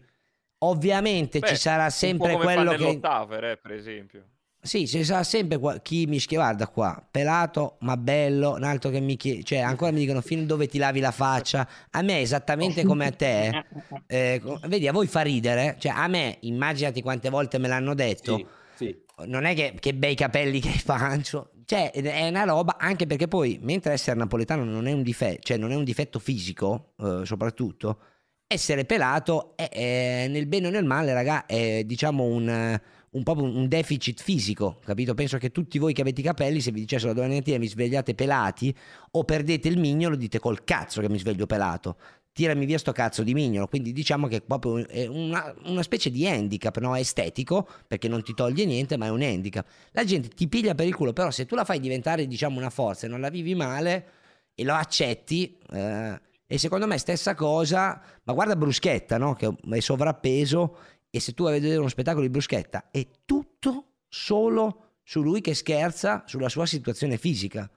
ovviamente 0.60 1.40
Beh, 1.40 1.48
ci 1.48 1.56
sarà 1.56 1.86
un 1.86 1.92
sempre 1.92 2.32
po' 2.32 2.38
come 2.38 2.54
quello 2.54 2.72
fa 2.72 2.78
che... 2.78 2.84
eh, 3.52 3.58
per 3.58 3.72
esempio. 3.72 4.28
Sì, 4.66 4.88
ci 4.88 5.04
sarà 5.04 5.24
sempre 5.24 5.58
qua- 5.58 5.80
chi 5.80 6.06
mi 6.06 6.20
scrive, 6.20 6.42
guarda 6.42 6.68
qua, 6.70 7.06
pelato 7.12 7.76
ma 7.82 7.98
bello, 7.98 8.54
un 8.54 8.64
altro 8.64 8.90
che 8.92 9.02
mi 9.02 9.18
chiede, 9.18 9.44
cioè 9.44 9.60
ancora 9.60 9.92
mi 9.92 10.00
dicono 10.00 10.22
fino 10.22 10.44
dove 10.46 10.68
ti 10.68 10.78
lavi 10.78 11.02
la 11.02 11.12
faccia, 11.12 11.68
a 11.92 12.02
me 12.02 12.22
esattamente 12.22 12.84
come 12.86 13.08
a 13.08 13.12
te, 13.12 13.66
eh, 14.08 14.40
co- 14.42 14.60
vedi 14.68 14.88
a 14.88 14.94
voi 14.94 15.08
fa 15.08 15.20
ridere, 15.20 15.76
cioè 15.80 15.92
a 15.94 16.08
me 16.08 16.38
immaginati 16.42 17.02
quante 17.02 17.30
volte 17.30 17.58
me 17.58 17.68
l'hanno 17.68 17.94
detto, 17.94 18.38
Sì, 18.38 18.46
sì. 18.86 18.96
non 19.26 19.44
è 19.44 19.54
che, 19.54 19.76
che 19.78 19.94
bei 19.94 20.16
capelli 20.16 20.62
che 20.62 20.70
faccio, 20.80 21.52
cioè 21.66 21.92
è 21.92 22.30
una 22.30 22.46
roba, 22.46 22.78
anche 22.80 23.06
perché 23.06 23.28
poi 23.28 23.60
mentre 23.62 23.92
essere 23.92 24.18
napoletano 24.18 24.64
non 24.64 24.88
è 24.88 24.94
un 24.94 25.04
difetto, 25.04 25.42
cioè 25.42 25.58
non 25.58 25.74
è 25.74 25.76
un 25.76 25.84
difetto 25.84 26.20
fisico 26.20 26.94
eh, 27.00 27.22
soprattutto, 27.26 28.00
essere 28.48 28.86
pelato 28.86 29.58
è, 29.58 29.68
è 29.70 30.28
nel 30.30 30.46
bene 30.48 30.68
o 30.68 30.70
nel 30.70 30.86
male, 30.86 31.12
raga, 31.14 31.46
è 31.46 31.84
diciamo 31.84 32.24
un, 32.24 32.48
eh, 32.48 32.82
un 33.14 33.24
po' 33.24 33.34
un 33.34 33.68
deficit 33.68 34.22
fisico, 34.22 34.80
capito? 34.84 35.14
Penso 35.14 35.38
che 35.38 35.52
tutti 35.52 35.78
voi 35.78 35.94
che 35.94 36.02
avete 36.02 36.22
i 36.22 36.24
capelli, 36.24 36.62
se 36.62 36.72
vi 36.72 36.80
dicessero 36.80 37.14
domani 37.14 37.36
mattina 37.36 37.58
vi 37.58 37.68
svegliate 37.68 38.16
pelati 38.16 38.76
o 39.12 39.24
perdete 39.24 39.68
il 39.68 39.78
mignolo, 39.78 40.16
dite 40.16 40.40
col 40.40 40.64
cazzo 40.64 41.02
che 41.02 41.10
mi 41.10 41.20
sveglio 41.20 41.46
pelato. 41.46 41.98
Tirami 42.34 42.66
via 42.66 42.80
sto 42.80 42.92
cazzo 42.92 43.22
di 43.22 43.36
mignolo. 43.36 43.68
Quindi 43.68 43.94
diciamo 43.94 44.28
che 44.28 44.42
proprio 44.42 44.88
è 44.88 45.06
una, 45.06 45.54
una 45.66 45.84
specie 45.84 46.10
di 46.10 46.28
handicap, 46.28 46.78
no? 46.80 46.96
Estetico, 46.96 47.68
perché 47.88 48.08
non 48.08 48.24
ti 48.24 48.34
toglie 48.34 48.66
niente, 48.66 48.98
ma 48.98 49.06
è 49.06 49.10
un 49.10 49.22
handicap. 49.22 49.68
La 49.92 50.04
gente 50.04 50.30
ti 50.30 50.48
piglia 50.48 50.74
per 50.74 50.88
il 50.88 50.96
culo, 50.96 51.14
però 51.14 51.30
se 51.30 51.46
tu 51.46 51.54
la 51.54 51.64
fai 51.64 51.80
diventare, 51.80 52.26
diciamo, 52.26 52.58
una 52.58 52.72
forza 52.72 53.06
e 53.06 53.10
non 53.10 53.22
la 53.22 53.30
vivi 53.30 53.54
male 53.54 54.08
e 54.56 54.64
lo 54.64 54.74
accetti, 54.74 55.58
eh, 55.72 56.20
e 56.46 56.58
secondo 56.58 56.86
me 56.86 56.98
stessa 56.98 57.36
cosa, 57.36 58.02
ma 58.24 58.34
guarda 58.34 58.56
Bruschetta, 58.56 59.18
no? 59.18 59.34
Che 59.34 59.56
è 59.72 59.80
sovrappeso 59.80 60.78
e 61.16 61.20
se 61.20 61.34
tu 61.34 61.44
vai 61.44 61.56
a 61.56 61.60
vedere 61.60 61.78
uno 61.78 61.90
spettacolo 61.90 62.24
di 62.24 62.32
Bruschetta 62.32 62.90
è 62.90 63.08
tutto 63.24 63.98
solo 64.08 64.94
su 65.04 65.22
lui 65.22 65.42
che 65.42 65.54
scherza 65.54 66.24
sulla 66.26 66.50
sua 66.50 66.66
situazione 66.66 67.18
fisica. 67.18 67.70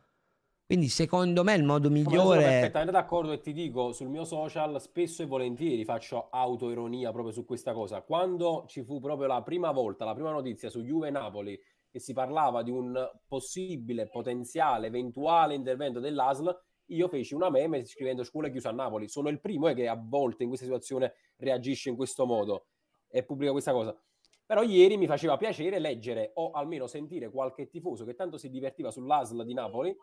Quindi 0.64 0.88
secondo 0.88 1.44
me 1.44 1.54
il 1.54 1.62
modo 1.62 1.90
io 1.90 2.02
sono 2.02 2.08
migliore... 2.08 2.40
perfettamente 2.40 2.92
d'accordo 2.92 3.32
e 3.32 3.40
ti 3.40 3.52
dico, 3.52 3.92
sul 3.92 4.08
mio 4.08 4.24
social 4.24 4.80
spesso 4.80 5.22
e 5.22 5.26
volentieri 5.26 5.84
faccio 5.84 6.28
autoironia 6.30 7.12
proprio 7.12 7.30
su 7.30 7.44
questa 7.44 7.74
cosa. 7.74 8.00
Quando 8.00 8.64
ci 8.68 8.82
fu 8.82 9.00
proprio 9.00 9.28
la 9.28 9.42
prima 9.42 9.70
volta, 9.70 10.06
la 10.06 10.14
prima 10.14 10.30
notizia 10.30 10.70
su 10.70 10.80
Juve 10.80 11.10
Napoli 11.10 11.60
e 11.90 12.00
si 12.00 12.14
parlava 12.14 12.62
di 12.62 12.70
un 12.70 12.98
possibile, 13.28 14.08
potenziale, 14.08 14.86
eventuale 14.86 15.54
intervento 15.54 16.00
dell'ASL, 16.00 16.58
io 16.86 17.08
feci 17.08 17.34
una 17.34 17.50
meme 17.50 17.84
scrivendo 17.84 18.24
scuola 18.24 18.48
chiusa 18.48 18.70
a 18.70 18.72
Napoli. 18.72 19.08
Sono 19.08 19.28
il 19.28 19.40
primo 19.40 19.68
eh, 19.68 19.74
che 19.74 19.88
a 19.88 20.02
volte 20.02 20.44
in 20.44 20.48
questa 20.48 20.64
situazione 20.64 21.12
reagisce 21.36 21.90
in 21.90 21.96
questo 21.96 22.24
modo 22.24 22.68
e 23.16 23.24
pubblica 23.24 23.52
questa 23.52 23.72
cosa. 23.72 23.96
Però 24.44 24.62
ieri 24.62 24.96
mi 24.96 25.06
faceva 25.06 25.36
piacere 25.36 25.78
leggere 25.78 26.32
o 26.34 26.50
almeno 26.50 26.86
sentire 26.86 27.30
qualche 27.30 27.68
tifoso 27.68 28.04
che 28.04 28.14
tanto 28.14 28.36
si 28.36 28.50
divertiva 28.50 28.90
sull'ASL 28.90 29.44
di 29.44 29.54
Napoli 29.54 29.96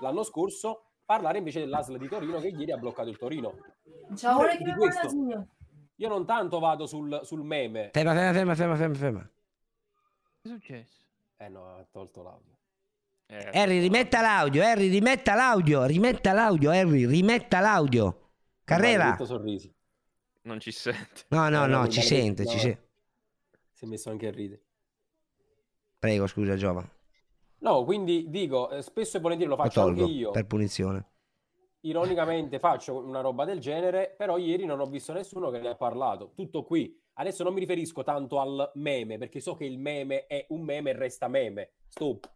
l'anno 0.00 0.22
scorso 0.22 0.82
parlare 1.04 1.38
invece 1.38 1.60
dell'ASL 1.60 1.96
di 1.96 2.08
Torino 2.08 2.40
che 2.40 2.48
ieri 2.48 2.72
ha 2.72 2.76
bloccato 2.76 3.08
il 3.08 3.16
Torino. 3.16 3.54
Ciao, 4.16 4.38
Io 4.38 4.42
ora 4.42 4.56
che 4.56 4.64
di 4.64 4.64
mi 4.64 4.76
questo-. 4.76 5.46
Io 5.98 6.08
non 6.08 6.26
tanto 6.26 6.58
vado 6.58 6.86
sul, 6.86 7.20
sul 7.22 7.42
meme. 7.42 7.90
Ferma, 7.92 8.12
ferma, 8.12 8.32
ferma, 8.32 8.54
ferma, 8.54 8.76
ferma, 8.76 8.94
ferma. 8.94 9.30
Che 10.42 10.42
è 10.42 10.48
successo? 10.48 11.04
Eh 11.38 11.48
no, 11.48 11.76
ha 11.76 11.86
tolto 11.90 12.22
l'audio. 12.22 12.54
Harry, 13.28 13.80
rimetta 13.80 14.20
l'audio, 14.20 14.62
Harry, 14.62 14.88
rimetta 14.88 15.34
l'audio, 15.34 15.84
rimetta 15.84 16.32
l'audio, 16.32 16.70
Harry, 16.70 17.06
rimetta 17.06 17.60
l'audio. 17.60 18.30
Carrera. 18.62 19.16
Sorrisi. 19.24 19.75
Non 20.46 20.60
ci 20.60 20.70
sente. 20.70 21.24
No, 21.28 21.48
no, 21.48 21.66
no, 21.66 21.88
ci 21.88 22.00
sente, 22.00 22.46
ci 22.46 22.58
sente. 22.58 22.88
Si 23.72 23.84
è 23.84 23.88
messo 23.88 24.10
anche 24.10 24.28
a 24.28 24.30
ridere. 24.30 24.62
Prego, 25.98 26.26
scusa 26.28 26.54
Giova. 26.54 26.88
No, 27.58 27.84
quindi 27.84 28.30
dico, 28.30 28.70
eh, 28.70 28.80
spesso 28.82 29.16
e 29.16 29.20
volentieri 29.20 29.50
lo 29.50 29.56
Lo 29.56 29.62
faccio 29.62 29.80
anche 29.82 30.00
tolgo 30.00 30.12
io. 30.12 30.30
per 30.30 30.46
punizione. 30.46 31.10
Ironicamente 31.80 32.58
faccio 32.58 32.96
una 32.96 33.20
roba 33.20 33.44
del 33.44 33.58
genere, 33.58 34.14
però 34.16 34.38
ieri 34.38 34.64
non 34.66 34.78
ho 34.80 34.86
visto 34.86 35.12
nessuno 35.12 35.50
che 35.50 35.58
ne 35.58 35.68
ha 35.68 35.74
parlato. 35.74 36.32
Tutto 36.34 36.64
qui. 36.64 36.96
Adesso 37.14 37.42
non 37.42 37.52
mi 37.52 37.60
riferisco 37.60 38.02
tanto 38.04 38.38
al 38.40 38.70
meme, 38.74 39.18
perché 39.18 39.40
so 39.40 39.54
che 39.56 39.64
il 39.64 39.78
meme 39.78 40.26
è 40.26 40.46
un 40.50 40.62
meme 40.62 40.90
e 40.90 40.96
resta 40.96 41.28
meme. 41.28 41.70
Stop. 41.88 42.30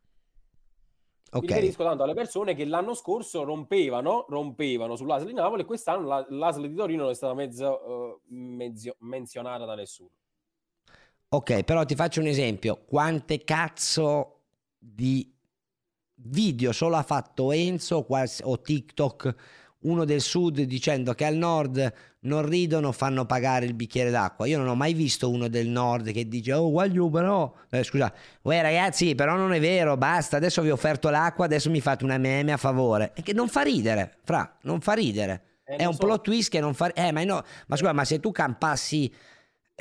Mi 1.32 1.38
Ok. 1.38 1.46
riferisco 1.46 1.84
tanto 1.84 2.02
alle 2.02 2.14
persone 2.14 2.54
che 2.54 2.64
l'anno 2.64 2.94
scorso 2.94 3.44
rompevano, 3.44 4.26
rompevano 4.28 4.96
sull'ASL 4.96 5.26
di 5.26 5.32
Napoli 5.34 5.62
e 5.62 5.64
quest'anno 5.64 6.06
la- 6.06 6.26
l'ASL 6.28 6.68
di 6.68 6.74
Torino 6.74 7.02
non 7.02 7.12
è 7.12 7.14
stata 7.14 7.34
mezzo, 7.34 8.18
eh, 8.26 8.34
menzio- 8.34 8.96
menzionata 9.00 9.64
da 9.64 9.74
nessuno. 9.76 10.10
Ok, 11.32 11.62
però 11.62 11.84
ti 11.84 11.94
faccio 11.94 12.20
un 12.20 12.26
esempio. 12.26 12.84
Quante 12.84 13.44
cazzo 13.44 14.40
di 14.76 15.32
video 16.22 16.72
solo 16.72 16.96
ha 16.96 17.02
fatto 17.04 17.52
Enzo 17.52 18.04
o 18.08 18.60
TikTok, 18.60 19.34
uno 19.82 20.04
del 20.04 20.20
sud 20.20 20.60
dicendo 20.62 21.14
che 21.14 21.24
al 21.24 21.36
nord 21.36 21.92
non 22.20 22.46
ridono, 22.46 22.92
fanno 22.92 23.24
pagare 23.24 23.64
il 23.64 23.74
bicchiere 23.74 24.10
d'acqua. 24.10 24.46
Io 24.46 24.58
non 24.58 24.68
ho 24.68 24.74
mai 24.74 24.92
visto 24.92 25.30
uno 25.30 25.48
del 25.48 25.68
nord 25.68 26.12
che 26.12 26.28
dice 26.28 26.52
"Oh, 26.52 26.70
voglio 26.70 27.08
però 27.08 27.52
eh, 27.70 27.82
scusa, 27.82 28.12
uè 28.42 28.60
ragazzi, 28.60 29.14
però 29.14 29.36
non 29.36 29.52
è 29.52 29.60
vero, 29.60 29.96
basta, 29.96 30.36
adesso 30.36 30.60
vi 30.62 30.70
ho 30.70 30.74
offerto 30.74 31.08
l'acqua, 31.08 31.46
adesso 31.46 31.70
mi 31.70 31.80
fate 31.80 32.04
una 32.04 32.18
meme 32.18 32.52
a 32.52 32.56
favore". 32.58 33.12
E 33.14 33.22
che 33.22 33.32
non 33.32 33.48
fa 33.48 33.62
ridere, 33.62 34.16
fra, 34.22 34.58
non 34.62 34.80
fa 34.80 34.92
ridere. 34.92 35.42
Eh, 35.64 35.76
è 35.76 35.84
un 35.84 35.94
so. 35.94 36.00
plot 36.00 36.22
twist 36.22 36.50
che 36.50 36.60
non 36.60 36.74
fa 36.74 36.92
eh, 36.92 37.12
ma 37.12 37.24
no, 37.24 37.42
ma 37.68 37.76
scusa, 37.76 37.92
ma 37.92 38.04
se 38.04 38.20
tu 38.20 38.32
campassi 38.32 39.10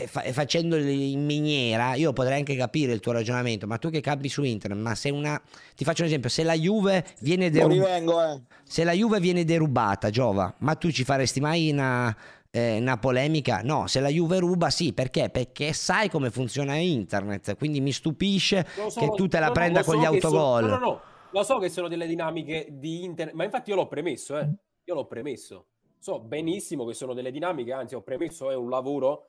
e 0.04 0.08
fa- 0.08 0.22
e 0.24 0.34
facendoli 0.34 1.12
in 1.12 1.26
miniera, 1.26 1.94
io 1.96 2.14
potrei 2.14 2.38
anche 2.38 2.56
capire 2.56 2.94
il 2.94 3.00
tuo 3.00 3.12
ragionamento, 3.12 3.68
ma 3.68 3.78
tu 3.78 3.90
che 3.90 4.02
campi 4.02 4.30
su 4.30 4.44
internet, 4.44 4.80
ma 4.80 4.96
se 4.96 5.10
una 5.10 5.42
ti 5.76 5.84
faccio 5.84 6.02
un 6.02 6.08
esempio, 6.08 6.30
se 6.30 6.44
la 6.44 6.54
Juve 6.54 7.06
viene 7.22 7.50
derubata 7.50 7.74
rivengo, 7.88 8.24
eh. 8.24 8.42
se 8.64 8.84
la 8.84 8.92
Juve 8.94 9.20
viene 9.20 9.44
derubata, 9.44 10.10
Giova, 10.10 10.54
ma 10.60 10.76
tu 10.76 10.92
ci 10.92 11.04
faresti 11.04 11.40
mai 11.40 11.70
una, 11.72 12.16
eh, 12.52 12.78
una 12.80 12.98
polemica? 12.98 13.62
No, 13.64 13.88
se 13.88 14.00
la 14.00 14.10
Juve 14.10 14.40
ruba, 14.40 14.70
sì, 14.70 14.94
perché? 14.94 15.30
Perché 15.30 15.74
sai 15.74 16.10
come 16.10 16.30
funziona 16.32 16.76
internet, 16.76 17.58
quindi 17.58 17.82
mi 17.82 17.92
stupisce 17.92 18.66
so, 18.88 19.00
che 19.00 19.10
tu 19.16 19.28
te 19.28 19.38
la 19.40 19.48
no, 19.48 19.48
no, 19.48 19.54
prenda 19.54 19.80
lo 19.80 19.86
con 19.86 19.96
so 19.96 20.00
gli 20.00 20.14
che 20.16 20.22
sono- 20.22 20.38
autogol. 20.40 20.70
no, 20.70 20.78
no, 20.78 20.86
no, 20.86 21.02
lo 21.32 21.44
so 21.44 21.58
che 21.60 21.70
sono 21.70 21.88
delle 21.88 22.08
dinamiche 22.08 22.68
di 22.72 23.04
internet, 23.04 23.36
ma 23.36 23.44
infatti 23.44 23.70
io 23.70 23.76
l'ho 23.76 23.88
premesso, 23.88 24.38
eh. 24.40 24.48
Io 24.86 24.96
l'ho 24.96 25.06
premesso. 25.06 25.66
So 26.00 26.20
benissimo 26.20 26.86
che 26.86 26.94
sono 26.94 27.14
delle 27.14 27.30
dinamiche, 27.30 27.74
anzi 27.74 27.94
ho 27.94 28.02
premesso 28.02 28.50
è 28.50 28.56
un 28.56 28.70
lavoro, 28.70 29.29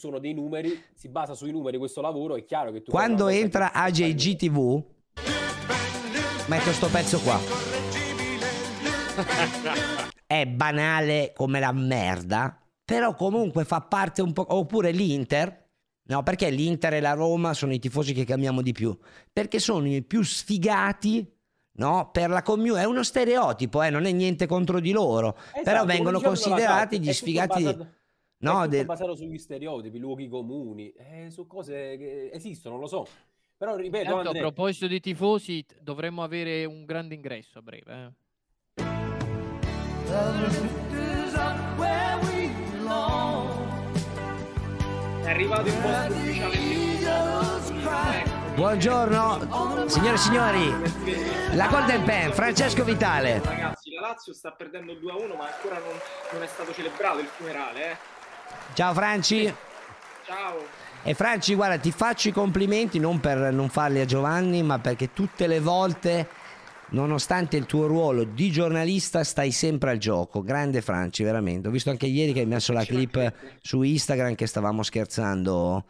sono 0.00 0.18
dei 0.18 0.32
numeri, 0.32 0.82
si 0.94 1.10
basa 1.10 1.34
sui 1.34 1.52
numeri 1.52 1.76
questo 1.76 2.00
lavoro, 2.00 2.34
è 2.34 2.44
chiaro 2.46 2.72
che 2.72 2.82
tu 2.82 2.90
Quando 2.90 3.28
entra 3.28 3.72
AJG 3.74 4.36
TV, 4.36 4.82
metto 6.46 6.72
sto 6.72 6.88
pezzo 6.88 7.20
qua. 7.20 7.38
È 10.26 10.46
banale 10.46 11.32
come 11.36 11.60
la 11.60 11.72
merda, 11.72 12.58
però 12.82 13.14
comunque 13.14 13.64
fa 13.64 13.82
parte 13.82 14.22
un 14.22 14.32
po'. 14.32 14.46
Oppure 14.48 14.90
l'Inter. 14.90 15.68
No, 16.08 16.22
perché 16.22 16.48
l'Inter 16.48 16.94
e 16.94 17.00
la 17.00 17.12
Roma 17.12 17.52
sono 17.52 17.74
i 17.74 17.78
tifosi 17.78 18.14
che 18.14 18.24
cambiamo 18.24 18.62
di 18.62 18.72
più? 18.72 18.96
Perché 19.30 19.58
sono 19.58 19.86
i 19.86 20.02
più 20.02 20.22
sfigati. 20.22 21.30
No, 21.72 22.08
per 22.10 22.30
la 22.30 22.42
community 22.42 22.80
è 22.80 22.84
uno 22.84 23.02
stereotipo, 23.02 23.82
eh, 23.82 23.90
non 23.90 24.06
è 24.06 24.12
niente 24.12 24.46
contro 24.46 24.80
di 24.80 24.92
loro, 24.92 25.36
Esatto, 25.36 25.62
però 25.62 25.84
vengono 25.84 26.20
considerati 26.20 27.00
gli 27.00 27.12
sfigati. 27.12 27.62
basato- 27.62 27.86
no, 28.40 28.62
è 28.64 28.68
del- 28.68 28.84
basato 28.86 29.14
sugli 29.14 29.38
stereotipi, 29.38 29.98
luoghi 29.98 30.28
comuni, 30.28 30.90
eh, 30.92 31.30
su 31.30 31.46
cose 31.46 31.96
che 31.96 32.30
esistono, 32.32 32.78
lo 32.78 32.86
so. 32.86 33.06
Però 33.56 33.76
ripeto, 33.76 34.04
Tanto, 34.04 34.18
a 34.20 34.26
Andre, 34.28 34.40
proposito 34.40 34.86
di 34.86 35.00
tifosi, 35.00 35.64
dovremmo 35.80 36.22
avere 36.22 36.64
un 36.64 36.84
grande 36.86 37.14
ingresso 37.14 37.58
a 37.58 37.62
breve. 37.62 38.14
eh. 38.76 39.20
È 45.22 45.30
arrivato 45.30 45.66
il 45.68 45.74
vostro 45.80 46.14
ufficiale. 46.14 46.58
Buongiorno, 48.54 49.88
signore 49.88 50.14
e 50.14 50.18
signori. 50.18 51.54
La 51.56 51.66
Golden 51.68 52.02
Pen, 52.04 52.32
Francesco 52.32 52.84
Vitale. 52.84 53.40
Ragazzi, 53.44 53.90
la 53.92 54.00
Lazio 54.00 54.32
sta 54.32 54.52
perdendo 54.52 54.92
il 54.92 54.98
2-1, 54.98 55.36
ma 55.36 55.46
ancora 55.52 55.78
non, 55.78 55.92
non 56.32 56.42
è 56.42 56.46
stato 56.46 56.72
celebrato 56.72 57.18
il 57.18 57.26
funerale, 57.26 57.90
eh. 57.90 57.96
Ciao 58.74 58.94
Franci. 58.94 59.52
Ciao. 60.24 60.78
E 61.02 61.14
Franci, 61.14 61.54
guarda, 61.54 61.78
ti 61.78 61.90
faccio 61.92 62.28
i 62.28 62.32
complimenti 62.32 62.98
non 62.98 63.20
per 63.20 63.52
non 63.52 63.68
farli 63.70 64.00
a 64.00 64.04
Giovanni, 64.04 64.62
ma 64.62 64.78
perché 64.78 65.12
tutte 65.12 65.46
le 65.46 65.58
volte, 65.58 66.28
nonostante 66.90 67.56
il 67.56 67.64
tuo 67.64 67.86
ruolo 67.86 68.24
di 68.24 68.50
giornalista, 68.50 69.24
stai 69.24 69.50
sempre 69.50 69.90
al 69.92 69.98
gioco. 69.98 70.42
Grande 70.42 70.82
Franci, 70.82 71.22
veramente. 71.22 71.68
Ho 71.68 71.70
visto 71.70 71.88
anche 71.90 72.06
ieri 72.06 72.32
che 72.34 72.40
hai 72.40 72.46
messo 72.46 72.72
la 72.72 72.84
clip 72.84 73.32
su 73.62 73.80
Instagram 73.80 74.34
che 74.34 74.46
stavamo 74.46 74.82
scherzando. 74.82 75.84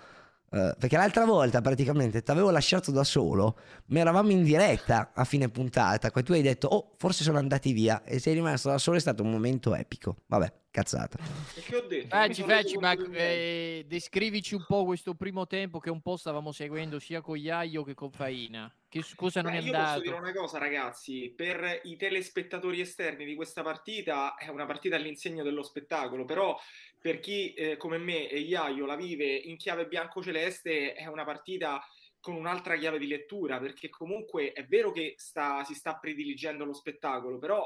eh, 0.53 0.75
perché 0.79 0.97
l'altra 0.97 1.25
volta 1.25 1.61
praticamente 1.61 2.23
ti 2.23 2.31
avevo 2.31 2.51
lasciato 2.51 2.91
da 2.91 3.05
solo, 3.05 3.57
ma 3.87 4.01
eravamo 4.01 4.31
in 4.31 4.43
diretta 4.43 5.11
a 5.15 5.25
fine 5.25 5.49
puntata. 5.49 6.11
Poi 6.11 6.23
tu 6.23 6.33
hai 6.33 6.43
detto, 6.43 6.69
oh, 6.69 6.93
forse 6.99 7.23
sono 7.25 7.39
andati 7.39 7.73
via. 7.73 8.03
E 8.05 8.19
sei 8.19 8.35
rimasto 8.35 8.69
da 8.69 8.79
solo, 8.79 8.97
è 8.97 9.01
stato 9.01 9.23
un 9.23 9.31
momento 9.31 9.75
epico. 9.75 10.19
Vabbè, 10.27 10.53
cazzata. 10.71 11.19
E 11.55 11.61
che 11.61 11.77
ho 11.77 11.87
detto? 11.87 12.09
Facci, 12.09 12.43
facci, 12.43 12.77
ma 12.79 12.93
eh, 12.93 13.85
descrivici 13.87 14.55
un 14.55 14.65
po' 14.67 14.85
questo 14.85 15.15
primo 15.15 15.47
tempo 15.47 15.79
che 15.79 15.91
un 15.91 16.01
po' 16.01 16.17
stavamo 16.17 16.53
seguendo 16.53 16.99
sia 16.99 17.21
con 17.21 17.37
Iaio 17.37 17.83
che 17.83 17.95
con 17.95 18.11
Faina. 18.11 18.73
Che 18.89 19.05
cosa 19.15 19.41
non 19.41 19.53
Beh, 19.53 19.59
è 19.59 19.61
io 19.61 19.71
posso 19.71 19.83
andato? 19.83 20.01
dire 20.01 20.17
una 20.17 20.33
cosa, 20.33 20.59
ragazzi, 20.59 21.33
per 21.37 21.81
i 21.85 21.97
telespettatori 21.97 22.81
esterni 22.81 23.25
di 23.25 23.35
questa 23.35 23.63
partita 23.63 24.35
è 24.35 24.49
una 24.49 24.67
partita 24.67 24.97
all'insegno 24.97 25.45
dello 25.45 25.63
spettacolo, 25.63 26.25
però 26.25 26.59
per 27.01 27.21
chi 27.21 27.53
eh, 27.55 27.77
come 27.77 27.99
me 27.99 28.29
e 28.29 28.41
Iaio 28.41 28.87
la 28.87 28.97
vive 28.97 29.27
in 29.27 29.57
chiave 29.57 29.87
bianco-celeste 29.87 30.95
è 30.95 31.07
una 31.07 31.25
partita 31.25 31.81
con 32.21 32.35
un'altra 32.35 32.77
chiave 32.77 32.99
di 32.99 33.07
lettura, 33.07 33.59
perché 33.59 33.89
comunque 33.89 34.53
è 34.53 34.67
vero 34.67 34.91
che 34.93 35.15
sta- 35.17 35.65
si 35.65 35.75
sta 35.75 35.97
prediligendo 35.97 36.65
lo 36.65 36.75
spettacolo, 36.75 37.39
però 37.39 37.65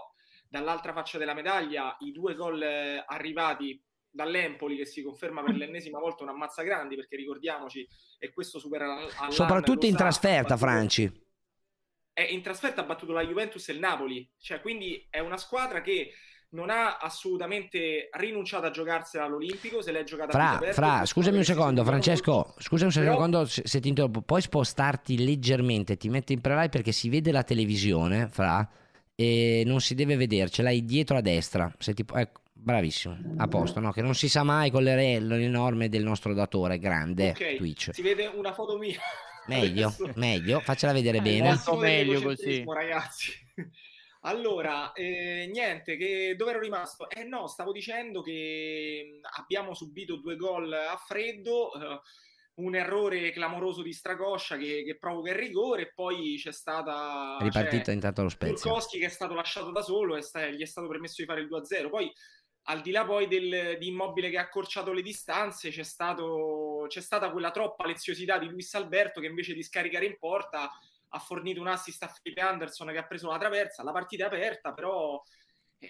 dall'altra 0.58 0.92
faccia 0.92 1.18
della 1.18 1.34
medaglia 1.34 1.96
i 2.00 2.12
due 2.12 2.34
gol 2.34 2.62
eh, 2.62 3.02
arrivati 3.06 3.82
dall'Empoli 4.08 4.76
che 4.76 4.86
si 4.86 5.02
conferma 5.02 5.42
per 5.42 5.56
l'ennesima 5.56 5.98
volta 5.98 6.22
un 6.22 6.28
ammazza 6.28 6.62
grandi 6.62 6.94
perché 6.94 7.16
ricordiamoci 7.16 7.86
e 8.18 8.32
questo 8.32 8.58
supera 8.60 8.94
Allan, 8.94 9.32
Soprattutto 9.32 9.86
in 9.86 9.96
trasferta, 9.96 10.54
battuto- 10.54 10.56
Franci. 10.58 11.22
è 12.12 12.22
in 12.22 12.42
trasferta 12.42 12.82
ha 12.82 12.84
battuto 12.84 13.12
la 13.12 13.22
Juventus 13.24 13.68
e 13.68 13.72
il 13.72 13.80
Napoli, 13.80 14.28
cioè 14.38 14.60
quindi 14.60 15.04
è 15.10 15.18
una 15.18 15.36
squadra 15.36 15.80
che 15.80 16.12
non 16.50 16.70
ha 16.70 16.98
assolutamente 16.98 18.08
rinunciato 18.12 18.66
a 18.66 18.70
giocarsela 18.70 19.24
all'Olimpico, 19.24 19.82
se 19.82 19.90
l'è 19.90 20.04
giocata 20.04 20.30
Fra, 20.30 20.50
aperto, 20.52 20.74
fra, 20.74 21.04
scusami 21.04 21.38
un 21.38 21.42
secondo, 21.44 21.82
Francesco. 21.82 22.54
Scusami 22.58 22.92
un 22.94 23.02
Però- 23.02 23.12
secondo 23.14 23.44
se, 23.46 23.62
se 23.64 23.80
ti 23.80 23.88
interrompo. 23.88 24.20
Puoi 24.22 24.40
spostarti 24.40 25.24
leggermente, 25.24 25.96
ti 25.96 26.08
metti 26.08 26.32
in 26.32 26.40
pre-live 26.40 26.68
perché 26.68 26.92
si 26.92 27.08
vede 27.08 27.32
la 27.32 27.42
televisione, 27.42 28.28
fra, 28.28 28.64
e 29.14 29.62
non 29.66 29.80
si 29.80 29.94
deve 29.94 30.16
vedere, 30.16 30.50
ce 30.50 30.62
l'hai 30.62 30.84
dietro 30.84 31.16
a 31.16 31.20
destra. 31.20 31.72
Se 31.78 31.94
ti, 31.94 32.04
pu- 32.04 32.16
ecco, 32.16 32.40
bravissimo, 32.52 33.16
a 33.36 33.48
posto, 33.48 33.80
no? 33.80 33.92
Che 33.92 34.02
non 34.02 34.14
si 34.14 34.28
sa 34.28 34.42
mai 34.42 34.70
con 34.70 34.82
le, 34.82 34.94
re- 34.94 35.20
le 35.20 35.48
norme 35.48 35.88
del 35.88 36.02
nostro 36.02 36.34
datore 36.34 36.78
grande 36.78 37.30
Ok, 37.30 37.56
Twitch. 37.56 37.90
si 37.92 38.02
vede 38.02 38.26
una 38.26 38.52
foto 38.52 38.76
mia. 38.78 38.98
Meglio, 39.46 39.88
Adesso. 39.88 40.10
meglio, 40.14 40.60
faccela 40.60 40.92
vedere 40.92 41.18
Eh, 41.18 41.22
bene. 41.22 41.48
massimo 41.50 41.76
meglio 41.76 42.12
dell'egocentrismo, 42.12 42.72
ragazzi. 42.72 43.32
Allora, 44.26 44.92
eh, 44.94 45.50
niente, 45.52 45.98
che 45.98 46.34
dove 46.34 46.52
ero 46.52 46.60
rimasto? 46.60 47.10
Eh 47.10 47.24
no, 47.24 47.46
stavo 47.46 47.72
dicendo 47.72 48.22
che 48.22 49.20
mh, 49.20 49.26
abbiamo 49.38 49.74
subito 49.74 50.16
due 50.16 50.36
gol 50.36 50.72
a 50.72 50.96
freddo, 50.96 51.74
eh, 51.74 52.00
un 52.56 52.74
errore 52.76 53.30
clamoroso 53.30 53.82
di 53.82 53.92
Stracoscia 53.92 54.56
che, 54.56 54.84
che 54.84 54.96
provoca 54.96 55.30
il 55.30 55.36
rigore, 55.36 55.82
e 55.82 55.92
poi 55.92 56.36
c'è 56.38 56.52
stata... 56.52 57.36
Ripartita 57.40 57.84
cioè, 57.84 57.94
intanto 57.94 58.22
lo 58.22 58.28
Spezia. 58.28 58.56
Turkowski 58.56 58.98
che 58.98 59.06
è 59.06 59.10
stato 59.10 59.34
lasciato 59.34 59.70
da 59.72 59.82
solo 59.82 60.16
e 60.16 60.22
sta- 60.22 60.46
gli 60.46 60.60
è 60.60 60.66
stato 60.66 60.86
permesso 60.86 61.16
di 61.18 61.26
fare 61.26 61.40
il 61.40 61.48
2-0. 61.48 61.88
Poi, 61.88 62.12
al 62.64 62.80
di 62.80 62.92
là 62.92 63.04
poi 63.04 63.26
del, 63.26 63.76
di 63.78 63.88
Immobile 63.88 64.30
che 64.30 64.38
ha 64.38 64.42
accorciato 64.42 64.92
le 64.92 65.02
distanze, 65.02 65.70
c'è, 65.70 65.82
stato, 65.82 66.84
c'è 66.88 67.00
stata 67.00 67.30
quella 67.30 67.50
troppa 67.50 67.86
leziosità 67.86 68.38
di 68.38 68.48
Luis 68.48 68.72
Alberto 68.74 69.20
che 69.20 69.26
invece 69.26 69.54
di 69.54 69.62
scaricare 69.62 70.06
in 70.06 70.16
porta 70.18 70.70
ha 71.08 71.18
fornito 71.18 71.60
un 71.60 71.68
assist 71.68 72.02
a 72.02 72.08
Felipe 72.08 72.40
Anderson 72.40 72.88
che 72.88 72.98
ha 72.98 73.06
preso 73.06 73.28
la 73.28 73.38
traversa. 73.38 73.82
La 73.82 73.92
partita 73.92 74.24
è 74.24 74.26
aperta, 74.26 74.72
però 74.72 75.22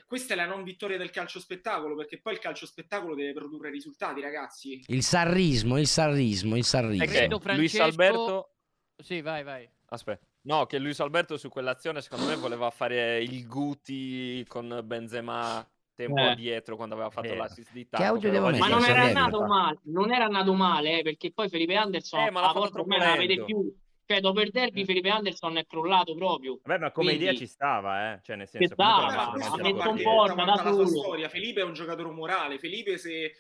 questa 0.07 0.35
è 0.35 0.37
la 0.37 0.47
non 0.47 0.63
vittoria 0.65 0.97
del 0.99 1.11
calcio 1.11 1.39
spettacolo, 1.39 1.95
perché 1.95 2.21
poi 2.21 2.33
il 2.35 2.39
calcio 2.39 2.67
spettacolo 2.67 3.15
deve 3.15 3.33
produrre 3.33 3.71
risultati, 3.71 4.21
ragazzi. 4.21 4.83
Il 4.89 5.03
sarrismo, 5.03 5.79
il 5.79 5.87
sarrismo, 5.87 6.57
il 6.57 6.65
sarrismo. 6.65 7.05
Che 7.05 7.11
Credo 7.11 7.41
Luis 7.55 7.75
Francesco- 7.77 7.83
Alberto 7.83 8.49
Sì, 8.97 9.21
vai, 9.21 9.43
vai. 9.43 9.69
Aspetta. 9.87 10.27
No, 10.43 10.67
che 10.67 10.79
Luis 10.79 11.01
Alberto 11.01 11.37
su 11.37 11.49
quell'azione 11.49 12.01
secondo 12.03 12.27
me 12.27 12.37
voleva 12.37 12.71
fare 12.71 13.23
il 13.23 13.47
Guti 13.47 14.45
con 14.49 14.81
Benzema 14.85 15.67
tempo 15.95 16.19
Eh. 16.19 16.29
addietro 16.31 16.75
quando 16.77 16.95
aveva 16.95 17.11
fatto 17.11 17.29
Eh. 17.29 17.37
l'assist 17.37 17.71
di 17.73 17.83
Che 17.85 17.89
tacco. 17.91 18.03
audio 18.05 18.31
però 18.31 18.51
devo 18.51 18.59
Ma 18.59 18.69
non 18.69 18.85
era 18.85 19.29
male, 19.47 19.79
non 19.85 20.13
era 20.13 20.25
andato 20.25 20.53
male, 20.55 20.99
eh, 20.99 21.03
perché 21.03 21.33
poi 21.33 21.49
Felipe 21.49 21.77
Anderson 21.77 22.21
Eh, 22.27 22.31
ma 22.31 22.41
l'ha 22.41 22.47
a 22.47 22.49
fatto 22.49 22.59
volte 22.61 22.75
troppo 22.75 22.89
non 22.97 22.99
la 22.99 23.17
vede 23.17 23.45
più. 23.45 23.77
Cioè, 24.07 24.21
dopo 24.21 24.41
il 24.43 24.51
derby 24.51 24.83
Eh. 24.83 24.85
Felipe 24.85 25.09
Anderson 25.09 25.57
è 25.57 25.67
crollato 25.67 26.15
proprio. 26.15 26.61
Vabbè, 26.63 26.79
ma 26.79 26.91
come 26.91 27.13
idea 27.13 27.29
Quindi- 27.29 27.47
ci 27.47 27.47
stava, 27.47 28.13
eh. 28.15 28.21
Cioè, 28.23 28.37
nel 28.37 28.49
senso, 28.49 28.75
stava, 28.75 29.31
ha 29.33 29.37
messo 29.37 29.89
un 29.91 29.99
forma 29.99 30.45
da 30.45 30.57
solo. 30.57 30.87
storia. 30.87 31.29
Felipe 31.29 31.61
è 31.61 31.65
un 31.65 31.73
giocatore 31.73 32.11
morale. 32.11 32.59
Felipe 32.59 32.99
se, 32.99 33.35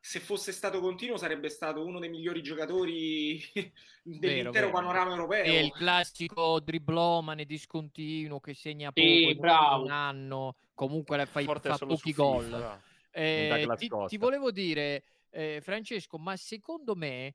se 0.00 0.20
fosse 0.20 0.52
stato 0.52 0.80
continuo 0.80 1.16
sarebbe 1.18 1.48
stato 1.50 1.84
uno 1.84 1.98
dei 1.98 2.08
migliori 2.08 2.42
giocatori 2.42 3.42
dell'intero 4.02 4.50
vero. 4.52 4.70
panorama 4.70 5.10
europeo. 5.10 5.44
È 5.44 5.48
il 5.48 5.72
classico 5.72 6.60
driblomane 6.60 7.44
discontinuo 7.44 8.40
che 8.40 8.54
segna 8.54 8.92
poco 8.92 9.06
Sì, 9.06 9.24
un- 9.32 9.38
bravo. 9.38 9.84
un 9.84 9.90
anno, 9.90 10.54
comunque 10.74 11.16
la 11.18 11.26
fai, 11.26 11.44
Forte 11.44 11.68
fa 11.68 11.76
pochi 11.84 12.12
gol. 12.12 12.80
Eh, 13.10 13.66
ti, 13.76 13.88
ti 14.08 14.16
volevo 14.18 14.50
dire, 14.50 15.02
eh, 15.30 15.60
Francesco, 15.62 16.18
ma 16.18 16.36
secondo 16.36 16.94
me 16.94 17.34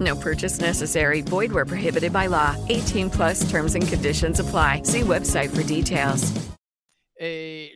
No 0.00 0.16
purchase 0.16 0.60
necessary. 0.60 1.22
Void 1.22 1.52
where 1.52 1.64
prohibited 1.64 2.10
by 2.12 2.26
law. 2.26 2.54
18 2.68 3.08
plus 3.10 3.48
terms 3.50 3.74
and 3.74 3.88
conditions 3.88 4.38
apply. 4.40 4.80
See 4.84 5.02
website 5.02 5.48
for 5.50 5.62
details. 5.64 6.32
eh, 7.16 7.68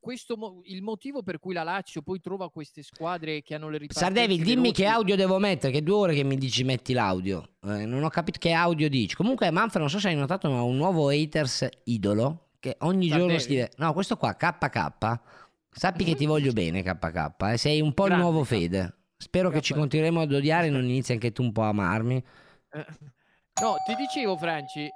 questo 0.00 0.36
mo- 0.36 0.62
il 0.64 0.82
motivo 0.82 1.22
per 1.22 1.38
cui 1.38 1.52
la 1.54 1.62
Lazio 1.62 2.00
poi 2.02 2.18
trova 2.20 2.50
queste 2.50 2.82
squadre 2.82 3.42
che 3.42 3.54
hanno 3.54 3.68
le 3.68 3.76
ripartenze 3.78 4.04
Sardevi, 4.20 4.42
dimmi 4.42 4.54
veloci- 4.62 4.82
che 4.82 4.86
audio 4.86 5.16
devo 5.16 5.38
mettere, 5.38 5.70
che 5.72 5.82
due 5.82 5.94
ore 5.94 6.14
che 6.14 6.24
mi 6.24 6.36
dici 6.36 6.64
metti 6.64 6.92
l'audio. 6.94 7.56
Eh, 7.64 7.84
non 7.86 8.02
ho 8.02 8.08
capito 8.08 8.38
che 8.40 8.52
audio 8.52 8.88
dici. 8.88 9.14
Comunque 9.14 9.50
Manfred, 9.50 9.80
non 9.82 9.90
so 9.90 9.98
se 10.00 10.08
hai 10.08 10.16
notato, 10.16 10.50
ma 10.50 10.62
un 10.62 10.76
nuovo 10.76 11.08
haters 11.10 11.68
idolo 11.84 12.48
che 12.58 12.76
ogni 12.80 13.06
giorno 13.08 13.38
Sardevi? 13.38 13.42
scrive... 13.42 13.70
No, 13.76 13.92
questo 13.92 14.16
qua, 14.16 14.34
KK. 14.34 15.20
Sappi 15.70 16.04
che 16.04 16.14
ti 16.16 16.26
voglio 16.26 16.52
bene, 16.54 16.82
KK. 16.82 17.34
eh, 17.52 17.56
Sei 17.58 17.80
un 17.80 17.92
po' 17.94 18.04
il 18.04 18.08
Grande, 18.10 18.24
nuovo 18.30 18.42
K. 18.44 18.46
Fede. 18.46 18.94
Spero 19.22 19.50
che 19.50 19.60
ci 19.60 19.72
continueremo 19.72 20.20
ad 20.20 20.32
odiare 20.32 20.66
e 20.66 20.70
non 20.70 20.82
inizi 20.82 21.12
anche 21.12 21.30
tu 21.30 21.42
un 21.42 21.52
po' 21.52 21.62
a 21.62 21.68
amarmi. 21.68 22.22
Eh, 22.72 22.86
No, 23.60 23.76
ti 23.86 23.94
dicevo, 23.94 24.36
Franci. 24.36 24.90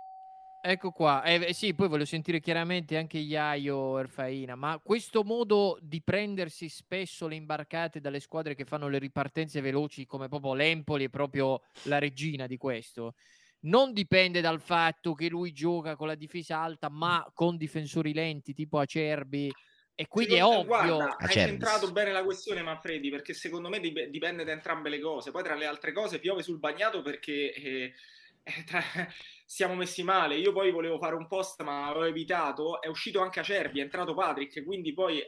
Ecco 0.61 0.91
qua, 0.91 1.23
eh, 1.23 1.35
eh, 1.51 1.53
sì, 1.53 1.75
poi 1.75 1.87
voglio 1.87 2.05
sentire 2.05 2.41
chiaramente 2.41 2.97
anche 2.97 3.19
Iaio 3.19 3.99
Erfaina, 4.01 4.57
ma 4.57 4.81
questo 4.83 5.23
modo 5.23 5.79
di 5.81 6.03
prendersi 6.03 6.69
spesso 6.69 7.29
le 7.29 7.37
imbarcate 7.37 8.01
dalle 8.01 8.19
squadre 8.19 8.57
che 8.57 8.65
fanno 8.65 8.89
le 8.89 8.99
ripartenze 8.99 9.61
veloci, 9.61 10.07
come 10.07 10.27
proprio 10.27 10.55
l'Empoli 10.55 11.05
è 11.05 11.09
proprio 11.09 11.61
la 11.85 12.01
regina 12.01 12.49
di 12.49 12.57
questo, 12.57 13.15
non 13.61 13.93
dipende 13.93 14.41
dal 14.41 14.61
fatto 14.61 15.15
che 15.15 15.29
lui 15.29 15.53
gioca 15.53 15.95
con 15.95 16.09
la 16.09 16.17
difesa 16.17 16.59
alta, 16.59 16.89
ma 16.89 17.25
con 17.33 17.57
difensori 17.57 18.13
lenti 18.13 18.53
tipo 18.53 18.81
Acerbi, 18.81 19.53
e 19.99 20.07
quindi 20.09 20.35
è 20.35 20.45
ovvio. 20.45 20.65
Guarda, 20.67 21.17
hai 21.17 21.29
centrato 21.31 21.91
bene 21.91 22.13
la 22.13 22.23
questione, 22.23 22.63
Manfredi, 22.63 23.09
perché 23.09 23.33
secondo 23.33 23.71
me 23.71 23.81
dip- 23.81 24.09
dipende 24.09 24.45
da 24.45 24.53
entrambe 24.53 24.91
le 24.91 25.01
cose. 25.01 25.31
Poi, 25.31 25.43
tra 25.43 25.55
le 25.55 25.65
altre 25.65 25.93
cose, 25.93 26.19
piove 26.19 26.43
sul 26.43 26.59
bagnato 26.59 27.01
perché 27.01 27.55
eh, 27.55 27.95
eh, 28.43 28.65
tra- 28.65 28.83
siamo 29.47 29.75
messi 29.75 30.03
male. 30.03 30.37
Io 30.37 30.53
poi 30.53 30.71
volevo 30.71 30.99
fare 30.99 31.15
un 31.15 31.27
post, 31.27 31.63
ma 31.63 31.91
l'ho 31.95 32.05
evitato. 32.05 32.83
È 32.83 32.89
uscito 32.89 33.21
anche 33.21 33.41
Acerbi, 33.41 33.81
è 33.81 33.85
entrato 33.85 34.13
Patrick, 34.13 34.63
quindi 34.65 34.93
poi 34.93 35.21
eh, 35.21 35.27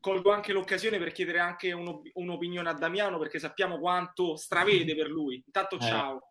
colgo 0.00 0.32
anche 0.32 0.54
l'occasione 0.54 0.98
per 0.98 1.12
chiedere 1.12 1.38
anche 1.38 1.70
un'op- 1.72 2.08
un'opinione 2.14 2.70
a 2.70 2.72
Damiano, 2.72 3.18
perché 3.18 3.38
sappiamo 3.38 3.78
quanto 3.78 4.34
stravede 4.34 4.96
per 4.96 5.08
lui. 5.08 5.42
Intanto, 5.44 5.76
Eh. 5.76 5.80
ciao. 5.80 6.22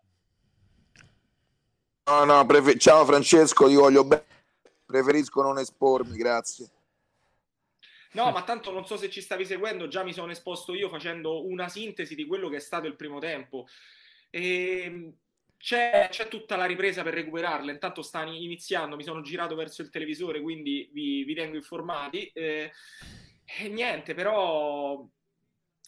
No, 2.05 2.23
no, 2.23 2.43
prefe- 2.47 2.79
ciao 2.79 3.05
Francesco, 3.05 3.67
ti 3.67 3.75
voglio 3.75 4.03
bene. 4.03 4.25
Preferisco 4.87 5.43
non 5.43 5.59
espormi, 5.59 6.17
grazie. 6.17 6.67
No, 8.11 8.31
ma 8.31 8.43
tanto 8.43 8.71
non 8.71 8.85
so 8.85 8.97
se 8.97 9.09
ci 9.09 9.21
stavi 9.21 9.45
seguendo, 9.45 9.87
già 9.87 10.03
mi 10.03 10.13
sono 10.13 10.31
esposto 10.31 10.73
io 10.73 10.89
facendo 10.89 11.45
una 11.47 11.69
sintesi 11.69 12.15
di 12.15 12.25
quello 12.25 12.49
che 12.49 12.57
è 12.57 12.59
stato 12.59 12.87
il 12.87 12.95
primo 12.95 13.19
tempo. 13.19 13.67
E 14.31 15.13
c'è, 15.57 16.07
c'è 16.09 16.27
tutta 16.27 16.55
la 16.55 16.65
ripresa 16.65 17.03
per 17.03 17.13
recuperarla, 17.13 17.71
intanto 17.71 18.01
sta 18.01 18.23
iniziando, 18.23 18.95
mi 18.95 19.03
sono 19.03 19.21
girato 19.21 19.55
verso 19.55 19.81
il 19.81 19.89
televisore, 19.89 20.41
quindi 20.41 20.89
vi, 20.91 21.23
vi 21.23 21.35
tengo 21.35 21.55
informati. 21.55 22.31
Eh, 22.33 22.71
e 23.45 23.67
niente, 23.67 24.13
però 24.13 25.07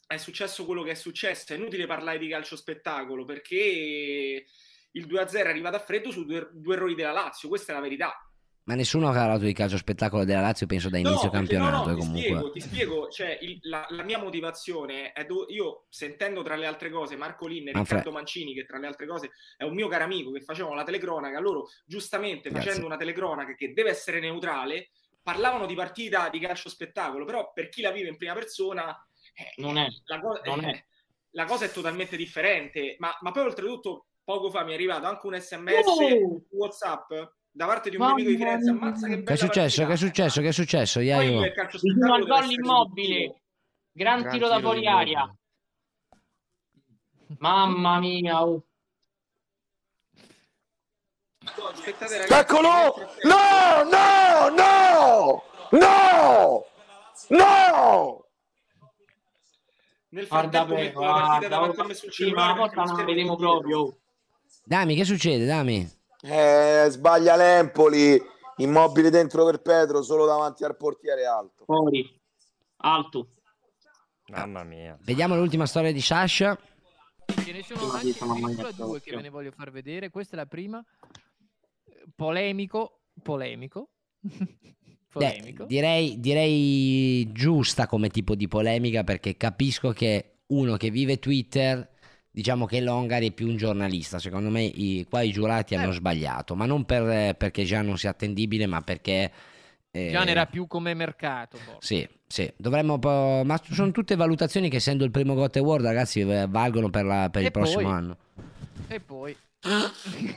è 0.08 0.18
successo 0.18 0.66
quello 0.66 0.84
che 0.84 0.92
è 0.92 0.96
successo, 0.96 1.54
è 1.54 1.56
inutile 1.56 1.86
parlare 1.88 2.18
di 2.18 2.28
calcio 2.28 2.56
spettacolo 2.56 3.24
perché 3.24 4.46
il 4.92 5.08
2-0 5.08 5.46
è 5.46 5.50
arrivato 5.50 5.78
a 5.78 5.80
freddo 5.80 6.12
su 6.12 6.26
due, 6.26 6.50
due 6.52 6.76
errori 6.76 6.96
della 6.96 7.12
Lazio, 7.12 7.48
questa 7.48 7.72
è 7.72 7.76
la 7.76 7.82
verità. 7.82 8.31
Ma 8.64 8.76
nessuno 8.76 9.10
ha 9.10 9.12
parlato 9.14 9.44
di 9.44 9.54
calcio 9.54 9.76
spettacolo 9.78 10.24
della 10.24 10.42
Lazio, 10.42 10.68
penso 10.68 10.90
da 10.90 10.98
inizio 11.00 11.30
perché- 11.32 11.56
campionato. 11.58 11.78
no, 11.78 11.92
no, 11.92 11.94
ti 11.96 12.00
comunque. 12.00 12.22
spiego, 12.22 12.52
ti 12.52 12.60
spiego, 12.60 13.08
cioè, 13.10 13.38
il- 13.42 13.60
la, 13.64 13.86
la 13.90 14.04
mia 14.04 14.20
motivazione 14.20 15.12
è 15.14 15.26
do- 15.26 15.46
io 15.50 15.86
sentendo 15.90 16.44
tra 16.44 16.56
le 16.56 16.68
altre 16.68 16.90
cose 16.92 17.16
Marco 17.16 17.48
Linne 17.48 17.72
e 17.72 17.74
Manfred. 17.74 17.98
Riccardo 18.00 18.12
Mancini, 18.12 18.54
che 18.54 18.66
tra 18.66 18.78
le 18.78 18.88
altre 18.88 19.08
cose 19.08 19.32
è 19.58 19.64
un 19.64 19.74
mio 19.74 19.88
caro 19.88 20.04
amico, 20.04 20.32
che 20.32 20.42
facevano 20.42 20.76
la 20.76 20.84
telecronaca, 20.84 21.40
loro 21.40 21.68
giustamente 21.86 22.50
Grazie. 22.50 22.68
facendo 22.68 22.86
una 22.86 22.98
telecronaca 22.98 23.56
che 23.56 23.74
deve 23.74 23.90
essere 23.90 24.20
neutrale, 24.20 24.92
parlavano 25.24 25.66
di 25.66 25.74
partita 25.76 26.30
di 26.30 26.40
calcio 26.40 26.70
spettacolo, 26.70 27.26
però 27.26 27.52
per 27.54 27.68
chi 27.70 27.82
la 27.82 27.92
vive 27.92 28.10
in 28.10 28.18
prima 28.18 28.34
persona 28.34 28.96
eh, 29.34 29.54
Non 29.62 29.78
è. 29.78 29.88
la, 30.06 30.20
co- 30.20 30.40
Non 30.46 30.64
è. 30.66 30.70
eh, 30.70 30.86
la 31.32 31.46
cosa 31.46 31.66
è 31.66 31.72
totalmente 31.72 32.16
differente, 32.16 32.96
ma, 33.00 33.12
ma 33.22 33.32
poi 33.32 33.44
oltretutto 33.46 34.06
poco 34.24 34.52
fa 34.52 34.64
mi 34.64 34.72
è 34.72 34.76
arrivato 34.76 35.08
anche 35.08 35.26
un 35.26 35.40
sms 35.40 35.86
Oh! 35.88 35.96
su 35.96 36.46
WhatsApp 36.52 37.12
da 37.54 37.66
parte 37.66 37.90
di 37.90 37.98
un 37.98 38.06
mio 38.06 38.12
amico 38.14 38.30
di 38.30 38.38
Firenze, 38.38 38.70
ammazza 38.70 39.08
che 39.08 39.14
Che 39.14 39.20
è 39.20 39.24
bella 39.24 39.38
successo? 39.38 39.86
Che 39.86 39.94
è 39.94 39.98
successo? 39.98 40.42
Che 40.42 40.48
è 40.48 40.52
successo? 40.52 41.00
poi 41.00 41.08
Iaio? 41.08 41.46
il 41.46 41.54
calcio 41.54 41.80
Vicino 41.82 41.94
spettacolo 41.94 42.14
al 42.14 42.22
deve 42.22 42.32
gol 42.32 42.44
essere 42.44 42.62
immobile. 42.62 43.42
Gran, 43.92 44.22
Gran 44.22 44.32
tiro 44.32 44.48
da 44.48 44.56
tiro 44.56 44.68
fuori 44.68 44.80
di 44.80 44.88
aria. 44.88 45.36
Mamma 47.40 48.00
mia. 48.00 48.44
oh. 48.44 48.64
Aspettate 51.72 52.18
ragazzi. 52.18 52.34
Eccolo! 52.34 52.70
No, 53.24 53.84
no, 53.84 54.50
no! 54.56 55.44
No! 55.72 56.66
No! 57.30 58.26
Nel 60.10 60.28
Guarda, 60.28 60.66
frattempo 60.66 60.76
beh, 60.76 60.82
metto 60.82 61.00
la 61.02 61.12
partita 61.12 61.38
guarda, 61.38 61.48
davanti 61.48 61.80
oh, 61.80 61.84
a 61.84 61.86
me 61.86 61.94
sul 61.94 62.12
sì, 62.12 62.32
ma 62.32 62.42
cellulare 62.42 62.48
la 62.48 62.54
perché 62.54 62.76
porta 62.76 62.76
lo 62.76 62.86
non 62.86 62.96
la 62.98 63.04
schermo 63.04 63.12
è 63.12 63.14
vedemo 63.14 63.36
dietro. 63.36 63.60
proprio. 63.60 63.98
Dami, 64.64 64.96
che 64.96 65.06
succede? 65.06 65.46
Dami. 65.46 66.01
Eh, 66.24 66.88
sbaglia 66.90 67.36
l'Empoli, 67.36 68.22
immobile 68.58 69.10
dentro 69.10 69.46
per 69.46 69.62
Pedro, 69.62 70.02
solo 70.04 70.26
davanti 70.26 70.64
al 70.64 70.78
portiere 70.78 71.26
alto. 71.26 71.66
Fuori. 71.66 72.20
Alto. 72.78 73.28
Mamma 74.28 74.64
mia. 74.64 74.98
Vediamo 75.02 75.36
l'ultima 75.36 75.66
storia 75.66 75.92
di 75.92 76.02
Sasha. 76.02 76.58
Ce 77.26 77.52
ne 77.52 77.64
sono 77.64 77.92
anche 77.92 78.22
addirittura 78.22 78.72
due 78.72 79.02
che 79.02 79.16
ve 79.16 79.22
ne 79.22 79.30
voglio 79.30 79.52
far 79.52 79.72
vedere. 79.72 80.10
Questa 80.10 80.34
è 80.34 80.40
la 80.40 80.46
prima. 80.46 80.84
Eh, 81.84 82.06
Polemico, 82.16 83.02
polemico. 83.22 83.90
Beh, 85.14 85.28
polemico. 85.28 85.66
direi, 85.66 86.20
direi 86.22 87.30
giusta 87.34 87.86
come 87.86 88.08
tipo 88.10 88.34
di 88.34 88.48
polemica 88.48 89.04
perché 89.04 89.36
capisco 89.36 89.92
che 89.92 90.44
uno 90.48 90.78
che 90.78 90.90
vive 90.90 91.20
Twitter, 91.20 91.91
diciamo 92.32 92.66
che 92.66 92.80
Longari 92.82 93.28
è 93.30 93.32
più 93.32 93.48
un 93.48 93.58
giornalista. 93.58 94.18
Secondo 94.20 94.50
me 94.50 94.64
i- 94.64 95.06
qua 95.10 95.22
i 95.22 95.32
giurati 95.32 95.74
Eh. 95.74 95.78
hanno 95.78 95.92
sbagliato, 95.92 96.56
ma 96.56 96.66
non 96.66 96.86
per- 96.86 97.36
perché 97.36 97.64
già 97.64 97.82
non 97.82 97.98
sia 97.98 98.10
attendibile, 98.12 98.66
ma 98.66 98.82
perché... 98.82 99.32
eh, 99.92 100.10
Gian 100.12 100.28
era 100.30 100.46
più 100.46 100.68
come 100.68 100.94
mercato. 100.94 101.58
forse. 101.58 101.80
Sì, 101.96 102.08
sì, 102.28 102.52
dovremmo... 102.58 102.98
Ma 103.44 103.60
sono 103.70 103.92
tutte 103.92 104.16
valutazioni 104.16 104.70
che 104.70 104.78
essendo 104.78 105.04
il 105.04 105.12
primo 105.12 105.34
Got 105.36 105.58
Award, 105.58 105.84
ragazzi, 105.84 106.22
eh, 106.22 106.48
valgono 106.48 106.90
per, 106.90 107.06
la- 107.06 107.30
per 107.30 107.44
il 107.44 107.52
prossimo 107.52 107.82
poi? 107.84 107.92
anno. 107.92 108.18
E 108.88 109.00
poi... 109.00 109.36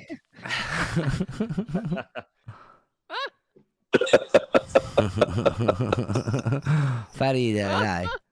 Fa 7.11 7.31
ridere, 7.31 7.69
dai. 7.79 8.07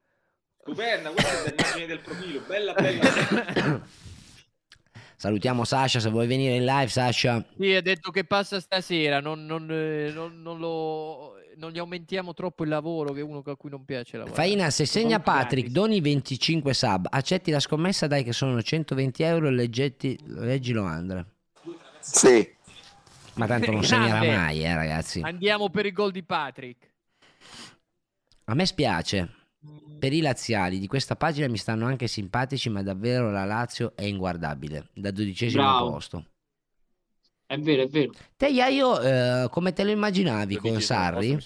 Stupenda, 0.63 1.11
questa 1.11 1.43
è 1.43 1.49
l'immagine 1.49 1.87
del 1.87 1.99
profilo, 1.99 2.41
bella 2.47 2.73
bella. 2.73 3.83
Salutiamo 5.17 5.65
Sasha, 5.65 5.99
se 5.99 6.09
vuoi 6.09 6.29
venire 6.29 6.55
in 6.55 6.65
live, 6.65 6.87
Sasha. 6.89 7.45
Sì, 7.59 7.75
ha 7.75 7.83
detto 7.83 8.13
che 8.13 8.25
passa 8.25 8.61
stasera, 8.61 9.19
non, 9.19 9.45
non, 9.45 9.69
eh, 9.71 10.13
non- 10.13 10.41
non 10.41 10.59
lo, 10.59 11.35
non 11.57 11.73
gli 11.73 11.79
aumentiamo 11.79 12.33
troppo 12.33 12.63
il 12.63 12.69
lavoro, 12.69 13.13
che 13.13 13.21
è 13.21 13.23
uno 13.25 13.43
a 13.45 13.57
cui 13.57 13.71
non 13.71 13.85
piace 13.85 14.17
lavorare. 14.17 14.41
Faina, 14.41 14.71
se 14.71 14.87
segna 14.87 15.19
Patrick, 15.19 15.69
doni 15.69 16.01
25 16.01 16.73
sub, 16.75 17.09
accetti 17.11 17.51
la 17.51 17.61
scommessa, 17.61 18.07
dai 18.07 18.23
che 18.23 18.33
sono 18.33 18.63
120 18.63 19.23
euro 19.25 19.49
e 19.49 19.51
leggetti, 19.51 20.17
leggilo 20.27 20.85
Andrea. 20.85 21.27
Sì. 21.99 22.49
Ma 23.35 23.47
tanto 23.47 23.73
non 23.73 23.83
segnerà 23.83 24.23
mai, 24.23 24.63
eh 24.65 24.75
ragazzi. 24.75 25.23
Andiamo 25.23 25.71
per 25.71 25.87
il 25.87 25.93
gol 25.93 26.13
di 26.13 26.23
Patrick. 26.23 26.89
A 28.45 28.55
me 28.55 28.65
spiace. 28.67 29.42
Per 30.03 30.13
i 30.13 30.21
laziali 30.21 30.81
di 30.81 30.89
questa 30.89 31.15
pagina 31.15 31.47
mi 31.47 31.57
stanno 31.57 31.87
anche 31.87 32.09
simpatici, 32.09 32.69
ma 32.69 32.83
davvero 32.83 33.31
la 33.31 33.45
Lazio 33.45 33.93
è 33.95 34.03
inguardabile. 34.03 34.89
Da 34.93 35.13
dodicesimo 35.13 35.63
Bravo. 35.63 35.91
posto. 35.93 36.27
È 37.47 37.57
vero, 37.57 37.83
è 37.83 37.87
vero. 37.87 38.11
Te, 38.37 38.49
Iaio, 38.49 39.01
eh, 39.01 39.49
come 39.49 39.73
te 39.73 39.85
lo 39.85 39.93
immaginavi 39.93 40.57
con 40.57 40.81
Sarri? 40.81 41.39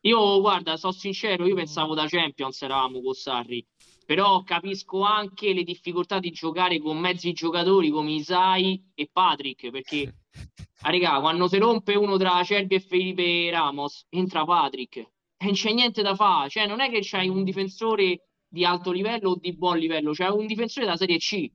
Io, 0.00 0.40
guarda, 0.42 0.76
sono 0.76 0.92
sincero, 0.92 1.46
io 1.46 1.54
pensavo 1.54 1.94
da 1.94 2.06
Champions 2.06 2.60
eravamo 2.60 3.00
con 3.00 3.14
Sarri, 3.14 3.66
però 4.04 4.42
capisco 4.42 5.00
anche 5.00 5.54
le 5.54 5.62
difficoltà 5.62 6.18
di 6.18 6.30
giocare 6.30 6.78
con 6.78 6.98
mezzi 6.98 7.32
giocatori 7.32 7.88
come 7.88 8.12
Isai 8.12 8.90
e 8.94 9.08
Patrick, 9.10 9.70
perché, 9.70 10.14
ah, 10.82 10.90
raga, 10.90 11.20
quando 11.20 11.48
si 11.48 11.56
rompe 11.56 11.94
uno 11.94 12.18
tra 12.18 12.44
Cerbi 12.44 12.74
e 12.74 12.80
Felipe 12.80 13.48
Ramos, 13.50 14.04
entra 14.10 14.44
Patrick 14.44 15.08
e 15.42 15.44
non 15.46 15.54
c'è 15.54 15.72
niente 15.72 16.02
da 16.02 16.14
fare, 16.14 16.48
cioè 16.48 16.66
non 16.68 16.80
è 16.80 16.88
che 16.88 17.00
c'hai 17.02 17.28
un 17.28 17.42
difensore 17.42 18.28
di 18.46 18.64
alto 18.64 18.92
livello 18.92 19.30
o 19.30 19.36
di 19.36 19.52
buon 19.56 19.76
livello, 19.76 20.12
c'è 20.12 20.28
un 20.28 20.46
difensore 20.46 20.86
da 20.86 20.96
Serie 20.96 21.18
C, 21.18 21.50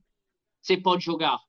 se 0.58 0.80
può 0.80 0.96
giocare. 0.96 1.46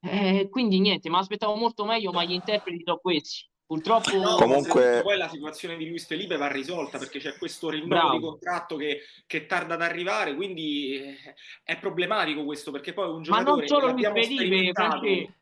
Eh, 0.00 0.48
quindi 0.50 0.78
niente, 0.78 1.08
mi 1.08 1.16
aspettavo 1.16 1.56
molto 1.56 1.84
meglio, 1.84 2.12
ma 2.12 2.22
gli 2.24 2.32
interpreti 2.32 2.82
sono 2.84 2.98
questi. 2.98 3.48
Purtroppo 3.66 4.14
No, 4.18 4.36
Comunque- 4.36 5.00
poi 5.02 5.16
la 5.16 5.28
situazione 5.28 5.76
di 5.76 5.88
Luis 5.88 6.06
Felipe 6.06 6.36
va 6.36 6.48
risolta 6.48 6.98
perché 6.98 7.18
c'è 7.18 7.36
questo 7.38 7.70
rinnovo 7.70 7.88
Bravo. 7.88 8.12
di 8.12 8.20
contratto 8.20 8.76
che, 8.76 9.00
che 9.26 9.46
tarda 9.46 9.74
ad 9.74 9.82
arrivare, 9.82 10.34
quindi 10.34 10.96
eh, 10.96 11.16
è 11.64 11.78
problematico 11.78 12.44
questo 12.44 12.70
perché 12.70 12.92
poi 12.92 13.08
un 13.08 13.16
Ma 13.16 13.22
giocatore 13.22 13.56
non 13.56 13.66
solo 13.66 13.86
che 13.86 13.92
Luis 13.92 14.04
l'abbiamo 14.04 14.22
Felipe, 14.36 14.72
Francesco. 14.74 15.32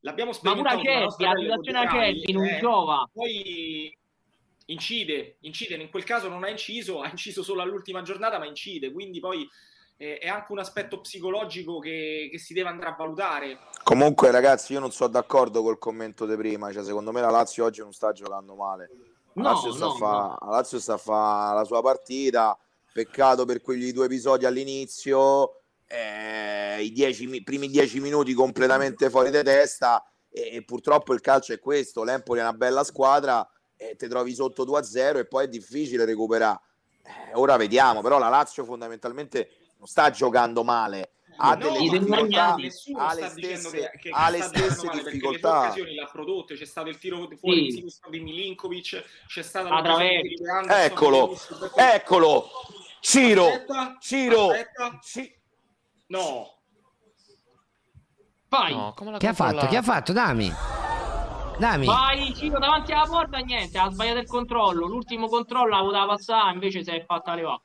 l'abbiamo 0.00 0.30
Ma 0.30 0.36
pure 0.36 0.52
sperimentato 0.52 0.78
sulla 0.78 0.90
Acerbi, 0.90 1.02
nostra 1.02 1.32
la 1.32 1.40
situazione 1.40 1.78
Acerbi 1.78 2.32
non 2.32 2.44
eh, 2.44 2.58
giova. 2.60 3.10
Poi 3.12 3.98
incide, 4.70 5.36
incide, 5.40 5.74
in 5.74 5.90
quel 5.90 6.04
caso 6.04 6.28
non 6.28 6.44
ha 6.44 6.48
inciso, 6.48 7.00
ha 7.00 7.08
inciso 7.10 7.42
solo 7.42 7.62
all'ultima 7.62 8.02
giornata, 8.02 8.38
ma 8.38 8.46
incide, 8.46 8.92
quindi 8.92 9.20
poi 9.20 9.48
eh, 9.96 10.18
è 10.18 10.28
anche 10.28 10.52
un 10.52 10.58
aspetto 10.58 11.00
psicologico 11.00 11.78
che, 11.78 12.28
che 12.30 12.38
si 12.38 12.54
deve 12.54 12.68
andare 12.70 12.90
a 12.90 12.96
valutare. 12.96 13.58
Comunque, 13.82 14.30
ragazzi, 14.30 14.72
io 14.72 14.80
non 14.80 14.92
sono 14.92 15.10
d'accordo 15.10 15.62
col 15.62 15.78
commento 15.78 16.24
di 16.26 16.36
prima. 16.36 16.72
Cioè, 16.72 16.84
secondo 16.84 17.12
me 17.12 17.20
la 17.20 17.30
Lazio 17.30 17.64
oggi 17.64 17.80
non 17.80 17.92
sta 17.92 18.12
giocando 18.12 18.54
male. 18.54 18.90
La 19.34 19.42
No, 19.42 19.52
Lazio 19.52 19.72
sta 19.72 19.84
no, 19.84 19.92
a 19.92 19.96
fa, 19.96 20.38
la 20.46 20.50
Lazio 20.50 20.78
sta 20.80 20.94
a 20.94 20.98
fa 20.98 21.52
la 21.54 21.64
sua 21.64 21.82
partita. 21.82 22.58
Peccato 22.92 23.44
per 23.44 23.60
quegli 23.60 23.92
due 23.92 24.06
episodi 24.06 24.46
all'inizio. 24.46 25.62
eh, 25.86 26.82
I 26.82 26.92
dieci 26.92 27.26
mi- 27.26 27.42
primi 27.42 27.68
dieci 27.68 28.00
minuti 28.00 28.32
completamente 28.32 29.10
fuori 29.10 29.30
di 29.30 29.42
testa. 29.42 30.02
e, 30.30 30.56
e 30.56 30.64
purtroppo 30.64 31.12
il 31.12 31.20
calcio 31.20 31.52
è 31.52 31.58
questo, 31.58 32.04
l'Empoli 32.04 32.38
è 32.38 32.42
una 32.42 32.52
bella 32.52 32.84
squadra 32.84 33.46
e 33.82 33.96
ti 33.96 34.08
trovi 34.08 34.34
sotto 34.34 34.66
2-0 34.66 35.16
e 35.20 35.24
poi 35.26 35.44
è 35.46 35.48
difficile 35.48 36.04
recuperare. 36.04 36.60
Eh, 37.02 37.30
ora 37.34 37.56
vediamo, 37.56 38.02
però 38.02 38.18
la 38.18 38.28
Lazio 38.28 38.62
fondamentalmente 38.66 39.48
non 39.78 39.86
sta 39.88 40.10
giocando 40.10 40.62
male, 40.62 41.12
ha 41.38 41.54
No, 41.54 41.56
delle 41.56 41.78
difficoltà, 41.78 42.52
ha 42.52 43.14
le 43.14 43.28
stesse, 43.30 43.70
che, 43.70 43.98
che 43.98 44.10
ha 44.12 44.28
le 44.28 44.42
stesse 44.42 44.84
male, 44.84 45.00
perché 45.02 45.02
le 45.04 45.10
difficoltà. 45.12 45.58
occasioni 45.60 45.94
l'ha 45.94 46.08
prodotte, 46.12 46.54
c'è 46.56 46.66
stato 46.66 46.90
il 46.90 46.98
tiro 46.98 47.26
fuori 47.38 47.60
Sì. 47.60 47.64
di 47.64 47.70
sinistro 47.70 48.10
di 48.10 48.20
Milinkovic, 48.20 49.02
c'è 49.26 49.42
stata 49.42 49.70
Ah, 49.70 49.82
Traverso. 49.82 50.20
di 50.26 50.36
Anderson, 50.46 50.84
Eccolo, 50.84 51.38
eccolo, 51.74 52.50
Ciro, 53.00 53.46
Aspetta, 53.46 53.96
Ciro, 53.98 54.50
aspetta. 54.50 54.98
No, 56.08 56.54
Vai. 58.48 58.74
Che 59.18 59.26
ha 59.28 59.32
fatto? 59.32 59.66
Che 59.68 59.76
ha 59.76 59.82
fatto? 59.82 60.12
Dammi. 60.12 60.52
Dammi. 61.60 61.84
Vai, 61.84 62.34
Ciro, 62.34 62.58
davanti 62.58 62.92
alla 62.92 63.04
porta, 63.04 63.38
niente, 63.38 63.78
ha 63.78 63.90
sbagliato 63.90 64.18
il 64.18 64.26
controllo. 64.26 64.86
L'ultimo 64.86 65.28
controllo 65.28 65.76
la 65.76 65.82
poteva 65.82 66.06
passare, 66.06 66.54
invece 66.54 66.82
si 66.82 66.90
è 66.90 67.04
fatta 67.06 67.34
levare. 67.34 67.60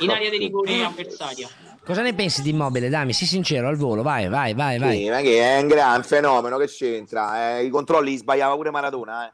In 0.00 0.10
area 0.10 0.30
di 0.30 0.36
rigore 0.38 0.84
avversaria. 0.84 1.48
Cosa 1.84 2.02
ne 2.02 2.14
pensi 2.14 2.42
di 2.42 2.50
Immobile? 2.50 2.88
Dammi, 2.90 3.12
sii 3.12 3.26
sincero 3.26 3.68
al 3.68 3.76
volo. 3.76 4.02
Vai, 4.02 4.28
vai, 4.28 4.54
vai, 4.54 4.78
vai. 4.78 4.98
Sì, 4.98 5.08
ma 5.08 5.20
che 5.20 5.40
è 5.42 5.60
un 5.60 5.66
gran 5.68 6.04
fenomeno, 6.04 6.58
che 6.58 6.66
c'entra? 6.66 7.56
Eh, 7.56 7.64
I 7.64 7.70
controlli 7.70 8.10
li 8.10 8.16
sbagliava 8.16 8.54
pure 8.54 8.70
Maradona, 8.70 9.26
eh. 9.26 9.32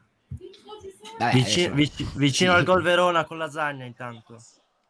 Vabbè, 1.19 1.31
vicino 1.33 2.29
Sì. 2.29 2.45
al 2.47 2.63
gol 2.63 2.81
Verona 2.81 3.25
con 3.25 3.37
lasagna 3.37 3.85
intanto. 3.85 4.37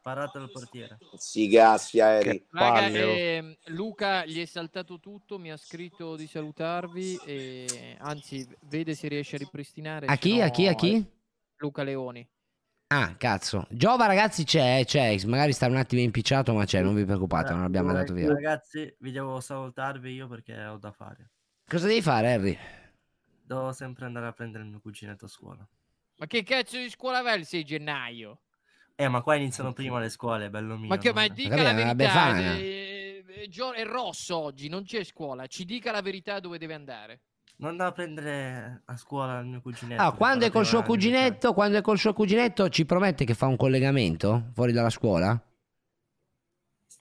Parato 0.07 0.39
dal 0.39 0.49
portiere. 0.49 0.97
Si 1.17 1.49
gassi 1.49 1.99
aerei. 1.99 2.45
Raga, 2.51 2.87
ehm, 2.87 3.53
Luca 3.65 4.23
gli 4.23 4.39
è 4.39 4.45
saltato 4.45 5.01
tutto, 5.01 5.37
mi 5.37 5.51
ha 5.51 5.57
scritto 5.57 6.15
di 6.15 6.27
salutarvi 6.27 7.19
e 7.25 7.97
anzi 7.99 8.47
vede 8.69 8.95
se 8.95 9.09
riesce 9.09 9.35
a 9.35 9.39
ripristinare. 9.39 10.05
A 10.05 10.15
chi? 10.15 10.37
no, 10.37 10.45
A 10.45 10.49
chi? 10.49 10.67
A 10.67 10.75
chi? 10.75 10.95
eh, 10.95 11.11
Luca 11.57 11.83
Leoni. 11.83 12.25
Ah, 12.87 13.17
cazzo. 13.17 13.67
Giova, 13.69 14.05
ragazzi, 14.05 14.45
c'è, 14.45 14.83
c'è. 14.85 15.17
Magari 15.25 15.51
sta 15.51 15.67
un 15.67 15.75
attimo 15.75 16.01
impicciato, 16.01 16.53
ma 16.53 16.63
c'è. 16.63 16.81
Non 16.81 16.95
vi 16.95 17.03
preoccupate, 17.03 17.51
non 17.51 17.63
l'abbiamo 17.63 17.87
mandato 17.87 18.13
via. 18.13 18.29
Ragazzi, 18.29 18.95
vi 18.99 19.11
devo 19.11 19.41
salutarvi 19.41 20.13
io 20.13 20.29
perché 20.29 20.57
ho 20.67 20.77
da 20.77 20.93
fare. 20.93 21.31
Cosa 21.67 21.85
devi 21.87 22.01
fare, 22.01 22.31
Harry? 22.31 22.57
Devo 23.43 23.73
sempre 23.73 24.05
andare 24.05 24.27
a 24.27 24.31
prendere 24.31 24.63
il 24.63 24.69
mio 24.69 24.79
cuginetto 24.79 25.25
a 25.25 25.27
scuola. 25.27 25.67
Ma 26.15 26.27
che 26.27 26.43
cazzo 26.43 26.77
di 26.77 26.89
scuola 26.89 27.21
vai 27.21 27.39
il 27.39 27.45
6 27.45 27.65
gennaio? 27.65 28.43
Eh, 28.99 29.07
ma 29.09 29.21
qua 29.21 29.35
iniziano 29.35 29.73
prima 29.73 29.99
le 29.99 30.09
scuole, 30.09 30.49
bello 30.49 30.75
mio. 30.75 30.87
Ma 30.87 30.97
che 30.97 31.13
ma 31.13 31.27
dica 31.27 31.49
Vabbè, 31.49 31.61
la 31.63 31.69
è 31.69 31.73
verità. 31.75 31.95
befana. 31.95 32.55
eh, 32.55 33.23
eh, 33.27 33.47
Gio- 33.47 33.73
È 33.73 33.85
rosso 33.85 34.35
oggi, 34.37 34.69
non 34.69 34.83
c'è 34.85 35.03
scuola. 35.03 35.45
Ci 35.45 35.65
dica 35.65 35.91
la 35.91 36.01
verità 36.01 36.39
dove 36.39 36.57
deve 36.57 36.73
andare. 36.73 37.19
Non 37.57 37.77
da 37.77 37.91
prendere 37.91 38.81
a 38.85 38.97
scuola 38.97 39.39
il 39.39 39.45
mio 39.45 39.61
cuginetto. 39.61 40.01
Ah, 40.01 40.13
quando 40.13 40.45
è 40.45 40.49
col 40.51 40.65
suo 40.65 40.81
cuginetto, 40.81 41.53
quando 41.53 41.77
è 41.77 41.81
col 41.81 41.99
suo 41.99 42.13
cuginetto, 42.13 42.69
ci 42.69 42.85
promette 42.85 43.23
che 43.23 43.35
fa 43.35 43.45
un 43.45 43.55
collegamento 43.55 44.49
fuori 44.55 44.71
dalla 44.71 44.89
scuola? 44.89 45.39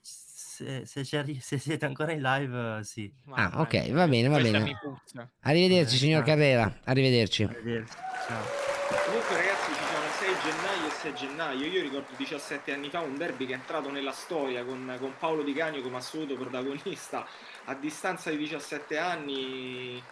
Se, 0.03 0.85
se, 0.87 1.05
se 1.05 1.59
siete 1.59 1.85
ancora 1.85 2.13
in 2.13 2.21
live, 2.23 2.79
eh, 2.79 2.85
sì. 2.85 3.11
Ah, 3.33 3.53
ok, 3.61 3.91
va 3.93 4.07
bene, 4.09 4.29
va 4.29 4.39
bene. 4.41 4.79
Arrivederci, 5.41 5.95
Eh, 5.95 5.99
signor. 5.99 6.23
Carrera. 6.25 6.79
Arrivederci. 6.85 7.43
Arrivederci. 7.45 7.95
Ciao. 8.27 8.43
Comunque 9.05 9.37
ragazzi 9.37 9.73
ci 9.75 9.85
sono 9.85 10.07
6 10.19 10.35
gennaio 10.43 10.76
e 10.97 10.99
6 10.99 11.15
gennaio, 11.15 11.67
io 11.67 11.83
ricordo 11.83 12.09
17 12.17 12.73
anni 12.73 12.89
fa 12.89 13.01
un 13.01 13.17
derby 13.17 13.45
che 13.47 13.53
è 13.53 13.57
entrato 13.57 13.91
nella 13.91 14.13
storia 14.13 14.65
con, 14.65 14.97
con 14.99 15.15
Paolo 15.19 15.43
Di 15.43 15.53
Canio 15.53 15.83
come 15.83 15.99
assoluto 15.99 16.35
protagonista, 16.37 17.27
a 17.65 17.75
distanza 17.75 18.31
di 18.31 18.39
17 18.39 18.97
anni 18.97 20.03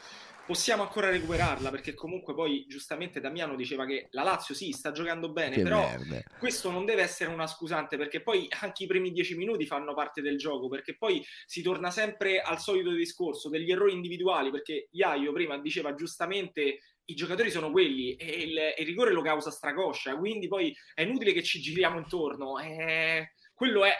possiamo 0.47 0.83
ancora 0.83 1.09
recuperarla 1.09 1.71
perché 1.71 1.95
comunque 1.95 2.35
poi 2.35 2.67
giustamente 2.69 3.19
Damiano 3.19 3.57
diceva 3.57 3.87
che 3.87 4.09
la 4.11 4.23
Lazio 4.23 4.55
sì 4.55 4.73
sta 4.73 4.93
giocando 4.93 5.33
bene, 5.33 5.57
Che 5.57 5.63
però 5.63 5.89
merda. 5.89 6.23
questo 6.39 6.71
non 6.71 6.85
deve 6.85 7.01
essere 7.01 7.31
una 7.31 7.47
scusante 7.47 7.97
perché 7.97 8.21
poi 8.21 8.47
anche 8.61 8.85
i 8.85 8.87
primi 8.87 9.11
10 9.11 9.37
minuti 9.37 9.65
fanno 9.65 9.95
parte 9.95 10.21
del 10.21 10.37
gioco 10.37 10.69
perché 10.69 10.97
poi 10.97 11.25
si 11.47 11.63
torna 11.63 11.91
sempre 11.91 12.41
al 12.43 12.61
solito 12.61 12.91
discorso 12.91 13.49
degli 13.49 13.71
errori 13.71 13.95
individuali 13.95 14.51
perché 14.51 14.89
Iaio 14.91 15.33
prima 15.33 15.59
diceva 15.59 15.95
giustamente 15.95 16.81
i 17.07 17.15
giocatori 17.15 17.51
sono 17.51 17.71
quelli 17.71 18.15
e 18.17 18.27
il, 18.27 18.57
il 18.79 18.87
rigore 18.87 19.13
lo 19.13 19.23
causa 19.23 19.51
stracoscia 19.51 20.17
quindi 20.17 20.49
poi 20.49 20.75
è 20.95 21.03
inutile 21.03 21.33
che 21.33 21.43
ci 21.43 21.61
giriamo 21.61 21.99
intorno 21.99 22.59
eh, 22.59 23.33
quello 23.55 23.85
è 23.85 23.93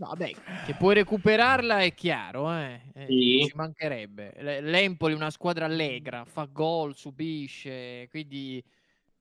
No, 0.00 0.08
vabbè, 0.08 0.32
che 0.66 0.74
puoi 0.78 0.94
recuperarla 0.94 1.82
è 1.82 1.92
chiaro, 1.94 2.50
eh. 2.52 2.80
Eh, 2.94 3.06
Sì. 3.06 3.44
ci 3.46 3.52
mancherebbe. 3.54 4.32
L- 4.38 4.64
L'Empoli 4.70 5.12
è 5.12 5.16
una 5.16 5.30
squadra 5.30 5.66
allegra, 5.66 6.24
fa 6.24 6.46
gol, 6.50 6.96
subisce, 6.96 8.08
quindi 8.08 8.64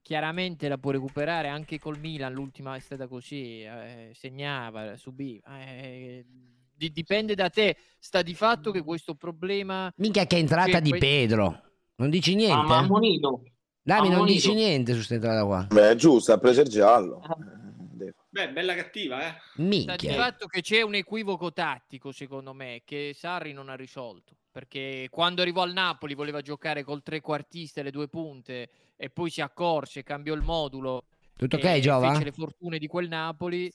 chiaramente 0.02 0.68
la 0.70 0.78
può 0.78 0.92
recuperare 0.92 1.50
anche 1.50 1.78
col 1.80 2.00
Milan, 2.00 2.32
l'ultima 2.34 2.76
è 2.76 2.80
stata 2.80 3.08
così, 3.08 3.62
eh, 3.62 4.12
segnava, 4.16 4.96
subiva. 4.96 5.60
eh, 5.62 6.26
di- 6.74 6.92
dipende 6.94 7.36
da 7.36 7.50
te, 7.50 7.76
sta 8.00 8.22
di 8.22 8.34
fatto 8.34 8.72
che 8.72 8.82
questo 8.82 9.14
problema... 9.16 9.94
Minchia 9.98 10.26
che 10.26 10.38
entrata 10.38 10.72
Cioè, 10.72 10.82
di 10.82 10.90
que- 10.92 10.98
Pedro. 11.00 11.69
Non 12.00 12.10
dici 12.10 12.34
niente? 12.34 12.54
Ah, 12.56 12.64
ma 12.64 12.78
ammonito. 12.78 13.44
Dami, 13.82 14.08
non 14.08 14.20
ammonito. 14.20 14.34
dici 14.36 14.54
niente 14.54 14.92
su 14.92 14.98
questa 14.98 15.16
entrata 15.16 15.46
qua. 15.46 15.68
Beh, 15.70 15.96
giusto, 15.96 16.32
ha 16.32 16.38
preso 16.38 16.62
il 16.62 16.70
giallo. 16.70 17.22
beh 18.32 18.52
bella 18.52 18.76
cattiva 18.76 19.28
eh 19.28 19.36
Minchia. 19.56 20.14
fatto 20.14 20.46
che 20.46 20.62
c'è 20.62 20.82
un 20.82 20.96
equivoco 20.96 21.52
tattico, 21.52 22.12
secondo 22.14 22.54
me, 22.54 22.84
che 22.86 23.12
Sarri 23.14 23.52
non 23.52 23.68
ha 23.68 23.76
risolto. 23.76 24.38
Perché 24.50 25.08
quando 25.10 25.42
arrivò 25.42 25.62
al 25.62 25.74
Napoli 25.74 26.14
voleva 26.14 26.42
giocare 26.42 26.84
col 26.84 27.04
trequartista 27.04 27.82
e 27.82 27.84
le 27.84 27.92
due 27.92 28.08
punte 28.08 28.70
e 28.96 29.10
poi 29.10 29.30
si 29.30 29.42
accorse, 29.42 30.04
cambiò 30.04 30.34
il 30.34 30.42
modulo. 30.42 31.06
Tutto 31.36 31.58
ok, 31.58 31.80
Giova? 31.80 32.12
Fece 32.14 32.24
le 32.24 32.32
fortune 32.32 32.80
di 32.80 32.88
quel 32.88 33.10
Napoli 33.10 33.70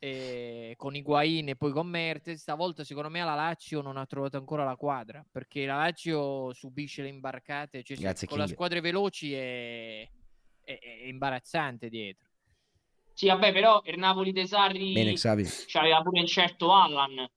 e 0.00 0.74
con 0.76 0.94
Higuain 0.94 1.48
e 1.48 1.56
poi 1.56 1.72
con 1.72 1.86
Mertens. 1.88 2.40
Stavolta, 2.40 2.84
secondo 2.84 3.08
me, 3.10 3.24
la 3.24 3.34
Lazio 3.34 3.80
non 3.82 3.96
ha 3.96 4.06
trovato 4.06 4.36
ancora 4.36 4.64
la 4.64 4.76
quadra 4.76 5.24
perché 5.30 5.66
la 5.66 5.76
Lazio 5.76 6.52
subisce 6.52 7.02
le 7.02 7.08
imbarcate. 7.08 7.82
Cioè, 7.82 7.96
Grazie, 7.96 8.26
con 8.28 8.38
King. 8.38 8.50
squadre 8.50 8.80
veloci 8.80 9.34
è, 9.34 10.08
è- 10.64 10.78
è 10.78 11.06
imbarazzante 11.06 11.88
dietro. 11.88 12.26
Sì, 13.12 13.26
vabbè, 13.26 13.52
però 13.52 13.82
il 13.86 13.98
Napoli 13.98 14.30
dei 14.30 14.46
Sarri 14.46 14.92
Bene, 14.92 15.12
Xavi. 15.14 15.44
c'aveva 15.66 16.00
pure 16.02 16.20
un 16.20 16.26
certo 16.26 16.72
Allan 16.72 17.28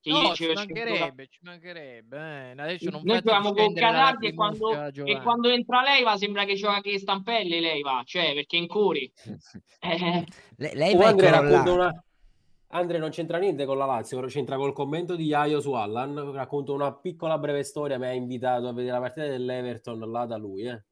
che 0.00 0.10
No, 0.10 0.34
ci 0.34 0.52
mancherebbe, 0.52 1.28
ci 1.28 1.38
mancherebbe. 1.42 2.16
eh. 2.16 2.50
Adesso 2.60 2.90
non 2.90 3.02
Noi 3.04 3.16
giochiamo 3.20 3.52
con 3.52 3.72
la 3.72 3.80
Canardi 3.80 4.26
e 4.28 4.34
quando, 4.34 4.90
e 4.90 5.20
quando 5.20 5.48
entra 5.48 5.82
lei 5.82 6.02
va 6.02 6.16
sembra 6.16 6.44
che 6.44 6.54
gioca 6.54 6.80
che 6.80 6.98
stampelle 6.98 7.60
lei 7.60 7.82
va, 7.82 8.02
cioè 8.04 8.34
perché 8.34 8.56
in 8.56 8.66
cori. 8.66 9.12
Eh, 9.80 10.24
Le- 10.56 10.74
lei 10.74 10.96
va 10.96 11.08
a 11.08 11.40
una... 11.70 12.04
Andre 12.70 12.98
non 12.98 13.10
c'entra 13.10 13.38
niente 13.38 13.64
con 13.64 13.78
la 13.78 13.86
Lazio, 13.86 14.18
però 14.18 14.28
c'entra 14.28 14.56
col 14.56 14.74
commento 14.74 15.16
di 15.16 15.24
Iaio 15.24 15.60
su 15.60 15.72
Allan. 15.72 16.32
Racconto 16.32 16.74
una 16.74 16.92
piccola 16.92 17.38
breve 17.38 17.62
storia. 17.62 17.98
Mi 17.98 18.06
ha 18.06 18.12
invitato 18.12 18.68
a 18.68 18.72
vedere 18.72 18.92
la 18.94 19.00
partita 19.00 19.26
dell'Everton 19.26 20.10
là 20.10 20.26
da 20.26 20.36
lui. 20.36 20.62
Eh. 20.64 20.82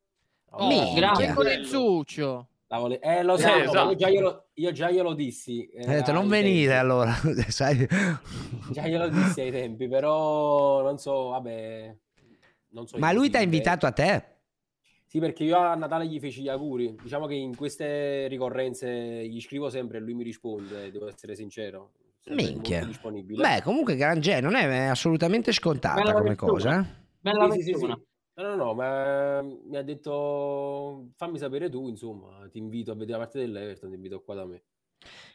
Oh, 0.51 0.95
grazie 0.95 1.35
con 1.35 1.47
il 1.47 1.67
Zuccio. 1.67 2.49
La 2.69 2.79
vole- 2.79 2.99
Eh, 3.01 3.23
lo 3.23 3.35
Eh, 3.35 3.39
so, 3.39 3.55
esatto. 3.55 3.91
io, 3.91 3.95
già 3.97 4.09
glielo, 4.09 4.45
io 4.55 4.73
già 4.73 4.91
glielo 4.91 5.13
dissi. 5.13 5.67
eh, 5.67 5.85
detto 5.87 6.13
non 6.13 6.27
venire 6.29 6.69
tempi. 6.73 6.81
allora, 6.81 7.13
sai? 7.49 7.87
Già 8.71 8.87
glielo 8.87 9.09
dissi 9.09 9.41
ai 9.43 9.51
tempi, 9.51 9.87
però 9.87 10.83
non 10.83 10.99
so, 10.99 11.29
vabbè. 11.29 11.95
Non 12.71 12.87
so 12.87 12.99
Ma 12.99 13.13
lui 13.13 13.29
ti 13.31 13.37
ha 13.37 13.41
eh. 13.41 13.45
invitato 13.45 13.87
a 13.87 13.93
te? 13.93 14.25
Sì, 15.07 15.21
perché 15.21 15.45
io 15.45 15.57
a 15.57 15.75
Natale 15.75 16.07
gli 16.07 16.19
feci 16.19 16.43
gli 16.43 16.49
auguri. 16.49 16.97
Diciamo 17.01 17.27
che 17.27 17.35
in 17.35 17.55
queste 17.55 18.27
ricorrenze 18.27 19.27
gli 19.27 19.41
scrivo 19.41 19.71
sempre 19.71 19.99
e 19.99 20.01
lui 20.01 20.15
mi 20.15 20.25
risponde, 20.25 20.91
devo 20.91 21.09
essere 21.09 21.35
sincero. 21.35 21.93
Minchia. 22.35 22.89
Beh, 23.03 23.63
comunque 23.63 23.95
gran 23.95 24.21
genere, 24.21 24.43
non 24.43 24.57
è 24.57 24.87
assolutamente 24.87 25.53
scontata 25.53 26.01
Bella 26.01 26.13
come 26.13 26.35
persona. 26.35 26.53
cosa, 26.53 26.81
eh? 26.81 26.85
bella 27.21 27.51
Sì, 27.53 27.63
sì, 27.63 27.75
sì. 27.75 27.87
No, 27.87 28.49
no, 28.49 28.55
no, 28.55 28.75
ma 28.75 29.41
mi 29.43 29.77
ha 29.77 29.83
detto 29.83 31.13
fammi 31.17 31.39
sapere 31.39 31.71
tu, 31.71 31.89
insomma, 31.89 32.47
ti 32.51 32.59
invito 32.59 32.91
a 32.91 32.95
vedere 32.95 33.13
la 33.13 33.25
partita 33.25 33.45
dell'Everton, 33.45 33.89
ti 33.89 33.95
invito 33.95 34.21
qua 34.23 34.35
da 34.35 34.45
me. 34.45 34.63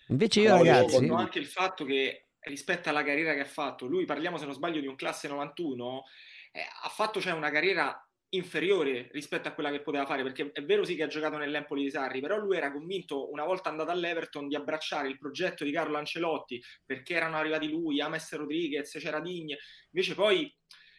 Invece 0.08 0.42
io, 0.42 0.50
No, 0.50 0.64
io 0.64 0.72
ragazzi, 0.72 1.00
Ricordo 1.00 1.16
anche 1.16 1.40
il 1.40 1.48
fatto 1.48 1.86
che 1.86 2.28
rispetto 2.42 2.90
alla 2.90 3.04
carriera 3.04 3.34
che 3.34 3.40
ha 3.40 3.46
fatto, 3.46 3.86
lui 3.86 4.06
parliamo 4.06 4.38
se 4.38 4.46
non 4.46 4.54
sbaglio 4.54 4.82
di 4.82 4.88
un 4.88 4.96
classe 4.96 5.28
91, 5.28 6.04
eh, 6.52 6.60
ha 6.84 6.90
fatto 6.90 7.20
cioè, 7.20 7.34
una 7.34 7.50
carriera 7.50 8.08
inferiore 8.34 9.10
rispetto 9.12 9.48
a 9.48 9.52
quella 9.52 9.72
che 9.72 9.82
poteva 9.82 10.06
fare, 10.06 10.24
perché 10.24 10.52
è 10.54 10.64
vero 10.64 10.84
sì 10.84 10.96
che 10.96 11.04
ha 11.04 11.08
giocato 11.08 11.38
nell'Empoli 11.38 11.84
di 11.84 11.90
Sarri, 11.90 12.22
però 12.22 12.38
lui 12.38 12.56
era 12.56 12.72
convinto 12.72 13.30
una 13.32 13.44
volta 13.44 13.70
andato 13.70 13.92
all'Everton 13.92 14.48
di 14.48 14.56
abbracciare 14.56 15.08
il 15.08 15.18
progetto 15.18 15.64
di 15.64 15.72
Carlo 15.72 15.98
Ancelotti, 15.98 16.62
perché 16.86 17.14
erano 17.16 17.38
arrivati 17.38 17.70
lui, 17.70 18.02
Ames 18.02 18.34
Rodriguez, 18.34 18.90
c'era 19.00 19.20
Digne, 19.20 19.58
invece 19.92 20.16
poi 20.16 20.54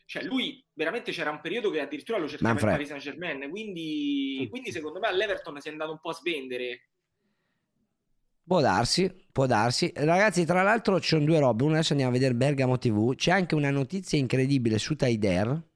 cioè 0.05 0.25
lui 0.25 0.63
veramente 0.75 1.11
c'era 1.13 1.31
un 1.31 1.41
periodo 1.41 1.71
che 1.71 1.81
addirittura 1.81 2.19
lo 2.19 2.29
cercava 2.29 2.53
Manfred. 2.53 2.73
il 2.73 2.87
Paris 2.87 2.89
Saint 2.89 3.03
Germain, 3.03 3.51
quindi, 3.51 4.47
quindi 4.51 4.71
secondo 4.71 4.99
me 4.99 5.09
all'Everton 5.09 5.59
si 5.59 5.69
è 5.69 5.71
andato 5.71 5.93
un 5.93 6.01
po' 6.01 6.11
a 6.11 6.15
svendere. 6.15 6.89
Può 8.45 8.61
darsi, 8.61 9.11
può 9.33 9.47
darsi. 9.47 9.91
Ragazzi, 9.95 10.45
tra 10.45 10.63
l'altro 10.63 11.01
ci 11.01 11.09
sono 11.11 11.25
due 11.25 11.39
robe. 11.39 11.63
Una 11.63 11.75
adesso 11.75 11.93
andiamo 11.93 12.13
a 12.13 12.15
vedere 12.15 12.35
Bergamo 12.35 12.77
TV. 12.77 13.15
C'è 13.15 13.31
anche 13.31 13.55
una 13.55 13.71
notizia 13.71 14.19
incredibile 14.19 14.79
su 14.79 14.97
Taider. 14.97 15.71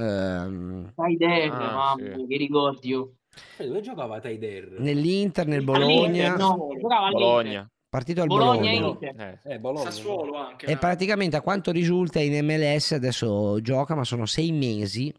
Ehm, 0.00 0.92
Taider, 0.94 1.50
Ah, 1.52 1.58
mamma 1.74 1.96
sì. 2.16 2.26
che 2.26 2.36
ricordi 2.36 2.88
io. 2.88 3.14
Eh, 3.58 3.66
Dove 3.66 3.80
giocava 3.80 4.18
Taider? 4.20 4.76
nell'Inter, 4.78 5.46
nel 5.46 5.58
All'Inter, 5.68 6.34
Bologna. 6.34 6.36
no, 6.36 6.68
giocava 6.78 7.06
all'Inter. 7.06 7.26
Bologna. 7.28 7.70
Partito 7.88 8.20
al 8.22 8.26
Bologna 8.26 8.70
e 8.70 8.78
Bologna. 8.80 9.08
Inter. 9.10 9.40
Eh, 9.44 9.58
Bologna. 9.58 9.90
Sassuolo 9.90 10.34
anche. 10.36 10.66
E 10.66 10.76
praticamente 10.76 11.36
a 11.36 11.40
quanto 11.40 11.70
risulta 11.70 12.18
in 12.20 12.44
MLS 12.44 12.92
adesso 12.92 13.60
gioca, 13.60 13.94
ma 13.94 14.04
sono 14.04 14.26
sei 14.26 14.52
mesi 14.52 15.12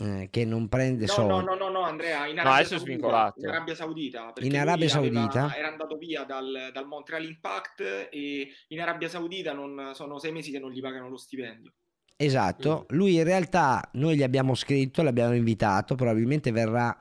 eh, 0.00 0.28
che 0.30 0.44
non 0.44 0.68
prende 0.68 1.06
No, 1.06 1.12
soldi. 1.12 1.28
no, 1.30 1.40
no, 1.40 1.54
no, 1.54 1.68
no, 1.70 1.80
Andrea, 1.82 2.26
in 2.26 2.34
No, 2.36 2.40
Arabia 2.42 2.58
adesso 2.58 2.74
è 2.74 2.76
Saudita, 2.78 2.98
svincolato. 2.98 3.40
in 3.40 3.46
Arabia 3.48 3.74
Saudita, 3.74 4.32
In 4.40 4.56
Arabia 4.58 4.72
aveva- 4.94 5.28
Saudita? 5.30 5.56
era 5.56 5.68
andato 5.68 5.96
via 5.96 6.24
dal, 6.24 6.70
dal 6.72 6.86
Montreal 6.86 7.24
Impact 7.24 8.08
e 8.10 8.48
in 8.68 8.80
Arabia 8.80 9.08
Saudita 9.08 9.52
non, 9.52 9.90
sono 9.94 10.18
sei 10.18 10.32
mesi 10.32 10.50
che 10.50 10.58
non 10.58 10.70
gli 10.70 10.80
pagano 10.80 11.08
lo 11.08 11.16
stipendio. 11.16 11.72
Esatto, 12.20 12.86
lui 12.88 13.14
in 13.14 13.22
realtà 13.22 13.88
noi 13.92 14.16
gli 14.16 14.24
abbiamo 14.24 14.56
scritto, 14.56 15.02
l'abbiamo 15.02 15.34
invitato, 15.34 15.94
probabilmente 15.94 16.50
verrà 16.50 16.96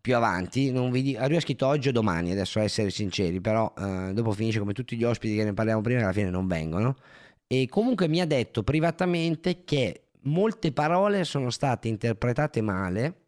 più 0.00 0.16
avanti, 0.16 0.72
non 0.72 0.90
vi 0.90 1.02
dico, 1.02 1.24
lui 1.28 1.36
ha 1.36 1.40
scritto 1.40 1.64
oggi 1.68 1.88
o 1.90 1.92
domani, 1.92 2.32
adesso 2.32 2.58
a 2.58 2.62
essere 2.62 2.90
sinceri, 2.90 3.40
però 3.40 3.72
eh, 3.78 4.10
dopo 4.12 4.32
finisce 4.32 4.58
come 4.58 4.72
tutti 4.72 4.96
gli 4.96 5.04
ospiti 5.04 5.36
che 5.36 5.44
ne 5.44 5.52
parliamo 5.54 5.80
prima 5.80 5.98
che 5.98 6.04
alla 6.06 6.12
fine 6.12 6.30
non 6.30 6.48
vengono. 6.48 6.96
E 7.46 7.68
comunque 7.68 8.08
mi 8.08 8.20
ha 8.20 8.26
detto 8.26 8.64
privatamente 8.64 9.62
che 9.62 10.08
molte 10.22 10.72
parole 10.72 11.22
sono 11.22 11.50
state 11.50 11.86
interpretate 11.86 12.60
male, 12.60 13.26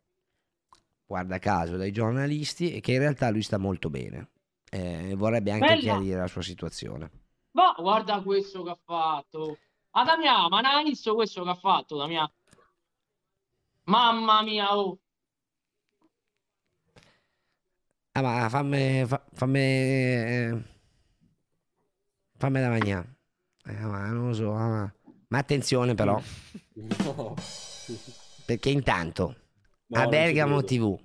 guarda 1.07 1.39
caso, 1.39 1.77
dai 1.77 1.93
giornalisti 1.93 2.73
e 2.73 2.81
che 2.81 2.93
in 2.95 2.99
realtà 2.99 3.31
lui 3.31 3.43
sta 3.43 3.57
molto 3.57 3.89
bene. 3.89 4.31
Eh, 4.69 5.15
vorrebbe 5.17 5.53
anche 5.53 5.67
Bella. 5.67 5.81
chiarire 5.81 6.19
la 6.19 6.27
sua 6.27 6.43
situazione. 6.43 7.11
Ma 7.53 7.73
guarda 7.79 8.21
questo 8.21 8.65
che 8.65 8.71
ha 8.71 8.79
fatto. 8.85 9.59
Ah, 9.93 10.05
Damià, 10.05 10.49
ma 10.49 10.61
non 10.63 10.73
hai 10.77 10.85
visto 10.85 11.15
questo 11.15 11.43
che 11.43 11.51
ha 11.51 11.55
fatto, 11.55 11.97
Damià? 11.97 12.31
Mamma 13.87 14.43
mia, 14.43 14.69
oh. 14.77 14.99
Ah, 18.15 18.23
ma 18.23 18.49
fammi, 18.49 19.05
fa- 19.07 19.25
fammi, 19.33 19.59
eh, 19.61 20.63
fammi 22.39 22.61
da 22.61 22.69
mangiare. 22.69 23.17
Eh, 23.65 23.73
ma 23.81 24.07
non 24.09 24.29
lo 24.29 24.35
so, 24.35 24.53
ah, 24.55 24.69
ma, 24.69 24.95
ma 25.29 25.39
attenzione 25.39 25.95
però, 25.95 26.21
No. 26.75 27.35
perché 28.47 28.71
intanto 28.71 29.37
No, 29.89 30.01
a 30.01 30.07
Bergamo. 30.07 30.63
TV, 30.63 30.99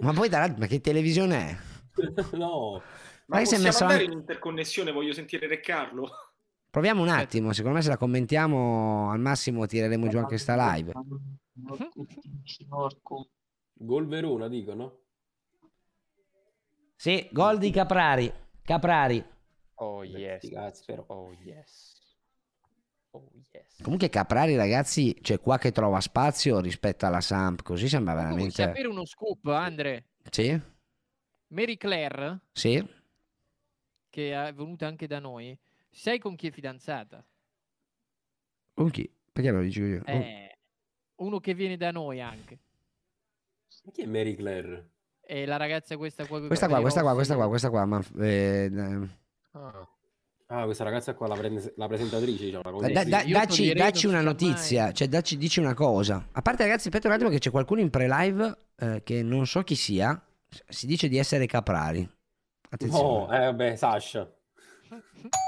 ma 0.00 0.12
poi 0.12 0.28
tra 0.28 0.40
l'altro, 0.40 0.58
ma 0.60 0.66
che 0.66 0.80
televisione 0.80 1.36
è? 1.50 1.56
no. 2.36 2.80
Ma 3.26 3.36
Ma 3.36 3.38
che 3.38 3.46
si 3.46 3.54
è 3.54 3.58
possiamo 3.58 3.64
messo 3.68 3.84
anche- 3.84 4.04
in 4.04 4.12
interconnessione? 4.12 4.92
Voglio 4.92 5.12
sentire 5.12 5.46
Re 5.46 5.60
Carlo. 5.60 6.08
Proviamo 6.78 7.02
un 7.02 7.08
attimo, 7.08 7.52
secondo 7.52 7.78
me 7.78 7.82
se 7.82 7.88
la 7.88 7.96
commentiamo 7.96 9.10
al 9.10 9.18
massimo 9.18 9.66
tireremo 9.66 10.06
giù 10.06 10.16
anche 10.18 10.38
sta 10.38 10.54
live. 10.74 10.92
Gol 13.72 14.06
Verona, 14.06 14.46
dicono. 14.46 15.00
Sì, 16.94 17.28
gol 17.32 17.58
di 17.58 17.72
Caprari, 17.72 18.32
Caprari. 18.62 19.24
Oh 19.74 20.04
yes. 20.04 20.48
Oh 21.08 21.32
yes. 21.42 21.98
Oh 23.10 23.28
yes. 23.50 23.82
Comunque 23.82 24.08
Caprari 24.08 24.54
ragazzi, 24.54 25.18
c'è 25.20 25.40
qua 25.40 25.58
che 25.58 25.72
trova 25.72 26.00
spazio 26.00 26.60
rispetto 26.60 27.06
alla 27.06 27.20
Samp, 27.20 27.62
così 27.62 27.88
sembra 27.88 28.12
Vuoi 28.12 28.24
veramente... 28.26 28.62
sapere 28.62 28.86
uno 28.86 29.04
scoop, 29.04 29.44
Andre? 29.46 30.10
Sì, 30.30 30.56
Mary 31.48 31.76
Claire, 31.76 32.42
sì. 32.52 32.88
che 34.08 34.46
è 34.46 34.54
venuta 34.54 34.86
anche 34.86 35.08
da 35.08 35.18
noi, 35.18 35.58
sai 35.90 36.18
con 36.18 36.36
chi 36.36 36.48
è 36.48 36.50
fidanzata? 36.50 37.24
Con 38.74 38.90
chi? 38.90 39.10
Perché 39.32 39.50
me 39.50 39.58
lo 39.58 39.62
dici 39.64 39.80
io? 39.80 40.02
Eh, 40.04 40.58
uno 41.16 41.40
che 41.40 41.54
viene 41.54 41.76
da 41.76 41.90
noi 41.90 42.20
anche. 42.20 42.58
Ma 43.84 43.92
chi 43.92 44.02
è 44.02 44.06
Mary 44.06 44.34
Claire? 44.34 44.90
È 45.20 45.44
la 45.44 45.56
ragazza 45.56 45.96
questa 45.96 46.26
qua. 46.26 46.40
Questa 46.46 46.68
qua, 46.68 46.80
questa 46.80 47.02
qua, 47.02 47.14
questa 47.14 47.34
qua, 47.34 47.48
questa 47.48 47.70
qua, 47.70 47.84
ma 47.84 48.02
eh, 48.18 48.70
eh, 48.72 49.08
Ah. 49.52 49.88
Ah, 50.50 50.64
questa 50.64 50.82
ragazza 50.84 51.14
qua, 51.14 51.26
la, 51.26 51.34
prende- 51.36 51.74
la 51.76 51.86
presentatrice, 51.88 52.44
diciamo. 52.46 52.62
la 52.62 52.70
da- 52.70 52.76
conduttrice. 52.76 53.08
da- 53.10 53.20
io 53.22 53.32
dacci, 53.34 53.72
dacci 53.74 54.06
una 54.06 54.22
notizia, 54.22 54.92
cioè 54.92 55.06
dacci, 55.08 55.36
dici 55.36 55.60
una 55.60 55.74
cosa. 55.74 56.26
A 56.32 56.40
parte 56.40 56.62
ragazzi, 56.62 56.86
aspetta 56.88 57.08
un 57.08 57.12
attimo 57.14 57.28
che 57.28 57.38
c'è 57.38 57.50
qualcuno 57.50 57.80
in 57.80 57.90
pre-live 57.90 58.58
eh, 58.76 59.02
che 59.04 59.22
non 59.22 59.46
so 59.46 59.62
chi 59.62 59.74
sia, 59.74 60.18
si 60.68 60.86
dice 60.86 61.08
di 61.08 61.18
essere 61.18 61.44
Caprari. 61.44 62.08
Attenzione. 62.70 63.02
No, 63.26 63.34
eh, 63.34 63.38
vabbè, 63.44 63.76
Sasha. 63.76 64.30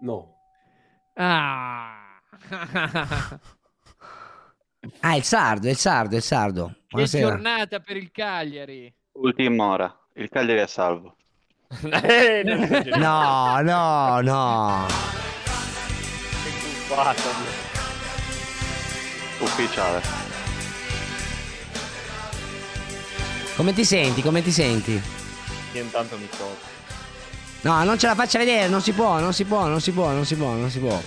No. 0.00 0.34
Ah. 1.14 2.20
Ah, 5.00 5.16
il 5.16 5.24
sardo, 5.24 5.66
è 5.66 5.70
il 5.70 5.76
sardo, 5.76 6.14
è 6.14 6.18
il 6.18 6.22
sardo. 6.22 6.68
che 6.68 6.84
Buonasera. 6.90 7.28
giornata 7.28 7.80
per 7.80 7.96
il 7.96 8.10
Cagliari. 8.12 8.94
Ultima 9.12 9.66
ora, 9.66 9.98
il 10.14 10.28
Cagliari 10.28 10.60
è 10.60 10.66
salvo. 10.66 11.16
Eh. 11.82 12.42
No, 12.96 13.60
no, 13.62 14.20
no. 14.20 14.86
Che. 16.44 17.64
Ufficiale. 19.42 20.00
Come 23.56 23.72
ti 23.72 23.84
senti? 23.84 24.22
Come 24.22 24.42
ti 24.42 24.52
senti? 24.52 25.00
Io 25.72 25.82
intanto 25.82 26.16
mi 26.16 26.28
tocco. 26.28 26.75
No, 27.66 27.82
non 27.82 27.98
ce 27.98 28.06
la 28.06 28.14
faccia 28.14 28.38
vedere, 28.38 28.68
non 28.68 28.80
si 28.80 28.92
può, 28.92 29.18
non 29.18 29.32
si 29.32 29.44
può, 29.44 29.66
non 29.66 29.80
si 29.80 29.90
può, 29.90 30.12
non 30.12 30.24
si 30.24 30.36
può, 30.36 30.52
non 30.52 30.70
si 30.70 30.78
può. 30.78 31.00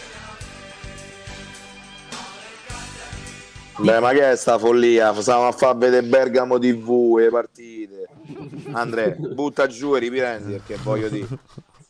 Beh, 3.77 3.99
ma 4.01 4.11
che 4.11 4.31
è 4.31 4.35
sta 4.35 4.57
follia? 4.59 5.13
Stiamo 5.21 5.47
a 5.47 5.53
far 5.53 5.77
vedere 5.77 6.05
Bergamo 6.05 6.59
TV 6.59 7.15
e 7.17 7.21
le 7.21 7.29
partite. 7.29 8.07
Andrea, 8.73 9.15
butta 9.17 9.67
giù 9.67 9.95
e 9.95 9.99
riprendi 9.99 10.51
perché 10.51 10.75
voglio 10.83 11.07
dire. 11.07 11.27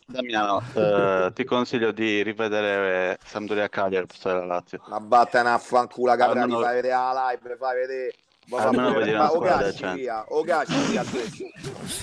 Damiano, 0.06 0.62
eh, 0.76 1.32
ti 1.34 1.46
consiglio 1.46 1.91
di 1.91 2.22
rivedere 2.22 3.14
eh, 3.14 3.18
Sampdoria 3.26 3.68
Cagliari 3.70 3.98
al 4.04 4.06
posto 4.06 4.30
della 4.30 4.46
Lazio. 4.46 4.82
Ma 4.88 5.02
vattene 5.02 5.50
a 5.50 5.58
fanculo 5.58 6.12
Caprari, 6.16 6.41
Almeno- 6.41 6.62
fai 6.62 6.76
vedere 6.76 6.94
la 6.94 7.32
live, 7.32 7.56
fai 7.58 7.76
vedere. 7.76 8.14
Ma 8.46 8.58
Almeno 8.62 8.94
vedi 8.94 9.12
una 9.14 9.28
squadra 9.30 9.50
cacci 9.58 9.66
decente. 9.72 10.00
via, 10.00 10.26
o 10.28 10.44
cacci 10.44 10.78
via 10.91 11.02
adesso. 11.02 11.44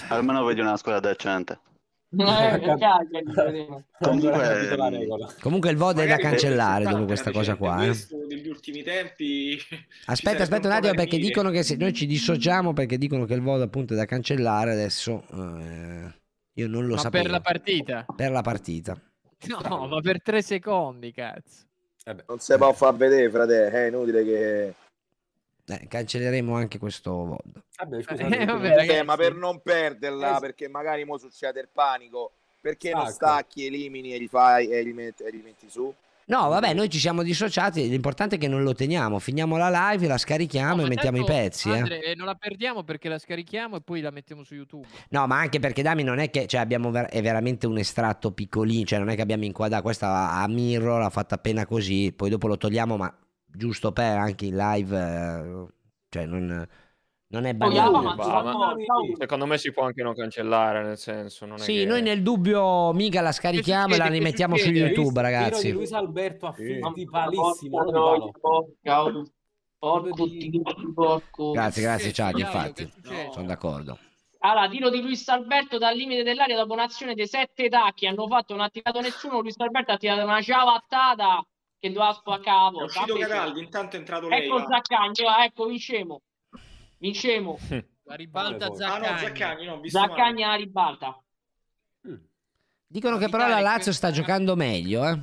Almeno 0.08 0.44
vedi 0.44 0.60
una 0.60 0.76
squadra 0.76 1.08
decente. 1.08 1.60
Eh, 2.18 2.58
vedremo. 3.34 3.84
Comunque, 3.98 4.88
regola. 4.90 5.34
Comunque 5.40 5.70
il 5.70 5.76
VOD 5.76 5.98
è 6.00 6.06
da 6.06 6.16
cancellare 6.16 6.84
dopo 6.84 7.04
questa 7.04 7.30
cosa 7.30 7.56
qua. 7.56 7.84
eh. 7.84 7.92
Degli 8.28 8.48
ultimi 8.48 8.82
tempi. 8.82 9.58
Aspetta, 10.06 10.42
aspetta 10.42 10.66
un 10.68 10.72
attimo 10.74 10.92
per 10.92 11.02
perché 11.02 11.16
dire. 11.16 11.28
dicono 11.28 11.50
che 11.50 11.62
se 11.62 11.76
noi 11.76 11.92
ci 11.92 12.06
dissociamo 12.06 12.72
perché 12.72 12.96
dicono 12.98 13.24
che 13.24 13.34
il 13.34 13.42
VOD 13.42 13.62
appunto 13.62 13.92
è 13.92 13.96
da 13.96 14.04
cancellare 14.04 14.72
adesso. 14.72 15.24
eh, 15.32 16.14
io 16.54 16.68
non 16.68 16.86
lo 16.86 16.94
Ma 16.94 17.00
sapevo. 17.00 17.22
per 17.24 17.32
la 17.32 17.40
partita? 17.40 18.06
Per 18.16 18.30
la 18.30 18.42
partita. 18.42 19.00
No, 19.68 19.86
ma 19.86 20.00
per 20.00 20.22
tre 20.22 20.40
secondi, 20.42 21.12
cazzo. 21.12 21.64
Non 22.28 22.38
si 22.38 22.56
può 22.56 22.72
far 22.72 22.94
vedere, 22.94 23.28
frate, 23.30 23.68
è 23.68 23.86
inutile 23.88 24.24
che... 24.24 24.74
Eh, 25.68 25.86
cancelleremo 25.88 26.54
anche 26.54 26.78
questo 26.78 27.10
VOD. 27.10 27.62
Vabbè, 27.78 27.96
Eh, 27.96 28.44
vabbè, 28.46 28.66
Eh, 28.70 28.76
ragazzi. 28.76 29.04
ma 29.04 29.16
per 29.16 29.34
non 29.34 29.60
perderla, 29.60 30.36
Eh, 30.36 30.40
perché 30.40 30.68
magari 30.68 31.04
mo 31.04 31.18
succede 31.18 31.60
il 31.60 31.68
panico, 31.72 32.30
perché 32.60 32.92
non 32.92 33.06
Stacca. 33.08 33.32
stacchi, 33.32 33.66
elimini 33.66 34.14
e 34.14 34.18
li 34.18 34.28
fai 34.28 34.68
e 34.68 34.82
li 34.82 34.92
metti, 34.92 35.24
e 35.24 35.30
li 35.30 35.42
metti 35.44 35.68
su? 35.68 35.92
No, 36.28 36.48
vabbè, 36.48 36.74
noi 36.74 36.88
ci 36.88 36.98
siamo 36.98 37.22
dissociati. 37.22 37.88
L'importante 37.88 38.34
è 38.34 38.38
che 38.38 38.48
non 38.48 38.64
lo 38.64 38.74
teniamo. 38.74 39.20
Finiamo 39.20 39.56
la 39.56 39.90
live, 39.92 40.08
la 40.08 40.18
scarichiamo 40.18 40.76
No, 40.80 40.84
e 40.84 40.88
mettiamo 40.88 41.18
tanto, 41.18 41.32
i 41.32 41.34
pezzi. 41.36 41.68
eh. 41.70 41.78
Andre, 41.78 42.02
eh, 42.02 42.14
non 42.16 42.26
la 42.26 42.34
perdiamo 42.34 42.82
perché 42.82 43.08
la 43.08 43.18
scarichiamo 43.18 43.76
e 43.76 43.80
poi 43.80 44.00
la 44.00 44.10
mettiamo 44.10 44.42
su 44.42 44.54
YouTube. 44.56 44.88
No, 45.10 45.26
ma 45.28 45.38
anche 45.38 45.60
perché 45.60 45.82
Dami 45.82 46.02
non 46.02 46.18
è 46.18 46.28
che 46.30 46.46
cioè, 46.48 46.60
abbiamo 46.60 46.90
ver- 46.90 47.10
è 47.10 47.22
veramente 47.22 47.68
un 47.68 47.78
estratto 47.78 48.32
piccolino, 48.32 48.84
cioè 48.84 48.98
non 48.98 49.08
è 49.08 49.14
che 49.14 49.22
abbiamo 49.22 49.44
inquadrato 49.44 49.82
questa 49.84 50.32
a 50.32 50.48
mirror, 50.48 51.00
l'ha 51.00 51.10
fatta 51.10 51.36
appena 51.36 51.64
così, 51.64 52.12
poi 52.12 52.28
dopo 52.30 52.48
lo 52.48 52.56
togliamo, 52.56 52.96
ma 52.96 53.16
giusto 53.56 53.92
per 53.92 54.16
anche 54.18 54.46
in 54.46 54.56
live, 54.56 54.96
eh, 54.98 55.66
cioè 56.08 56.26
non, 56.26 56.66
non 57.28 57.44
è 57.44 57.54
banale. 57.54 58.14
ma 58.14 58.42
no, 58.42 58.52
no. 58.52 58.74
Secondo 59.18 59.46
me 59.46 59.58
si 59.58 59.72
può 59.72 59.84
anche 59.84 60.02
non 60.02 60.14
cancellare, 60.14 60.82
nel 60.84 60.98
senso, 60.98 61.46
non 61.46 61.56
è 61.56 61.60
Sì, 61.60 61.74
che- 61.78 61.84
noi 61.86 62.02
nel 62.02 62.22
dubbio 62.22 62.92
mica 62.92 63.20
la 63.20 63.32
scarichiamo 63.32 63.94
e 63.94 63.96
la 63.98 64.06
rimettiamo 64.06 64.56
su? 64.56 64.68
YouTube, 64.70 65.20
ragazzi. 65.20 65.72
Luis 65.72 65.92
Alberto 65.92 66.46
a 66.46 66.54
Sì. 66.54 66.78
palissimo. 67.10 67.84
Palo. 67.84 68.30
porca, 68.40 69.02
porco, 69.78 70.26
di- 70.26 70.62
porco. 70.94 71.50
Grazie, 71.52 71.82
grazie, 71.82 72.12
Ciagli, 72.12 72.40
infatti. 72.40 72.88
successo? 72.92 73.32
Sono 73.32 73.46
d'accordo. 73.46 73.98
Allora, 74.40 74.68
tiro 74.68 74.90
di 74.90 75.00
Luis 75.00 75.26
Alberto 75.28 75.76
dal 75.78 75.96
limite 75.96 76.22
dell'area 76.22 76.56
dopo 76.56 76.72
un'azione 76.74 77.14
dei 77.14 77.26
sette 77.26 77.68
tacchi. 77.68 78.06
Hanno 78.06 78.28
fatto, 78.28 78.54
non 78.54 78.64
ha 78.64 78.68
tirato 78.68 79.00
nessuno. 79.00 79.40
Luis 79.40 79.58
Alberto 79.58 79.92
ha 79.92 79.96
tirato 79.96 80.22
una 80.22 80.40
ciabattata 80.40 81.44
che 81.78 81.92
doveva 81.92 82.12
spaccare 82.12 82.78
È 82.78 82.82
uscito 82.82 83.12
Invece- 83.12 83.28
Cataldi, 83.28 83.60
intanto 83.60 83.96
è 83.96 83.98
entrato 83.98 84.28
lei. 84.28 84.44
Ecco 84.44 84.58
va. 84.58 84.66
Zaccagni, 84.66 85.24
va, 85.24 85.44
ecco, 85.44 85.66
vincemo. 85.66 86.22
Vincemo. 86.98 87.58
La 88.06 88.14
ribalta 88.14 88.68
poi? 88.68 88.82
Ah 88.82 88.98
no, 88.98 89.04
Zaccagni. 89.04 89.18
Zaccagni, 89.18 89.64
no. 89.66 89.80
Zaccagni 89.88 90.42
alla 90.44 90.54
ribalta. 90.54 91.20
Dicono 92.88 93.18
che 93.18 93.28
però 93.28 93.48
la 93.48 93.58
Lazio 93.58 93.92
sta 93.92 94.12
giocando 94.12 94.54
meglio, 94.54 95.04
eh. 95.08 95.18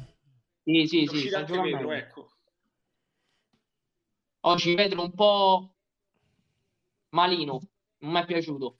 Sì, 0.64 0.86
sì, 0.86 1.08
sì, 1.08 1.28
sta 1.30 1.46
giocando 1.46 1.62
Pedro, 1.70 1.88
meglio. 1.88 1.92
ecco. 1.94 2.32
Oggi 4.42 4.74
Pedro 4.76 5.02
un 5.02 5.14
po' 5.14 5.76
malino, 7.10 7.62
non 8.00 8.12
mi 8.12 8.20
è 8.20 8.26
piaciuto. 8.26 8.80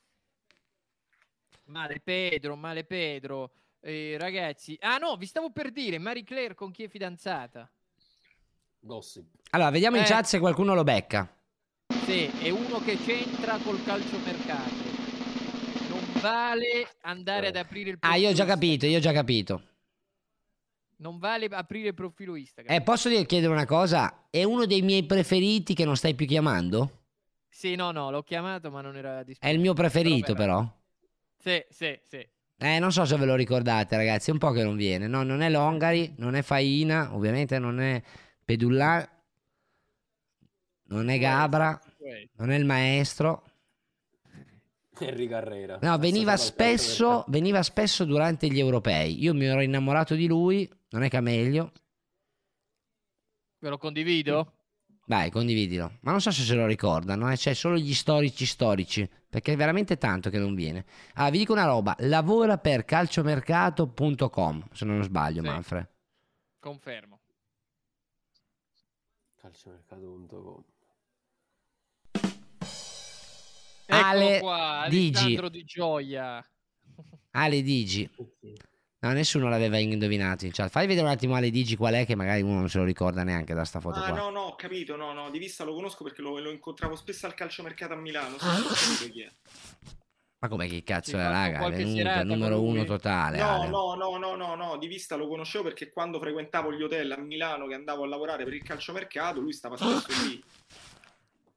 Male 1.66 2.02
Pedro, 2.02 2.58
male 2.58 2.84
Pedro. 2.84 3.52
Eh, 3.86 4.16
ragazzi, 4.18 4.78
ah 4.80 4.98
no, 4.98 5.18
vi 5.18 5.26
stavo 5.26 5.52
per 5.52 5.70
dire, 5.72 5.98
Marie 5.98 6.24
Claire 6.24 6.56
con 6.56 6.72
chi 6.72 6.84
è 6.84 6.88
fidanzata? 6.88 7.70
Gossip. 8.80 9.26
Allora, 9.52 9.72
vediamo 9.72 9.98
in 9.98 10.04
Eh. 10.04 10.06
chat 10.06 10.24
se 10.24 10.40
qualcuno 10.40 10.74
lo 10.74 10.84
becca. 10.84 11.30
Sì, 12.06 12.26
è 12.26 12.50
uno 12.50 12.80
che 12.80 12.98
c'entra 12.98 13.58
col 13.58 13.84
calciomercato. 13.84 14.92
Non 15.90 16.22
vale 16.22 16.96
andare 17.02 17.48
ad 17.48 17.58
aprire 17.58 17.90
il 17.90 17.96
Ah, 18.00 18.08
profilo. 18.08 18.26
io 18.26 18.30
ho 18.32 18.36
già 18.36 18.46
capito, 18.46 18.86
io 18.86 18.98
ho 18.98 19.02
già 19.02 19.12
capito. 19.12 19.64
Non 20.98 21.18
vale 21.18 21.48
aprire 21.48 21.90
il 21.90 21.94
profilo 21.94 22.36
Instagram. 22.36 22.74
Eh, 22.74 22.82
posso 22.82 23.10
dire- 23.10 23.26
chiedere 23.26 23.52
una 23.52 23.66
cosa? 23.66 24.28
È 24.30 24.44
uno 24.44 24.66
dei 24.66 24.82
miei 24.82 25.06
preferiti 25.06 25.74
che 25.74 25.84
non 25.84 25.98
stai 25.98 26.16
più 26.16 26.26
chiamando? 26.26 27.02
Sì, 27.50 27.76
no, 27.76 27.92
no, 27.92 28.10
l'ho 28.10 28.24
chiamato 28.24 28.72
ma 28.72 28.80
non 28.80 28.96
era 28.96 29.20
È 29.20 29.24
disponibile. 29.26 29.52
il 29.54 29.60
mio 29.60 29.74
preferito, 29.74 30.34
verrà. 30.34 30.56
però. 30.56 30.82
Sì, 31.38 31.66
sì, 31.70 32.00
sì. 32.02 32.26
Eh, 32.64 32.80
non 32.80 32.94
so 32.94 33.04
se 33.04 33.18
ve 33.18 33.26
lo 33.26 33.36
ricordate, 33.36 33.98
ragazzi. 33.98 34.30
È 34.30 34.32
un 34.32 34.40
po' 34.40 34.52
che 34.52 34.64
non 34.64 34.78
viene. 34.78 35.06
No, 35.08 35.22
non 35.24 35.42
è 35.42 35.50
Longari, 35.50 36.14
non 36.20 36.34
è 36.34 36.42
Faina, 36.42 37.14
ovviamente 37.14 37.60
non 37.60 37.82
è 37.82 38.02
Pedulla, 38.46 39.06
non 40.84 41.10
è 41.10 41.20
Gabra, 41.20 41.78
non 42.38 42.52
è 42.52 42.56
il 42.56 42.64
maestro. 42.64 43.44
Henry 44.98 45.28
Carrera. 45.28 45.78
No, 45.82 45.98
veniva 45.98 46.38
spesso, 46.38 47.26
veniva 47.28 47.62
spesso 47.64 48.06
durante 48.06 48.48
gli 48.48 48.60
europei. 48.60 49.22
Io 49.22 49.34
mi 49.34 49.44
ero 49.44 49.60
innamorato 49.60 50.16
di 50.16 50.28
lui, 50.28 50.70
non 50.92 51.04
è 51.04 51.10
Cameglio. 51.10 51.74
Ve 53.60 53.68
lo 53.68 53.78
condivido? 53.78 54.54
Vai, 55.06 55.30
condividilo. 55.32 55.98
Ma 56.02 56.12
non 56.12 56.22
so 56.22 56.32
se 56.32 56.44
se 56.44 56.54
lo 56.56 56.66
ricordano, 56.66 57.30
eh. 57.32 57.36
C'è 57.36 57.54
solo 57.54 57.76
gli 57.78 57.94
storici 57.94 58.46
storici, 58.46 59.10
perché 59.30 59.54
è 59.54 59.56
veramente 59.58 59.98
tanto 59.98 60.30
che 60.30 60.40
non 60.40 60.56
viene. 60.56 60.86
Ah, 61.16 61.30
vi 61.30 61.40
dico 61.40 61.52
una 61.52 61.66
roba, 61.66 61.96
lavora 62.00 62.58
per 62.58 62.86
calciomercato.com, 62.86 64.68
se 64.72 64.86
non 64.86 65.04
sbaglio, 65.04 65.42
Sì. 65.42 65.48
Manfred. 65.48 65.90
Confermo. 66.60 67.20
Calciomercato.com. 69.42 70.64
Eccolo 73.86 74.08
Ale 74.08 74.40
qua, 74.40 74.86
Digi. 74.90 75.18
Alessandro 75.18 75.50
Di 75.50 75.64
Gioia. 75.66 76.50
Ale 77.32 77.62
Digi. 77.62 78.10
No, 79.04 79.12
nessuno 79.12 79.50
l'aveva 79.50 79.78
indovinato 79.78 80.46
in 80.46 80.52
chat. 80.54 80.70
Fai 80.70 80.88
vedere 80.88 81.06
un 81.06 81.12
attimo 81.12 81.36
Ale 81.36 81.50
Digi 81.50 81.76
qual 81.76 81.94
è, 81.94 82.06
che 82.06 82.16
magari 82.16 82.42
uno 82.42 82.60
non 82.60 82.70
se 82.70 82.78
lo 82.78 82.86
ricorda 82.86 83.24
neanche 83.24 83.54
da 83.54 83.66
sta 83.66 83.82
foto 83.82 84.00
Ah 84.00 84.08
qua. 84.08 84.16
no, 84.18 84.30
no, 84.30 84.40
ho 84.44 84.56
capito, 84.56 84.96
no, 84.96 85.12
no, 85.12 85.30
di 85.30 85.40
vista 85.40 85.66
lo 85.66 85.74
conosco 85.74 86.06
perché 86.06 86.22
lo, 86.22 86.40
lo 86.40 86.50
incontravo 86.50 86.96
spesso 86.96 87.26
al 87.26 87.34
calciomercato 87.34 87.92
a 87.92 87.96
Milano, 87.98 88.38
sì, 88.40 88.46
Ah. 88.46 89.10
chi 89.10 89.22
è. 89.22 89.32
Ma 90.40 90.48
come 90.50 90.68
che 90.68 90.84
cazzo 90.84 91.12
Sì, 91.12 91.16
è, 91.18 91.20
raga? 91.20 91.68
Venuto, 91.70 92.00
il 92.00 92.22
numero 92.26 92.62
uno 92.62 92.86
totale. 92.86 93.38
No, 93.40 93.50
Ale. 93.62 93.68
no, 93.70 93.94
no, 93.96 94.18
no, 94.18 94.36
no, 94.36 94.56
no, 94.56 94.78
di 94.78 94.88
vista 94.88 95.16
lo 95.16 95.28
conoscevo 95.28 95.66
perché 95.66 95.90
quando 95.90 96.18
frequentavo 96.20 96.72
gli 96.74 96.82
hotel 96.82 97.12
a 97.12 97.18
Milano 97.18 97.68
che 97.68 97.74
andavo 97.76 98.04
a 98.04 98.08
lavorare 98.08 98.46
per 98.46 98.54
il 98.54 98.64
calciomercato, 98.64 99.42
lui 99.42 99.52
stava 99.52 99.76
spesso 99.76 100.08
lì. 100.24 100.42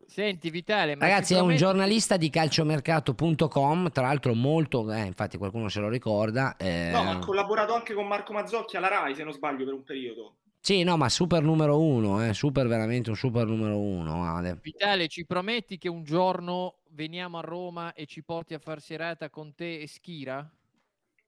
Senti 0.07 0.51
Vitale, 0.51 0.95
ma 0.95 1.07
Ragazzi, 1.07 1.35
ci 1.35 1.39
è 1.39 1.43
un 1.43 1.57
giornalista 1.57 2.16
di 2.16 2.31
calciomercato.com, 2.31 3.91
tra 3.91 4.07
l'altro 4.07 4.35
molto, 4.35 4.91
eh, 4.93 5.05
infatti 5.05 5.37
qualcuno 5.37 5.69
se 5.69 5.81
lo 5.81 5.89
ricorda. 5.89 6.57
eh, 6.57 6.91
No, 6.93 7.11
ha 7.11 7.19
collaborato 7.19 7.74
anche 7.74 7.93
con 7.93 8.07
Marco 8.07 8.33
Mazzocchi 8.33 8.77
alla 8.77 8.89
Rai, 8.89 9.15
se 9.15 9.24
non 9.24 9.33
sbaglio, 9.33 9.65
per 9.65 9.74
un 9.74 9.83
periodo. 9.83 10.37
Sì, 10.61 10.83
no, 10.83 10.97
ma 10.97 11.09
super 11.09 11.43
numero 11.43 11.81
uno, 11.81 12.24
eh, 12.27 12.33
super 12.35 12.66
veramente 12.66 13.11
un 13.11 13.16
super 13.16 13.47
numero 13.47 13.78
uno, 13.78 14.24
Ale. 14.24 14.59
Vitale, 14.62 15.07
ci 15.09 15.24
prometti 15.24 15.78
che 15.78 15.89
un 15.89 16.03
giorno 16.03 16.78
veniamo 16.91 17.39
a 17.39 17.43
Roma 17.43 17.93
e 17.93 18.07
ci 18.07 18.23
porti 18.23 18.55
a 18.55 18.59
far 18.59 18.81
serata 18.81 19.28
con 19.31 19.55
te 19.55 19.81
e 19.81 19.87
Schira? 19.87 20.49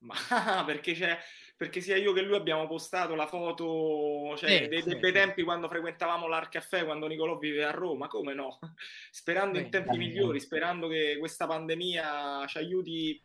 Ma 0.01 0.15
perché, 0.65 0.93
c'è, 0.93 1.19
perché 1.57 1.81
sia 1.81 1.97
io 1.97 2.13
che 2.13 2.23
lui 2.23 2.37
abbiamo 2.37 2.67
postato 2.67 3.15
la 3.15 3.27
foto 3.27 4.37
cioè, 4.37 4.63
Sì, 4.63 4.69
dei, 4.69 4.83
sì, 4.83 4.89
dei 4.91 4.99
bei 4.99 5.11
sì. 5.11 5.17
tempi 5.17 5.43
quando 5.43 5.69
frequentavamo 5.69 6.29
l'Ar 6.29 6.49
Caffè, 6.49 6.85
quando 6.85 7.07
Nicolò 7.09 7.37
viveva 7.37 7.69
a 7.69 7.73
Roma, 7.73 8.07
come 8.07 8.35
no? 8.35 8.59
Sperando 9.11 9.59
in 9.59 9.65
Beh, 9.65 9.71
tempi 9.71 9.97
dai. 9.97 9.99
migliori, 9.99 10.41
sperando 10.41 10.87
che 10.89 11.17
questa 11.19 11.47
pandemia 11.47 12.47
ci 12.47 12.59
aiuti, 12.59 13.21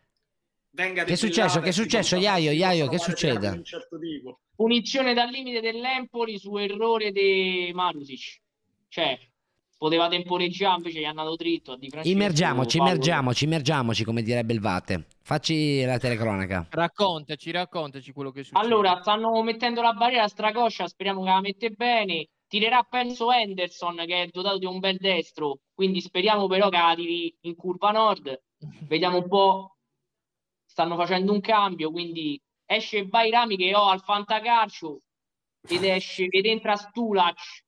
venga 0.71 1.03
Che 1.03 1.13
è 1.13 1.15
successo? 1.15 1.59
Che 1.59 1.69
è 1.69 1.71
successo, 1.73 2.15
Iaio? 2.15 2.51
Iaio, 2.51 2.87
che 2.87 2.97
succede? 2.97 3.47
un 3.49 3.63
certo 3.63 3.99
tipo. 3.99 4.39
Punizione 4.55 5.13
dal 5.13 5.29
limite 5.29 5.61
dell'Empoli 5.61 6.37
su 6.39 6.55
errore 6.57 7.11
di 7.11 7.71
Marusic. 7.73 8.41
Cioè, 8.87 9.19
poteva 9.83 10.07
temporeggiare, 10.07 10.77
invece 10.77 10.99
gli 11.01 11.03
hanno 11.03 11.23
dato 11.23 11.35
dritto. 11.35 11.77
Immergiamoci, 12.03 12.77
immergiamoci, 12.77 13.43
immergiamoci, 13.43 14.05
come 14.05 14.21
direbbe 14.21 14.53
il 14.53 14.61
Vate. 14.61 15.07
Facci 15.21 15.83
la 15.83 15.97
telecronaca. 15.97 16.67
Raccontaci, 16.69 17.51
raccontaci 17.51 18.13
quello 18.13 18.31
che 18.31 18.43
succede. 18.43 18.65
Allora, 18.65 19.01
stanno 19.01 19.43
mettendo 19.43 19.81
la 19.81 19.91
barriera 19.91 20.29
stracoscia, 20.29 20.87
speriamo 20.87 21.21
che 21.21 21.29
la 21.29 21.41
mette 21.41 21.69
bene. 21.71 22.29
Tirerà 22.47 22.81
penso 22.83 23.29
Henderson 23.29 24.03
che 24.05 24.21
è 24.23 24.27
dotato 24.31 24.57
di 24.57 24.65
un 24.65 24.79
bel 24.79 24.95
destro, 24.97 25.59
quindi 25.73 25.99
speriamo 25.99 26.47
però 26.47 26.69
che 26.69 26.77
la 26.77 26.93
tiri 26.95 27.35
in 27.41 27.55
curva 27.55 27.91
nord. 27.91 28.41
Vediamo 28.87 29.17
un 29.17 29.27
po'. 29.27 29.75
Stanno 30.65 30.95
facendo 30.95 31.33
un 31.33 31.41
cambio, 31.41 31.91
quindi 31.91 32.41
esce 32.65 33.03
Bairami 33.03 33.57
che 33.57 33.75
ho 33.75 33.89
al 33.89 34.01
fantacalcio 34.01 35.01
ed 35.67 35.83
esce 35.83 36.27
ed 36.29 36.45
entra 36.45 36.77
Stulac. 36.77 37.62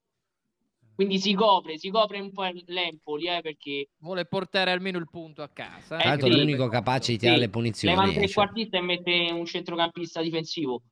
Quindi 0.96 1.20
si 1.20 1.34
copre, 1.34 1.78
si 1.78 1.90
copre 1.90 2.20
un 2.22 2.32
po' 2.32 2.44
l'Empoli, 2.68 3.28
eh, 3.28 3.42
perché 3.42 3.90
Vuole 3.98 4.26
portare 4.26 4.72
almeno 4.72 4.98
il 4.98 5.10
punto 5.10 5.42
a 5.42 5.50
casa. 5.50 5.98
Tra 5.98 6.10
l'altro 6.10 6.32
sì. 6.32 6.38
l'unico 6.38 6.68
capace 6.70 7.12
di 7.12 7.18
tirare 7.18 7.38
Sì, 7.38 7.44
le 7.44 7.50
punizioni. 7.50 7.94
leva 7.94 8.08
un 8.08 8.14
esce. 8.14 8.26
trequartista 8.26 8.78
e 8.78 8.82
mette 8.82 9.30
un 9.32 9.46
centrocampista 9.46 10.22
difensivo. 10.22 10.84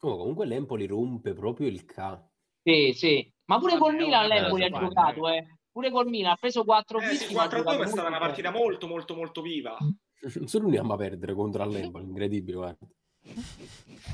Oh, 0.00 0.16
comunque 0.16 0.46
l'Empoli 0.46 0.86
rompe 0.86 1.32
proprio 1.32 1.68
il 1.68 1.84
K. 1.84 2.18
Sì, 2.62 2.92
sì. 2.94 3.32
Ma 3.44 3.58
pure 3.60 3.78
col 3.78 3.94
Milan 3.94 4.26
l'Empoli 4.26 4.64
ha 4.64 4.70
giocato, 4.70 5.28
eh. 5.28 5.46
Pure 5.70 5.90
col 5.90 6.08
Milan 6.08 6.32
ha 6.32 6.36
preso 6.36 6.64
4 6.64 6.98
Eh, 6.98 7.14
sì, 7.14 7.32
ma 7.34 7.44
ha 7.44 7.48
4 7.48 7.58
a 7.60 7.62
2 7.62 7.72
giocato 7.72 7.78
ma 7.78 7.84
è 7.84 7.88
stata 7.88 8.08
una 8.08 8.18
partita 8.18 8.50
molto, 8.50 8.86
molto, 8.88 9.14
molto 9.14 9.42
viva. 9.42 9.76
Solo 10.46 10.64
noi 10.64 10.76
andiamo 10.76 10.94
a 10.94 10.96
perdere 10.96 11.34
contro 11.34 11.64
l'Empoli, 11.64 12.04
incredibile, 12.04 12.56
guarda. 12.56 12.86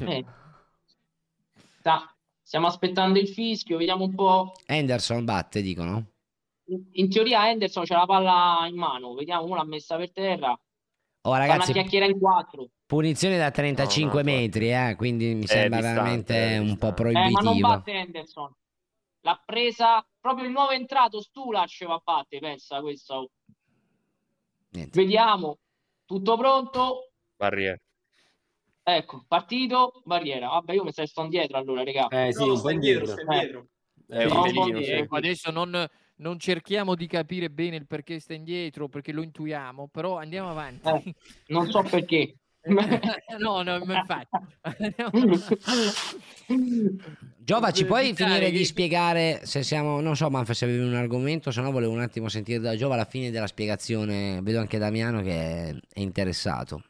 Eh. 0.06 0.24
Sta- 1.78 2.14
Stiamo 2.52 2.68
aspettando 2.68 3.18
il 3.18 3.28
fischio, 3.28 3.78
vediamo 3.78 4.04
un 4.04 4.14
po'. 4.14 4.52
Henderson 4.66 5.24
batte, 5.24 5.62
dicono. 5.62 6.04
In, 6.92 7.08
teoria 7.08 7.48
Henderson 7.48 7.86
c'ha 7.86 7.96
la 7.96 8.04
palla 8.04 8.66
in 8.68 8.76
mano, 8.76 9.14
vediamo, 9.14 9.44
uno 9.46 9.54
l'ha 9.54 9.64
messa 9.64 9.96
per 9.96 10.12
terra. 10.12 10.50
Oh, 10.50 10.58
Fa 11.22 11.28
una 11.30 11.38
ragazzi, 11.38 11.72
chiacchiera 11.72 12.04
in 12.04 12.18
quattro. 12.18 12.68
punizione 12.84 13.38
da 13.38 13.50
35 13.50 14.22
No, 14.22 14.30
no, 14.30 14.36
metri, 14.36 14.70
eh, 14.70 14.94
quindi 14.98 15.32
mi 15.32 15.46
sembra 15.46 15.78
distante, 15.78 15.80
veramente 16.02 16.48
è 16.50 16.58
un 16.58 16.76
po' 16.76 16.88
Eh, 16.94 17.12
ma 17.12 17.30
non 17.30 17.32
proibitivo. 17.32 17.68
batte 17.68 17.92
Henderson. 17.92 18.54
L'ha 19.20 19.42
presa 19.46 20.06
proprio 20.20 20.44
il 20.44 20.52
nuovo 20.52 20.72
entrato 20.72 21.22
Stulac 21.22 21.86
va 21.86 21.94
a 21.94 22.02
batte, 22.04 22.38
pensa 22.38 22.82
questo. 22.82 23.30
Niente. 24.72 25.00
Vediamo. 25.00 25.56
Tutto 26.04 26.36
pronto? 26.36 27.12
Barriera. 27.34 27.78
Ecco, 28.84 29.24
partito, 29.28 30.02
barriera. 30.04 30.48
Vabbè, 30.48 30.72
io 30.72 30.84
mi 30.84 30.92
stai 30.92 31.06
sto 31.06 31.26
dietro 31.28 31.56
allora, 31.56 31.84
raga. 31.84 32.08
Eh 32.08 32.32
sì, 32.32 32.46
No, 32.46 32.56
sta 32.56 32.72
indietro, 32.72 33.14
indietro. 33.20 33.32
indietro. 33.32 33.66
Eh, 34.08 34.24
no, 34.26 34.82
sì. 34.82 34.90
Ecco, 34.90 35.16
adesso 35.16 35.50
non, 35.50 35.86
non 36.16 36.38
cerchiamo 36.38 36.94
di 36.94 37.06
capire 37.06 37.48
bene 37.48 37.76
il 37.76 37.86
perché 37.86 38.18
sta 38.18 38.34
indietro, 38.34 38.88
perché 38.88 39.12
lo 39.12 39.22
intuiamo, 39.22 39.88
però 39.88 40.18
andiamo 40.18 40.50
avanti. 40.50 40.88
Eh, 40.88 41.14
non 41.46 41.70
so 41.70 41.82
perché. 41.82 42.34
no, 43.38 43.62
no, 43.62 43.76
infatti. 43.76 44.38
Giova, 47.38 47.70
ci 47.72 47.84
puoi 47.84 48.14
finire 48.14 48.50
di 48.50 48.58
che- 48.58 48.64
spiegare 48.64 49.40
se 49.44 49.62
siamo, 49.62 50.00
non 50.00 50.16
so, 50.16 50.30
Manfred, 50.30 50.56
se 50.56 50.64
avevi 50.64 50.84
un 50.84 50.94
argomento, 50.94 51.50
se 51.50 51.60
no 51.60 51.70
volevo 51.70 51.92
un 51.92 52.00
attimo 52.00 52.28
sentire 52.28 52.60
da 52.60 52.76
Giova 52.76 52.96
la 52.96 53.04
fine 53.04 53.30
della 53.30 53.46
spiegazione. 53.46 54.40
Vedo 54.42 54.60
anche 54.60 54.78
Damiano 54.78 55.22
che 55.22 55.70
è 55.70 55.74
interessato. 56.00 56.82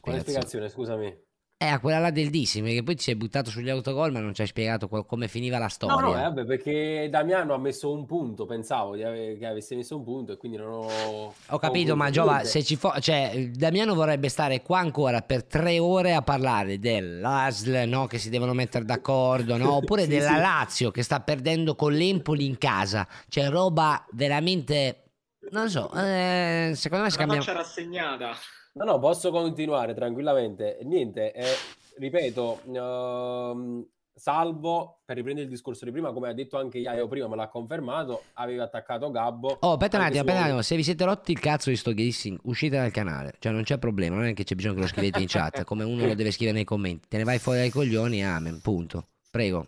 Quale 0.00 0.20
spiegazione. 0.20 0.46
spiegazione, 0.46 0.68
scusami? 0.68 1.26
Eh, 1.60 1.66
a 1.66 1.80
quella 1.80 1.98
là 1.98 2.10
del 2.12 2.30
Dissimi, 2.30 2.72
che 2.72 2.84
poi 2.84 2.94
ti 2.94 3.02
sei 3.02 3.16
buttato 3.16 3.50
sugli 3.50 3.68
autogol, 3.68 4.12
ma 4.12 4.20
non 4.20 4.32
ci 4.32 4.42
hai 4.42 4.46
spiegato 4.46 4.86
qual- 4.86 5.04
come 5.04 5.26
finiva 5.26 5.58
la 5.58 5.64
No, 5.64 5.70
storia. 5.70 6.00
no, 6.00 6.16
eh, 6.16 6.20
vabbè, 6.22 6.44
perché 6.44 7.08
Damiano 7.10 7.52
ha 7.52 7.58
messo 7.58 7.90
un 7.90 8.06
punto, 8.06 8.46
pensavo 8.46 8.94
di 8.94 9.02
ave- 9.02 9.36
che 9.36 9.44
avesse 9.44 9.74
messo 9.74 9.96
un 9.96 10.04
punto 10.04 10.32
e 10.32 10.36
quindi 10.36 10.56
non 10.56 10.70
ho... 10.70 11.34
Ho 11.48 11.58
capito, 11.58 11.96
ma 11.96 12.10
Giova, 12.10 12.44
se 12.44 12.62
ci 12.62 12.76
fo- 12.76 13.00
cioè, 13.00 13.48
Damiano 13.52 13.94
vorrebbe 13.94 14.28
stare 14.28 14.62
qua 14.62 14.78
ancora 14.78 15.20
per 15.22 15.42
tre 15.42 15.80
ore 15.80 16.14
a 16.14 16.22
parlare 16.22 16.78
dell'ASL, 16.78 17.88
no? 17.88 18.06
Che 18.06 18.18
si 18.18 18.30
devono 18.30 18.52
mettere 18.52 18.84
d'accordo, 18.84 19.56
no? 19.56 19.72
Oppure 19.82 20.02
Sì, 20.02 20.10
della 20.10 20.34
sì. 20.34 20.40
Lazio 20.40 20.90
che 20.92 21.02
sta 21.02 21.18
perdendo 21.20 21.74
con 21.74 21.92
l'Empoli 21.92 22.46
in 22.46 22.56
casa. 22.56 23.04
Cioè, 23.28 23.48
roba 23.48 24.06
veramente 24.12 25.02
Non 25.50 25.68
so, 25.68 25.90
eh, 25.92 26.70
secondo 26.76 27.02
me 27.04 27.10
si 27.10 27.16
Una 27.16 27.26
cambia... 27.26 27.40
faccia 27.42 27.52
rassegnata. 27.58 28.32
No, 28.78 28.84
no, 28.84 28.98
posso 29.00 29.32
continuare 29.32 29.92
tranquillamente. 29.92 30.78
Niente, 30.82 31.32
eh, 31.32 31.54
ripeto, 31.96 32.60
ehm, 32.72 33.86
Salvo, 34.14 35.00
per 35.04 35.16
riprendere 35.16 35.46
il 35.46 35.52
discorso 35.52 35.84
di 35.84 35.92
prima, 35.92 36.12
come 36.12 36.28
ha 36.28 36.32
detto 36.32 36.58
anche 36.58 36.78
Iaio 36.78 37.06
prima, 37.06 37.28
me 37.28 37.36
l'ha 37.36 37.48
confermato, 37.48 38.24
aveva 38.34 38.64
attaccato 38.64 39.10
Gabbo. 39.10 39.58
Oh, 39.60 39.72
aspetta 39.72 39.96
un 39.96 40.04
attimo, 40.04 40.20
aspetta 40.20 40.38
un 40.38 40.44
attimo. 40.44 40.62
Se 40.62 40.76
vi 40.76 40.82
siete 40.82 41.04
rotti 41.04 41.32
il 41.32 41.40
cazzo 41.40 41.70
di 41.70 41.76
sto 41.76 41.92
gazing, 41.92 42.38
uscite 42.42 42.76
dal 42.76 42.90
canale. 42.90 43.34
Cioè, 43.38 43.52
non 43.52 43.62
c'è 43.62 43.78
problema. 43.78 44.16
Non 44.16 44.26
è 44.26 44.34
che 44.34 44.44
c'è 44.44 44.54
bisogno 44.54 44.74
che 44.74 44.80
lo 44.80 44.86
scrivete 44.86 45.20
in 45.20 45.26
chat. 45.28 45.64
Come 45.64 45.84
uno 45.84 46.06
lo 46.06 46.14
deve 46.14 46.30
scrivere 46.30 46.56
nei 46.56 46.64
commenti. 46.64 47.08
Te 47.08 47.16
ne 47.16 47.24
vai 47.24 47.38
fuori 47.38 47.58
dai 47.58 47.70
coglioni, 47.70 48.24
amen. 48.24 48.60
Punto. 48.60 49.06
Prego. 49.30 49.66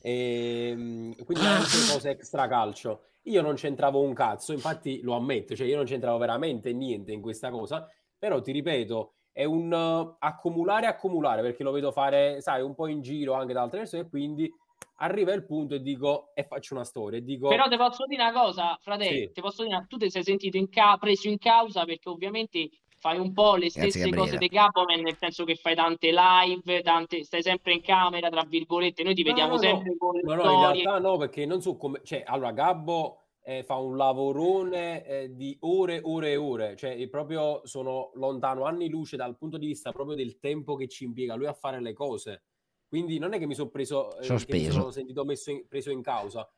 E, 0.00 0.72
mm, 0.76 1.12
quindi 1.24 1.44
anche 1.44 1.76
cose 1.92 2.10
extra 2.10 2.48
calcio. 2.48 3.02
Io 3.28 3.42
non 3.42 3.54
c'entravo 3.54 4.00
un 4.00 4.14
cazzo, 4.14 4.52
infatti 4.52 5.00
lo 5.02 5.14
ammetto, 5.14 5.54
cioè 5.54 5.66
io 5.66 5.76
non 5.76 5.84
c'entravo 5.84 6.18
veramente 6.18 6.72
niente 6.72 7.12
in 7.12 7.20
questa 7.20 7.50
cosa, 7.50 7.86
però 8.16 8.40
ti 8.40 8.52
ripeto, 8.52 9.14
è 9.32 9.44
un 9.44 9.70
uh, 9.70 10.16
accumulare 10.18 10.86
accumulare 10.86 11.42
perché 11.42 11.62
lo 11.62 11.70
vedo 11.70 11.92
fare, 11.92 12.40
sai, 12.40 12.62
un 12.62 12.74
po' 12.74 12.86
in 12.88 13.00
giro 13.02 13.34
anche 13.34 13.52
da 13.52 13.62
altre 13.62 13.80
persone 13.80 14.02
e 14.02 14.08
quindi 14.08 14.52
arriva 15.00 15.32
il 15.32 15.44
punto 15.44 15.74
e 15.74 15.80
dico 15.80 16.30
e 16.34 16.42
faccio 16.42 16.74
una 16.74 16.84
storia 16.84 17.18
e 17.18 17.22
dico 17.22 17.48
Però 17.48 17.68
ti 17.68 17.76
posso 17.76 18.04
dire 18.06 18.22
una 18.22 18.32
cosa, 18.32 18.76
fratello, 18.80 19.26
Sì. 19.26 19.30
ti 19.32 19.40
posso 19.40 19.62
dire, 19.62 19.84
tu 19.88 19.96
ti 19.96 20.10
sei 20.10 20.24
sentito 20.24 20.56
in 20.56 20.68
ca- 20.68 20.96
preso 20.98 21.28
in 21.28 21.38
causa 21.38 21.84
perché 21.84 22.08
ovviamente 22.08 22.68
fai 22.98 23.18
un 23.18 23.32
po' 23.32 23.54
le 23.54 23.68
Grazie, 23.68 23.80
stesse 23.90 23.98
Gabriele. 24.00 24.26
cose 24.26 24.38
di 24.38 24.48
Gaboman, 24.48 25.00
nel 25.00 25.16
senso 25.16 25.44
che 25.44 25.54
fai 25.54 25.74
tante 25.74 26.10
live, 26.12 26.82
tante, 26.82 27.24
stai 27.24 27.42
sempre 27.42 27.72
in 27.74 27.80
camera, 27.80 28.28
tra 28.28 28.44
virgolette, 28.44 29.02
noi 29.02 29.14
ti 29.14 29.22
No, 29.22 29.28
vediamo 29.28 29.54
no, 29.54 29.60
no. 29.62 29.68
sempre 29.68 29.96
con 29.96 30.14
le 30.14 30.22
No, 30.22 30.34
no, 30.34 30.34
in 30.34 30.40
storie. 30.58 30.82
realtà 30.82 30.98
no, 30.98 31.16
perché 31.16 31.46
non 31.46 31.60
so 31.62 31.76
come... 31.76 32.00
Cioè, 32.02 32.22
allora, 32.26 32.52
Gabbo 32.52 33.22
eh, 33.42 33.62
fa 33.62 33.76
un 33.76 33.96
lavorone 33.96 35.04
eh, 35.06 35.34
di 35.34 35.56
ore, 35.60 36.00
ore 36.02 36.32
e 36.32 36.36
ore. 36.36 36.76
Cioè, 36.76 36.96
è 36.96 37.08
proprio 37.08 37.62
sono 37.64 38.10
lontano 38.14 38.64
anni 38.64 38.88
luce 38.88 39.16
dal 39.16 39.36
punto 39.38 39.56
di 39.56 39.66
vista 39.66 39.92
proprio 39.92 40.16
del 40.16 40.38
tempo 40.38 40.74
che 40.74 40.88
ci 40.88 41.04
impiega 41.04 41.34
lui 41.34 41.46
a 41.46 41.54
fare 41.54 41.80
le 41.80 41.92
cose. 41.92 42.42
Quindi 42.88 43.18
non 43.18 43.32
è 43.32 43.38
che 43.38 43.46
mi 43.46 43.54
sono 43.54 43.68
preso... 43.70 44.18
eh, 44.18 44.70
sono 44.70 44.90
sentito 44.90 45.24
messo 45.24 45.50
in- 45.50 45.66
preso 45.68 45.90
in 45.90 46.02
causa. 46.02 46.48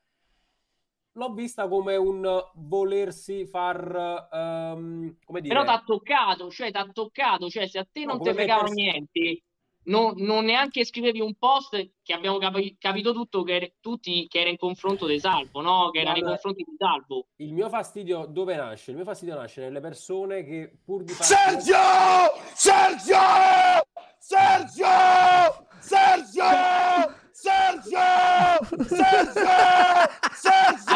L'ho 1.15 1.33
vista 1.33 1.67
come 1.67 1.97
un 1.97 2.25
volersi 2.55 3.45
far... 3.45 4.29
ehm, 4.31 5.17
come 5.25 5.41
dire... 5.41 5.53
Però 5.53 5.65
ti 5.65 5.71
ha 5.71 5.83
toccato, 5.85 6.49
cioè 6.49 6.71
ti 6.71 6.77
ha 6.77 6.87
toccato, 6.91 7.49
cioè 7.49 7.67
se 7.67 7.79
a 7.79 7.87
te 7.91 8.05
No, 8.05 8.13
non 8.13 8.21
ti 8.21 8.31
fregava 8.31 8.61
mettersi- 8.63 8.81
niente, 8.81 9.43
non, 9.83 10.13
non 10.17 10.45
neanche 10.45 10.85
scrivevi 10.85 11.19
un 11.19 11.33
post 11.35 11.71
che 12.01 12.13
abbiamo 12.13 12.37
capi- 12.37 12.77
capito 12.79 13.11
tutto 13.13 13.43
che 13.43 13.55
era- 13.55 13.67
tutti 13.81 14.25
che 14.29 14.39
era 14.39 14.49
in 14.49 14.55
confronto 14.57 15.05
di 15.05 15.19
Salvo, 15.19 15.59
no? 15.59 15.89
Che 15.89 15.99
era 15.99 16.13
nei 16.13 16.21
confronti 16.21 16.63
di 16.63 16.75
Salvo. 16.77 17.27
Il 17.37 17.51
mio 17.51 17.67
fastidio 17.67 18.25
dove 18.25 18.55
nasce? 18.55 18.91
Il 18.91 18.95
mio 18.95 19.05
fastidio 19.05 19.35
nasce 19.35 19.59
nelle 19.61 19.81
persone 19.81 20.45
che 20.45 20.71
pur 20.85 21.03
di 21.03 21.11
fare... 21.11 21.25
Sergio! 21.25 21.75
Sergio! 22.53 23.15
Sergio! 24.17 24.85
Sergio! 25.79 26.45
Sergio! 27.31 27.99
Sergio! 28.61 28.85
Sergio! 28.85 29.49
Sergio! 30.31 30.90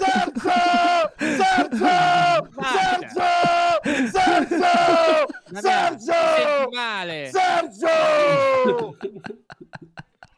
Sansam! 0.00 1.04
Sansam! 1.38 2.40
Sansam! 2.72 3.78
Sansam! 4.12 5.26
Sansam! 5.52 6.70
Male. 6.72 7.30
Sergio! 7.30 8.96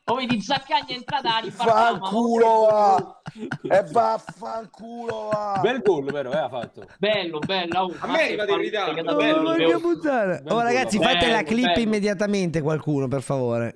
Come 0.05 0.27
di 0.27 0.41
Zaccagna 0.41 0.95
entrata 0.95 1.37
a 1.37 1.39
ripartire. 1.41 1.73
Fanculo 1.73 2.67
va! 2.71 3.21
E 3.63 3.85
vaffanculo 3.91 5.31
va! 5.33 5.59
Bel 5.61 5.83
gol 5.83 6.05
vero 6.05 6.33
eh, 6.33 6.37
ha 6.37 6.49
fatto. 6.49 6.87
Bello, 6.99 7.39
bello. 7.41 7.93
A 7.99 8.07
me 8.07 8.23
arriva 8.23 8.45
in 8.45 8.59
ritardo. 8.59 9.01
Oh, 9.01 9.17
bello, 9.17 9.55
bello. 9.55 10.55
Oh, 10.55 10.61
ragazzi, 10.61 10.99
fate 10.99 11.19
bello, 11.19 11.33
la 11.33 11.43
clip 11.43 11.67
bello. 11.67 11.81
immediatamente 11.81 12.61
qualcuno, 12.61 13.09
per 13.09 13.23
favore. 13.23 13.75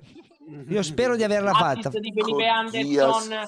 Io 0.67 0.83
spero 0.83 1.15
di 1.15 1.23
averla 1.23 1.53
fatta. 1.53 1.89
Assist 1.89 1.99
di 1.99 2.13
Felipe 2.13 2.47
Anderson 2.47 3.47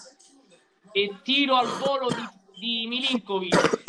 e 0.91 1.15
tiro 1.23 1.55
al 1.55 1.67
volo 1.67 2.07
di, 2.07 2.59
di 2.59 2.87
Milinkovic. 2.87 3.83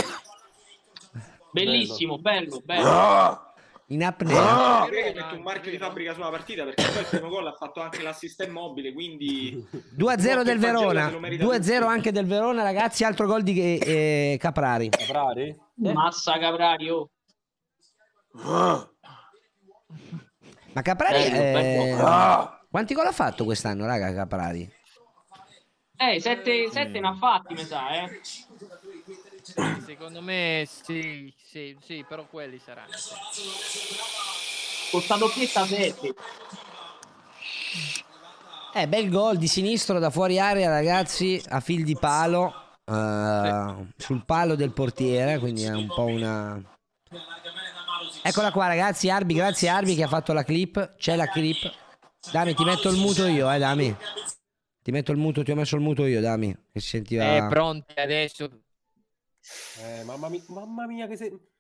Bellissimo, 1.53 2.19
bello, 2.19 2.61
bello. 2.65 3.53
In 3.89 4.03
apnea. 4.03 4.85
Io 4.85 4.86
credo 4.86 5.12
che 5.12 5.15
metto 5.20 5.35
un 5.36 5.43
marchio 5.43 5.70
di 5.70 5.78
fabbrica 5.78 6.15
sulla 6.15 6.31
partita 6.31 6.65
perché 6.65 6.82
poi 6.91 7.03
il 7.03 7.07
primo 7.07 7.28
gol 7.28 7.47
ha 7.47 7.53
fatto 7.53 7.81
anche 7.81 8.03
l'assist 8.03 8.49
mobile, 8.49 8.93
quindi 8.93 9.65
2-0 9.97 10.43
del 10.43 10.59
Verona. 10.59 11.07
se 11.07 11.12
lo 11.12 11.20
merita 11.20 11.45
2-0 11.45 11.82
anche 11.85 12.11
del 12.11 12.27
Verona, 12.27 12.62
ragazzi. 12.62 13.05
Altro 13.05 13.27
gol 13.27 13.43
di 13.43 13.78
eh, 13.78 14.36
Caprari. 14.41 14.89
Caprari? 14.89 15.57
Massa 15.74 16.39
Caprari, 16.39 16.91
oh. 16.91 17.11
Ma 20.73 20.82
Caprari. 20.82 21.31
Bello, 21.31 21.36
eh, 21.36 21.53
bello. 21.53 22.62
Quanti 22.75 22.93
gol 22.93 23.07
ha 23.07 23.13
fatto 23.13 23.45
quest'anno, 23.45 23.87
raga? 23.87 24.13
Caprari? 24.13 24.69
Eh, 25.97 26.21
sette, 26.21 26.69
sette 26.73 26.99
ne 26.99 27.07
ha 27.07 27.15
fatti, 27.15 27.55
mi 27.55 27.65
sa, 27.65 28.03
eh. 28.03 28.21
Secondo 29.87 30.21
me 30.21 30.67
sì, 30.67 31.33
sì, 31.41 31.79
sì, 31.81 32.05
però 32.09 32.27
quelli 32.27 32.59
saranno. 32.59 32.91
Con 34.91 35.01
sta 35.01 35.15
doppietta 35.15 35.65
sette. 35.67 36.15
Eh, 38.75 38.89
bel 38.89 39.09
gol 39.09 39.37
di 39.37 39.47
sinistro 39.47 40.01
da 40.01 40.11
fuori 40.11 40.41
area, 40.41 40.69
ragazzi, 40.69 41.41
a 41.51 41.61
fil 41.61 41.85
di 41.85 41.97
palo. 41.97 42.53
eh, 42.87 43.87
Sul 43.97 44.25
palo 44.25 44.57
del 44.57 44.73
portiere, 44.73 45.39
quindi 45.39 45.63
è 45.63 45.73
un 45.73 45.87
po' 45.87 46.07
una. 46.07 46.61
Eccola 48.21 48.51
qua, 48.51 48.67
ragazzi. 48.67 49.11
Arbi, 49.11 49.35
grazie 49.35 49.69
Arbi 49.69 49.95
che 49.95 50.03
ha 50.03 50.09
fatto 50.09 50.33
la 50.33 50.43
clip. 50.43 50.97
C'è 50.97 51.15
la 51.15 51.29
clip. 51.29 51.83
Dami, 52.33 52.55
ti 52.55 52.65
metto 52.65 52.89
il 52.89 52.97
muto 52.97 53.27
io, 53.27 53.51
eh, 53.51 53.59
Dami. 53.59 53.97
Ti 54.83 54.91
metto 54.91 55.13
il 55.13 55.19
muto, 55.19 55.43
ti 55.43 55.51
ho 55.51 55.55
messo 55.55 55.77
il 55.77 55.83
muto 55.83 56.05
io, 56.05 56.21
Dami. 56.21 56.53
Che 56.73 56.81
si 56.81 56.89
sentiva. 56.89 57.37
Eh, 57.37 57.49
pronti 57.49 57.95
adesso. 57.99 58.51
Eh, 59.81 60.03
mamma, 60.05 60.29
mia, 60.29 60.43
mamma 60.49 60.87
mia 60.87 61.07
che 61.07 61.17
sei... 61.17 61.53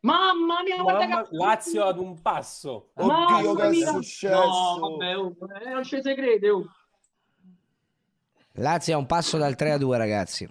Mamma 0.00 0.62
mia, 0.62 0.80
guarda 0.80 1.06
Mamma- 1.06 1.22
che... 1.28 1.36
Lazio 1.36 1.84
ad 1.84 1.98
un 1.98 2.20
passo. 2.22 2.90
Mamma 2.94 3.38
Oddio, 3.38 3.54
che 3.54 3.62
è 3.62 3.70
mia. 3.70 3.90
successo? 3.90 4.34
No, 4.34 4.78
vabbè, 4.96 5.16
oh, 5.16 5.36
eh, 5.60 5.70
non 5.70 5.84
ci 5.84 6.00
si 6.00 6.14
crede, 6.14 6.50
oh. 6.50 6.64
Lazio 8.52 8.94
a 8.94 8.98
un 8.98 9.06
passo 9.06 9.38
dal 9.38 9.56
3 9.56 9.72
a 9.72 9.78
2, 9.78 9.96
ragazzi. 9.98 10.48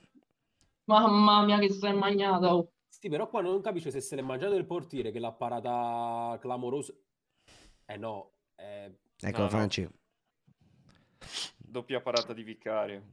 Mamma 0.86 1.44
mia, 1.46 1.60
che 1.60 1.72
sei 1.72 1.94
magnata, 1.94 2.56
oh. 2.56 2.72
Sì, 2.90 3.10
però 3.10 3.30
qua 3.30 3.42
non 3.42 3.62
capisco 3.62 3.90
se 3.92 4.02
se 4.02 4.16
l'è 4.16 4.22
mangiato 4.22 4.56
il 4.56 4.66
portiere 4.66 5.12
che 5.12 5.20
l'ha 5.20 5.32
parata 5.32 6.38
clamorosa. 6.42 6.94
Eh 7.86 7.98
no. 7.98 8.32
Eh, 8.58 8.92
Ecco, 9.20 9.38
No, 9.38 9.44
no. 9.44 9.50
Franci. 9.50 9.90
Doppia 11.58 12.02
parata 12.02 12.34
di 12.34 12.44
Vicario. 12.44 13.04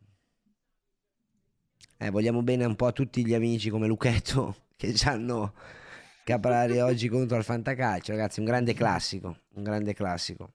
Eh, 1.96 2.10
vogliamo 2.10 2.42
bene 2.42 2.64
un 2.64 2.76
po' 2.76 2.86
a 2.86 2.92
tutti 2.92 3.24
gli 3.24 3.34
amici 3.34 3.70
come 3.70 3.86
Luchetto 3.86 4.66
che 4.76 4.94
hanno 5.04 5.54
Caprari 6.24 6.80
oggi 6.80 7.08
contro 7.08 7.36
il 7.36 7.44
Fantacalcio, 7.44 8.12
ragazzi, 8.12 8.40
un 8.40 8.46
grande 8.46 8.74
classico, 8.74 9.38
un 9.54 9.62
grande 9.62 9.94
classico. 9.94 10.52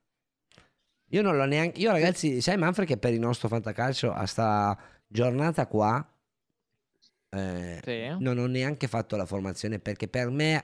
Io 1.12 1.22
non 1.24 1.36
l'ho 1.36 1.46
neanche 1.46 1.80
io 1.80 1.92
ragazzi, 1.92 2.40
sai 2.40 2.58
Manfred 2.58 2.88
che 2.88 2.98
per 2.98 3.14
il 3.14 3.20
nostro 3.20 3.48
Fantacalcio 3.48 4.12
a 4.14 4.28
sta 4.28 4.78
giornata 5.08 5.66
qua 5.66 6.08
eh, 7.30 7.80
Sì. 7.84 8.16
non 8.20 8.38
ho 8.38 8.46
neanche 8.46 8.88
fatto 8.88 9.16
la 9.16 9.26
formazione 9.26 9.80
perché 9.80 10.08
per 10.08 10.30
me 10.30 10.64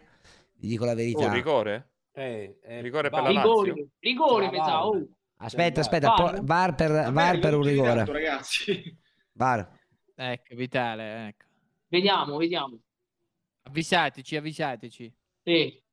vi 0.57 0.67
dico 0.67 0.85
la 0.85 0.93
verità. 0.93 1.25
Oh, 1.25 1.33
rigore? 1.33 1.93
Eh, 2.15 2.59
eh, 2.63 2.81
Rigore 2.81 3.09
per 3.09 3.21
va- 3.21 3.31
la 3.31 3.33
Lazio? 3.33 3.73
Rigore, 3.99 4.49
rigore, 4.49 4.57
sa, 4.57 4.87
oh. 4.87 5.07
Aspetta, 5.37 5.81
aspetta, 5.81 6.13
po- 6.13 6.39
VAR 6.41 6.75
per, 6.75 7.11
VAR 7.11 7.39
per 7.39 7.55
un 7.55 7.63
rigore. 7.63 7.89
ritardo, 7.89 8.11
ragazzi. 8.13 8.97
VAR. 9.33 9.69
Ecco, 10.15 10.55
vitale, 10.55 11.27
ecco. 11.27 11.45
Vediamo, 11.89 12.37
vediamo. 12.37 12.79
Avvisateci, 13.63 14.35
avvisateci. 14.37 15.13
Sì. 15.43 15.83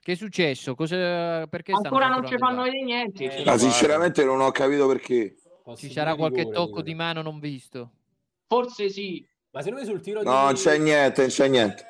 Che 0.00 0.12
è 0.12 0.14
successo? 0.14 0.74
Cosa... 0.74 1.46
Perché 1.46 1.72
Ancora 1.72 2.08
non 2.08 2.26
ci 2.26 2.36
fanno 2.36 2.62
vedere 2.62 2.84
niente. 2.84 3.36
Eh, 3.38 3.44
Ma 3.44 3.56
sinceramente 3.58 4.22
non 4.22 4.40
ho 4.40 4.50
capito 4.50 4.86
perché. 4.86 5.36
Ci 5.76 5.90
sarà 5.90 6.14
qualche 6.14 6.50
tocco 6.50 6.82
di 6.82 6.94
mano 6.94 7.22
non 7.22 7.40
visto. 7.40 7.90
Forse 8.46 8.90
sì. 8.90 9.26
Ma 9.50 9.62
se 9.62 9.70
noi 9.70 9.84
sul 9.84 10.00
tiro 10.00 10.22
No, 10.22 10.42
non 10.42 10.54
di... 10.54 10.60
c'è 10.60 10.78
niente, 10.78 11.22
non 11.22 11.30
c'è 11.30 11.48
niente. 11.48 11.86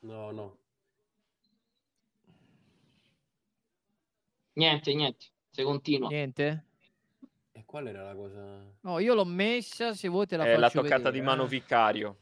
No, 0.00 0.30
no. 0.30 0.57
Niente, 4.58 4.92
niente. 4.92 5.26
Se 5.50 5.62
continua. 5.62 6.08
Niente? 6.08 6.64
E 7.52 7.64
qual 7.64 7.86
era 7.86 8.02
la 8.02 8.14
cosa? 8.14 8.66
No, 8.80 8.98
io 8.98 9.14
l'ho 9.14 9.24
messa, 9.24 9.94
se 9.94 10.08
vuoi 10.08 10.26
te 10.26 10.36
la 10.36 10.44
È 10.44 10.48
faccio 10.48 10.60
la 10.60 10.68
toccata 10.68 10.96
vedere, 10.96 11.12
di 11.12 11.20
mano 11.20 11.44
eh. 11.44 11.48
Vicario. 11.48 12.18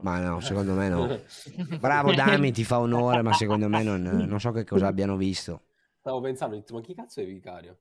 Ma 0.00 0.18
no, 0.20 0.40
secondo 0.40 0.72
me 0.72 0.88
no. 0.88 1.20
Bravo 1.78 2.14
Dami, 2.14 2.52
ti 2.52 2.64
fa 2.64 2.78
onore, 2.78 3.20
ma 3.20 3.34
secondo 3.34 3.68
me 3.68 3.82
non, 3.82 4.00
non 4.02 4.40
so 4.40 4.50
che 4.50 4.64
cosa 4.64 4.86
abbiano 4.86 5.16
visto. 5.16 5.64
Stavo 6.00 6.20
pensando, 6.20 6.56
detto, 6.56 6.72
ma 6.72 6.80
chi 6.80 6.94
cazzo 6.94 7.20
è 7.20 7.26
Vicario? 7.26 7.78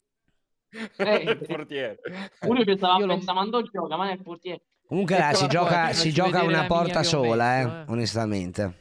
Eh, 0.98 1.16
Il 1.24 1.38
portiere. 1.48 1.99
Uno 2.41 2.61
stava 2.76 2.98
Io 2.98 3.06
lo- 3.06 3.22
non 3.22 3.61
gioca, 3.72 3.95
ma 3.95 4.10
è 4.10 4.14
il 4.14 4.22
portiere. 4.22 4.64
Comunque 4.86 5.18
là, 5.18 5.34
si 5.34 5.45
Eccola 5.45 5.60
qua, 5.60 5.70
gioca, 5.70 5.94
si 5.94 6.11
gioca 6.11 6.44
una 6.44 6.66
porta 6.66 7.03
sola, 7.03 7.57
messo, 7.57 7.70
eh, 7.70 7.80
eh. 7.80 7.86
onestamente. 7.88 8.78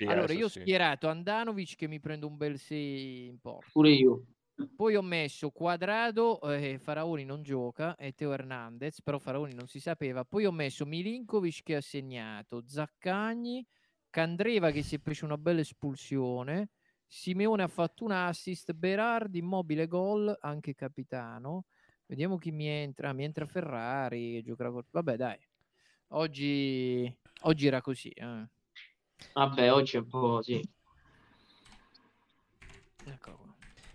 Sì, 0.00 0.04
allora, 0.06 0.32
io 0.32 0.46
ho 0.46 0.48
sì. 0.48 0.60
schierato 0.60 1.08
Andanovic 1.08 1.76
che 1.76 1.86
mi 1.86 2.00
prendo 2.00 2.26
un 2.26 2.36
bel 2.36 2.58
6 2.58 3.26
in 3.26 3.38
porta. 3.38 3.70
Pure 3.72 3.90
io. 3.90 4.26
Poi 4.74 4.96
ho 4.96 5.02
messo 5.02 5.50
Quadrado, 5.50 6.40
eh, 6.40 6.78
Faraoni 6.78 7.24
non 7.24 7.42
gioca, 7.42 7.96
e 7.96 8.12
Teo 8.12 8.32
Hernandez, 8.32 9.02
però 9.02 9.18
Faraoni 9.18 9.52
non 9.52 9.66
si 9.68 9.78
sapeva. 9.78 10.24
Poi 10.24 10.46
ho 10.46 10.52
messo 10.52 10.86
Milinkovic 10.86 11.62
che 11.62 11.76
ha 11.76 11.80
segnato, 11.82 12.62
Zaccagni, 12.66 13.66
Candreva 14.08 14.70
che 14.72 14.82
si 14.82 14.96
è 14.96 14.98
preso 14.98 15.24
una 15.24 15.38
bella 15.38 15.60
espulsione, 15.60 16.70
Simeone 17.06 17.62
ha 17.62 17.68
fatto 17.68 18.04
un 18.04 18.10
assist, 18.12 18.72
Berardi, 18.72 19.38
immobile 19.38 19.86
gol, 19.86 20.36
anche 20.40 20.74
capitano. 20.74 21.66
Vediamo 22.06 22.36
chi 22.38 22.50
mi 22.50 22.66
entra. 22.66 23.12
Mi 23.12 23.22
entra 23.24 23.46
Ferrari, 23.46 24.32
che 24.34 24.42
giocherà 24.42 24.70
col- 24.72 24.86
Vabbè, 24.90 25.16
dai. 25.16 25.38
Oggi, 26.08 27.12
oggi 27.42 27.66
era 27.66 27.80
così. 27.80 28.08
eh. 28.10 28.48
Vabbè, 29.32 29.72
oggi 29.72 29.96
è 29.96 30.00
un 30.00 30.06
po' 30.08 30.42
sì. 30.42 30.60
Qua. 33.20 33.38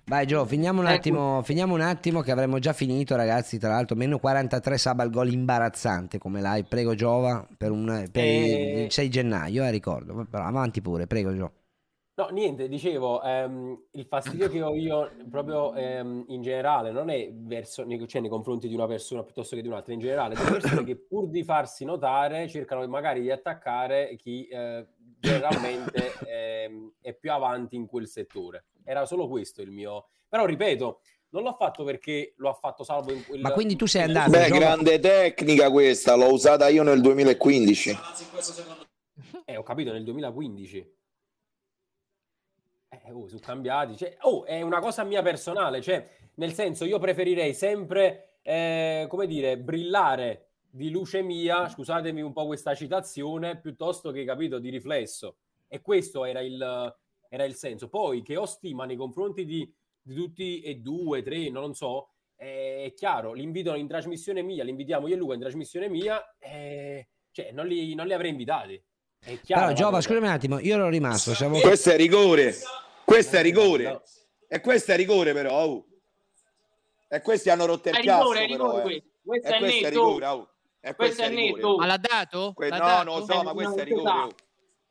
Vai 0.07 0.27
Gio, 0.27 0.45
finiamo 0.45 0.81
un 0.81 0.88
Ecco. 0.88 0.95
attimo, 0.97 1.41
finiamo 1.41 1.73
un 1.73 1.81
attimo 1.81 2.22
che 2.22 2.31
avremmo 2.31 2.60
già 2.60 2.73
finito 2.73 3.15
ragazzi, 3.15 3.57
tra 3.57 3.69
l'altro 3.69 3.95
meno 3.95 4.19
43 4.19 4.77
Saba 4.77 5.03
il 5.03 5.10
gol 5.10 5.31
imbarazzante 5.31 6.19
come 6.19 6.41
l'hai, 6.41 6.64
prego 6.64 6.93
Giova, 6.93 7.47
per, 7.57 7.72
un, 7.72 8.07
per 8.11 8.23
Eh. 8.23 8.84
il 8.84 8.91
6 8.91 9.10
gennaio, 9.10 9.64
eh, 9.64 9.72
ricordo, 9.72 10.26
però 10.30 10.43
avanti 10.43 10.81
pure, 10.81 11.07
prego 11.07 11.34
Gio. 11.34 11.52
No, 12.18 12.30
niente, 12.30 12.69
dicevo, 12.69 13.22
ehm, 13.23 13.88
il 13.91 14.06
fastidio 14.06 14.47
che 14.47 14.61
ho 14.61 14.73
io 14.73 15.11
proprio 15.30 15.73
ehm, 15.76 16.23
in 16.30 16.41
generale 16.41 16.91
non 16.91 17.10
è 17.10 17.30
verso, 17.34 17.84
nei, 17.84 18.07
cioè 18.07 18.22
nei 18.22 18.30
confronti 18.30 18.69
di 18.69 18.73
una 18.73 18.88
persona 18.88 19.22
piuttosto 19.23 19.53
che 19.57 19.61
di 19.61 19.68
un'altra, 19.68 19.91
in 19.91 19.99
generale, 19.99 20.34
delle 20.35 20.52
persone 20.52 20.84
che 20.85 20.95
pur 20.95 21.27
di 21.27 21.43
farsi 21.43 21.84
notare 21.84 22.47
cercano 22.47 22.88
magari 22.88 23.19
di 23.19 23.31
attaccare 23.31 24.15
chi 24.15 24.47
eh, 24.47 24.88
generalmente 25.19 26.13
ehm, 26.27 26.93
è 27.01 27.13
più 27.13 27.31
avanti 27.31 27.75
in 27.75 27.85
quel 27.85 28.07
settore. 28.07 28.65
Era 28.83 29.05
solo 29.05 29.27
questo 29.27 29.61
il 29.61 29.71
mio... 29.71 30.07
Però 30.27 30.45
ripeto, 30.45 31.01
non 31.29 31.43
l'ho 31.43 31.53
fatto 31.53 31.83
perché 31.83 32.33
lo 32.37 32.49
ha 32.49 32.53
fatto 32.53 32.83
salvo 32.83 33.11
in 33.11 33.25
quel... 33.25 33.41
Ma 33.41 33.51
quindi 33.51 33.75
tu 33.75 33.85
sei 33.85 34.03
andato, 34.03 34.31
Beh, 34.31 34.45
Giova- 34.45 34.59
grande 34.59 34.99
tecnica 34.99 35.69
questa, 35.69 36.15
l'ho 36.15 36.31
usata 36.31 36.67
io 36.69 36.83
nel 36.83 37.01
2015. 37.01 37.97
Eh, 39.45 39.57
ho 39.57 39.63
capito, 39.63 39.91
nel 39.91 40.03
2015. 40.03 40.93
Eh, 42.89 43.11
oh, 43.11 43.27
sono 43.27 43.41
cambiati. 43.41 43.97
Cioè, 43.97 44.17
oh, 44.21 44.45
è 44.45 44.61
una 44.61 44.79
cosa 44.79 45.03
mia 45.03 45.21
personale. 45.21 45.81
Cioè, 45.81 46.07
nel 46.35 46.53
senso, 46.53 46.85
io 46.85 46.99
preferirei 46.99 47.53
sempre, 47.53 48.37
eh, 48.41 49.05
come 49.09 49.27
dire, 49.27 49.57
brillare 49.57 50.44
di 50.76 50.89
luce 50.89 51.22
mia, 51.22 51.69
scusatemi 51.69 52.22
un 52.22 52.34
po' 52.34 52.45
questa 52.47 52.76
citazione, 52.76 53.57
piuttosto 53.61 54.11
che, 54.11 54.26
capito, 54.26 54.60
di 54.60 54.69
riflesso. 54.69 55.38
E 55.69 55.80
questo 55.80 56.26
era 56.26 56.41
il, 56.41 56.93
era 57.30 57.45
il 57.45 57.56
senso. 57.56 57.88
Poi, 57.88 58.22
che 58.22 58.35
ho 58.35 58.45
stima 58.45 58.84
nei 58.84 58.97
confronti 58.97 59.45
di, 59.45 59.73
di 60.02 60.14
tutti 60.14 60.60
e 60.60 60.76
due, 60.76 61.23
tre, 61.23 61.49
non 61.49 61.73
so, 61.76 62.10
eh, 62.35 62.84
è 62.88 62.93
chiaro, 62.93 63.31
li 63.31 63.43
invitano 63.43 63.77
in 63.77 63.88
trasmissione 63.88 64.41
mia, 64.41 64.65
li 64.65 64.69
invitiamo 64.72 65.07
io 65.07 65.15
e 65.15 65.18
Luca 65.18 65.34
in 65.35 65.39
trasmissione 65.39 65.88
mia, 65.88 66.35
eh, 66.39 67.07
cioè, 67.31 67.52
non 67.53 67.68
li, 67.68 67.95
non 67.95 68.07
li 68.07 68.14
avrei 68.14 68.31
invitati. 68.31 68.84
È 69.18 69.39
chiaro. 69.39 69.68
Però 69.68 69.73
Giova, 69.77 70.02
scusami 70.02 70.26
un 70.26 70.34
attimo, 70.34 70.60
io 70.60 70.76
ero 70.76 70.89
rimasto, 70.89 71.34
siamo... 71.34 71.57
Questo 71.61 71.91
è 71.91 71.95
rigore. 71.95 72.53
Questo 73.06 73.38
è 73.38 73.41
rigore. 73.41 74.02
E 74.45 74.60
questo 74.60 74.91
è 74.91 74.97
rigore 74.97 75.31
però. 75.31 75.64
oh. 75.64 75.85
E 77.07 77.22
questi 77.22 77.49
hanno 77.49 77.65
rotto 77.65 77.88
il 77.88 77.95
È 77.95 78.03
cazzo 78.03 78.34
rigore, 78.34 78.43
è 78.43 78.47
però, 78.49 78.65
rigore 78.65 78.80
eh. 78.80 78.84
questo. 78.84 79.10
Questo 79.23 79.47
è 79.47 79.57
è 79.57 79.61
netto. 79.61 79.89
rigore, 79.89 80.26
oh. 80.26 80.49
E 80.87 80.93
Questo 80.93 80.95
questo 80.95 81.21
è 81.23 81.25
è 81.25 81.29
rigore. 81.29 81.51
netto. 81.61 81.75
Ma 81.77 81.85
l'ha 81.87 81.97
dato? 81.97 82.51
Que- 82.53 82.69
L'ha 82.69 82.77
no, 82.77 82.85
dato? 82.85 83.03
non 83.03 83.19
lo 83.19 83.25
so, 83.25 83.43
ma 83.43 83.49
Eh, 83.49 83.53
questo 83.53 83.79
è 83.79 83.83
rigore. 83.83 84.09
oh. 84.09 84.29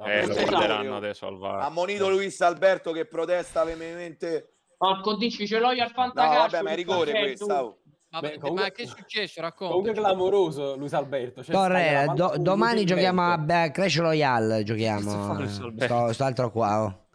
Eh, 0.06 0.20
lo 0.20 0.26
Questo 0.26 0.44
guarderanno 0.50 0.96
adesso 0.96 1.26
al 1.28 1.38
VAR. 1.38 1.60
Ha 1.62 1.68
monito 1.68 2.10
Luis 2.10 2.40
Alberto 2.40 2.90
che 2.90 3.04
protesta 3.06 3.62
veemente. 3.62 4.54
Porco 4.76 5.14
dici, 5.14 5.46
ce 5.46 5.58
l'ho 5.60 5.70
io 5.70 5.82
al 5.84 5.88
No, 5.88 5.94
fantacalcio. 5.94 6.40
vabbè, 6.50 6.62
ma 6.62 6.70
è 6.70 6.74
rigore 6.74 7.12
questa. 7.12 7.64
oh. 7.64 7.78
Vabbè, 8.10 8.28
Beh, 8.32 8.38
comunque- 8.38 8.64
Ma 8.64 8.70
che 8.70 8.82
è 8.82 8.86
successo? 8.86 9.40
Racconta. 9.40 9.74
Comunque 9.74 10.00
clamoroso 10.00 10.76
Luis 10.76 10.92
Alberto. 10.94 11.42
Cioè, 11.44 11.54
Torre, 11.54 12.06
do- 12.14 12.34
domani 12.38 12.84
giochiamo 12.84 13.22
a 13.22 13.32
Alberto. 13.32 13.72
Clash 13.72 13.98
Royale, 13.98 14.62
giochiamo. 14.64 15.30
Alberto? 15.32 15.84
Sto, 15.84 16.12
st'altro 16.12 16.50
qua, 16.50 16.82
oh. 16.84 17.06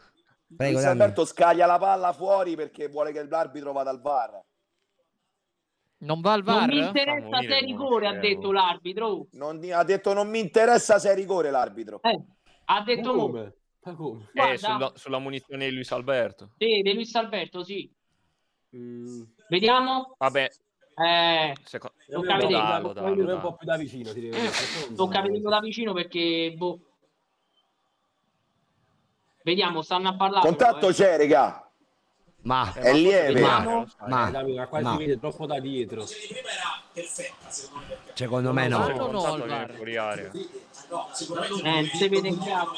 Prego, 0.56 0.72
Luis 0.74 0.84
dammi. 0.86 1.02
Alberto 1.02 1.26
scaglia 1.26 1.66
la 1.66 1.78
palla 1.78 2.12
fuori 2.14 2.56
perché 2.56 2.88
vuole 2.88 3.12
che 3.12 3.26
l'arbitro 3.28 3.72
vada 3.74 3.90
al 3.92 4.02
VAR. 4.02 4.42
Non 6.02 6.22
va 6.22 6.34
al 6.34 6.44
Non 6.44 6.56
VAR? 6.56 6.68
mi 6.70 6.80
Fa 6.80 6.86
interessa 6.88 7.40
se 7.42 7.58
è 7.58 7.62
rigore, 7.62 8.08
ha 8.08 8.14
detto 8.20 8.52
l'arbitro. 8.52 9.28
Non 9.32 9.60
ha 9.72 9.84
detto 9.84 10.14
non 10.14 10.30
mi 10.30 10.40
interessa 10.40 10.98
se 10.98 11.12
è 11.12 11.16
rigore 11.16 11.52
l'arbitro. 11.52 12.00
Eh, 12.02 12.20
ha 12.66 12.82
detto 12.84 13.14
come? 13.14 13.56
Ma 13.84 13.96
come? 13.96 14.22
Eh, 14.24 14.30
Guarda. 14.34 14.58
sulla, 14.58 14.92
sulla 14.96 15.20
munizione 15.20 15.68
di 15.68 15.76
Luis 15.76 15.92
Alberto. 15.92 16.52
Sì, 16.58 16.82
di 16.82 16.94
Luis 16.94 17.14
Alberto, 17.16 17.64
sì. 17.64 17.92
Mm, 18.76 19.24
Vediamo. 19.50 20.16
Vabbè, 20.18 20.50
Eh, 21.02 21.56
seco- 21.64 21.92
Tocca 22.10 22.36
lo 22.36 22.42
vedere. 22.48 22.62
dallo, 22.62 22.88
Lui 22.88 22.94
dallo, 22.94 23.30
è 23.30 23.34
un 23.34 23.42
po' 23.42 23.56
più 23.56 23.66
da 23.68 23.78
vicino. 23.78 24.12
Ti 24.14 24.20
devo 24.22 24.36
dire. 24.38 24.48
Secondo 24.50 24.96
tocca 25.04 25.22
vederlo 25.22 25.50
da 25.50 25.60
vicino 25.60 25.94
perché, 25.94 26.54
boh. 26.56 26.80
Vediamo, 29.44 29.82
stanno 29.82 30.10
a 30.10 30.16
parlare. 30.16 30.46
Contatto 30.48 30.76
però, 30.76 30.90
eh. 30.90 30.94
c'è, 30.94 31.18
regà. 31.18 31.69
Ma, 32.50 32.74
È 32.74 32.94
lieve. 32.94 33.40
Ma, 33.42 33.84
Eh, 34.28 34.32
Davide, 34.32 34.58
ma 34.58 34.66
qua 34.68 34.82
ma. 34.82 34.92
si 34.94 34.98
vede 34.98 35.20
troppo 35.20 35.46
da 35.46 35.60
dietro. 35.60 36.04
secondo 38.16 38.54
me 38.54 38.68
No, 38.68 38.88
no. 38.88 38.96
no, 38.96 39.12
no, 39.12 39.24
al 39.24 39.36
viene 39.44 39.48
VAR. 39.56 39.76
fuori 39.76 39.96
area. 39.98 40.32
Eh, 40.32 41.86
si 41.94 42.08
vede 42.08 42.28
in 42.28 42.40
campo. 42.40 42.72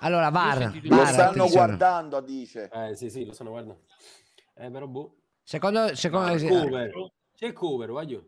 Allora, 0.00 0.28
VAR, 0.28 0.58
Lo 0.82 0.96
VAR, 0.96 1.06
stanno 1.06 1.28
attenzione. 1.30 1.48
guardando, 1.50 2.20
dice. 2.20 2.68
Eh, 2.70 2.94
sì, 2.94 3.08
sì, 3.08 3.24
lo 3.24 3.32
stanno 3.32 3.50
guardando. 3.50 3.80
Eh, 4.56 4.70
però 4.70 4.86
boh. 4.86 5.14
Secondo, 5.42 5.94
secondo 5.96 6.34
C'è 6.34 6.44
il 6.44 6.48
cover. 6.50 7.10
C'è 7.36 7.46
il 7.46 7.52
cover, 7.54 7.88
voglio. 7.90 8.24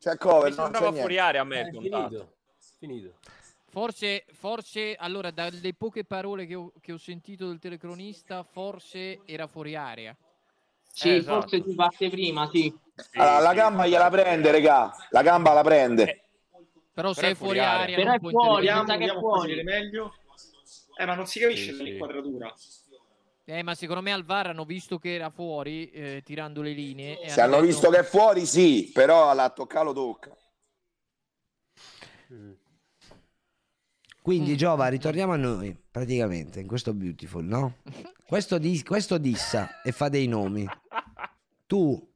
C'è 0.00 0.16
cover, 0.16 0.50
Mi 0.50 0.56
non 0.56 0.64
sembrava 0.72 0.92
fuori 0.98 1.18
area 1.18 1.40
a 1.42 1.44
me 1.44 1.60
Eh, 1.60 1.68
è 1.68 1.70
contatto. 1.72 2.08
finito. 2.08 2.32
Finito. 2.78 3.14
Forse, 3.70 4.24
forse, 4.32 4.96
allora, 4.98 5.30
dalle 5.30 5.74
poche 5.74 6.04
parole 6.04 6.44
che 6.44 6.56
ho, 6.56 6.72
che 6.80 6.92
ho 6.92 6.98
sentito 6.98 7.46
del 7.46 7.60
telecronista, 7.60 8.42
forse 8.42 9.20
era 9.26 9.46
fuori 9.46 9.76
area. 9.76 10.16
Sì, 10.92 11.10
Eh, 11.10 11.14
esatto. 11.18 11.40
forse 11.42 11.62
si 11.64 11.74
parte 11.76 12.10
prima, 12.10 12.48
sì. 12.50 12.76
Sì, 12.96 13.18
Allora, 13.18 13.38
la 13.38 13.50
sì, 13.50 13.54
gamba 13.56 13.82
sì. 13.84 13.88
gliela 13.90 14.10
prende, 14.10 14.50
regà. 14.50 14.92
La 15.10 15.22
gamba 15.22 15.52
la 15.52 15.62
prende. 15.62 16.24
Però, 16.92 17.12
se 17.12 17.30
è 17.30 17.34
fuori 17.34 17.60
area. 17.60 17.96
Però 17.96 18.12
è 18.12 18.18
fuori, 18.18 18.66
intervenire. 18.66 18.80
mi 18.80 18.86
sa 18.86 18.96
che 18.96 19.04
è 19.04 19.20
fuori. 19.20 19.62
meglio. 19.62 20.14
Eh, 20.96 21.04
ma 21.06 21.14
non 21.14 21.26
si 21.26 21.38
capisce 21.38 21.70
Sì, 21.70 21.76
sì. 21.76 21.82
l'inquadratura. 21.84 22.52
Eh, 23.44 23.62
ma 23.62 23.74
secondo 23.76 24.02
me 24.02 24.12
al 24.12 24.24
VAR 24.24 24.48
hanno 24.48 24.64
visto 24.64 24.98
che 24.98 25.14
era 25.14 25.30
fuori, 25.30 25.90
eh, 25.90 26.22
tirando 26.24 26.60
le 26.60 26.72
linee. 26.72 27.20
Se 27.28 27.40
hanno 27.40 27.52
detto- 27.60 27.66
visto 27.66 27.90
che 27.90 27.98
è 28.00 28.02
fuori, 28.02 28.44
sì, 28.46 28.90
però 28.92 29.32
la 29.32 29.48
tocca 29.50 29.82
lo 29.82 29.92
tocca. 29.92 30.36
Mm. 32.32 32.52
Quindi 34.22 34.56
Giova, 34.56 34.88
ritorniamo 34.88 35.32
a 35.32 35.36
noi, 35.36 35.76
praticamente, 35.90 36.60
in 36.60 36.66
questo 36.66 36.92
Beautiful, 36.92 37.44
no? 37.44 37.76
Questo, 38.26 38.58
di- 38.58 38.82
questo 38.82 39.18
dissa 39.18 39.80
e 39.82 39.92
fa 39.92 40.08
dei 40.08 40.26
nomi. 40.26 40.66
Tu 41.66 42.08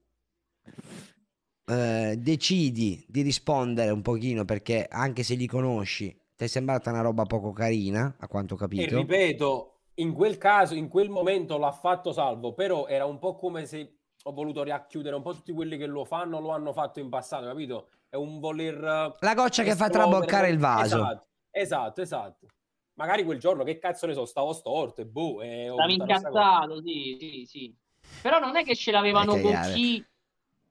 eh, 1.67 2.17
decidi 2.19 3.05
di 3.09 3.23
rispondere 3.23 3.91
un 3.91 4.03
pochino 4.03 4.45
perché 4.45 4.87
anche 4.89 5.23
se 5.23 5.35
li 5.35 5.47
conosci, 5.47 6.09
ti 6.37 6.45
è 6.45 6.47
sembrata 6.47 6.91
una 6.91 7.01
roba 7.01 7.25
poco 7.25 7.53
carina, 7.53 8.15
a 8.19 8.29
quanto 8.29 8.55
ho 8.55 8.57
E 8.57 8.61
capito. 8.61 8.97
ripeto, 8.97 9.73
in 9.95 10.13
quel 10.13 10.37
caso, 10.37 10.75
in 10.75 10.89
quel 10.89 11.09
momento 11.09 11.57
l'ha 11.57 11.73
fatto 11.73 12.13
salvo, 12.13 12.53
però 12.53 12.87
era 12.87 13.07
un 13.07 13.19
po' 13.19 13.35
come 13.35 13.65
se 13.67 13.99
ho 14.23 14.33
voluto 14.33 14.63
racchiudere 14.63 15.17
un 15.17 15.23
po' 15.23 15.33
tutti 15.33 15.53
quelli 15.53 15.77
che 15.77 15.87
lo 15.87 16.05
fanno, 16.05 16.41
lo 16.41 16.51
hanno 16.51 16.73
fatto 16.73 17.01
in 17.01 17.09
passato, 17.09 17.47
capito? 17.47 17.89
È 18.09 18.17
un 18.17 18.39
voler... 18.41 19.15
La 19.21 19.35
goccia 19.35 19.63
che 19.63 19.75
fa 19.75 19.89
traboccare 19.89 20.49
il 20.49 20.59
vaso. 20.59 20.97
Esatto, 20.97 21.27
esatto, 21.55 22.01
esatto. 22.03 22.47
Magari 22.95 23.25
quel 23.25 23.39
giorno, 23.39 23.65
che 23.65 23.79
cazzo 23.79 24.07
ne 24.07 24.15
so, 24.15 24.25
stavo 24.25 24.53
storto 24.53 25.01
e 25.01 25.07
boh. 25.07 25.41
E 25.43 25.69
ho 25.71 25.75
Stavi 25.75 25.95
incazzato, 25.95 26.81
sì, 26.83 27.17
sì, 27.19 27.45
sì. 27.47 27.75
Però 28.23 28.39
non 28.39 28.57
è 28.57 28.65
che 28.65 28.77
ce 28.77 28.91
l'avevano 28.91 29.35
Eh, 29.37 29.41
con 29.41 29.61
chi 29.73 30.05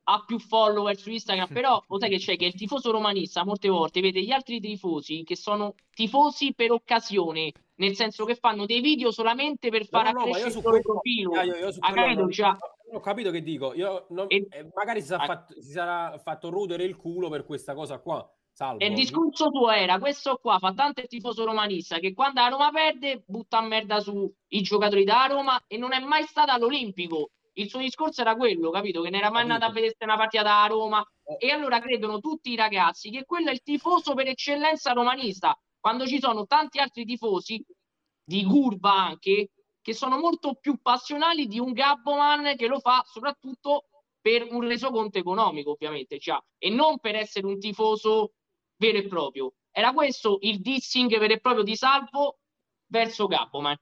ha 0.06 0.24
più 0.26 0.38
follower 0.40 0.96
su 0.98 1.10
Instagram, 1.12 1.48
però 1.48 1.82
lo 1.88 2.00
sai 2.00 2.10
che 2.10 2.18
c'è 2.18 2.36
che 2.36 2.46
il 2.46 2.56
tifoso 2.56 2.92
romanista 2.92 3.44
molte 3.46 3.70
volte 3.70 4.02
vede 4.02 4.22
gli 4.22 4.32
altri 4.32 4.60
tifosi 4.60 5.24
che 5.24 5.36
sono 5.36 5.76
tifosi 5.94 6.54
per 6.54 6.72
occasione, 6.72 7.52
nel 7.76 7.96
senso 7.96 8.26
che 8.26 8.36
fanno 8.36 8.66
dei 8.66 8.82
video 8.82 9.12
solamente 9.12 9.70
per 9.70 9.86
far 9.86 10.06
no, 10.06 10.12
no, 10.12 10.20
accrescere 10.20 10.50
io 10.52 10.58
il 10.58 10.64
loro 10.64 10.80
profilo. 10.82 11.42
Io- 11.42 11.56
io 11.56 11.72
su 11.72 11.80
Ha 11.82 11.92
quello 11.92 12.28
già? 12.28 12.58
ho 12.92 13.00
capito 13.00 13.32
che 13.32 13.42
dico. 13.42 13.74
Io 13.74 14.06
non- 14.10 14.28
E- 14.30 14.48
eh, 14.50 14.70
magari 14.74 15.02
si, 15.02 15.08
sarà 15.08 15.24
Ah. 15.24 15.26
fatto, 15.26 15.62
si 15.62 15.72
sarà 15.72 16.18
fatto 16.20 16.50
rodere 16.50 16.84
il 16.84 16.96
culo 16.96 17.30
per 17.30 17.44
questa 17.46 17.74
cosa 17.74 18.00
qua. 18.00 18.30
Salvo. 18.56 18.84
E 18.84 18.88
il 18.88 18.94
discorso 18.94 19.50
tuo 19.50 19.72
era 19.72 19.98
questo 19.98 20.38
qua 20.38 20.60
fa 20.60 20.74
tanto 20.74 21.02
il 21.02 21.08
tifoso 21.08 21.44
romanista 21.44 21.98
che 21.98 22.14
quando 22.14 22.40
la 22.40 22.50
Roma 22.50 22.70
perde 22.70 23.24
butta 23.26 23.60
merda 23.62 24.00
sui 24.00 24.32
giocatori 24.62 25.04
da 25.04 25.26
Roma 25.26 25.60
e 25.66 25.78
non 25.78 25.92
è 25.92 26.00
mai 26.00 26.24
stato 26.26 26.52
all'Olimpico. 26.52 27.32
Il 27.54 27.68
suo 27.68 27.80
discorso 27.80 28.22
era 28.22 28.36
quello, 28.36 28.70
capito? 28.70 29.02
Che 29.02 29.10
non 29.10 29.20
era 29.20 29.32
mai 29.32 29.42
andato 29.42 29.66
a 29.66 29.72
vedere 29.72 29.96
una 30.00 30.18
partita 30.18 30.44
da 30.44 30.66
Roma. 30.68 31.04
E 31.40 31.50
allora 31.50 31.80
credono 31.80 32.20
tutti 32.20 32.52
i 32.52 32.56
ragazzi 32.56 33.10
che 33.10 33.26
quello 33.26 33.50
è 33.50 33.54
il 33.54 33.64
tifoso 33.64 34.14
per 34.14 34.28
eccellenza 34.28 34.92
romanista, 34.92 35.58
quando 35.80 36.06
ci 36.06 36.20
sono 36.20 36.46
tanti 36.46 36.80
altri 36.80 37.06
tifosi 37.06 37.64
di 38.24 38.44
curva 38.44 38.94
anche 38.94 39.50
che 39.82 39.94
sono 39.94 40.18
molto 40.18 40.56
più 40.56 40.80
passionali 40.82 41.48
di 41.48 41.60
un 41.60 41.74
Gabboman 41.74 42.56
che 42.56 42.68
lo 42.68 42.80
fa 42.80 43.04
soprattutto 43.06 43.86
per 44.22 44.48
un 44.50 44.62
resoconto 44.62 45.18
economico, 45.18 45.72
ovviamente, 45.72 46.18
già, 46.18 46.42
e 46.58 46.70
non 46.70 47.00
per 47.00 47.16
essere 47.16 47.46
un 47.46 47.60
tifoso 47.60 48.34
vero 48.84 48.98
e 48.98 49.08
proprio. 49.08 49.54
Era 49.72 49.94
questo 49.94 50.40
il 50.42 50.60
dissing 50.60 51.18
vero 51.18 51.34
e 51.34 51.40
proprio 51.40 51.64
di 51.64 51.76
Salvo 51.76 52.40
verso 52.88 53.28
Gabboman. 53.28 53.78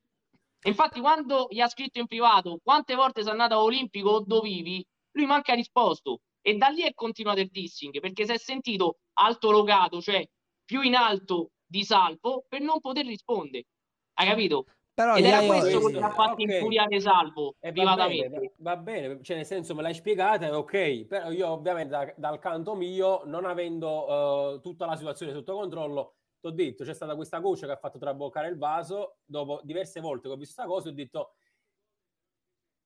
Infatti, 0.66 1.00
quando 1.00 1.48
gli 1.50 1.60
ha 1.60 1.68
scritto 1.68 2.00
in 2.00 2.06
privato 2.06 2.60
quante 2.64 2.94
volte 2.94 3.24
sei 3.24 3.32
andato 3.32 3.56
a 3.56 3.64
Olimpico 3.64 4.10
o 4.10 4.24
dovevi, 4.24 4.86
lui 5.14 5.26
manca 5.26 5.56
risposto. 5.56 6.22
E 6.40 6.56
da 6.56 6.68
lì 6.68 6.84
è 6.84 6.94
continuato 6.94 7.40
il 7.40 7.50
dissing, 7.50 8.00
perché 8.00 8.26
si 8.26 8.32
è 8.32 8.38
sentito 8.38 9.00
altologato, 9.14 10.02
cioè 10.02 10.28
più 10.64 10.82
in 10.82 10.96
alto 10.96 11.52
di 11.66 11.84
Salvo, 11.84 12.46
per 12.48 12.62
non 12.62 12.80
poter 12.80 13.06
rispondere. 13.06 13.66
Hai 14.14 14.28
capito? 14.28 14.66
Però 14.94 15.16
Ed 15.16 15.26
era 15.26 15.44
questo 15.44 15.82
sì, 15.88 15.94
che 15.94 16.00
ha 16.00 16.10
fatto 16.10 16.42
Ok. 16.42 16.50
infuriare 16.50 17.00
Salvo 17.00 17.56
Eh, 17.60 17.72
va 17.72 17.96
bene, 17.96 18.52
va 18.58 18.78
bene, 18.78 19.22
cioè 19.24 19.38
nel 19.38 19.46
senso 19.46 19.74
me 19.74 19.82
l'hai 19.82 19.94
spiegata, 19.94 20.46
è 20.46 20.56
ok, 20.56 21.06
però 21.06 21.32
io 21.32 21.48
ovviamente 21.50 21.90
da- 21.90 22.14
dal 22.18 22.40
canto 22.40 22.76
mio, 22.76 23.22
non 23.26 23.46
avendo 23.46 24.56
eh, 24.56 24.62
tutta 24.62 24.86
la 24.86 24.96
situazione 24.96 25.32
sotto 25.32 25.54
controllo, 25.56 26.16
ti 26.40 26.48
ho 26.48 26.52
detto, 26.52 26.84
c'è 26.84 26.94
stata 26.94 27.16
questa 27.16 27.40
coach 27.40 27.62
che 27.62 27.72
ha 27.72 27.78
fatto 27.78 27.98
traboccare 28.00 28.48
il 28.50 28.58
vaso, 28.58 29.18
dopo 29.24 29.62
diverse 29.64 30.02
volte 30.02 30.28
che 30.28 30.34
ho 30.34 30.38
visto 30.38 30.62
questa 30.62 30.66
cosa, 30.66 30.90
ho 30.90 30.94
detto, 30.94 31.36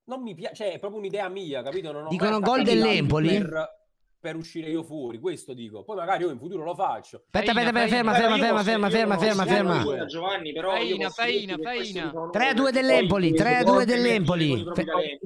non 0.04 0.22
mi 0.22 0.34
piace, 0.34 0.54
cioè 0.54 0.72
è 0.72 0.78
proprio 0.78 1.00
un'idea 1.00 1.28
mia, 1.28 1.62
capito? 1.62 1.90
Non 1.92 2.06
ho 2.06 2.08
Dicono 2.10 2.38
gol 2.40 2.62
dell'Empoli? 2.62 3.28
Per, 3.38 3.85
per 4.18 4.36
uscire 4.36 4.70
io 4.70 4.82
fuori, 4.82 5.18
questo 5.18 5.52
dico. 5.54 5.84
Poi 5.84 5.96
magari 5.96 6.24
io 6.24 6.30
in 6.30 6.38
futuro 6.38 6.64
lo 6.64 6.74
faccio. 6.74 7.16
Aspetta, 7.16 7.50
aspetta, 7.50 7.68
aspetta, 7.68 7.88
ferma, 7.88 8.14
ferma, 8.14 8.36
ferma, 8.36 8.62
ferma, 8.62 8.90
ferma, 8.90 9.18
ferma, 9.18 9.44
ferma. 9.44 10.04
Giovanni, 10.06 10.52
però 10.52 10.70
Faina, 10.70 11.10
faina, 11.10 11.56
faina. 11.58 12.10
sono 12.10 12.30
3 12.30 12.48
a 12.48 12.54
2 12.54 12.62
poi 12.62 12.72
dell'Empoli, 12.72 13.32
3 13.32 13.56
a 13.56 13.62
2 13.62 13.72
forti 13.72 13.86
dell'Empoli. 13.86 14.64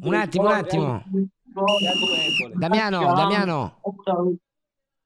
Un 0.01 0.15
attimo, 0.15 0.45
un 0.45 0.53
attimo. 0.53 1.05
Damiano, 2.55 3.15
Damiano. 3.15 3.81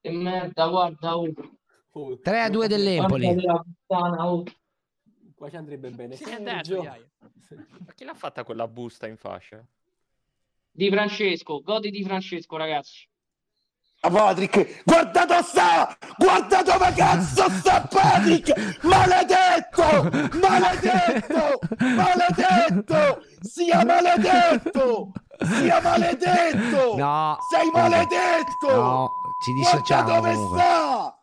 Che 0.01 0.11
merda, 0.11 0.67
guarda. 0.69 1.17
Oh. 1.17 2.19
3 2.21 2.41
a 2.41 2.51
2 2.51 2.69
dell'Empoli. 2.69 3.37
Oh. 3.87 4.43
Qua 5.35 5.51
ci 5.51 5.57
andrebbe 5.57 5.91
bene. 5.91 6.17
Ma 7.87 7.93
chi 7.95 8.05
l'ha 8.05 8.15
fatta 8.15 8.45
quella 8.45 8.67
busta 8.67 9.07
in 9.07 9.17
fascia? 9.17 9.65
Di 10.71 10.91
Francesco, 10.91 11.61
godi 11.63 11.91
di 11.91 12.03
Francesco, 12.03 12.57
ragazzi. 12.57 13.07
Patrick, 14.11 14.83
guarda 14.85 15.25
dove 15.25 15.43
sta! 15.43 15.97
Guarda 16.17 16.63
dove 16.63 16.93
cazzo 16.95 17.49
sta 17.51 17.81
Patrick! 17.89 18.83
Maledetto! 18.83 20.11
Maledetto! 20.39 21.59
Maledetto! 21.79 23.23
Sia 23.41 23.85
maledetto! 23.85 25.13
Sia 25.41 25.81
maledetto! 25.81 26.97
No. 26.97 27.39
Sei 27.51 27.71
maledetto! 27.73 28.71
No, 28.75 29.11
ci 29.43 29.53
Guarda 29.53 29.71
dissociamo 29.71 30.15
dove 30.15 30.33
comunque. 30.35 30.61
sta! 30.61 31.19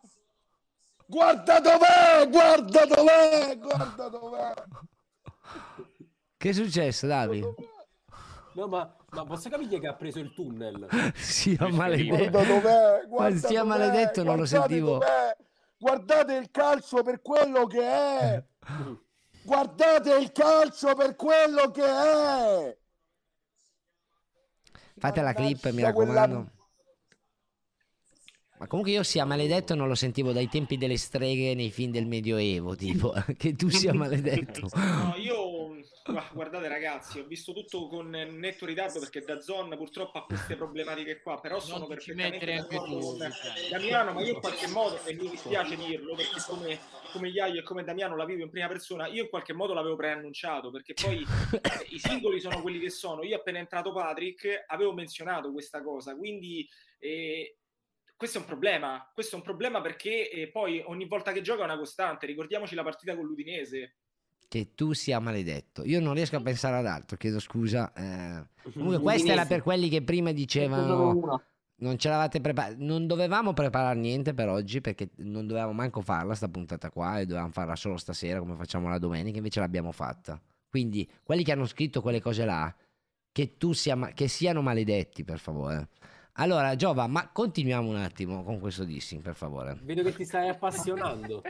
Guarda 1.06 1.60
dov'è! 1.60 2.28
Guarda 2.28 2.86
dov'è! 2.86 3.58
Guarda 3.58 4.08
dov'è! 4.08 4.54
Che 6.36 6.48
è 6.48 6.52
successo, 6.52 7.06
Davi? 7.06 7.44
No, 8.54 8.66
ma, 8.66 8.94
ma 9.12 9.24
posso 9.24 9.48
capire 9.50 9.78
che 9.78 9.86
ha 9.86 9.94
preso 9.94 10.18
il 10.20 10.32
tunnel? 10.34 10.86
Sia 11.14 11.68
maledetto. 11.68 12.30
Guarda 12.30 13.04
Guarda 13.06 13.36
sia 13.48 13.62
dov'è, 13.62 13.68
maledetto 13.78 14.22
non 14.22 14.36
lo 14.38 14.46
sentivo. 14.46 14.92
dov'è, 14.92 15.36
Guardate 15.78 16.34
il 16.36 16.50
calcio 16.50 17.02
per 17.02 17.20
quello 17.20 17.66
che 17.66 17.80
è! 17.82 18.44
Guardate 19.44 20.14
il 20.14 20.30
calcio 20.32 20.94
per 20.94 21.16
quello 21.16 21.70
che 21.72 21.84
è! 21.84 22.76
Fate 24.96 25.20
la 25.20 25.32
clip, 25.34 25.64
mi 25.66 25.72
Mannaggia 25.82 25.92
quella- 25.92 26.12
raccomando. 26.20 26.50
Ma 28.58 28.68
comunque 28.68 28.92
io 28.94 29.02
sia 29.02 29.24
maledetto 29.24 29.74
non 29.74 29.88
lo 29.88 29.96
sentivo 29.96 30.30
dai 30.30 30.48
tempi 30.48 30.76
delle 30.78 30.96
streghe 30.96 31.52
nei 31.56 31.72
film 31.72 31.90
del 31.90 32.06
Medioevo, 32.06 32.76
tipo, 32.76 33.12
che 33.36 33.54
tu 33.56 33.68
sia 33.68 33.92
maledetto. 33.92 34.68
No, 34.72 35.14
io 35.16 35.61
guardate 36.32 36.68
ragazzi, 36.68 37.20
ho 37.20 37.24
visto 37.24 37.52
tutto 37.52 37.86
con 37.88 38.08
netto 38.10 38.66
ritardo 38.66 38.98
perché 38.98 39.20
da 39.20 39.40
Zon 39.40 39.74
purtroppo 39.76 40.18
ha 40.18 40.24
queste 40.24 40.56
problematiche 40.56 41.20
qua, 41.20 41.38
però 41.40 41.60
sono 41.60 41.86
Non 41.86 41.98
ci 41.98 42.12
perfettamente 42.12 42.68
d'accordo 42.68 42.98
con 42.98 43.12
Luciano. 43.12 43.34
Damiano, 43.70 44.12
ma 44.12 44.20
io 44.22 44.34
in 44.34 44.40
qualche 44.40 44.66
modo, 44.68 45.04
e 45.04 45.14
mi 45.14 45.28
dispiace 45.28 45.76
dirlo, 45.76 46.14
perché 46.14 46.42
come, 46.46 46.78
come 47.12 47.28
Iaio 47.28 47.60
e 47.60 47.62
come 47.62 47.84
Damiano 47.84 48.16
la 48.16 48.24
vivo 48.24 48.42
in 48.42 48.50
prima 48.50 48.68
persona, 48.68 49.06
io 49.06 49.22
in 49.22 49.28
qualche 49.28 49.52
modo 49.52 49.74
l'avevo 49.74 49.96
preannunciato, 49.96 50.70
perché 50.70 50.94
poi 50.94 51.18
eh, 51.52 51.86
i 51.90 51.98
singoli 51.98 52.40
sono 52.40 52.60
quelli 52.62 52.78
che 52.78 52.90
sono. 52.90 53.22
Io 53.22 53.36
appena 53.36 53.58
entrato 53.58 53.92
Patrick 53.92 54.64
avevo 54.66 54.92
menzionato 54.92 55.52
questa 55.52 55.82
cosa, 55.82 56.16
quindi... 56.16 56.68
eh, 56.98 57.56
questo 58.22 58.38
è 58.38 58.42
un 58.42 58.46
problema, 58.46 59.10
questo 59.12 59.34
è 59.34 59.38
un 59.38 59.44
problema 59.44 59.80
perché 59.80 60.30
eh, 60.30 60.48
poi 60.48 60.80
ogni 60.86 61.06
volta 61.06 61.32
che 61.32 61.40
gioca 61.40 61.62
è 61.62 61.64
una 61.64 61.76
costante, 61.76 62.24
ricordiamoci 62.24 62.76
la 62.76 62.84
partita 62.84 63.16
con 63.16 63.26
l'Udinese. 63.26 63.96
Che 64.52 64.74
tu 64.74 64.92
sia 64.92 65.18
maledetto. 65.18 65.82
Io 65.82 65.98
non 65.98 66.12
riesco 66.12 66.36
a 66.36 66.42
pensare 66.42 66.76
ad 66.76 66.84
altro, 66.84 67.16
chiedo 67.16 67.40
scusa. 67.40 67.90
eh. 67.94 68.44
Comunque 68.74 68.98
questa 69.00 69.32
era 69.32 69.46
per 69.46 69.62
quelli 69.62 69.88
che 69.88 70.02
prima 70.02 70.30
dicevano 70.30 71.40
non 71.76 71.96
ce 71.96 72.10
l'avate 72.10 72.42
preparata. 72.42 72.74
Non 72.76 73.06
dovevamo 73.06 73.54
preparare 73.54 73.98
niente 73.98 74.34
per 74.34 74.50
oggi 74.50 74.82
perché 74.82 75.08
non 75.20 75.46
dovevamo 75.46 75.72
manco 75.72 76.02
farla 76.02 76.34
sta 76.34 76.48
puntata 76.48 76.90
qua 76.90 77.18
e 77.18 77.24
dovevamo 77.24 77.50
farla 77.50 77.74
solo 77.76 77.96
stasera 77.96 78.40
come 78.40 78.54
facciamo 78.54 78.90
la 78.90 78.98
domenica, 78.98 79.38
invece 79.38 79.58
l'abbiamo 79.60 79.90
fatta. 79.90 80.38
Quindi 80.68 81.10
quelli 81.22 81.44
che 81.44 81.52
hanno 81.52 81.64
scritto 81.64 82.02
quelle 82.02 82.20
cose 82.20 82.44
là, 82.44 82.70
che, 83.32 83.56
tu 83.56 83.72
sia 83.72 83.96
ma- 83.96 84.12
che 84.12 84.28
siano 84.28 84.60
maledetti 84.60 85.24
per 85.24 85.38
favore. 85.38 85.88
Allora 86.32 86.76
Giova, 86.76 87.06
ma 87.06 87.26
continuiamo 87.30 87.88
un 87.88 87.96
attimo 87.96 88.44
con 88.44 88.60
questo 88.60 88.84
dissing 88.84 89.22
per 89.22 89.34
favore. 89.34 89.78
Vedo 89.82 90.02
che 90.02 90.12
ti 90.12 90.26
stai 90.26 90.50
appassionando. 90.50 91.40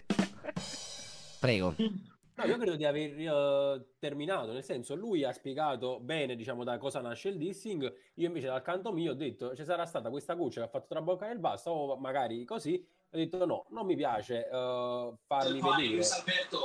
Prego. 1.40 1.74
No, 2.34 2.44
io 2.44 2.56
credo 2.56 2.76
di 2.76 2.84
aver 2.86 3.18
eh, 3.18 3.86
terminato, 3.98 4.52
nel 4.52 4.64
senso 4.64 4.94
lui 4.94 5.22
ha 5.22 5.32
spiegato 5.32 6.00
bene, 6.00 6.34
diciamo, 6.34 6.64
da 6.64 6.78
cosa 6.78 7.00
nasce 7.00 7.28
il 7.28 7.36
dissing, 7.36 7.82
io 8.14 8.26
invece 8.26 8.46
dal 8.46 8.62
canto 8.62 8.90
mio 8.90 9.12
ho 9.12 9.14
detto 9.14 9.54
ci 9.54 9.64
sarà 9.64 9.84
stata 9.84 10.08
questa 10.08 10.34
cuccia 10.34 10.60
che 10.60 10.66
ha 10.66 10.70
fatto 10.70 10.86
traboccare 10.88 11.32
il 11.32 11.38
basso, 11.38 11.70
o 11.70 11.96
magari 11.96 12.44
così, 12.46 12.82
ho 13.10 13.16
detto 13.16 13.44
no, 13.44 13.66
non 13.68 13.84
mi 13.84 13.96
piace 13.96 14.48
eh, 14.48 15.12
farmi 15.26 15.60
vedere, 15.60 16.06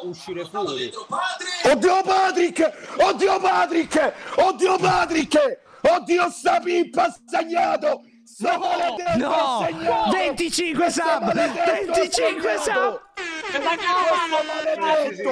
uscire 0.04 0.46
fuori. 0.46 0.90
Oddio 1.70 2.02
Patrick! 2.04 2.96
Oddio 3.00 3.40
Patrick! 3.42 4.14
Oddio 4.38 4.78
Patrick! 4.78 5.60
Oddio 5.82 6.30
sta 6.30 6.60
pippa 6.62 7.10
maledetto 8.58 9.18
No! 9.28 9.66
segnato! 9.66 10.12
25 10.12 10.76
Questo 10.84 11.02
sub! 11.02 11.22
maledetto 11.24 11.92
ha 11.92 11.96
25 11.96 12.58
segnato! 12.58 12.62
sub! 13.16 13.27
Questo 13.48 14.44
maledetto! 14.44 15.30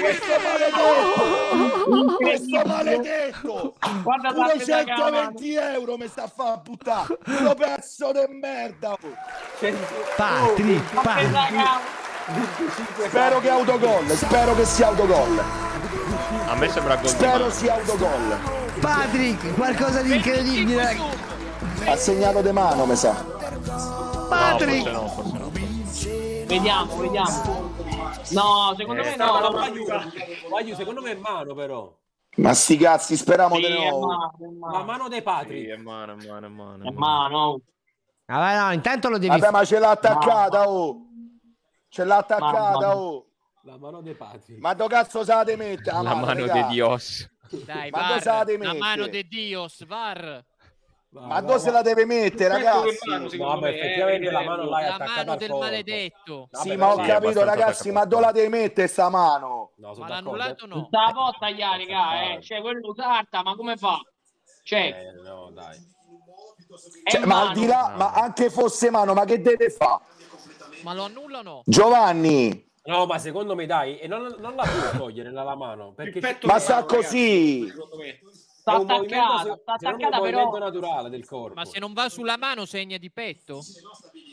Questo 0.00 0.34
maledetto! 0.44 2.16
Questo 2.16 2.62
maledetto! 2.64 3.74
Guarda 4.02 4.32
Pure 4.32 4.56
Davide 4.56 4.84
da 4.84 4.84
120 4.84 5.54
euro 5.54 5.96
mi 5.96 6.08
sta 6.08 6.22
a 6.24 6.30
far 6.34 6.60
buttare! 6.62 7.18
Uno 7.26 7.54
pezzo 7.54 8.12
di 8.12 8.34
merda! 8.40 8.92
oh. 8.92 8.98
Patri, 10.16 10.82
Patri. 11.02 11.28
Spero 13.06 13.40
che 13.40 13.50
autogol, 13.50 14.08
spero 14.10 14.54
che 14.54 14.64
sia 14.64 14.86
autogol. 14.88 15.42
A 16.46 16.54
me 16.54 16.68
sembra 16.70 16.96
gol 16.96 17.08
Spero 17.08 17.50
sia 17.50 17.74
autogol. 17.74 18.38
Patrick, 18.80 19.54
qualcosa 19.54 20.00
di 20.02 20.14
incredibile. 20.14 20.96
Ha 21.84 21.96
segnato 21.96 22.40
de 22.40 22.52
mano, 22.52 22.86
mi 22.86 22.96
sa. 22.96 23.12
Patrick! 24.28 24.90
No, 24.90 25.43
Vediamo, 26.46 26.96
vediamo. 26.96 27.72
No, 28.32 28.74
secondo 28.76 29.02
Eh, 29.02 29.10
me 29.10 29.16
no, 29.16 29.26
no. 29.26 29.40
la 29.40 29.48
Wagyu- 29.50 30.48
Wagyu, 30.50 30.74
secondo 30.74 31.00
me 31.00 31.12
è 31.12 31.14
mano 31.16 31.54
però. 31.54 31.96
Ma 32.36 32.52
sti 32.52 32.76
cazzi, 32.76 33.16
speriamo 33.16 33.54
Sì, 33.56 33.60
di 33.62 33.72
no. 33.72 34.00
mano, 34.00 34.32
mano. 34.58 34.72
La 34.78 34.84
mano 34.84 35.08
dei 35.08 35.18
Sì, 35.18 35.24
Patri. 35.24 35.64
è 35.66 35.76
mano, 35.76 36.12
è 36.18 36.26
mano, 36.26 36.46
è 36.46 36.48
mano. 36.50 36.84
È 36.84 36.90
mano. 36.92 37.60
Vabbè, 38.26 38.58
no, 38.60 38.72
intanto 38.72 39.08
lo 39.08 39.18
devi 39.18 39.38
Vabbè, 39.38 39.50
ma 39.52 39.64
ce 39.64 39.78
l'ha 39.78 39.90
attaccata, 39.90 40.68
oh. 40.68 40.96
Ce 41.88 42.04
l'ha 42.04 42.16
attaccata, 42.16 42.96
oh. 42.96 43.26
La 43.62 43.78
mano 43.78 44.02
dei 44.02 44.14
Patri. 44.14 44.58
Ma 44.58 44.74
do 44.74 44.86
cazzo 44.88 45.24
sa 45.24 45.42
de 45.44 45.56
mette? 45.56 45.90
La 45.90 46.14
mano 46.14 46.46
di 46.46 46.66
Dios. 46.68 47.26
Dai, 47.64 47.90
Ma 47.90 48.08
dove 48.08 48.20
sa 48.20 48.44
VAR. 48.44 48.58
La 48.58 48.74
mano 48.74 49.06
de 49.06 49.22
Dios, 49.28 49.84
VAR. 49.86 50.44
Ma 51.14 51.40
dove 51.40 51.60
se 51.60 51.70
la 51.70 51.82
deve 51.82 52.04
mettere, 52.04 52.48
ragazzi? 52.48 53.36
No, 53.38 53.46
vabbè, 53.46 53.68
effettivamente 53.68 54.30
la 54.32 54.42
mano 54.42 54.64
l'hai 54.68 54.84
La 54.84 54.94
attaccata 54.94 55.14
mano 55.18 55.32
al 55.32 55.38
del 55.38 55.50
maledetto. 55.50 56.48
Sì, 56.50 56.74
ma 56.76 56.92
ho 56.92 56.96
capito, 56.96 57.44
ragazzi, 57.44 57.92
ma 57.92 58.04
dove 58.04 58.24
la 58.24 58.32
deve 58.32 58.48
mettere 58.48 58.88
sta 58.88 59.08
mano? 59.08 59.70
No, 59.76 59.92
Ma 59.96 60.08
l'ha 60.08 60.16
annullato 60.16 60.64
o 60.64 60.66
no? 60.66 60.84
Sta 60.88 61.12
può 61.12 61.30
tagliare, 61.38 61.86
raga, 61.86 62.32
eh. 62.32 62.42
Cioè, 62.42 62.60
quello 62.60 62.92
carta, 62.94 63.42
ma 63.42 63.54
come 63.54 63.76
fa? 63.76 64.00
Cioè, 64.64 65.12
Eh, 65.16 65.22
no, 65.22 65.50
dai. 65.52 65.92
Cioè, 67.04 67.24
ma 67.24 67.48
al 67.48 67.54
di 67.54 67.66
là, 67.66 67.82
mano. 67.82 67.96
ma 67.96 68.12
anche 68.12 68.50
fosse 68.50 68.90
mano, 68.90 69.14
ma 69.14 69.24
che 69.24 69.40
deve 69.40 69.70
fare? 69.70 70.02
Ma 70.82 70.94
lo 70.94 71.04
annulla 71.04 71.38
o 71.38 71.42
no? 71.42 71.62
Giovanni, 71.64 72.72
No, 72.86 73.06
ma 73.06 73.18
secondo 73.18 73.54
me 73.54 73.64
dai, 73.64 73.98
e 73.98 74.06
non, 74.06 74.34
non 74.40 74.54
la 74.56 74.64
può 74.64 74.98
togliere 74.98 75.30
la, 75.30 75.42
la 75.42 75.54
mano, 75.54 75.92
perché 75.94 76.20
ma 76.42 76.58
sta 76.58 76.74
mano, 76.74 76.86
così. 76.86 77.66
secondo 77.68 77.96
me. 77.96 78.18
Sta 78.64 78.76
è 78.76 78.78
un 78.78 78.86
movimento, 78.86 79.14
attaccata, 79.24 79.42
se- 79.42 79.58
sta 79.60 79.72
attaccata, 79.74 80.20
però- 80.20 80.44
movimento 80.44 80.58
naturale 80.58 81.10
del 81.10 81.26
corpo. 81.26 81.54
Ma 81.54 81.66
se 81.66 81.78
non 81.78 81.92
va 81.92 82.08
sulla 82.08 82.38
mano 82.38 82.64
segna 82.64 82.96
di 82.96 83.10
petto? 83.10 83.60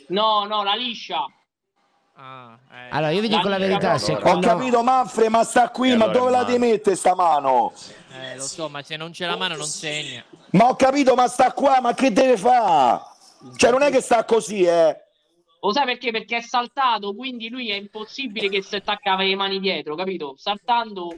No, 0.07 0.45
no, 0.45 0.63
la 0.63 0.73
liscia. 0.73 1.25
Ah, 2.15 2.57
eh. 2.71 2.87
Allora, 2.91 3.11
io 3.11 3.19
vi 3.19 3.27
dico 3.27 3.49
la 3.49 3.57
verità, 3.57 3.95
Ho 3.95 3.97
secondo... 3.97 4.47
capito, 4.47 4.83
Manfre, 4.83 5.27
ma 5.27 5.43
sta 5.43 5.69
qui, 5.69 5.97
ma 5.97 6.07
dove 6.07 6.31
la 6.31 6.45
deve 6.45 6.59
mettere 6.59 6.95
sta 6.95 7.13
mano? 7.13 7.73
Eh, 8.21 8.37
lo 8.37 8.43
so, 8.43 8.69
ma 8.69 8.81
se 8.81 8.95
non 8.95 9.11
c'è 9.11 9.25
la 9.25 9.35
mano 9.35 9.57
non 9.57 9.65
segna. 9.67 10.23
Ma 10.51 10.69
ho 10.69 10.75
capito, 10.77 11.13
ma 11.13 11.27
sta 11.27 11.51
qua, 11.51 11.81
ma 11.81 11.93
che 11.93 12.13
deve 12.13 12.37
fare? 12.37 13.01
Cioè, 13.57 13.69
non 13.69 13.81
è 13.81 13.91
che 13.91 13.99
sta 13.99 14.23
così, 14.23 14.63
eh. 14.63 14.95
Lo 15.59 15.73
sai 15.73 15.83
perché? 15.83 16.11
Perché 16.11 16.37
è 16.37 16.41
saltato, 16.41 17.13
quindi 17.13 17.49
lui 17.49 17.69
è 17.69 17.75
impossibile 17.75 18.47
che 18.47 18.61
si 18.61 18.77
attaccava 18.77 19.23
le 19.23 19.35
mani 19.35 19.59
dietro, 19.59 19.95
capito? 19.95 20.35
Saltando 20.37 21.17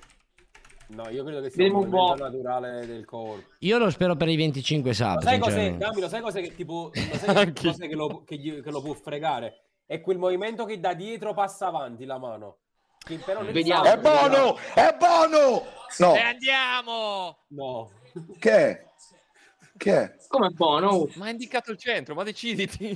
No, 0.93 1.09
io 1.09 1.23
credo 1.23 1.41
che 1.41 1.49
sia 1.49 1.63
un 1.65 1.71
Vediamo 1.71 1.79
un 1.79 1.89
movimento 1.89 2.15
po'. 2.15 2.23
naturale 2.29 2.85
del 2.85 3.05
corpo. 3.05 3.49
Io 3.59 3.77
lo 3.77 3.89
spero 3.89 4.15
per 4.15 4.29
i 4.29 4.35
25 4.35 4.93
sub, 4.93 5.21
sai 5.21 5.39
cos'è. 5.39 5.73
Dammi, 5.75 6.07
sai 6.07 6.21
cos'è 6.21 6.41
che 6.41 6.55
tipo 6.55 6.91
lo 7.11 7.17
sai 7.17 7.53
cos'è 7.53 7.87
che, 7.87 7.95
lo, 7.95 8.23
che, 8.23 8.35
gli- 8.37 8.61
che 8.61 8.69
lo 8.71 8.81
può 8.81 8.93
fregare? 8.93 9.61
È 9.85 9.99
quel 10.01 10.17
movimento 10.17 10.65
che 10.65 10.79
da 10.79 10.93
dietro 10.93 11.33
passa 11.33 11.67
avanti 11.67 12.05
la 12.05 12.17
mano. 12.17 12.57
Che 12.97 13.17
però 13.17 13.41
nel 13.41 13.51
Vediamo. 13.53 13.83
È 13.83 13.97
buono, 13.97 14.55
è 14.75 14.95
buono! 14.97 15.63
No, 15.97 16.15
E 16.15 16.19
andiamo! 16.19 17.37
No. 17.49 17.91
che 18.39 18.51
è? 18.51 18.85
Che 19.75 19.91
è? 20.01 20.15
come 20.27 20.49
buono. 20.51 21.09
Ma 21.15 21.25
ha 21.25 21.29
indicato 21.31 21.71
il 21.71 21.77
centro, 21.77 22.15
ma 22.15 22.23
deciditi. 22.23 22.95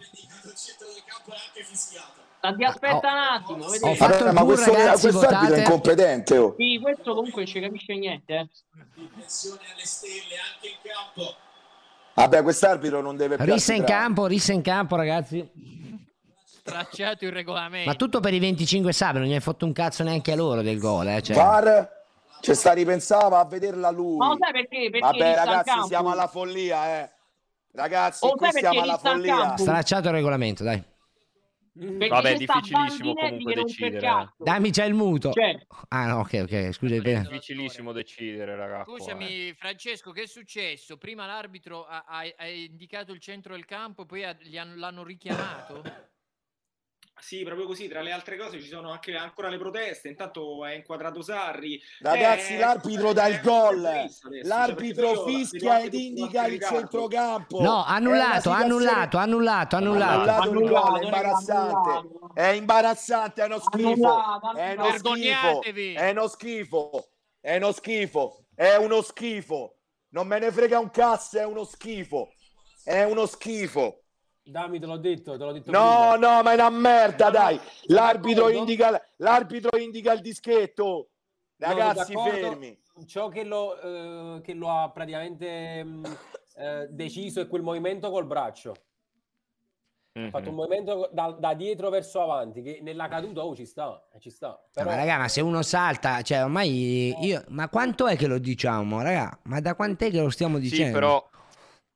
Sta- 2.37 2.55
Aspetta 2.67 3.11
un 3.11 3.17
attimo, 3.17 3.65
Ho 3.65 3.69
vedete? 3.69 3.95
fatto 3.95 4.25
il 4.25 4.33
ma 4.33 4.43
questo, 4.43 4.71
ragazzi, 4.73 5.09
questo 5.09 5.27
arbitro 5.27 5.55
è 5.55 5.59
incompetente, 5.59 6.37
oh. 6.37 6.55
Sì, 6.57 6.79
questo 6.81 7.13
comunque 7.15 7.43
non 7.43 7.51
ci 7.51 7.59
capisce 7.59 7.93
niente, 7.95 8.33
eh. 8.35 8.47
Vabbè, 12.13 12.41
quest'arbitro 12.43 13.01
non 13.01 13.15
deve 13.15 13.35
più 13.37 13.45
Rissa 13.45 13.73
in 13.73 13.83
campo, 13.83 14.25
rissa 14.25 14.53
in 14.53 14.61
campo, 14.61 14.95
ragazzi. 14.95 15.47
Stracciato 16.43 17.25
il 17.25 17.31
regolamento. 17.31 17.89
Ma 17.89 17.95
tutto 17.95 18.19
per 18.19 18.33
i 18.33 18.39
25 18.39 18.91
sub, 18.91 19.13
non 19.17 19.23
gli 19.25 19.33
hai 19.33 19.39
fatto 19.39 19.65
un 19.65 19.73
cazzo 19.73 20.03
neanche 20.03 20.31
a 20.31 20.35
loro 20.35 20.61
del 20.61 20.79
gol, 20.79 21.07
eh. 21.07 21.21
Cioè. 21.21 21.35
VAR, 21.35 21.89
ci 22.41 22.53
sta 22.55 22.73
ripensava 22.73 23.39
a 23.39 23.45
vederla 23.45 23.89
lui. 23.91 24.17
Ma 24.17 24.35
sai 24.39 24.51
perché? 24.51 24.89
Perché 24.89 24.99
Vabbè, 24.99 25.35
ragazzi, 25.35 25.87
siamo 25.87 26.11
alla 26.11 26.27
follia, 26.27 26.99
eh. 26.99 27.09
Ragazzi, 27.73 28.25
Oh, 28.25 28.35
qui 28.35 28.49
siamo 28.51 28.81
alla 28.81 28.97
follia. 28.97 29.55
Stracciato 29.57 30.07
il 30.07 30.13
regolamento, 30.13 30.63
dai. 30.63 30.83
Perché 31.77 32.07
Vabbè, 32.07 32.35
sta 32.37 32.37
difficilissimo 32.59 33.13
comunque 33.13 33.53
decidere. 33.53 34.33
Dammi 34.37 34.71
già 34.71 34.83
il 34.85 34.93
muto. 34.93 35.31
Cioè, 35.31 35.57
Ah, 35.89 36.07
no, 36.07 36.19
ok, 36.19 36.39
ok, 36.43 36.71
scusa. 36.73 36.95
È 36.95 37.01
bene. 37.01 37.21
difficilissimo 37.21 37.91
decidere, 37.91 38.55
raga. 38.55 38.83
qua, 38.83 38.93
eh. 38.95 38.97
Scusami, 38.99 39.53
Francesco, 39.53 40.11
che 40.11 40.23
è 40.23 40.27
successo? 40.27 40.97
Prima 40.97 41.25
l'arbitro 41.25 41.85
ha, 41.85 42.03
ha- 42.07 42.33
ha 42.37 42.47
indicato 42.47 43.11
il 43.11 43.19
centro 43.19 43.53
del 43.53 43.65
campo, 43.65 44.05
poi 44.05 44.23
ha- 44.23 44.35
gli 44.39 44.57
hanno- 44.57 44.75
l'hanno 44.75 45.03
richiamato? 45.03 45.83
Sì, 47.19 47.43
proprio 47.43 47.65
così. 47.65 47.87
Tra 47.87 48.01
le 48.01 48.11
altre 48.11 48.37
cose 48.37 48.61
ci 48.61 48.67
sono 48.67 48.91
anche 48.91 49.15
ancora 49.15 49.49
le 49.49 49.57
proteste. 49.57 50.07
Intanto 50.07 50.63
è 50.65 50.73
inquadrato 50.73 51.21
Sarri. 51.21 51.81
Ragazzi, 51.99 52.53
Eh, 52.53 52.57
l'arbitro 52.59 53.13
dà 53.13 53.27
il 53.27 53.35
è 53.35 53.41
gol. 53.41 53.81
triste 53.81 54.27
adesso, 54.27 54.47
L'arbitro 54.47 55.15
cioè, 55.15 55.25
fischia 55.25 55.81
ed 55.81 55.93
indica 55.93 56.45
il 56.45 56.61
centrocampo. 56.61 57.61
No, 57.61 57.83
annullato, 57.83 58.49
annullato, 58.49 59.17
annullato, 59.17 59.75
annullato. 59.75 60.29
Annullato 60.31 60.49
il 60.51 60.69
gol, 60.69 60.99
è 60.99 61.03
imbarazzante. 61.03 62.09
È 62.33 62.47
imbarazzante, 62.47 63.41
è 63.41 63.45
uno 63.45 63.59
schifo. 63.59 64.53
È 64.55 64.73
uno 64.73 64.85
schifo. 64.85 64.91
Vergognatevi. 64.91 65.93
È 65.93 66.09
uno 66.11 66.27
schifo. 66.27 67.07
È 67.39 67.55
uno 67.57 67.71
schifo. 67.71 68.45
È 68.53 68.75
uno 68.75 69.01
schifo. 69.01 69.75
Non 70.09 70.27
me 70.27 70.39
ne 70.39 70.51
frega 70.51 70.79
un 70.79 70.89
cazzo, 70.89 71.39
è 71.39 71.45
uno 71.45 71.63
schifo. 71.63 72.29
È 72.83 73.03
uno 73.03 73.25
schifo. 73.25 74.03
Dammi, 74.49 74.79
te 74.79 74.85
l'ho 74.85 74.97
detto, 74.97 75.37
te 75.37 75.43
l'ho 75.43 75.51
detto 75.51 75.71
No, 75.71 76.11
prima. 76.11 76.35
no, 76.35 76.41
ma 76.41 76.51
è 76.51 76.53
una 76.53 76.69
merda, 76.69 77.25
No, 77.25 77.31
no, 77.31 77.37
dai. 77.37 77.59
L'arbitro 77.87 78.49
indica, 78.49 79.01
l'arbitro 79.17 79.77
indica 79.77 80.13
il 80.13 80.21
dischetto. 80.21 81.09
Ragazzi, 81.57 82.13
d'accordo. 82.13 82.37
fermi. 82.37 82.79
Ciò 83.05 83.27
che 83.27 83.43
lo, 83.43 83.79
eh, 83.79 84.41
che 84.41 84.53
lo 84.53 84.69
ha 84.69 84.89
praticamente 84.89 85.83
mh, 85.83 86.17
eh, 86.55 86.87
deciso 86.89 87.41
è 87.41 87.47
quel 87.47 87.61
movimento 87.61 88.09
col 88.09 88.25
braccio. 88.25 88.73
Ha 90.13 90.29
fatto 90.29 90.49
un 90.49 90.55
movimento 90.55 91.09
da, 91.13 91.29
da 91.37 91.53
dietro 91.53 91.89
verso 91.89 92.21
avanti, 92.21 92.63
che 92.63 92.79
nella 92.81 93.07
caduta 93.07 93.43
oh, 93.43 93.55
ci 93.55 93.65
sta, 93.65 94.03
eh, 94.15 94.19
ci 94.19 94.31
sta. 94.31 94.47
No, 94.47 94.61
Però, 94.73 94.89
ma 94.89 94.95
raga, 94.95 95.17
ma 95.19 95.27
se 95.27 95.41
uno 95.41 95.61
salta, 95.61 96.23
cioè 96.23 96.43
ormai 96.43 97.13
io, 97.23 97.43
ma 97.49 97.69
quanto 97.69 98.07
è 98.07 98.15
che 98.15 98.25
lo 98.25 98.39
diciamo, 98.39 99.03
raga? 99.03 99.37
Ma 99.43 99.59
da 99.59 99.75
quant'è 99.75 100.09
che 100.09 100.19
lo 100.19 100.31
stiamo 100.31 100.57
dicendo? 100.57 100.85
Sì, 100.85 100.91
però 100.93 101.29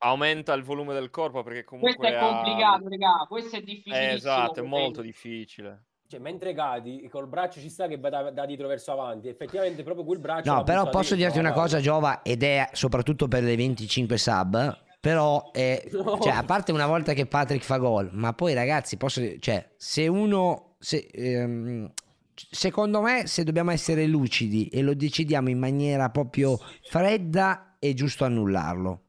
aumenta 0.03 0.53
il 0.53 0.63
volume 0.63 0.93
del 0.93 1.09
corpo 1.09 1.43
perché 1.43 1.63
comunque 1.63 1.95
questo 1.95 2.15
è 2.15 2.17
ha- 2.19 2.27
complicato, 2.27 2.89
raga. 2.89 3.25
Questo 3.27 3.55
è 3.57 3.61
difficilissimo. 3.61 3.95
Eh, 3.95 4.13
esatto, 4.13 4.59
è 4.59 4.63
molto 4.63 5.01
difficile. 5.01 5.83
cioè, 6.07 6.19
mentre 6.19 6.53
cadi, 6.53 7.07
col 7.09 7.27
braccio 7.27 7.59
ci 7.59 7.69
sta 7.69 7.87
che 7.87 7.97
va 7.97 8.09
da, 8.09 8.31
da 8.31 8.45
dietro 8.45 8.67
verso 8.67 8.91
avanti. 8.91 9.27
Effettivamente 9.27 9.83
proprio 9.83 10.03
quel 10.03 10.19
braccio... 10.19 10.51
No, 10.51 10.63
però 10.63 10.89
posso 10.89 11.15
dirti 11.15 11.39
una 11.39 11.53
cosa. 11.53 11.79
Giova, 11.79 12.21
ed 12.21 12.43
è 12.43 12.69
soprattutto 12.73 13.27
per 13.27 13.43
le 13.43 13.55
25 13.55 14.17
sub, 14.17 14.77
però, 14.99 15.51
è- 15.51 15.87
No. 15.93 16.19
cioè, 16.19 16.33
a 16.33 16.43
parte 16.43 16.71
una 16.71 16.87
volta 16.87 17.13
che 17.13 17.25
Patrick 17.27 17.63
fa 17.63 17.77
gol, 17.77 18.09
ma 18.11 18.33
poi 18.33 18.53
ragazzi, 18.53 18.97
posso 18.97 19.19
dire, 19.19 19.39
cioè, 19.39 19.65
se 19.77 20.07
uno, 20.07 20.75
se, 20.79 21.07
ehm, 21.11 21.91
secondo 22.33 23.01
me, 23.01 23.27
se 23.27 23.43
dobbiamo 23.43 23.71
essere 23.71 24.05
lucidi 24.07 24.67
e 24.67 24.81
lo 24.81 24.93
decidiamo 24.95 25.49
in 25.49 25.59
maniera 25.59 26.09
proprio 26.09 26.57
fredda, 26.89 27.75
è 27.79 27.93
giusto 27.93 28.25
annullarlo. 28.25 29.01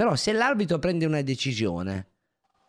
Però 0.00 0.16
se 0.16 0.32
l'arbitro 0.32 0.78
prende 0.78 1.04
una 1.04 1.20
decisione, 1.20 2.06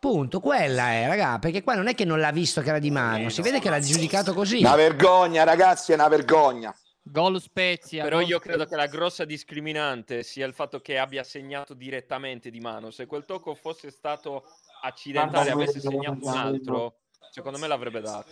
punto, 0.01 0.41
quella 0.41 0.91
è, 0.91 1.07
raga, 1.07 1.39
perché 1.39 1.63
qua 1.63 1.75
non 1.75 1.87
è 1.87 1.95
che 1.95 2.03
non 2.03 2.19
l'ha 2.19 2.33
visto 2.33 2.59
che 2.59 2.67
era 2.67 2.77
di 2.77 2.91
mano, 2.91 3.29
si 3.29 3.41
vede 3.41 3.61
che 3.61 3.69
l'ha 3.69 3.79
giudicato 3.79 4.33
così. 4.33 4.57
Una 4.57 4.75
vergogna, 4.75 5.45
ragazzi, 5.45 5.93
è 5.93 5.95
una 5.95 6.09
vergogna. 6.09 6.75
Gol 7.01 7.39
Spezia. 7.39 8.03
Però 8.03 8.17
gol 8.17 8.27
io 8.27 8.39
credo 8.39 8.63
Spezia. 8.63 8.75
che 8.75 8.83
la 8.83 8.89
grossa 8.89 9.23
discriminante 9.23 10.23
sia 10.23 10.45
il 10.45 10.53
fatto 10.53 10.81
che 10.81 10.97
abbia 10.97 11.23
segnato 11.23 11.73
direttamente 11.73 12.49
di 12.49 12.59
mano. 12.59 12.91
Se 12.91 13.05
quel 13.05 13.23
tocco 13.23 13.55
fosse 13.55 13.91
stato 13.91 14.43
accidentale 14.81 15.47
e 15.47 15.51
avesse 15.53 15.79
segnato 15.79 16.27
un 16.27 16.37
altro, 16.37 16.95
secondo 17.31 17.57
me 17.59 17.67
l'avrebbe 17.67 18.01
dato. 18.01 18.29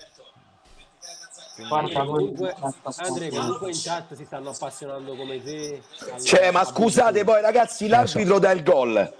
Quindi- 1.67 1.91
Guarda, 1.93 2.05
Comunque, 2.05 2.55
Andre, 2.97 3.29
comunque 3.29 3.67
in 3.71 3.79
chat 3.81 4.13
si 4.13 4.25
stanno 4.25 4.49
appassionando 4.51 5.15
come 5.15 5.41
te. 5.43 5.81
al- 6.11 6.21
Cioè, 6.23 6.51
ma 6.51 6.63
scusate 6.63 7.23
poi, 7.23 7.41
ragazzi, 7.41 7.87
l'arbitro 7.87 8.39
dà 8.39 8.51
il 8.51 8.63
gol. 8.63 9.15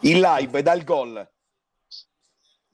In 0.00 0.20
live 0.20 0.62
dà 0.62 0.72
il 0.74 0.84
gol. 0.84 1.28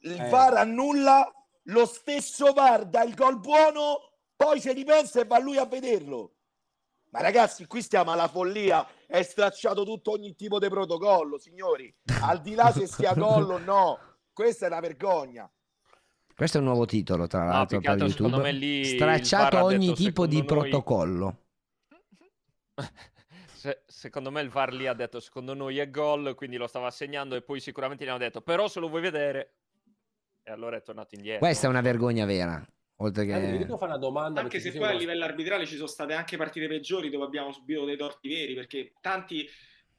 Il 0.03 0.21
Eh. 0.21 0.29
VAR 0.29 0.55
annulla, 0.55 1.31
lo 1.65 1.87
stesso 1.87 2.53
VAR 2.53 2.85
dà 2.87 3.03
il 3.03 3.15
gol 3.15 3.39
buono, 3.41 3.99
poi 4.37 4.61
ci 4.61 4.73
ripensa 4.73 5.21
e 5.21 5.25
va 5.25 5.39
lui 5.39 5.57
a 5.57 5.65
vederlo. 5.65 6.33
Ma 7.11 7.21
ragazzi, 7.21 7.67
qui 7.67 7.81
stiamo 7.81 8.11
alla 8.11 8.29
follia, 8.29 8.87
è 9.07 9.23
stracciato 9.23 9.85
tutto 9.85 10.11
ogni 10.11 10.35
tipo 10.35 10.59
di 10.59 10.69
protocollo, 10.69 11.39
signori. 11.39 11.95
Al 12.23 12.41
di 12.43 12.55
là 12.55 12.73
se 12.73 12.87
sia 12.87 13.15
gol 13.15 13.49
o 13.51 13.59
no, 13.59 13.99
questa 14.33 14.67
è 14.67 14.69
una 14.69 14.81
vergogna. 14.81 15.49
Questo 16.37 16.59
è 16.59 16.61
un 16.61 16.67
nuovo 16.67 16.85
titolo, 16.85 17.27
tra 17.27 17.45
No, 17.45 17.51
l'altro, 17.51 17.79
che 17.79 17.83
per 17.85 17.93
altro, 17.93 18.09
secondo 18.09 18.37
YouTube. 18.37 18.53
me 18.53 18.59
lì 18.59 18.85
Stracciato 18.85 19.63
ogni 19.63 19.87
detto, 19.87 19.97
tipo 19.99 20.27
di 20.27 20.39
noi- 20.39 20.47
protocollo. 20.47 21.39
Se- 23.55 23.83
secondo 23.87 24.31
me 24.31 24.43
il 24.43 24.51
VAR 24.51 24.75
lì 24.75 24.87
ha 24.87 24.93
detto 24.93 25.21
secondo 25.21 25.55
noi 25.55 25.79
è 25.79 25.89
gol, 25.89 26.35
quindi 26.35 26.57
lo 26.57 26.67
stava 26.67 26.91
segnando 26.91 27.35
e 27.35 27.41
poi 27.43 27.61
sicuramente 27.61 28.05
gli 28.05 28.09
hanno 28.09 28.19
detto 28.19 28.43
però 28.43 28.69
se 28.69 28.79
lo 28.79 28.89
vuoi 28.89 29.01
vedere 29.01 29.55
e 30.43 30.51
allora 30.51 30.77
è 30.77 30.83
tornato 30.83 31.15
indietro. 31.15 31.39
Questa 31.47 31.67
è 31.67 31.71
una 31.71 31.81
vergogna 31.81 32.27
vera. 32.27 32.63
Oltre 32.97 33.25
che... 33.25 33.59
devo 33.59 33.79
fare 33.79 33.93
una 33.93 34.01
domanda. 34.01 34.41
Anche 34.43 34.61
se 34.61 34.71
poi 34.73 34.89
a 34.89 34.93
livello 34.93 35.25
arbitrale 35.25 35.67
ci 35.67 35.77
sono 35.77 35.87
state 35.87 36.13
anche 36.13 36.37
partite 36.37 36.69
peggiori 36.69 37.09
dove 37.11 37.25
abbiamo 37.25 37.53
subito 37.53 37.85
dei 37.87 37.97
torti 37.97 38.29
veri, 38.29 38.55
perché 38.55 38.93
tanti 39.01 39.49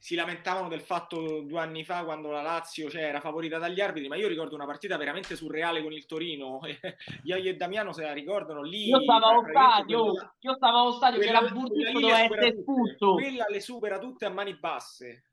si 0.05 0.13
lamentavano 0.13 0.67
del 0.67 0.81
fatto 0.81 1.41
due 1.41 1.59
anni 1.59 1.83
fa 1.83 2.03
quando 2.03 2.29
la 2.29 2.43
Lazio 2.43 2.91
cioè, 2.91 3.05
era 3.05 3.19
favorita 3.19 3.57
dagli 3.57 3.81
arbitri, 3.81 4.07
ma 4.07 4.15
io 4.15 4.27
ricordo 4.27 4.53
una 4.53 4.67
partita 4.67 4.97
veramente 4.97 5.35
surreale 5.35 5.81
con 5.81 5.91
il 5.93 6.05
Torino. 6.05 6.59
Iaio 7.25 7.49
e 7.49 7.55
Damiano 7.55 7.91
se 7.91 8.03
la 8.03 8.13
ricordano 8.13 8.61
lì. 8.61 8.89
Io 8.89 9.01
stavo 9.01 9.25
allo 9.25 9.45
stadio, 9.49 10.03
quella- 10.03 10.35
io 10.41 10.53
stavo 10.57 10.77
allo 10.77 10.91
stadio 10.91 11.19
che 11.19 11.51
Burtico 11.51 11.97
lì 11.97 12.01
doveva 12.01 12.19
essere 12.21 12.49
tutte. 12.51 12.59
espulso. 12.59 13.13
Quella 13.15 13.45
le 13.49 13.59
supera 13.59 13.97
tutte 13.97 14.25
a 14.25 14.29
mani 14.29 14.55
basse. 14.59 15.23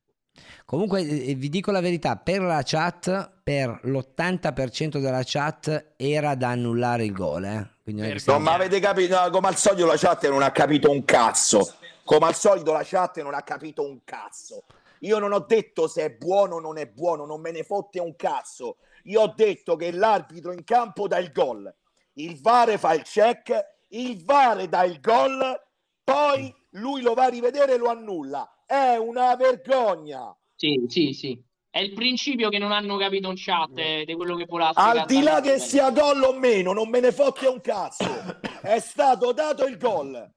Comunque 0.65 1.03
eh, 1.03 1.35
vi 1.35 1.51
dico 1.51 1.71
la 1.71 1.83
verità, 1.83 2.17
per 2.17 2.41
la 2.41 2.63
chat, 2.65 3.41
per 3.45 3.79
l'80% 3.83 5.01
della 5.01 5.23
chat 5.23 5.93
era 5.99 6.35
da 6.35 6.49
annullare 6.49 7.05
il 7.05 7.13
gol, 7.13 7.45
eh. 7.45 7.71
Quindi 7.83 8.19
non 8.25 8.43
mi 8.43 8.49
avete 8.49 8.81
capito, 8.81 9.21
no, 9.21 9.29
come 9.29 9.49
al 9.49 9.57
solito 9.57 9.85
la 9.85 9.99
chat 9.99 10.27
non 10.31 10.41
ha 10.41 10.51
capito 10.51 10.91
un 10.91 11.05
cazzo. 11.05 11.75
Come 12.05 12.27
al 12.27 12.35
solito 12.35 12.73
la 12.73 12.83
chat 12.85 13.21
non 13.23 13.35
ha 13.35 13.43
capito 13.43 13.83
un 13.83 14.01
cazzo. 14.05 14.65
Io 15.01 15.19
non 15.19 15.33
ho 15.33 15.41
detto 15.41 15.89
se 15.89 16.05
è 16.05 16.11
buono 16.11 16.57
o 16.57 16.61
non 16.61 16.79
è 16.79 16.87
buono, 16.87 17.27
non 17.27 17.41
me 17.41 17.51
ne 17.51 17.65
fotte 17.65 18.01
un 18.01 18.15
cazzo. 18.17 18.77
Io 19.05 19.23
ho 19.23 19.33
detto 19.35 19.77
che 19.77 19.91
l'arbitro 19.91 20.53
in 20.53 20.65
campo 20.65 21.09
dà 21.09 21.19
il 21.19 21.33
gol. 21.33 21.73
Il 22.15 22.41
VAR 22.41 22.79
fa 22.79 22.95
il 22.95 23.03
check, 23.03 23.53
il 23.89 24.25
VAR 24.25 24.67
dà 24.69 24.85
il 24.85 25.01
gol, 25.01 25.61
poi 26.05 26.55
lui 26.71 27.03
lo 27.03 27.15
va 27.15 27.25
a 27.25 27.29
rivedere 27.29 27.75
e 27.75 27.79
lo 27.79 27.89
annulla. 27.89 28.65
È 28.67 28.97
una 28.97 29.35
vergogna. 29.35 30.35
Sì, 30.55 30.85
sì, 30.89 31.13
sì. 31.13 31.43
È 31.69 31.79
il 31.79 31.95
principio 31.95 32.51
che 32.51 32.59
non 32.59 32.71
hanno 32.71 32.99
capito 32.99 33.31
in 33.31 33.35
chat 33.37 33.71
eh, 33.77 34.05
di 34.05 34.15
quello 34.15 34.37
che 34.37 34.47
può 34.47 34.59
la 34.59 34.73
Al 34.75 35.05
di 35.07 35.23
là 35.23 35.41
che 35.41 35.59
sia 35.59 35.91
gol 35.91 36.23
o 36.23 36.35
meno, 36.35 36.73
non 36.73 36.91
me 36.91 37.01
ne 37.01 37.13
fotte 37.13 37.47
un 37.47 37.61
cazzo. 37.61 38.05
È 38.61 38.79
stato 38.79 39.33
dato 39.33 39.65
il 39.65 39.79
gol. 39.79 40.31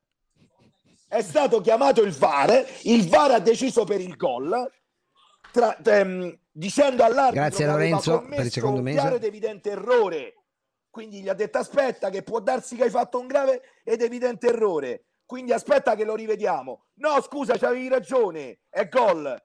È 1.07 1.21
stato 1.21 1.61
chiamato 1.61 2.01
il 2.01 2.11
VAR, 2.11 2.65
il 2.83 3.07
VAR 3.07 3.31
ha 3.31 3.39
deciso 3.39 3.83
per 3.83 4.01
il 4.01 4.15
gol, 4.15 4.71
tra- 5.51 5.77
ehm, 5.77 6.37
dicendo 6.51 7.03
all'arbitro 7.03 7.41
Grazie, 7.41 7.65
Lorenzo, 7.65 8.25
per 8.27 8.45
il 8.45 8.51
secondo 8.51 8.79
un 8.79 8.91
chiaro 8.91 9.15
ed 9.15 9.23
evidente 9.23 9.71
errore. 9.71 10.33
Quindi 10.89 11.21
gli 11.21 11.29
ha 11.29 11.33
detto 11.33 11.57
aspetta 11.57 12.09
che 12.09 12.23
può 12.23 12.39
darsi 12.39 12.75
che 12.75 12.83
hai 12.83 12.89
fatto 12.89 13.19
un 13.19 13.27
grave 13.27 13.61
ed 13.83 14.01
evidente 14.01 14.47
errore. 14.47 15.05
Quindi 15.25 15.51
aspetta 15.51 15.95
che 15.95 16.05
lo 16.05 16.15
rivediamo. 16.15 16.85
No, 16.95 17.21
scusa, 17.21 17.57
c'avevi 17.57 17.87
ragione, 17.87 18.59
è 18.69 18.87
gol. 18.87 19.35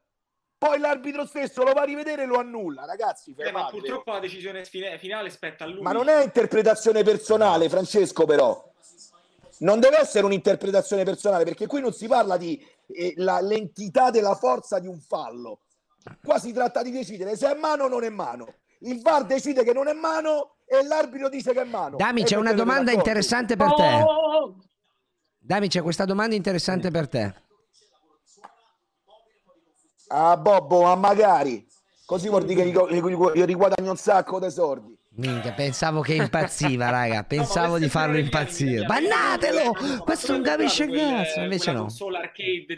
Poi 0.56 0.78
l'arbitro 0.78 1.24
stesso 1.24 1.62
lo 1.62 1.72
va 1.72 1.80
a 1.80 1.84
rivedere 1.84 2.24
e 2.24 2.26
lo 2.26 2.36
annulla, 2.36 2.84
ragazzi. 2.84 3.34
Eh, 3.36 3.50
ma 3.50 3.66
purtroppo 3.68 4.12
la 4.12 4.18
decisione 4.18 4.64
finale 4.64 5.30
spetta 5.30 5.64
a 5.64 5.66
lui. 5.66 5.80
Ma 5.80 5.92
non 5.92 6.08
è 6.08 6.22
interpretazione 6.22 7.02
personale, 7.02 7.68
Francesco, 7.68 8.26
però. 8.26 8.70
Non 9.60 9.78
deve 9.80 9.98
essere 10.00 10.24
un'interpretazione 10.24 11.04
personale, 11.04 11.44
perché 11.44 11.66
qui 11.66 11.80
non 11.80 11.92
si 11.92 12.06
parla 12.06 12.36
di 12.36 12.62
eh, 12.92 13.14
la- 13.16 13.40
l'entità 13.40 14.10
della 14.10 14.34
forza 14.34 14.78
di 14.78 14.86
un 14.86 14.98
fallo. 15.00 15.60
Qua 16.22 16.38
si 16.38 16.52
tratta 16.52 16.82
di 16.82 16.90
decidere 16.90 17.36
se 17.36 17.50
è 17.50 17.54
mano 17.54 17.84
o 17.84 17.88
non 17.88 18.02
è 18.04 18.08
mano. 18.08 18.54
Il 18.80 19.02
VAR 19.02 19.26
decide 19.26 19.62
che 19.62 19.72
non 19.74 19.86
è 19.86 19.92
mano 19.92 20.56
e 20.64 20.82
l'arbitro 20.82 21.28
dice 21.28 21.52
che 21.52 21.60
è 21.60 21.64
mano. 21.64 21.96
Dami, 21.96 22.22
E 22.22 22.24
c'è 22.24 22.36
una 22.36 22.54
domanda 22.54 22.90
interessante 22.90 23.56
per 23.56 23.74
te. 23.74 24.04
Dami, 25.38 25.68
c'è 25.68 25.82
questa 25.82 26.06
domanda 26.06 26.34
interessante 26.34 26.90
per 26.90 27.08
te. 27.08 27.34
Ah, 30.08 30.36
Bobbo, 30.36 30.82
ma 30.82 30.94
magari. 30.94 31.68
Così 32.06 32.28
vuol 32.28 32.44
dire 32.44 32.64
che 32.64 32.68
io 32.70 33.44
riguadagno 33.44 33.90
un 33.90 33.96
sacco 33.96 34.40
di 34.40 34.50
soldi. 34.50 34.98
Minchia, 35.16 35.52
pensavo 35.52 36.00
che 36.02 36.14
impazziva, 36.14 36.88
raga. 36.90 37.24
Pensavo 37.24 37.78
di 37.78 37.88
farlo 37.88 38.16
impazzire. 38.16 38.84
Bannatelo! 38.86 39.74
Questo 40.04 40.32
non 40.32 40.42
capisce 40.42 40.88
cazzo. 40.88 41.40
Invece 41.40 41.72
no. 41.72 41.86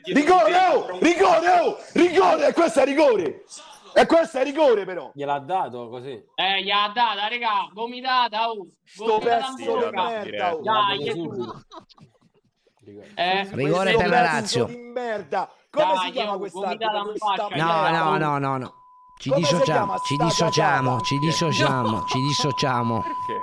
Rigore, 0.07 0.57
oh! 0.73 0.99
Rigore, 0.99 1.61
oh! 1.61 1.77
Rigore! 1.93 2.49
E 2.49 2.53
questo 2.53 2.81
è 2.81 2.85
rigore! 2.85 3.45
E 3.95 4.07
questo 4.07 4.39
è 4.39 4.45
rigore, 4.45 4.87
però! 4.87 5.11
Gliel'ha 5.15 5.39
dato 5.41 5.91
così. 5.91 6.25
Eh, 6.35 6.63
gli 6.63 6.71
ha 6.71 6.91
data, 6.95 7.29
raga, 7.29 7.69
gomitata, 7.73 8.51
oh. 8.51 8.67
Sto 8.83 9.19
pezzo 9.19 9.55
di 9.57 9.65
merda, 9.95 10.55
oh. 10.55 10.63
Dai, 10.63 10.99
che. 10.99 11.15
Eh, 13.15 13.49
Rigore 13.53 13.95
per 13.95 14.09
la 14.09 14.23
Lazio. 14.23 14.65
di 14.65 14.77
merda! 14.77 15.49
Come 15.71 15.95
Dai, 15.95 16.07
si 16.07 16.11
chiama 16.13 16.37
Questa 16.39 16.77
No, 17.55 17.89
no, 17.91 18.17
no, 18.17 18.39
no, 18.39 18.57
no. 18.57 18.82
Ci 19.23 19.29
Come 19.29 19.41
dissociamo, 19.41 19.99
ci 20.01 20.17
dissociamo, 20.17 21.01
ci 21.03 21.19
dissociamo, 21.19 22.05
ci 22.07 22.19
dissociamo. 22.19 23.03
Perché? 23.03 23.43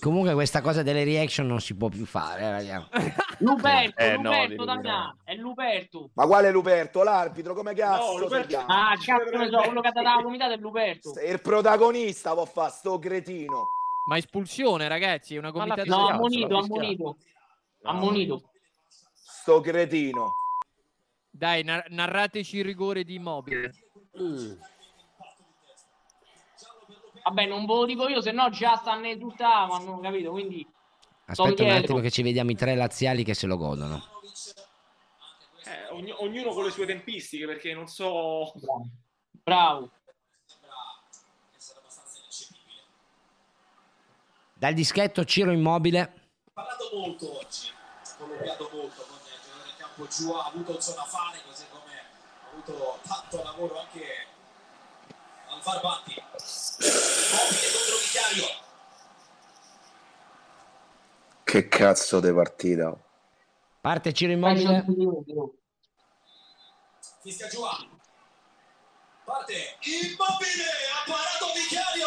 Comunque 0.00 0.34
questa 0.34 0.60
cosa 0.60 0.82
delle 0.82 1.04
reaction 1.04 1.46
non 1.46 1.60
si 1.60 1.76
può 1.76 1.88
più 1.88 2.04
fare, 2.04 2.42
eh, 2.42 2.50
raga. 2.50 2.88
Luperto, 3.38 4.02
Eh, 4.02 4.16
no, 4.16 4.22
Luperto, 4.30 4.48
devi 4.48 4.64
Damiano, 4.64 5.16
è 5.22 5.34
Luperto. 5.36 6.10
Ma 6.14 6.26
quale 6.26 6.50
Luperto? 6.50 7.04
L'arbitro? 7.04 7.54
Come 7.54 7.72
cazzo 7.74 8.18
Luperto- 8.18 8.48
chiama? 8.48 8.90
Ah, 8.90 8.96
cazzo 8.96 9.36
ne 9.36 9.48
so, 9.48 9.58
quello 9.58 9.80
che 9.80 9.86
ha 9.88 9.92
dato 9.92 10.08
la 10.16 10.22
gomitata 10.22 10.54
è 10.54 10.56
Luperto. 10.56 11.12
Il 11.24 11.40
protagonista 11.40 12.32
può 12.34 12.44
fare 12.44 12.72
sto 12.72 12.98
cretino. 12.98 13.64
Ma 14.08 14.16
espulsione, 14.16 14.88
ragazzi, 14.88 15.36
è 15.36 15.38
una 15.38 15.52
gomitata. 15.52 15.84
No, 15.84 16.04
di- 16.06 16.10
ammonito, 16.10 16.56
ammonito. 16.58 17.16
Ammonito. 17.84 18.42
Sto 19.14 19.60
cretino. 19.60 20.32
Dai, 21.30 21.62
nar- 21.62 21.86
narrateci 21.90 22.56
il 22.56 22.64
rigore 22.64 23.04
di 23.04 23.14
immobile. 23.14 23.70
Mm. 24.20 24.52
Vabbè, 27.26 27.44
non 27.46 27.66
ve 27.66 27.74
lo 27.74 27.84
dico 27.86 28.08
io, 28.08 28.20
se 28.20 28.30
no 28.30 28.50
già 28.50 28.76
stanno 28.76 29.08
esultavano, 29.08 29.98
capito? 29.98 30.30
Quindi 30.30 30.64
Aspetta 31.24 31.64
un 31.64 31.70
attimo 31.70 31.98
che 31.98 32.12
ci 32.12 32.22
vediamo 32.22 32.52
i 32.52 32.54
tre 32.54 32.76
laziali 32.76 33.24
che 33.24 33.34
se 33.34 33.48
lo 33.48 33.56
godono. 33.56 34.00
Eh, 35.64 36.12
ognuno 36.18 36.52
con 36.52 36.64
le 36.64 36.70
sue 36.70 36.86
tempistiche, 36.86 37.46
perché 37.46 37.74
non 37.74 37.88
so... 37.88 38.52
Bravo. 39.42 39.90
Dal 44.54 44.72
dischetto 44.72 45.24
Ciro 45.24 45.50
Immobile. 45.50 46.30
parlato 46.52 46.90
molto 46.92 47.38
oggi, 47.38 47.70
colloquiato 48.18 48.70
molto 48.72 49.02
con 49.02 49.16
il 49.16 49.32
giocatore 49.42 49.68
in 49.68 49.76
campo 49.76 50.06
giù, 50.06 50.30
ha 50.30 50.46
avuto 50.46 50.80
zona 50.80 51.02
fare, 51.02 51.40
così 51.44 51.64
come 51.70 51.92
ha 51.92 52.48
avuto 52.52 52.98
tanto 53.02 53.42
lavoro 53.42 53.80
anche 53.80 54.25
al 55.66 55.80
Farbatti. 55.80 56.14
Mobile 57.32 57.70
contro 57.72 57.96
Vicario. 58.02 58.46
Che 61.44 61.68
cazzo 61.68 62.20
di 62.20 62.32
partita. 62.32 62.96
Parte 63.80 64.12
Ciro 64.12 64.32
Immobile. 64.32 64.84
Fischia 67.22 67.48
giù. 67.48 67.62
Parte 69.24 69.76
Immobile, 69.80 70.70
ha 70.94 71.02
parato 71.04 71.52
Vicario, 71.52 72.06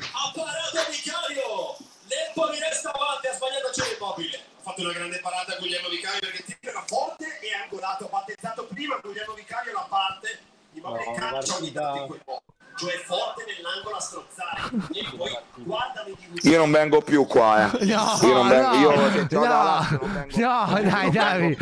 ha 0.00 0.32
parato 0.34 0.90
Vicario. 0.90 1.76
L'Empoli 2.08 2.58
resta 2.58 2.92
avanti, 2.92 3.28
ha 3.28 3.32
sbagliato 3.34 3.70
c'è 3.70 3.94
Immobile. 3.94 4.36
Ha 4.36 4.62
fatto 4.62 4.80
una 4.80 4.92
grande 4.92 5.20
parata 5.20 5.56
Guglielmo 5.58 5.88
Vicario 5.88 6.18
perché 6.18 6.42
tira 6.42 6.82
forte 6.86 7.38
e 7.38 7.54
angolato, 7.54 8.06
ha 8.06 8.08
battezzato 8.08 8.66
prima 8.66 8.98
Guglielmo 8.98 9.34
Vicario 9.34 9.72
la 9.72 9.86
parte. 9.88 10.40
Immobile 10.72 11.04
No, 11.04 11.14
calcia 11.14 11.56
ogni 11.56 11.72
tanto 11.72 12.00
in 12.00 12.06
quel 12.08 12.22
modo. 12.26 12.55
Cioè 12.76 12.92
forte 13.06 13.44
nell'angolo 13.46 13.96
a 13.96 14.00
strozzare. 14.00 14.60
E 14.92 15.16
poi 15.16 15.38
guardami 15.64 16.14
di 16.18 16.48
Io 16.50 16.58
non 16.58 16.70
vengo 16.70 17.00
più 17.00 17.26
qua, 17.26 17.70
eh. 17.72 17.84
No, 17.86 18.18
io 18.22 18.32
non 18.34 18.48
vengo, 18.48 18.68
no, 18.68 18.74
io 18.74 18.90
no, 18.90 18.96
Lazio 18.96 19.98
non 20.00 20.12
vengo 20.12 20.26
no, 20.26 20.26
più. 20.26 20.40
dai, 20.40 20.84
Non 20.84 21.10
Davi, 21.10 21.56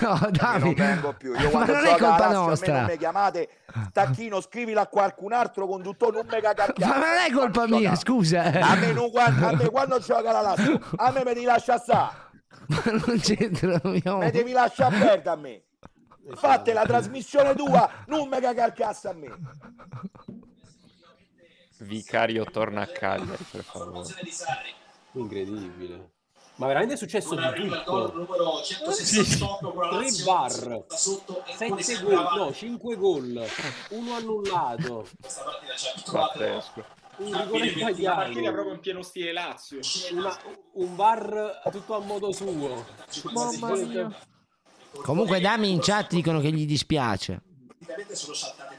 no, 0.00 0.18
Io 0.22 0.30
Davi. 0.30 0.60
non 0.64 0.74
vengo 0.74 1.12
più. 1.14 1.34
Io 1.38 1.50
Ma 1.50 1.64
non 1.64 1.86
è 1.86 1.96
colpa 1.96 2.28
me 2.28 2.34
nostra. 2.34 2.74
non 2.80 2.84
mi 2.90 2.96
chiamate 2.98 3.48
Tacchino, 3.92 4.40
scrivila 4.42 4.82
a 4.82 4.86
qualcun 4.88 5.32
altro 5.32 5.66
conduttore, 5.66 6.16
non 6.16 6.26
me 6.30 6.40
cagacchiate. 6.40 6.84
Ma 6.86 6.94
non 6.98 7.16
è 7.26 7.30
colpa 7.32 7.66
mia, 7.66 7.94
scusa. 7.94 8.42
A 8.42 8.74
me, 8.76 8.92
non, 8.92 9.08
guarda- 9.10 9.48
a 9.48 9.52
me 9.54 9.70
quando 9.70 9.98
gioca 10.00 10.32
la 10.32 10.40
Lazio, 10.42 10.78
a 10.96 11.10
me 11.10 11.18
mi 11.24 11.32
devi 11.32 11.44
lasciare 11.46 11.80
stare. 11.80 12.12
Ma 12.66 12.82
non 12.84 13.18
c'entra. 13.20 13.80
io- 13.84 14.16
Mi 14.18 14.30
devi 14.30 14.52
lasciare 14.52 14.98
perdere 14.98 15.30
a 15.30 15.36
me. 15.36 15.62
Fate 16.34 16.74
la 16.74 16.84
trasmissione 16.84 17.54
tua, 17.54 17.88
non 18.08 18.28
me 18.28 18.38
cagar 18.40 18.74
cazzo 18.74 19.08
a 19.08 19.14
me. 19.14 19.28
Vicario 21.80 22.44
torna 22.44 22.82
a 22.82 22.86
Cagliari, 22.86 23.44
per 23.50 23.62
favore. 23.64 24.08
Incredibile. 25.12 26.10
Ma 26.56 26.66
veramente 26.66 26.94
è 26.94 26.96
successo 26.96 27.36
di 27.36 27.68
tutto. 27.68 28.12
numero 28.14 28.60
168 28.62 29.70
con 29.72 29.82
la 29.82 29.88
Tre 29.90 29.98
Lazio. 30.00 30.24
bar, 30.24 30.84
Da 30.88 30.96
sotto, 30.96 31.44
Empoli 31.46 31.82
7 31.84 31.98
sempre 31.98 32.14
gol, 32.16 32.36
no, 32.36 32.52
5 32.52 32.96
gol, 32.96 33.46
uno 33.90 34.14
annullato, 34.14 35.06
Questa 35.20 35.42
partita 35.44 35.72
c'è 35.74 35.90
abituato 35.94 36.38
Pazzesco. 36.38 36.84
un 37.18 37.30
La 37.30 37.40
rigore 37.42 37.58
partita 37.60 37.78
sbagliato, 37.92 38.52
proprio 38.52 38.72
in 38.74 38.80
pieno 38.80 39.02
stile 39.02 39.32
Lazio. 39.32 39.78
una- 40.12 40.36
un 40.74 40.96
bar 40.96 41.60
tutto 41.70 41.94
a 41.94 41.98
modo 42.00 42.32
suo. 42.32 42.84
Mamma 43.32 43.76
mia. 43.76 44.18
Comunque 45.02 45.38
Dami 45.38 45.70
in 45.70 45.78
chat 45.80 46.12
dicono 46.12 46.40
che 46.40 46.50
gli 46.50 46.66
dispiace. 46.66 47.40
Praticamente 47.68 48.16
sono 48.16 48.34
saltate. 48.34 48.77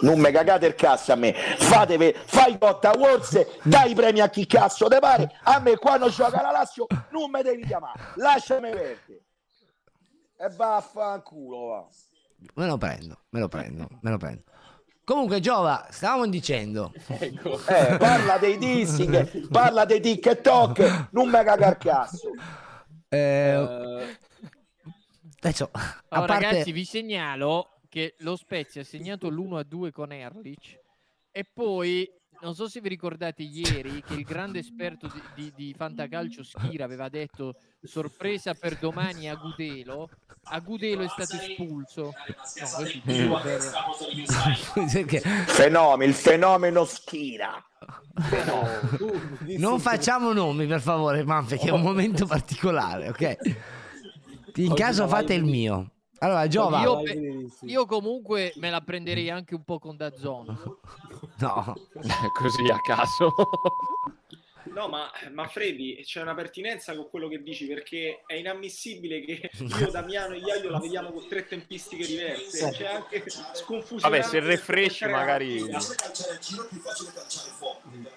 Non 0.00 0.18
me 0.18 0.30
cagate 0.30 0.66
il 0.66 0.74
cazzo 0.74 1.12
a 1.12 1.16
me. 1.16 1.32
Fatevi, 1.32 2.14
fai 2.24 2.56
botta 2.56 2.92
Awards, 2.92 3.60
dai 3.62 3.92
i 3.92 3.94
premi 3.94 4.20
a 4.20 4.28
chi 4.28 4.46
cazzo 4.46 4.88
te 4.88 4.98
pare. 4.98 5.38
A 5.44 5.58
me 5.60 5.76
quando 5.76 6.08
gioca 6.08 6.42
la 6.42 6.50
Lazio 6.50 6.86
non 7.10 7.30
mi 7.30 7.42
devi 7.42 7.64
chiamare. 7.64 8.00
Lasciami 8.16 8.70
perdere. 8.70 9.24
E 10.38 10.48
vaffanculo 10.54 11.64
va. 11.66 11.86
Me 12.54 12.66
lo 12.66 12.76
prendo, 12.76 13.18
me 13.30 13.40
lo 13.40 13.48
prendo, 13.48 13.88
me 14.02 14.10
lo 14.10 14.18
prendo. 14.18 14.42
Comunque 15.04 15.40
Giova, 15.40 15.86
stavamo 15.88 16.26
dicendo. 16.26 16.92
Ecco. 17.06 17.60
Eh, 17.66 17.96
parla 17.96 18.38
dei 18.38 18.58
dissing, 18.58 19.48
parla 19.48 19.84
dei 19.84 20.00
TikTok, 20.00 21.08
non 21.12 21.28
me 21.28 21.44
caga 21.44 21.68
il 21.68 21.76
cazzo. 21.78 22.30
Eh, 23.08 24.16
adesso, 25.40 25.70
a 25.72 26.22
Oh, 26.22 26.24
parte... 26.24 26.44
Ragazzi, 26.44 26.72
vi 26.72 26.84
segnalo 26.84 27.75
perché 27.96 28.14
lo 28.18 28.36
Spezia 28.36 28.82
ha 28.82 28.84
segnato 28.84 29.28
l'1-2 29.30 29.90
con 29.90 30.12
Erlich 30.12 30.78
e 31.30 31.48
poi 31.50 32.06
non 32.42 32.54
so 32.54 32.68
se 32.68 32.82
vi 32.82 32.90
ricordate 32.90 33.42
ieri 33.42 34.02
che 34.02 34.12
il 34.12 34.22
grande 34.22 34.58
esperto 34.58 35.06
di, 35.06 35.22
di, 35.34 35.52
di 35.56 35.74
Fantacalcio 35.74 36.42
Schira 36.42 36.84
aveva 36.84 37.08
detto 37.08 37.54
sorpresa 37.80 38.52
per 38.52 38.78
domani 38.78 39.30
a 39.30 39.36
Gudelo. 39.36 40.10
A 40.48 40.60
Gudelo 40.60 41.02
è 41.02 41.08
stato 41.08 41.36
espulso. 41.36 42.12
No, 43.04 43.40
Perché- 44.92 45.20
Fenomeno, 45.20 46.10
il 46.10 46.14
fenomeno 46.14 46.84
Schira. 46.84 47.64
Non 49.56 49.80
facciamo 49.80 50.34
nomi, 50.34 50.66
per 50.66 50.82
favore, 50.82 51.24
Manfred, 51.24 51.58
che 51.58 51.68
è 51.68 51.72
un 51.72 51.80
momento 51.80 52.26
particolare, 52.26 53.08
ok? 53.08 53.36
In 54.56 54.74
caso 54.74 55.08
fate 55.08 55.32
il 55.32 55.44
mio. 55.44 55.92
Allora, 56.18 56.46
Giova. 56.48 56.80
Io, 56.80 57.02
pe- 57.02 57.46
io 57.62 57.86
comunque 57.86 58.52
me 58.56 58.70
la 58.70 58.80
prenderei 58.80 59.30
anche 59.30 59.54
un 59.54 59.64
po' 59.64 59.78
con 59.78 59.96
Dazzon. 59.96 60.78
No. 61.38 61.74
Così 62.32 62.66
a 62.70 62.80
caso. 62.80 63.34
No, 64.72 64.88
ma, 64.88 65.10
ma 65.32 65.46
Freddy, 65.46 66.02
c'è 66.02 66.20
una 66.22 66.34
pertinenza 66.34 66.94
con 66.94 67.08
quello 67.10 67.28
che 67.28 67.42
dici 67.42 67.66
perché 67.66 68.22
è 68.26 68.34
inammissibile 68.34 69.20
che 69.20 69.50
io, 69.52 69.90
Damiano 69.92 70.34
e 70.34 70.38
Iaio 70.38 70.70
la 70.70 70.78
vediamo 70.78 71.10
con 71.10 71.26
tre 71.28 71.46
tempistiche 71.46 72.06
diverse. 72.06 72.70
C'è 72.70 72.86
anche 72.86 73.24
sconfusione. 73.52 74.18
Vabbè, 74.18 74.22
se 74.22 74.40
refresh 74.40 75.02
magari... 75.02 75.64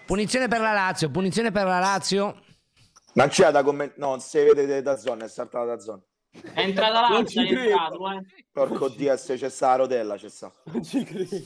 Punizione 0.05 0.47
per 0.47 0.61
la 0.61 0.73
Lazio, 0.73 1.09
punizione 1.09 1.51
per 1.51 1.65
la 1.65 1.80
Lazio. 1.80 2.41
Non 3.13 3.27
c'è 3.27 3.51
da 3.51 3.63
commentare. 3.63 3.99
No, 3.99 4.09
non 4.09 4.19
si 4.21 4.38
vede 4.38 4.81
da 4.81 4.97
zona, 4.97 5.26
è 5.26 5.27
saltata 5.30 5.65
da 5.65 5.80
zona. 5.80 6.01
È 6.31 6.60
entrata 6.60 7.01
Non 7.01 7.11
l'altra, 7.11 7.43
ci 7.43 7.47
è 7.47 7.57
entrato, 7.57 8.11
eh. 8.11 8.22
Porco 8.51 8.89
Dio, 8.89 9.18
se 9.18 9.35
c'è 9.35 9.49
sta 9.49 9.69
la 9.69 9.76
rotella, 9.76 10.15
c'è 10.15 10.30
sta. 10.30 10.51
Non 10.65 10.84
ci 10.84 11.03
credo. 11.03 11.38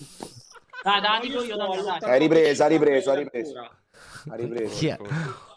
Dai, 0.84 1.02
dai, 1.02 1.22
dico 1.22 1.42
io, 1.44 1.56
dai, 1.56 1.84
dai. 1.84 2.00
Hai 2.02 2.20
ripreso, 2.20 2.64
ha 2.64 2.68
ripreso, 2.68 3.12
ha 3.12 3.16
ripreso. 3.16 3.60
Ha 4.30 4.36
ripreso. 4.36 4.76
Chi 4.76 4.88
è? 4.88 4.98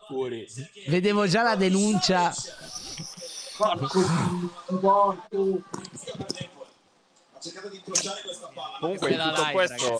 Fuori. 0.06 0.46
Vedevo 0.86 1.26
già 1.26 1.42
la 1.42 1.56
denuncia. 1.56 2.32
Porco 3.56 4.00
Dio, 4.00 4.78
porco. 4.78 5.62
Comunque 8.80 8.90
in 8.90 8.98
Questa 8.98 9.14
è 9.14 9.16
la 9.16 9.30
tutto, 9.30 9.40
live, 9.42 9.52
questo, 9.52 9.98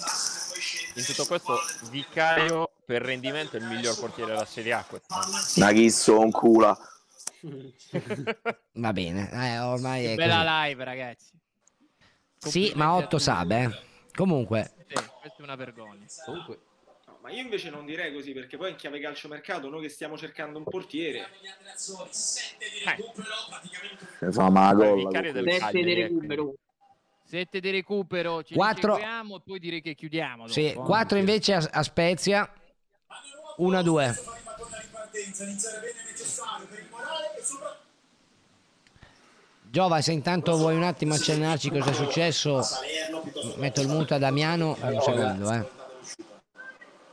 in 0.97 1.05
tutto 1.05 1.27
questo 1.27 1.59
Vicario 1.91 2.71
per 2.85 3.03
rendimento 3.03 3.57
è 3.57 3.61
il 3.61 3.67
miglior 3.67 3.97
portiere 3.99 4.33
della 4.33 4.45
Serie 4.45 4.73
A 4.73 4.85
quest'anno. 4.85 5.37
Una 5.57 5.73
chisso, 5.73 6.19
un 6.19 6.31
culo. 6.31 6.77
Va 8.75 8.93
bene, 8.93 9.31
eh, 9.33 9.59
ormai 9.61 10.05
è 10.05 10.15
così. 10.15 10.29
Bella 10.29 10.65
live, 10.67 10.85
ragazzi. 10.85 11.31
Sì, 12.39 12.73
ma 12.75 12.95
8 12.95 13.19
sabe. 13.19 13.63
eh. 13.63 13.71
Comunque, 14.15 14.73
Sì, 14.87 14.95
questa 15.21 15.39
è 15.39 15.43
una 15.43 15.57
vergogna. 15.57 16.07
Comunque, 16.25 16.61
No, 17.07 17.19
ma 17.23 17.31
io 17.31 17.41
invece 17.43 17.71
non 17.71 17.85
direi 17.87 18.13
così 18.13 18.33
perché 18.33 18.57
poi 18.57 18.71
in 18.71 18.77
chiave 18.77 18.99
calciomercato 19.01 19.69
noi 19.69 19.83
che 19.83 19.89
stiamo 19.89 20.17
cercando 20.19 20.59
un 20.59 20.65
portiere 20.65 21.29
Ne 24.21 24.33
fa 24.33 24.51
ma 24.51 24.73
la 24.73 24.85
Il 24.85 24.91
colla. 24.91 25.09
Vicario 25.09 25.33
del 25.33 25.45
Sette 25.51 25.59
Cagliari, 25.65 25.85
di 25.95 26.01
eh, 26.01 26.03
recupero. 26.09 26.55
Sette 27.25 27.61
di 27.61 27.71
recupero, 27.71 28.43
ci 28.43 28.55
Quattro- 28.55 28.95
riceviamo 28.95 29.37
e 29.37 29.41
poi 29.45 29.59
direi 29.59 29.81
che 29.83 29.95
chiudiamo. 29.95 30.47
sì, 30.49 30.69
dopo, 30.69 30.83
eh. 30.83 30.85
4 30.87 31.19
invece 31.19 31.55
a, 31.55 31.69
a 31.73 31.83
Spezia. 31.83 32.51
1-2. 33.59 34.45
Giova, 39.69 40.01
se 40.01 40.13
intanto 40.13 40.57
vuoi 40.57 40.75
un 40.75 40.85
attimo 40.85 41.15
accennarci 41.15 41.71
cosa 41.71 41.91
è 41.91 41.95
successo, 41.95 42.61
metto 43.57 43.81
il 43.81 43.89
muto 43.89 44.15
a 44.15 44.19
Damiano 44.19 44.77
un 44.81 45.01
secondo, 45.01 45.53
eh. 45.53 45.67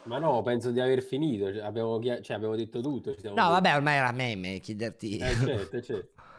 ma 0.03 0.17
no, 0.19 0.41
penso 0.43 0.71
di 0.71 0.79
aver 0.79 1.03
finito. 1.03 1.51
Cioè, 1.51 1.63
abbiamo, 1.63 2.01
cioè, 2.01 2.35
abbiamo 2.35 2.55
detto 2.55 2.79
tutto. 2.79 3.13
ci 3.15 3.21
siamo 3.21 3.35
No, 3.35 3.49
vabbè, 3.49 3.75
ormai 3.75 3.97
era 3.97 4.11
meme 4.11 4.59
chiederti. 4.59 5.17
Eh, 5.17 5.35
certo, 5.35 5.81
certo. 5.81 6.11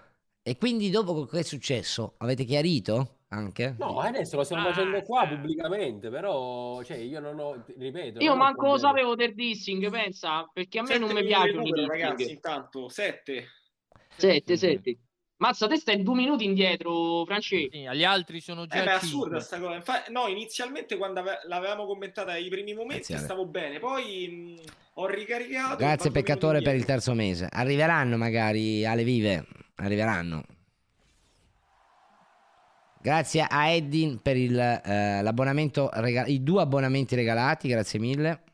E 0.46 0.58
quindi 0.58 0.90
dopo 0.90 1.24
che 1.24 1.38
è 1.38 1.42
successo? 1.42 2.16
Avete 2.18 2.44
chiarito 2.44 3.20
anche? 3.34 3.74
No, 3.78 3.98
adesso 3.98 4.36
lo 4.36 4.44
stiamo 4.44 4.68
Ah, 4.68 4.72
facendo 4.72 5.02
qua 5.02 5.26
pubblicamente, 5.26 6.08
però, 6.08 6.82
cioè, 6.82 6.96
io 6.96 7.20
non 7.20 7.38
ho, 7.38 7.64
ripeto, 7.76 8.20
Io 8.20 8.36
manco 8.36 8.66
lo 8.66 8.78
sapevo 8.78 9.14
del 9.14 9.34
dissing, 9.34 9.90
pensa, 9.90 10.48
perché 10.52 10.78
a 10.78 10.82
me 10.82 10.88
Sette 10.88 11.00
non 11.00 11.12
mi 11.12 11.22
recupero, 11.28 11.86
ragazzi, 11.86 12.32
intanto, 12.32 12.88
sette. 12.88 13.48
Sette, 14.16 14.56
sette. 14.56 14.98
Mazza, 15.36 15.66
te 15.66 15.76
stai 15.76 16.02
due 16.02 16.14
minuti 16.14 16.44
indietro, 16.44 17.24
Francesco. 17.24 17.68
Sì, 17.76 17.84
agli 17.84 18.04
altri 18.04 18.40
sono 18.40 18.66
già 18.66 18.80
Eh 18.80 18.84
beh, 18.84 18.90
è 18.90 18.94
assurda 18.94 19.40
sta 19.40 19.58
cosa. 19.58 19.74
Infa- 19.74 20.04
no, 20.08 20.28
inizialmente 20.28 20.96
quando 20.96 21.20
ave- 21.20 21.40
l'avevamo 21.48 21.86
commentata 21.86 22.32
ai 22.32 22.48
primi 22.48 22.72
momenti 22.72 22.94
Iniziale. 22.94 23.24
stavo 23.24 23.44
bene, 23.44 23.80
poi 23.80 24.56
mh, 24.62 24.70
ho 24.94 25.06
ricaricato. 25.06 25.76
Grazie 25.76 26.12
peccatore 26.12 26.62
per 26.62 26.76
il 26.76 26.84
terzo 26.84 27.12
mese. 27.14 27.48
Arriveranno 27.50 28.16
magari 28.16 28.86
alle 28.86 29.02
vive, 29.02 29.44
arriveranno. 29.74 30.44
Grazie 33.04 33.42
a 33.42 33.68
Eddin 33.68 34.22
per 34.22 34.34
il, 34.38 34.58
eh, 34.58 35.20
l'abbonamento, 35.20 35.90
rega- 35.92 36.24
i 36.24 36.42
due 36.42 36.62
abbonamenti 36.62 37.14
regalati, 37.14 37.68
grazie 37.68 37.98
mille. 37.98 38.44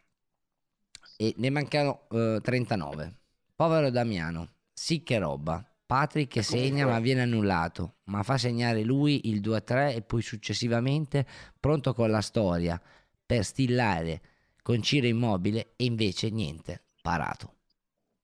E 1.16 1.34
ne 1.36 1.50
mancano 1.50 2.08
eh, 2.10 2.40
39. 2.42 3.18
Povero 3.54 3.90
Damiano, 3.90 4.54
sì 4.72 5.04
che 5.04 5.18
roba. 5.18 5.64
Patrick 5.86 6.32
che 6.32 6.42
segna 6.42 6.84
ma 6.84 6.98
viene 6.98 7.22
annullato, 7.22 7.98
ma 8.06 8.24
fa 8.24 8.38
segnare 8.38 8.82
lui 8.82 9.28
il 9.28 9.40
2-3 9.40 9.94
e 9.94 10.02
poi 10.02 10.20
successivamente 10.20 11.24
pronto 11.60 11.94
con 11.94 12.10
la 12.10 12.20
storia 12.20 12.80
per 13.24 13.44
stillare 13.44 14.20
con 14.62 14.82
Ciro 14.82 15.06
Immobile 15.06 15.74
e 15.76 15.84
invece 15.84 16.28
niente, 16.28 16.86
parato. 17.00 17.54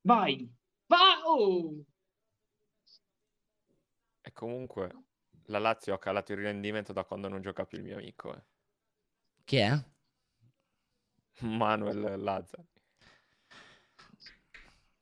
Vai. 0.00 0.52
Va! 0.86 1.20
Oh! 1.24 1.84
E 4.22 4.32
comunque 4.32 5.05
la 5.46 5.58
Lazio 5.58 5.94
ha 5.94 5.98
calato 5.98 6.32
il 6.32 6.38
rendimento 6.38 6.92
da 6.92 7.04
quando 7.04 7.28
non 7.28 7.40
gioca 7.40 7.64
più 7.64 7.78
il 7.78 7.84
mio 7.84 7.96
amico. 7.96 8.34
Eh. 8.34 8.42
Chi 9.44 9.56
è? 9.56 9.78
Manuel 11.40 12.20
Lazzari. 12.20 12.66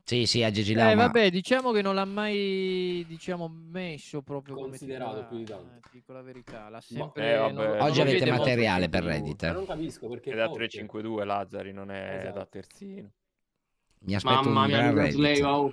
Sì, 0.06 0.26
sì, 0.26 0.42
a 0.42 0.50
Gigi 0.50 0.74
Lama. 0.74 0.90
Eh, 0.90 0.94
vabbè, 0.96 1.30
diciamo 1.30 1.72
che 1.72 1.80
non 1.80 1.94
l'ha 1.94 2.04
mai 2.04 3.06
diciamo, 3.08 3.48
messo 3.48 4.20
proprio 4.20 4.54
considerato 4.54 5.24
più 5.24 5.38
di 5.38 5.44
tanto. 5.44 5.88
Dico 5.90 6.12
la 6.12 6.20
verità, 6.20 6.68
l'ha 6.68 6.76
eh, 6.76 6.82
sempre... 6.82 7.34
Eh. 7.34 7.80
Oggi 7.80 8.02
avete 8.02 8.30
materiale 8.30 8.90
per 8.90 9.02
Reddit. 9.02 9.50
Non 9.50 9.64
capisco 9.64 10.06
perché 10.08 10.32
è 10.32 10.36
da 10.36 10.50
3-5-2 10.50 11.24
Lazzari, 11.24 11.72
non 11.72 11.90
è 11.90 12.18
esatto. 12.18 12.38
da 12.38 12.46
terzino. 12.46 13.12
Mi 14.00 14.14
aspetto 14.14 14.50
Mamma 14.50 14.66
mia, 14.66 14.92
lei, 14.92 15.40
wow. 15.40 15.72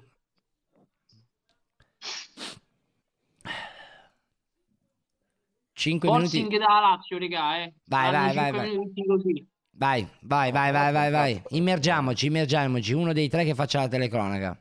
5 5.81 6.11
minuti. 6.11 6.47
della 6.47 6.79
Lazio, 6.79 7.17
regà, 7.17 7.63
eh. 7.63 7.73
Vai, 7.85 8.11
vai, 8.11 8.35
vai, 8.35 8.51
vai. 8.51 9.47
Vai, 9.73 10.07
vai, 10.21 10.51
vai, 10.51 10.71
vai, 10.71 10.91
vai, 10.91 11.11
vai. 11.11 11.41
Immergiamoci, 11.49 12.27
immergiamoci. 12.27 12.93
Uno 12.93 13.13
dei 13.13 13.27
tre 13.27 13.43
che 13.43 13.55
faccia 13.55 13.79
la 13.79 13.87
telecronaca. 13.87 14.55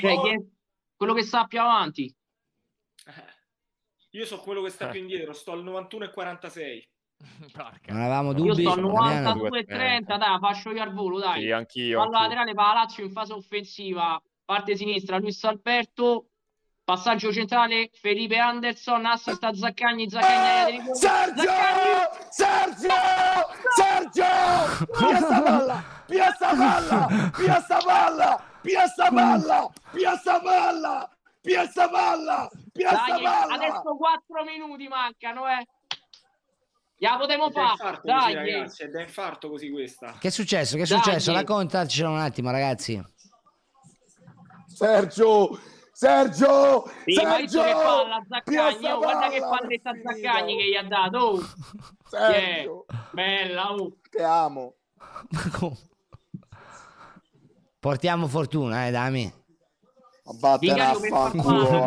Cioè, 0.00 0.42
quello 0.96 1.12
che 1.12 1.22
sta 1.22 1.44
più 1.44 1.60
avanti. 1.60 2.14
Eh. 3.04 3.30
Io 4.12 4.24
so 4.24 4.38
quello 4.38 4.62
che 4.62 4.70
sta 4.70 4.88
più 4.88 5.00
indietro, 5.00 5.34
sto 5.34 5.52
al 5.52 5.62
91 5.62 6.04
e 6.04 6.10
46. 6.10 6.88
Porca. 7.52 7.92
Non 7.92 8.00
avevamo 8.00 8.32
dubbi. 8.32 8.48
Io 8.48 8.54
sto 8.54 8.72
al 8.72 8.80
92 8.80 9.58
e 9.58 9.64
30, 9.64 10.16
dai, 10.16 10.38
faccio 10.38 10.70
io 10.70 10.82
al 10.82 10.94
volo, 10.94 11.18
dai. 11.18 11.42
Sì, 11.42 11.50
anch'io. 11.50 11.98
Palla 11.98 12.20
laterale, 12.20 12.54
Palazzo 12.54 13.02
in 13.02 13.10
fase 13.10 13.34
offensiva, 13.34 14.22
parte 14.46 14.76
sinistra, 14.76 15.18
Luis 15.18 15.44
Alberto, 15.44 16.28
passaggio 16.84 17.32
centrale, 17.32 17.90
Felipe 17.92 18.36
Anderson, 18.38 19.06
assist 19.06 19.42
a 19.44 19.54
Zaccagni, 19.54 20.08
Zaccagni, 20.10 20.76
Eh, 20.78 20.94
Sergio! 20.94 21.50
Sergio! 22.30 22.88
Sergio! 23.76 24.86
Pia 24.96 25.16
sta 25.16 25.42
palla! 25.42 25.84
Pia 26.06 26.32
sta 26.32 26.54
palla! 26.54 27.30
Pia 27.32 27.60
sta 27.60 27.78
palla! 27.78 28.44
Pia 28.62 28.86
sta 28.86 29.10
palla! 29.10 29.72
Pia 29.92 30.16
sta 30.16 30.40
palla! 30.40 31.10
Pia 31.40 31.66
sta 31.66 31.88
palla! 31.88 32.50
Pia 32.72 32.88
sta 32.90 33.06
Dai, 33.12 33.22
palla! 33.22 33.54
adesso 33.54 33.96
4 33.96 34.44
minuti 34.44 34.88
mancano, 34.88 35.46
eh. 35.48 35.66
È 37.02 37.08
da 37.08 37.18
fare, 37.18 37.34
infarto 37.34 38.00
così, 38.00 38.32
dai. 38.32 38.34
ragazzi, 38.34 38.82
è 38.84 38.88
da 38.88 39.00
infarto 39.02 39.48
così 39.50 39.70
questa. 39.70 40.14
Che 40.20 40.28
è 40.28 40.30
successo? 40.30 40.76
Che 40.76 40.82
è 40.82 40.86
Dai. 40.86 40.98
successo? 40.98 41.32
Raccontacelo 41.32 42.10
un 42.10 42.18
attimo, 42.20 42.50
ragazzi. 42.52 43.02
Sergio! 44.68 45.58
Sergio! 45.92 46.90
Sì, 47.04 47.12
Sergio! 47.12 47.62
che 47.62 47.72
palla 47.72 48.24
Zaccagni, 48.28 48.90
oh, 48.90 48.98
guarda 48.98 49.28
che 49.28 49.40
palla! 49.40 49.56
palletta 49.58 49.92
Zaccagni 50.02 50.56
che 50.56 50.68
gli 50.68 50.74
ha 50.74 50.82
dato. 50.82 51.18
Oh. 51.18 51.40
Sergio! 52.08 52.86
Bella, 53.12 53.74
oh. 53.74 53.96
Te 54.10 54.22
amo! 54.22 54.74
Portiamo 57.78 58.26
fortuna, 58.26 58.86
eh, 58.86 58.90
Dami. 58.90 59.32
Vattene 60.40 60.80
a 60.80 60.94
fanculo! 60.94 61.82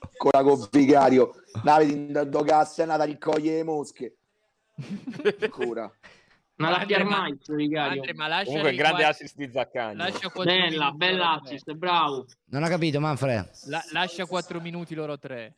Ancora 0.00 0.42
con 0.42 0.68
Vicario. 0.70 1.34
Nave 1.62 2.28
do 2.28 2.42
cassa 2.42 2.82
è 2.82 2.86
nata 2.86 3.02
a 3.02 3.06
raccogliere 3.06 3.58
le 3.58 3.64
mosche. 3.64 4.16
Ancora. 5.40 5.90
Ma 6.58 6.70
la 6.70 6.78
Andre, 6.78 7.04
ma- 7.04 7.08
Piermaiz, 7.22 7.54
Vicario. 7.54 8.00
Andre, 8.00 8.14
ma 8.14 8.26
lascia 8.26 8.44
Comunque, 8.46 8.74
grande 8.74 9.00
qua- 9.02 9.08
assist 9.08 9.36
di 9.36 9.50
Zaccagni. 9.50 9.96
Lascia 9.96 10.28
4 10.28 10.42
Bella, 10.44 10.66
minuti 10.68 10.96
bella 10.96 11.30
assist, 11.40 11.72
bravo. 11.72 12.26
Non 12.50 12.62
ho 12.64 12.68
capito, 12.68 12.98
Manfred. 13.00 13.50
La- 13.66 13.84
lascia 13.92 14.26
4 14.26 14.60
minuti 14.60 14.94
loro 14.94 15.18
tre. 15.18 15.54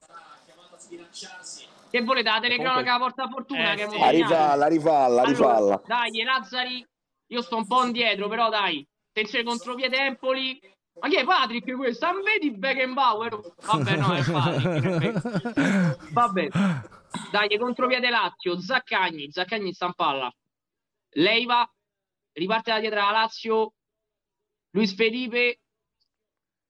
Che 1.90 2.02
volete 2.02 2.28
la 2.30 2.40
telecronaca 2.40 2.98
porta 2.98 3.28
fortuna 3.28 3.72
Eh, 3.72 3.76
che 3.76 3.88
sì. 3.88 3.98
La 3.98 4.06
segnato? 4.08 4.18
rifalla, 4.28 4.66
rifalla, 4.66 5.22
Allora, 5.22 5.26
rifalla. 5.28 5.82
dai, 5.86 6.22
Lazzari, 6.22 6.86
io 7.28 7.42
sto 7.42 7.56
un 7.56 7.66
po' 7.66 7.84
indietro, 7.84 8.28
però 8.28 8.48
dai. 8.48 8.86
Attenzione 9.08 9.44
contro 9.44 9.74
Piede 9.74 9.96
Empoli. 9.98 10.60
Ma 11.00 11.08
chi 11.08 11.16
è 11.16 11.24
Patrick 11.24 11.74
questo? 11.76 12.06
Non 12.12 12.22
vedi 12.22 12.50
Beckenbauer? 12.56 13.40
Vabbè, 13.64 13.96
no, 13.96 14.12
è 14.12 14.22
Patrick. 14.30 16.12
Vabbè. 16.12 16.48
Dai, 17.32 17.58
contro 17.58 17.86
Piede 17.88 18.10
Lazio, 18.10 18.60
Zaccagni, 18.60 19.30
Zaccagni 19.32 19.72
sta 19.72 19.86
in 19.86 19.94
palla. 19.94 20.30
Leiva, 21.10 21.68
riparte 22.32 22.70
da 22.70 22.80
dietro 22.80 23.00
la 23.00 23.10
Lazio. 23.10 23.74
Luis 24.70 24.94
Felipe, 24.94 25.60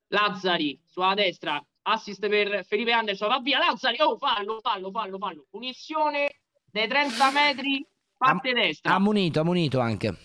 Lazzari 0.09 0.81
sulla 0.87 1.15
destra, 1.15 1.62
assist 1.83 2.27
per 2.27 2.65
Felipe 2.65 2.93
Anderson, 2.93 3.29
va 3.29 3.41
via 3.41 3.59
Lazzari, 3.59 4.01
oh 4.01 4.17
fallo, 4.17 4.61
fallo, 4.61 4.91
fallo, 4.91 5.19
fallo. 5.19 5.47
Punizione 5.51 6.41
dai 6.65 6.89
30 6.89 7.31
metri, 7.31 7.87
parte 8.17 8.53
destra. 8.53 8.95
Ammonito, 8.95 9.41
ammonito 9.41 9.81
anche. 9.81 10.17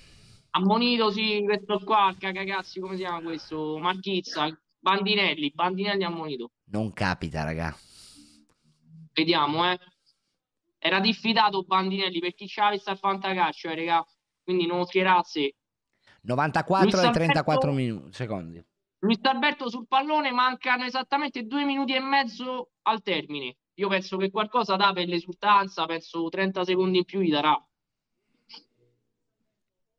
Ammonito, 0.51 1.11
sì, 1.11 1.41
questo 1.43 1.79
qua, 1.83 2.15
cagazzi, 2.17 2.79
come 2.79 2.95
si 2.95 3.01
chiama 3.01 3.21
questo? 3.21 3.77
Marchizza, 3.77 4.47
Bandinelli, 4.79 5.51
Bandinelli 5.53 6.03
ammonito. 6.03 6.51
Non 6.71 6.93
capita, 6.93 7.43
raga. 7.43 7.75
Vediamo, 9.11 9.69
eh. 9.69 9.79
Era 10.85 10.99
diffidato 10.99 11.63
Bandinelli 11.63 12.19
per 12.19 12.35
chi 12.35 12.45
c'ha 12.47 12.69
vista 12.69 12.91
il 12.91 12.99
fantacalcio, 12.99 13.69
eh, 13.69 13.75
raga. 13.75 14.05
Quindi 14.43 14.67
non 14.67 14.85
schierazze. 14.85 15.55
94 16.21 16.83
Luis 16.83 17.03
e 17.03 17.09
34 17.09 17.69
Alberto- 17.71 17.71
minuti, 17.71 18.13
secondi. 18.13 18.65
Luis 18.99 19.19
Alberto 19.23 19.67
sul 19.67 19.87
pallone 19.87 20.29
mancano 20.29 20.83
esattamente 20.83 21.47
due 21.47 21.65
minuti 21.65 21.95
e 21.95 21.99
mezzo 21.99 22.73
al 22.83 23.01
termine. 23.01 23.57
Io 23.79 23.87
penso 23.87 24.17
che 24.17 24.29
qualcosa 24.29 24.75
dà 24.75 24.93
per 24.93 25.07
l'esultanza, 25.07 25.87
penso 25.87 26.29
30 26.29 26.63
secondi 26.63 26.99
in 26.99 27.05
più 27.05 27.19
gli 27.19 27.31
darà. 27.31 27.59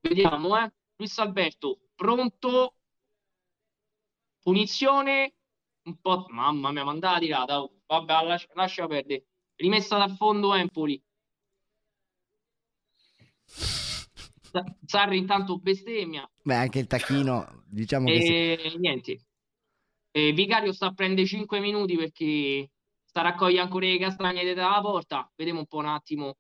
Vediamo, 0.03 0.57
eh. 0.57 0.73
Luis 0.99 1.19
Alberto, 1.19 1.81
pronto. 1.97 2.75
Punizione. 4.41 5.35
Un 5.83 6.01
po'... 6.01 6.27
Mamma 6.29 6.71
mia, 6.71 6.85
mandata 6.85 7.19
tirata. 7.19 7.61
oh. 7.61 7.73
Vabbè, 7.87 8.25
lascia, 8.25 8.47
lascia 8.55 8.87
perdere. 8.87 9.25
Rimessa 9.57 9.97
dal 9.97 10.15
fondo 10.17 10.55
Empoli. 10.55 11.03
Sa- 13.45 14.77
Sarri 14.85 15.19
intanto 15.19 15.59
bestemmia. 15.59 16.29
Beh, 16.43 16.55
anche 16.55 16.79
il 16.79 16.87
tacchino, 16.87 17.65
diciamo 17.67 18.07
che... 18.07 18.21
sì. 18.21 18.75
E 18.75 18.79
niente. 18.79 19.21
E 20.11 20.33
Vicario 20.33 20.73
sta 20.73 20.87
a 20.87 20.93
prendere 20.93 21.27
5 21.27 21.61
minuti 21.61 21.97
perché 21.97 22.71
sta 23.05 23.21
a 23.21 23.25
raccogliere 23.25 23.63
ancora 23.63 23.87
le 23.87 23.99
castagne 23.99 24.43
dietro 24.43 24.69
la 24.69 24.81
porta. 24.81 25.31
Vediamo 25.35 25.61
un 25.61 25.67
po' 25.67 25.79
un 25.79 25.87
attimo. 25.87 26.37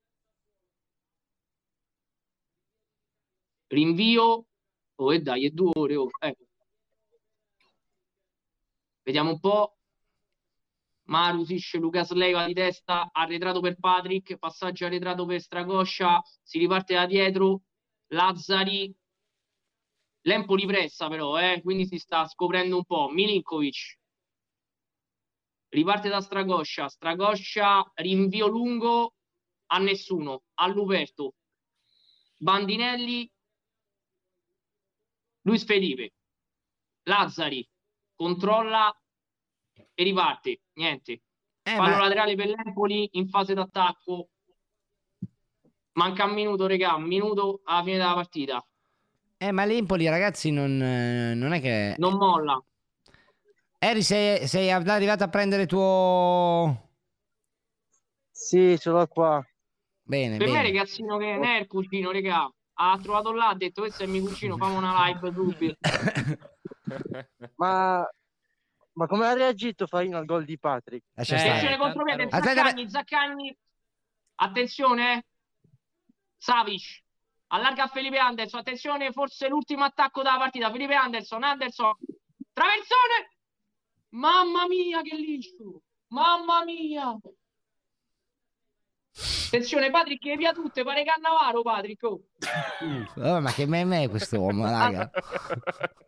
Rinvio. 3.68 4.47
Oh, 4.98 5.12
e 5.12 5.20
dai, 5.20 5.47
è 5.47 5.51
due 5.51 5.72
ore. 5.74 5.97
oh, 5.97 6.09
ecco. 6.18 6.44
Vediamo 9.02 9.30
un 9.30 9.40
po'. 9.40 9.76
Marusic, 11.06 11.74
Lucas 11.74 12.10
Leiva 12.12 12.46
di 12.46 12.54
testa, 12.54 13.08
arretrato 13.12 13.60
per 13.60 13.76
Patrick, 13.78 14.36
passaggio 14.38 14.86
arretrato 14.86 15.26
per 15.26 15.40
Stragoscia, 15.40 16.22
si 16.42 16.58
riparte 16.58 16.94
da 16.94 17.06
dietro, 17.06 17.62
Lazzari, 18.08 18.94
L'Empoli 20.26 20.66
pressa 20.66 21.08
però, 21.08 21.38
eh, 21.38 21.60
quindi 21.62 21.86
si 21.86 21.98
sta 21.98 22.26
scoprendo 22.26 22.76
un 22.76 22.84
po'. 22.84 23.08
Milinkovic 23.08 23.98
riparte 25.68 26.08
da 26.08 26.20
Stragoscia, 26.20 26.88
Stragoscia 26.88 27.92
rinvio 27.94 28.48
lungo 28.48 29.14
a 29.66 29.78
nessuno, 29.78 30.42
a 30.54 30.66
Luperto. 30.66 31.34
Bandinelli, 32.38 33.30
Luis 35.42 35.64
Felipe, 35.64 36.12
Lazzari 37.04 37.66
controlla 38.16 38.92
e 39.94 40.03
riparte. 40.03 40.61
Niente. 40.74 41.23
Fallo 41.62 41.97
ma- 41.97 41.98
laterale 42.03 42.35
per 42.35 42.47
l'Empoli 42.47 43.09
in 43.12 43.28
fase 43.28 43.55
d'attacco. 43.55 44.28
Manca 45.93 46.24
un 46.24 46.35
minuto, 46.35 46.66
regà, 46.66 46.94
un 46.94 47.05
minuto 47.05 47.61
alla 47.65 47.82
fine 47.82 47.97
della 47.97 48.15
partita. 48.15 48.66
Eh, 49.39 49.53
ma 49.53 49.65
l'Empoli, 49.65 50.09
ragazzi, 50.09 50.51
non, 50.51 50.81
eh, 50.81 51.35
non 51.35 51.53
è 51.53 51.61
che... 51.61 51.94
Non 51.98 52.15
molla. 52.15 52.62
Eri, 53.78 54.03
sei, 54.03 54.47
sei 54.47 54.70
arrivato 54.70 55.24
a 55.24 55.28
prendere 55.28 55.62
il 55.62 55.69
tuo... 55.69 56.90
Sì, 58.31 58.78
ce 58.78 58.90
l'ho 58.90 59.07
qua. 59.07 59.44
Bene, 60.03 60.36
Per 60.36 60.47
me, 60.47 60.53
bene. 60.53 60.66
ragazzino, 60.69 61.16
che 61.19 61.39
è 61.39 61.59
il 61.59 61.66
cugino, 61.66 62.11
regà. 62.11 62.48
Ha 62.78 62.98
trovato 63.03 63.32
là, 63.32 63.48
ha 63.48 63.55
detto, 63.55 63.81
questo 63.81 64.05
è 64.05 64.07
mio 64.07 64.23
cugino, 64.23 64.57
fammi 64.59 64.77
una 64.77 65.07
live 65.07 65.32
subito. 65.32 65.77
Ma, 67.57 68.09
ma 68.97 69.06
come 69.06 69.27
ha 69.27 69.35
reagito 69.35 69.86
Farino 69.86 70.16
al 70.16 70.24
gol 70.24 70.44
di 70.44 70.59
Patrick? 70.59 71.06
Lascia 71.14 71.36
Attenzione 71.36 71.77
contropiede, 71.77 72.23
Aspetta, 72.24 72.55
Zaccagni, 72.55 72.90
Zaccagni. 72.90 73.59
Attenzione. 74.36 75.12
eh. 75.16 75.24
Savic. 76.39 77.05
Allarga 77.48 77.85
a 77.85 77.89
Felipe 77.89 78.18
Anderson. 78.18 78.60
Attenzione, 78.60 79.12
forse 79.12 79.48
l'ultimo 79.48 79.85
attacco 79.85 80.23
della 80.23 80.39
partita. 80.39 80.70
Felipe 80.70 80.94
Anderson, 80.94 81.43
Anderson. 81.43 81.94
Traversone. 82.52 83.36
Mamma 84.10 84.66
mia, 84.66 85.02
che 85.02 85.14
liscio. 85.14 85.82
Mamma 86.09 86.64
mia. 86.64 87.16
Attenzione, 89.47 89.90
Patrick, 89.90 90.22
che 90.22 90.36
via 90.36 90.52
tutte. 90.52 90.82
Pare 90.82 91.05
Cannavaro, 91.05 91.62
Patrick. 91.62 92.02
oh. 92.05 92.20
Oh, 93.16 93.40
ma 93.40 93.51
che 93.52 93.66
meme 93.66 94.05
è 94.05 94.09
quest'uomo, 94.10 94.64
raga? 94.68 95.10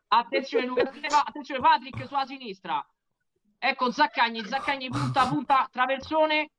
Attenzione, 0.09 0.67
Luca, 0.67 0.91
attenzione, 1.25 1.61
Patrick 1.61 2.07
sulla 2.07 2.27
sinistra. 2.27 2.87
Ecco 3.59 3.91
Zaccagni, 3.91 4.45
Zaccagni 4.45 4.89
punta, 4.89 5.27
punta, 5.27 5.69
traversone. 5.71 6.51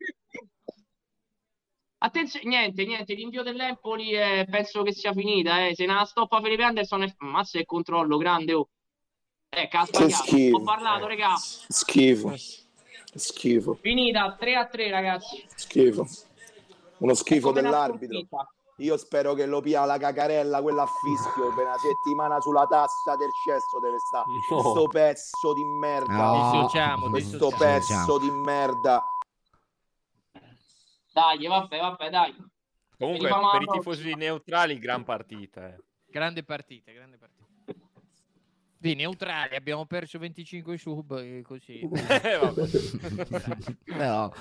Attenzione, 2.02 2.48
niente, 2.48 2.86
niente, 2.86 3.14
l'invio 3.14 3.44
dell'Empoli 3.44 4.12
eh, 4.12 4.48
penso 4.50 4.84
che 4.84 4.94
sia 4.94 5.14
finita, 5.14 5.68
eh. 5.68 5.76
Se 5.76 5.86
ne 5.86 5.94
la 5.94 6.06
stoppa 6.06 6.42
Felipe 6.42 6.64
Anderson, 6.64 7.04
è... 7.04 7.14
mazza 7.20 7.60
il 7.60 7.66
controllo, 7.66 8.18
grande, 8.18 8.54
oh. 8.54 8.70
Eh, 9.50 9.68
cazzo, 9.68 10.04
ho 10.04 10.62
parlato, 10.62 11.08
regà. 11.08 11.36
Schifo. 11.36 12.34
Schifo. 13.16 13.74
Finita, 13.82 14.36
3 14.38 14.56
a 14.56 14.68
3, 14.68 14.90
ragazzi. 14.92 15.44
Schifo. 15.56 16.08
Uno 17.00 17.14
schifo 17.14 17.52
dell'arbitro. 17.52 18.26
Io 18.78 18.96
spero 18.96 19.34
che 19.34 19.46
lo 19.46 19.60
pia 19.60 19.84
la 19.84 19.98
cacarella, 19.98 20.62
quella 20.62 20.84
a 20.84 20.88
fischio, 20.88 21.54
per 21.54 21.66
una 21.66 21.78
settimana 21.78 22.40
sulla 22.40 22.66
tassa 22.66 23.18
del 23.18 23.30
cesso 23.44 23.78
deve 23.82 23.98
stare. 24.00 24.26
No. 24.50 24.62
Sto 24.70 24.88
pezzo 24.88 25.54
di 25.54 25.64
merda. 25.66 26.14
No. 26.14 26.52
Dissociamo, 26.52 27.10
Questo 27.10 27.36
dissociamo. 27.50 27.74
pezzo 27.74 28.20
di 28.20 28.30
merda. 28.32 29.04
Dai, 31.12 31.46
vabbè, 31.46 31.78
vabbè, 31.80 32.10
dai. 32.10 32.36
Comunque, 32.98 33.30
per 33.52 33.62
i 33.62 33.66
tifosi 33.66 34.14
neutrali, 34.14 34.78
gran 34.80 35.04
partita. 35.04 35.68
eh. 35.68 35.78
Grande 36.08 36.44
partita, 36.44 36.92
grande 36.94 37.18
partita. 37.18 37.38
Sì, 38.82 38.94
neutrali, 38.94 39.56
abbiamo 39.58 39.86
perso 39.86 40.18
25 40.20 40.78
sub 40.78 41.18
e 41.18 41.42
così. 41.46 41.82
Eh, 42.24 42.38
vabbè. 42.38 43.76
Però... 43.84 44.32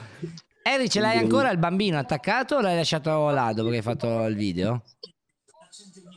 Eri, 0.71 0.91
ce 0.91 1.01
l'hai 1.01 1.17
ancora 1.17 1.51
il 1.51 1.57
bambino 1.57 1.97
attaccato 1.97 2.57
o 2.57 2.61
l'hai 2.61 2.77
lasciato 2.77 3.31
là 3.31 3.55
dopo 3.55 3.71
che 3.71 3.77
hai 3.77 3.83
fatto 3.83 4.27
il 4.27 4.37
video? 4.37 4.85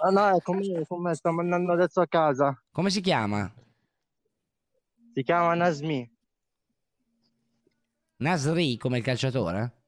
Ah 0.03 0.09
no, 0.09 0.35
è 0.35 0.41
con 0.41 0.57
me, 0.57 0.85
con 0.85 1.01
me, 1.01 1.15
sto 1.15 1.29
andando 1.29 1.71
adesso 1.71 2.01
a 2.01 2.07
casa. 2.07 2.61
Come 2.69 2.89
si 2.89 2.99
chiama? 2.99 3.49
Si 5.13 5.23
chiama 5.23 5.53
Nasmi. 5.53 6.17
Nasri, 8.17 8.75
come 8.75 8.97
il 8.97 9.03
calciatore? 9.05 9.83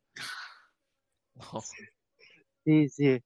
Sì, 2.64 2.88
sì. 2.88 3.22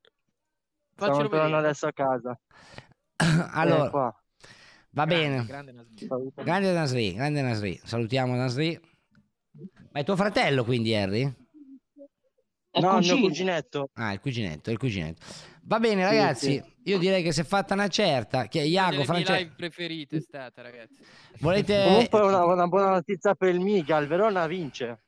Stiamo 0.96 1.14
Faccelo 1.14 1.30
tornando 1.30 1.58
adesso 1.58 1.86
a 1.86 1.94
casa. 1.94 2.40
allora, 3.52 4.10
Eh, 4.10 4.14
va 4.90 5.06
bene. 5.06 5.46
Grande 5.46 5.72
Nasri. 5.72 6.08
Grande 6.34 6.74
Nasri, 6.74 7.14
grande 7.14 7.42
Nasri. 7.44 7.80
Salutiamo 7.84 8.34
Nasri. 8.34 8.96
Ma 9.92 10.00
è 10.00 10.04
tuo 10.04 10.16
fratello 10.16 10.64
quindi, 10.64 10.94
Harry? 10.96 11.24
È 12.70 12.80
No, 12.80 13.00
il 13.00 13.06
mio 13.06 13.20
cuginetto. 13.20 13.90
Ah, 13.94 14.14
il 14.14 14.20
cuginetto, 14.20 14.70
il 14.70 14.78
cuginetto. 14.78 15.26
Va 15.64 15.80
bene, 15.80 16.04
ragazzi. 16.04 16.62
Io 16.84 16.98
direi 16.98 17.24
che 17.24 17.32
si 17.32 17.42
è 17.42 17.44
fatta 17.44 17.74
una 17.74 17.88
certa. 17.88 18.48
Che 18.48 18.62
Iago, 18.62 19.04
Francesco, 19.04 19.34
live 19.34 19.54
preferite 19.58 20.18
è 20.18 20.22
stata, 20.22 20.62
ragazzi. 20.62 21.02
volete. 21.40 21.84
Comunque 21.84 22.22
una, 22.22 22.46
una 22.46 22.68
buona 22.68 22.90
notizia 22.92 23.34
per 23.36 23.54
il 23.54 23.60
Miga, 23.60 23.98
il 23.98 24.08
Verona 24.08 24.48
vince. 24.48 25.04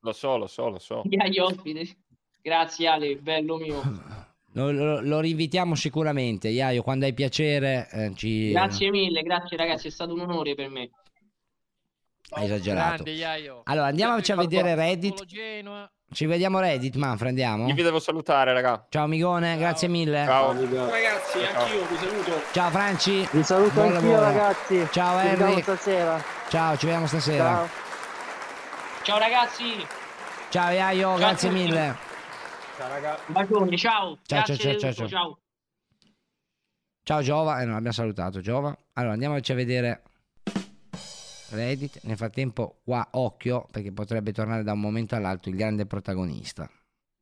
Lo 0.00 0.12
so, 0.12 0.36
lo 0.36 0.46
so, 0.46 0.68
lo 0.68 0.78
so. 0.78 1.02
Gli 1.04 1.38
ospiti. 1.38 1.96
Grazie 2.42 2.88
Ale, 2.88 3.16
bello 3.16 3.56
mio. 3.56 3.82
Lo, 4.52 4.70
lo- 4.70 5.00
lo 5.00 5.20
rinvitiamo 5.20 5.74
sicuramente. 5.74 6.48
Iaio, 6.48 6.82
quando 6.82 7.04
hai 7.04 7.14
piacere, 7.14 7.88
eh, 7.90 8.12
ci. 8.14 8.50
Grazie 8.50 8.90
mille, 8.90 9.22
grazie 9.22 9.56
ragazzi, 9.56 9.88
è 9.88 9.90
stato 9.90 10.12
un 10.14 10.20
onore 10.20 10.54
per 10.54 10.68
me. 10.70 10.90
Hai 12.30 12.44
esagerato. 12.46 13.02
Grande, 13.02 13.10
Iaio. 13.12 13.60
Allora, 13.64 13.86
andiamoci 13.88 14.32
a 14.32 14.36
vedere 14.36 14.74
Reddit. 14.74 15.24
Genoa. 15.24 15.88
Ci 16.12 16.26
vediamo 16.26 16.60
Reddit, 16.60 16.94
Manfra, 16.96 17.28
andiamo. 17.28 17.66
Io 17.66 17.74
vi 17.74 17.82
devo 17.82 17.98
salutare, 17.98 18.52
raga. 18.52 18.86
Ciao 18.88 19.06
Migone, 19.06 19.56
grazie 19.56 19.88
mille. 19.88 20.24
Ciao. 20.24 20.52
Ragazzi, 20.52 21.38
anch'io 21.44 21.86
vi 21.86 21.96
saluto. 21.96 22.42
Ciao 22.52 22.70
Franci. 22.70 23.28
Vi 23.32 23.42
saluto 23.42 23.72
Buon 23.74 23.94
anch'io 23.96 24.10
lavoro. 24.12 24.20
ragazzi. 24.20 24.86
Ciao 24.90 25.20
Ci 25.20 25.26
vediamo 25.28 25.50
Henry. 25.50 25.62
stasera. 25.62 26.22
Ciao, 26.48 26.76
ci 26.76 26.84
vediamo 26.86 27.06
stasera. 27.06 27.44
Ciao. 27.44 27.68
Ciao 29.02 29.18
ragazzi, 29.18 29.86
Ciao 30.48 30.70
Iaio, 30.72 31.08
Ciao 31.08 31.16
grazie 31.18 31.50
mille. 31.50 31.96
Ciao 32.78 32.88
raga. 32.88 33.18
bacioni, 33.26 33.76
ciao. 33.76 34.18
Ciao, 34.24 34.42
ciao, 34.44 34.56
ciao, 34.56 34.92
ciao. 34.92 35.08
ciao. 35.08 35.38
Ciao 37.02 37.20
Giova, 37.22 37.60
eh, 37.60 37.64
non 37.66 37.74
abbiamo 37.74 37.92
salutato 37.92 38.40
Giova. 38.40 38.74
Allora 38.94 39.12
andiamoci 39.12 39.52
a 39.52 39.54
vedere 39.54 40.02
Reddit. 41.50 42.00
Nel 42.02 42.16
frattempo, 42.16 42.80
qua 42.84 43.06
occhio 43.12 43.66
perché 43.70 43.92
potrebbe 43.92 44.32
tornare 44.32 44.62
da 44.62 44.72
un 44.72 44.80
momento 44.80 45.14
all'altro 45.14 45.50
il 45.50 45.56
grande 45.56 45.86
protagonista 45.86 46.70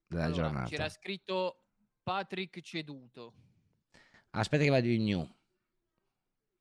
della 0.06 0.24
Allora, 0.24 0.42
giornata. 0.42 0.68
c'era 0.68 0.88
scritto 0.88 1.64
Patrick 2.02 2.60
ceduto. 2.60 3.32
Aspetta 4.30 4.62
che 4.64 4.70
vado 4.70 4.88
in 4.88 5.02
new. 5.04 5.28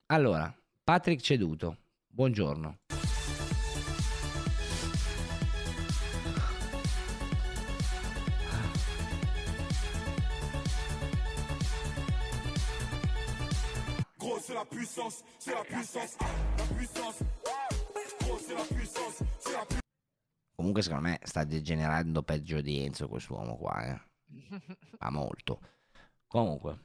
Allora, 0.07 0.53
Patrick 0.83 1.21
Ceduto, 1.21 1.77
buongiorno. 2.07 2.79
C'est 14.43 14.55
la 14.55 14.65
puissance, 14.65 15.23
c'est 15.39 15.53
la 15.53 15.63
puissance, 15.63 16.17
la 16.57 16.63
puissance. 16.75 17.23
Comunque 20.55 20.81
secondo 20.83 21.07
me 21.09 21.19
sta 21.23 21.43
degenerando 21.43 22.23
peggio 22.23 22.61
di 22.61 22.83
Enzo 22.83 23.07
quest'uomo 23.07 23.57
qua, 23.57 23.83
eh. 23.83 24.01
Ma 24.99 25.09
molto. 25.09 25.59
Comunque, 26.27 26.77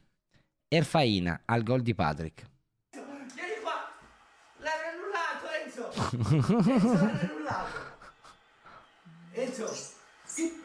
Erfaina 0.67 1.43
al 1.45 1.63
gol 1.63 1.81
di 1.81 1.93
Patrick. 1.93 2.49
Vieni 2.91 3.61
qua! 3.61 3.89
L'hai 4.57 4.79
annullato, 4.91 5.47
Enzo! 5.63 5.91
Enzo, 6.73 6.93
l'hai 6.93 7.19
annullato! 7.19 7.75
Enzo! 9.31 9.73
Sì, 10.25 10.63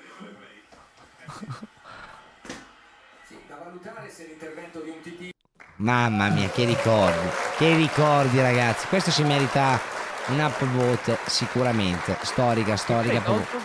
da 3.46 3.56
valutare 3.56 4.10
se 4.10 4.26
l'intervento 4.26 4.80
di 4.80 4.90
un 4.90 5.00
TT 5.00 5.30
Mamma 5.76 6.28
mia, 6.28 6.48
che 6.48 6.64
ricordi, 6.64 7.28
che 7.56 7.74
ricordi 7.74 8.40
ragazzi. 8.40 8.86
Questo 8.86 9.10
si 9.10 9.22
merita 9.24 9.80
un 10.28 10.38
upvote 10.38 11.18
sicuramente. 11.26 12.16
Storica, 12.22 12.76
storica. 12.76 13.20
proprio. 13.20 13.60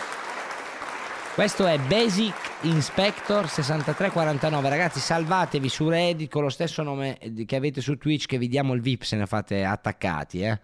Questo 1.35 1.67
è 1.67 1.77
Basic 1.77 2.34
Inspector 2.61 3.47
6349. 3.47 4.69
Ragazzi, 4.69 4.99
salvatevi 4.99 5.69
su 5.69 5.88
Reddit 5.88 6.31
con 6.31 6.41
lo 6.41 6.49
stesso 6.49 6.81
nome 6.81 7.19
che 7.45 7.55
avete 7.55 7.79
su 7.79 7.95
Twitch 7.97 8.25
che 8.25 8.39
vi 8.39 8.47
diamo 8.47 8.73
il 8.73 8.81
VIP 8.81 9.03
se 9.03 9.17
ne 9.17 9.27
fate 9.27 9.63
attaccati, 9.63 10.41
eh. 10.41 10.59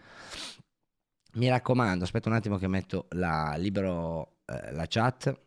Mi 1.34 1.48
raccomando, 1.48 2.04
aspetta 2.04 2.30
un 2.30 2.36
attimo 2.36 2.58
che 2.58 2.68
metto 2.68 3.08
la 3.12 3.54
libero 3.58 4.38
eh, 4.46 4.72
la 4.74 4.86
chat. 4.88 5.40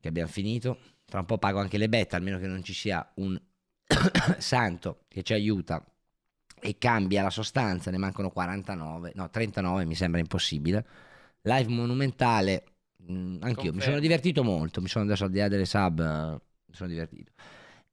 Che 0.00 0.08
abbiamo 0.08 0.30
finito. 0.30 0.78
Tra 1.04 1.20
un 1.20 1.26
po' 1.26 1.38
pago 1.38 1.58
anche 1.58 1.78
le 1.78 1.88
beta, 1.88 2.16
almeno 2.16 2.38
che 2.38 2.46
non 2.46 2.62
ci 2.62 2.72
sia 2.72 3.06
un 3.16 3.38
santo 4.38 5.04
che 5.08 5.22
ci 5.22 5.32
aiuta 5.32 5.82
e 6.60 6.76
cambia 6.78 7.22
la 7.22 7.30
sostanza. 7.30 7.90
Ne 7.90 7.98
mancano 7.98 8.30
49, 8.30 9.12
no 9.14 9.28
39, 9.30 9.84
mi 9.84 9.94
sembra 9.94 10.20
impossibile. 10.20 10.84
Live 11.42 11.68
monumentale, 11.70 12.64
mh, 12.96 13.12
anch'io 13.40 13.46
mi 13.46 13.54
Confermo. 13.54 13.80
sono 13.80 13.98
divertito 14.00 14.42
molto. 14.44 14.80
Mi 14.80 14.88
sono 14.88 15.04
adesso 15.04 15.24
al 15.24 15.30
di 15.30 15.38
là 15.38 15.48
delle 15.48 15.64
sub, 15.66 16.00
eh, 16.00 16.40
mi 16.66 16.74
sono 16.74 16.88
divertito. 16.88 17.32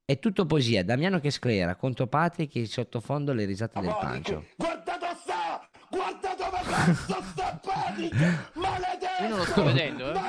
È 0.03 0.19
tutto 0.19 0.45
poesia. 0.45 0.83
Damiano 0.83 1.19
che 1.19 1.31
sclera 1.31 1.75
contro 1.75 2.07
Patrick 2.07 2.55
e 2.55 2.65
sottofondo 2.67 3.33
le 3.33 3.45
risate 3.45 3.79
del 3.79 3.97
pancio. 3.99 4.45
Guarda 4.55 4.97
dove 4.99 5.15
sta! 5.15 5.69
Guarda 5.89 6.35
dove 6.35 6.61
cazzo 6.69 7.21
sta 7.31 7.59
Patrick! 7.63 8.51
Maledetto! 8.55 9.23
Io 9.23 9.29
non 9.29 9.37
lo 9.37 9.45
sto 9.45 9.63
vedendo, 9.63 10.11
eh. 10.11 10.19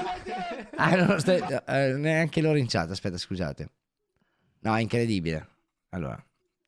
Ah, 0.76 0.94
non 0.94 1.06
lo 1.08 1.18
stai- 1.18 1.42
eh, 1.66 1.92
neanche 1.96 2.40
loro 2.40 2.56
in 2.56 2.66
chat. 2.68 2.90
Aspetta, 2.90 3.18
scusate. 3.18 3.70
No, 4.60 4.74
è 4.76 4.80
incredibile. 4.80 5.46
Allora, 5.90 6.22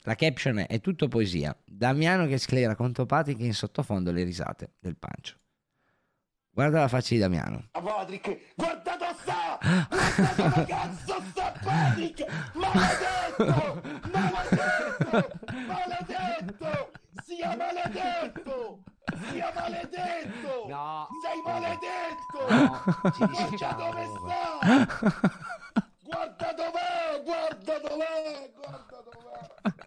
la 0.09 0.15
caption 0.15 0.65
è, 0.67 0.81
tutto 0.81 1.07
poesia. 1.07 1.55
Damiano 1.67 2.27
che 2.27 2.39
sclera 2.39 2.75
contro 2.75 3.05
Patrick 3.05 3.41
e 3.43 3.45
in 3.45 3.53
sottofondo 3.53 4.11
le 4.11 4.23
risate 4.23 4.73
del 4.81 4.97
pancio. 4.97 5.37
Guarda 6.51 6.81
la 6.81 6.89
faccia 6.89 7.13
di 7.13 7.21
Damiano. 7.21 7.69
Patrick! 7.73 8.55
Guarda 8.57 8.97
dove 8.97 9.15
sta! 9.21 9.59
Guarda 9.61 10.33
dove 10.35 10.65
cazzo 10.65 11.23
sta 11.29 11.53
Patrick! 11.63 12.25
Maledetto! 12.55 13.83
Maledetto! 14.11 15.31
Maledetto! 15.67 16.91
Sia 17.23 17.55
maledetto! 17.55 18.83
Sia 19.31 19.53
maledetto! 19.55 20.69
No! 20.69 21.09
Sei 21.21 21.43
maledetto! 21.45 22.49
No, 22.49 22.81
ci 23.13 23.57
Guarda 23.59 23.73
dove 23.77 24.07
sta! 24.17 24.59
Guarda 26.03 26.53
dov'è! 26.55 27.23
Guarda 27.23 27.79
dov'è! 27.79 28.53
Guarda 28.57 29.03
dov'è! 29.05 29.87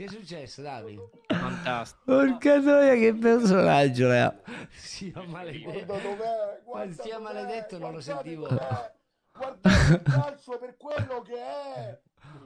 Che 0.00 0.06
è 0.06 0.08
successo, 0.08 0.62
Davide? 0.62 1.10
Fantastico. 1.26 2.00
Porca 2.06 2.58
troia, 2.58 2.94
che 2.94 3.12
personaggio, 3.12 4.08
Lea. 4.08 4.34
Sia 4.74 5.10
Guarda 5.12 5.30
maledetto. 5.30 5.84
dov'è! 5.92 6.16
Ma 6.16 6.60
Guarda 6.64 7.02
sia 7.02 7.18
dov'è, 7.18 7.22
maledetto 7.34 7.78
non 7.78 7.92
lo 7.92 8.00
sentivo. 8.00 8.48
dov'è, 8.48 8.92
Guardate 9.36 9.92
il 9.92 10.00
calcio 10.10 10.58
per 10.58 10.76
quello 10.78 11.20
che 11.20 11.34
è! 11.36 11.98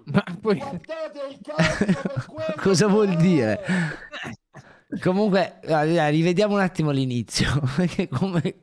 Guardate 0.05 1.21
il 1.31 1.39
calcio 1.45 1.85
per 1.85 2.25
quello 2.27 2.55
Cosa 2.57 2.87
che 2.87 2.91
vuol 2.93 3.09
è! 3.11 3.17
dire? 3.19 3.61
Comunque, 5.01 5.61
guarda, 5.65 6.09
rivediamo 6.09 6.55
un 6.55 6.61
attimo 6.61 6.91
l'inizio. 6.91 7.53
Perché 7.77 8.09
come, 8.09 8.63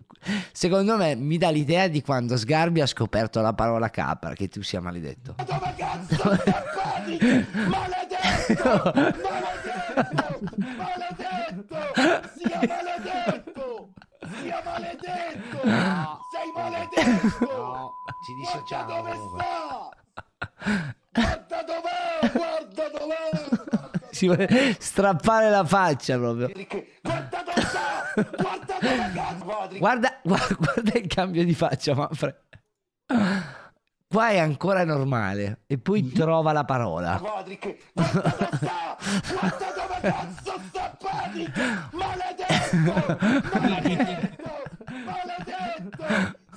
secondo 0.51 0.97
me 0.97 1.15
mi 1.15 1.37
dà 1.37 1.49
l'idea 1.49 1.87
di 1.87 2.01
quando 2.01 2.35
Sgarbi 2.35 2.81
ha 2.81 2.85
scoperto 2.85 3.39
la 3.39 3.53
parola 3.53 3.89
capra, 3.89 4.33
che 4.33 4.49
tu 4.49 4.61
sia 4.61 4.81
maledetto. 4.81 5.35
Dove 5.37 5.73
cazzo? 5.77 6.23
Maledetto! 7.69 8.10
Maledetto! 8.55 8.91
Maledetto! 10.77 11.77
Sia 12.37 12.59
maledetto! 12.67 13.93
Sia 14.41 14.61
maledetto! 14.63 15.59
Sei 16.31 16.51
maledetto! 16.55 17.45
No, 17.45 17.91
ci 18.25 18.33
Guarda 18.33 18.59
dissociamo 18.59 18.85
dove 18.95 19.11
comunque. 19.11 19.39
sta! 19.41 19.89
Guarda 21.11 21.63
dov'è! 21.63 22.31
Guarda 22.31 22.89
dov'è! 22.89 24.09
Si 24.11 24.25
vuole 24.27 24.75
strappare 24.79 25.49
la 25.49 25.65
faccia 25.65 26.17
proprio. 26.17 26.49
Guarda 27.01 27.43
dove 27.43 27.61
sta! 27.61 28.13
Guarda 28.13 28.77
dove! 28.79 29.09
Patrick! 29.71 29.79
Guarda, 29.79 30.19
guarda, 30.23 30.55
guarda 30.57 30.99
il 30.99 31.07
cambio 31.07 31.43
di 31.45 31.53
faccia, 31.53 31.95
Manfred. 31.95 32.35
Qua 34.11 34.27
è 34.27 34.39
ancora 34.39 34.83
normale 34.83 35.61
e 35.67 35.77
poi 35.77 36.11
trova 36.11 36.51
la 36.51 36.65
parola. 36.65 37.17
Patrick! 37.17 37.77
Guarda 37.93 38.19
dove 38.19 38.49
sta! 38.57 38.97
Guarda 39.31 39.65
dove 39.73 39.99
cazzo 40.01 40.59
sta 40.67 40.97
Patrick! 40.99 41.87
Maledetto! 41.93 43.17
Maledetto! 43.57 44.51
Maledetto! 45.05 46.03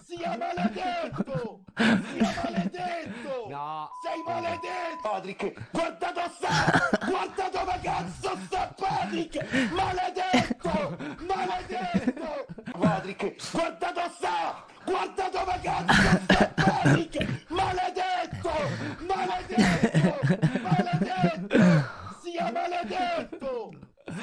Sia 0.05 0.37
maledetto! 0.37 1.61
Sia 1.77 2.33
maledetto! 2.43 3.47
No! 3.49 3.89
Sei 4.03 4.23
maledetto! 4.27 5.01
Patrick! 5.03 5.71
Guarda 5.71 6.11
dove 6.13 6.31
sta! 6.35 7.07
Guarda 7.07 7.49
dove 7.53 7.79
cazzo 7.83 8.37
sta 8.47 8.75
Patrick! 8.77 9.71
Maledetto! 9.71 10.97
Maledetto! 11.25 12.47
Patrick! 12.81 13.51
Guarda 13.53 13.93
dove 13.93 14.11
sta! 14.17 14.65
Guarda 14.85 15.29
dove 15.31 15.61
cazzo 15.63 16.19
sta 16.25 16.53
Patrick! 16.57 17.34
Maledetto! 20.63 21.87
Sia 22.23 22.51
maledetto! 22.53 23.71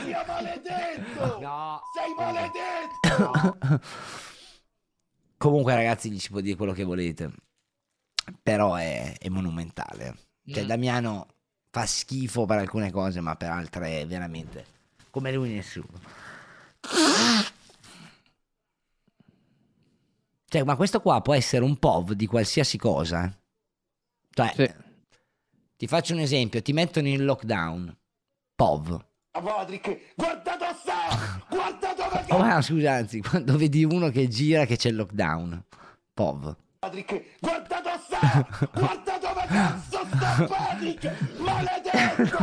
Sia 0.04 0.24
maledetto! 0.28 1.40
No. 1.40 1.82
Sei 1.94 2.14
maledetto! 2.18 3.58
Comunque, 5.38 5.74
ragazzi, 5.76 6.12
gli 6.12 6.20
si 6.20 6.30
può 6.30 6.40
dire 6.40 6.56
quello 6.56 6.74
che 6.74 6.84
volete. 6.84 7.32
Però 8.44 8.76
è, 8.76 9.16
è 9.18 9.30
monumentale. 9.30 10.16
Cioè, 10.46 10.64
Mm. 10.64 10.68
Damiano 10.68 11.28
fa 11.70 11.86
schifo 11.86 12.46
per 12.46 12.58
alcune 12.58 12.92
cose, 12.92 13.22
ma 13.22 13.36
per 13.36 13.52
altre 13.52 14.02
è 14.02 14.08
veramente 14.08 14.66
come 15.12 15.32
lui 15.32 15.54
nessuno. 15.54 16.00
Cioè, 20.48 20.64
ma 20.64 20.76
questo 20.76 21.00
qua 21.02 21.22
può 21.22 21.34
essere 21.34 21.64
un 21.64 21.78
POV 21.78 22.14
di 22.14 22.26
qualsiasi 22.26 22.78
cosa. 22.78 23.32
Cioè, 24.32 24.76
ti 25.82 25.88
faccio 25.88 26.14
un 26.14 26.20
esempio, 26.20 26.62
ti 26.62 26.74
mettono 26.74 27.08
in 27.08 27.26
lockdown. 27.26 27.98
POV. 28.54 29.04
Patrick, 29.32 30.14
guarda 30.16 30.76
sta! 30.76 31.42
Guarda 31.50 31.96
dove 31.96 32.24
Oh, 32.30 32.38
ma 32.38 32.62
scusa, 32.62 32.92
anzi, 32.92 33.20
quando 33.20 33.58
vedi 33.58 33.84
uno 33.84 34.10
che 34.10 34.28
gira 34.28 34.66
che 34.66 34.78
c'è 34.78 34.90
il 34.90 34.98
lockdown. 34.98 35.64
POV. 36.14 36.56
Patrick, 36.78 37.40
guarda 37.40 37.82
sta! 37.98 38.48
Guarda 38.72 39.18
dove 39.18 39.46
cazzo 39.48 40.06
sta 40.06 40.46
Patrick! 40.48 41.40
Maledetto! 41.40 42.38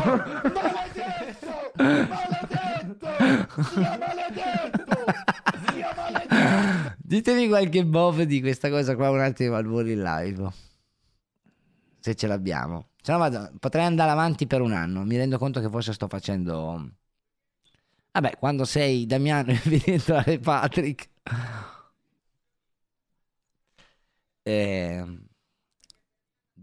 Maledetto! 0.59 1.73
Maledetto! 1.77 3.07
Sia 3.63 3.99
maledetto! 3.99 4.95
Sia 5.71 5.95
maledetto! 5.95 6.97
Ditemi 6.99 7.47
qualche 7.47 7.87
POV 7.87 8.23
di 8.23 8.41
questa 8.41 8.69
cosa 8.69 8.97
qua 8.97 9.11
un 9.11 9.21
attimo 9.21 9.55
al 9.55 9.65
volo 9.65 9.91
in 9.91 10.03
live. 10.03 10.51
Se 12.01 12.17
ce 12.17 12.27
l'abbiamo. 12.27 12.89
Se 13.01 13.13
no 13.13 13.19
vado, 13.19 13.53
potrei 13.59 13.85
andare 13.85 14.11
avanti 14.11 14.47
per 14.47 14.61
un 14.61 14.73
anno. 14.73 15.05
Mi 15.05 15.17
rendo 15.17 15.39
conto 15.39 15.61
che 15.61 15.69
forse 15.69 15.93
sto 15.93 16.09
facendo... 16.09 16.91
Vabbè, 18.13 18.37
quando 18.39 18.65
sei 18.65 19.07
Damiano 19.07 19.53
e 19.53 19.61
vedi 19.65 19.93
entrare 19.93 20.39
Patrick... 20.39 21.09
Eh, 24.43 25.05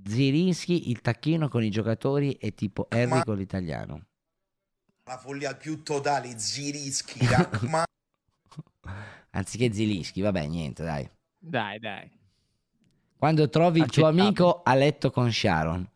Zirinski, 0.07 0.89
il 0.89 1.01
tacchino 1.01 1.49
con 1.49 1.63
i 1.63 1.69
giocatori 1.69 2.35
è 2.39 2.53
tipo 2.53 2.87
Harry 2.89 3.21
con 3.23 3.37
l'italiano. 3.37 4.05
La 5.05 5.17
follia 5.17 5.55
più 5.55 5.83
totale, 5.83 6.37
Zirischi, 6.37 7.25
raccomando. 7.25 7.85
Anziché 9.31 9.71
Zilinski, 9.71 10.21
vabbè, 10.21 10.45
niente, 10.47 10.83
dai. 10.83 11.09
Dai, 11.37 11.79
dai. 11.79 12.11
Quando 13.17 13.49
trovi 13.49 13.79
il 13.79 13.89
tuo 13.89 14.07
amico 14.07 14.61
a 14.63 14.75
letto 14.75 15.09
con 15.11 15.31
Sharon. 15.31 15.87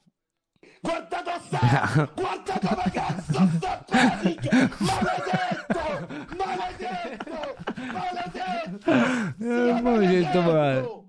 Guarda 0.81 1.21
dove 1.21 1.39
sta! 1.45 2.11
Guarda 2.15 2.59
dove 2.61 2.91
cazzo 2.91 3.49
sta 3.57 3.83
Patrick! 3.87 4.79
Maledetto! 4.79 6.07
Maledetto! 6.37 7.55
Maledetto! 7.93 8.91
Eh, 9.39 9.81
mo 9.81 9.95
mi 9.97 10.07
sento 10.07 10.41
male. 10.41 11.07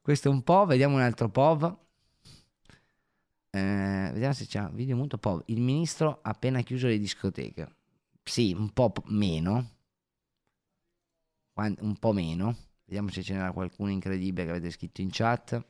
Questo 0.00 0.28
è 0.28 0.30
un 0.30 0.42
po', 0.42 0.66
vediamo 0.66 0.96
un 0.96 1.00
altro 1.00 1.30
POV. 1.30 1.78
Eh, 3.50 4.10
vediamo 4.12 4.34
se 4.34 4.46
c'è 4.46 4.60
un 4.60 4.74
video 4.74 4.96
molto 4.96 5.16
POV. 5.16 5.44
Il 5.46 5.60
ministro 5.60 6.20
ha 6.22 6.30
appena 6.30 6.60
chiuso 6.60 6.86
le 6.88 6.98
discoteche. 6.98 7.76
Sì, 8.22 8.52
un 8.52 8.70
po' 8.70 8.92
meno. 9.06 9.70
Un 11.54 11.96
po' 11.98 12.12
meno. 12.12 12.56
Vediamo 12.84 13.08
se 13.10 13.22
ce 13.22 13.32
n'era 13.32 13.52
qualcuno 13.52 13.90
incredibile 13.90 14.44
che 14.44 14.50
avete 14.50 14.70
scritto 14.70 15.00
in 15.00 15.08
chat. 15.10 15.64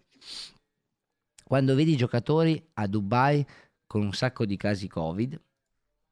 Quando 1.45 1.75
vedi 1.75 1.93
i 1.93 1.97
giocatori 1.97 2.71
a 2.75 2.87
Dubai 2.87 3.47
con 3.87 4.01
un 4.01 4.15
sacco 4.15 4.47
di 4.47 4.57
casi 4.57 4.89
Covid, 4.89 5.39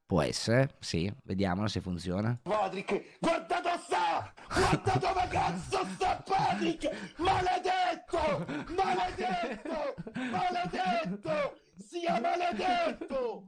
può 0.05 0.21
essere, 0.21 0.77
sì, 0.79 1.11
vediamola 1.25 1.69
se 1.69 1.81
funziona. 1.81 2.39
Patrick, 2.43 3.19
guarda 3.19 3.61
dove 3.61 3.79
sta! 3.83 4.33
Guarda 4.47 4.93
dove 5.01 5.29
cazzo 5.31 5.87
sta 5.95 6.23
Patrick! 6.23 7.15
Maledetto! 7.17 8.45
Maledetto! 8.77 9.95
Maledetto! 10.31 11.57
Sia 11.79 12.21
maledetto! 12.21 13.47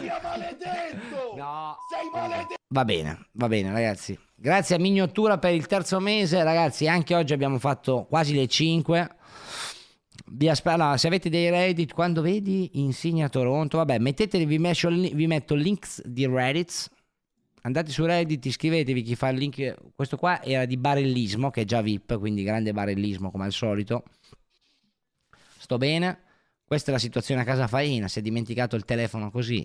Sia 0.00 0.18
maledetto! 0.22 1.36
No! 1.36 1.76
Sei 1.90 2.10
maledetto! 2.12 2.54
Va 2.68 2.84
bene, 2.86 3.28
va 3.32 3.46
bene 3.46 3.70
ragazzi. 3.70 4.18
Grazie 4.34 4.76
a 4.76 4.78
Mignotura 4.78 5.38
per 5.38 5.52
il 5.52 5.66
terzo 5.66 6.00
mese, 6.00 6.42
ragazzi. 6.42 6.88
Anche 6.88 7.14
oggi 7.14 7.34
abbiamo 7.34 7.58
fatto 7.58 8.06
quasi 8.08 8.34
le 8.34 8.46
5. 8.46 9.16
Aspe- 10.48 10.70
allora, 10.70 10.96
se 10.96 11.06
avete 11.06 11.28
dei 11.28 11.50
Reddit, 11.50 11.92
quando 11.92 12.20
vedi 12.20 12.70
Insignia 12.74 13.28
Toronto, 13.28 13.76
vabbè, 13.78 13.98
metteteli, 13.98 14.44
vi, 14.44 14.58
li- 14.58 15.14
vi 15.14 15.26
metto 15.26 15.54
links 15.54 16.04
di 16.04 16.26
Reddit. 16.26 16.90
Andate 17.62 17.90
su 17.90 18.04
Reddit, 18.04 18.44
iscrivetevi, 18.44 19.02
chi 19.02 19.14
fa 19.14 19.28
il 19.28 19.38
link. 19.38 19.74
Questo 19.94 20.16
qua 20.16 20.42
era 20.42 20.64
di 20.66 20.76
barellismo, 20.76 21.50
che 21.50 21.62
è 21.62 21.64
già 21.64 21.80
VIP, 21.80 22.18
quindi 22.18 22.42
grande 22.44 22.72
barellismo 22.72 23.30
come 23.30 23.44
al 23.44 23.52
solito. 23.52 24.04
Sto 25.58 25.76
bene. 25.78 26.20
Questa 26.64 26.90
è 26.90 26.94
la 26.94 27.00
situazione 27.00 27.40
a 27.40 27.44
casa 27.44 27.66
Faina. 27.68 28.08
Si 28.08 28.18
è 28.18 28.22
dimenticato 28.22 28.74
il 28.76 28.84
telefono 28.84 29.30
così. 29.30 29.64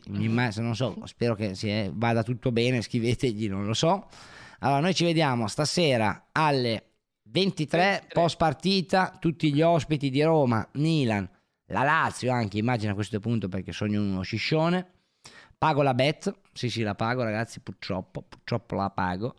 Non 0.62 0.76
so, 0.76 0.96
spero 1.06 1.36
che 1.36 1.52
è- 1.52 1.90
vada 1.94 2.24
tutto 2.24 2.52
bene. 2.52 2.82
Scrivetegli, 2.82 3.50
non 3.50 3.66
lo 3.66 3.74
so. 3.74 4.08
Allora, 4.60 4.80
noi 4.80 4.94
ci 4.94 5.04
vediamo 5.04 5.48
stasera 5.48 6.28
alle 6.32 6.91
23, 7.32 8.08
post 8.12 8.38
partita. 8.38 9.16
Tutti 9.18 9.54
gli 9.54 9.62
ospiti 9.62 10.10
di 10.10 10.22
Roma, 10.22 10.68
Milan, 10.74 11.28
la 11.68 11.84
Lazio 11.84 12.32
anche. 12.32 12.58
Immagino 12.58 12.92
a 12.92 12.96
questo 12.96 13.20
punto 13.20 13.48
perché 13.48 13.72
sono 13.72 14.00
uno 14.00 14.22
sciscione. 14.22 14.86
Pago 15.58 15.82
la 15.82 15.94
bet. 15.94 16.34
Sì, 16.52 16.70
sì, 16.70 16.82
la 16.82 16.96
pago, 16.96 17.24
ragazzi. 17.24 17.62
Purtroppo, 17.62 18.22
purtroppo 18.22 18.76
la 18.76 18.90
pago. 18.90 19.36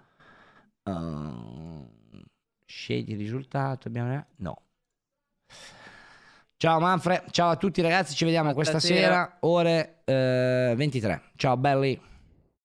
Uh, 0.84 1.86
scegli 2.64 3.12
il 3.12 3.18
risultato. 3.18 3.88
Abbiamo... 3.88 4.24
No. 4.36 4.62
Ciao 6.56 6.78
Manfred, 6.78 7.24
ciao 7.32 7.50
a 7.50 7.56
tutti 7.56 7.82
ragazzi, 7.82 8.14
ci 8.14 8.24
vediamo 8.24 8.54
questa 8.54 8.78
Stasera. 8.78 9.00
sera, 9.00 9.36
ore 9.40 10.02
eh, 10.04 10.74
23. 10.76 11.22
Ciao 11.34 11.56
belli. 11.56 12.00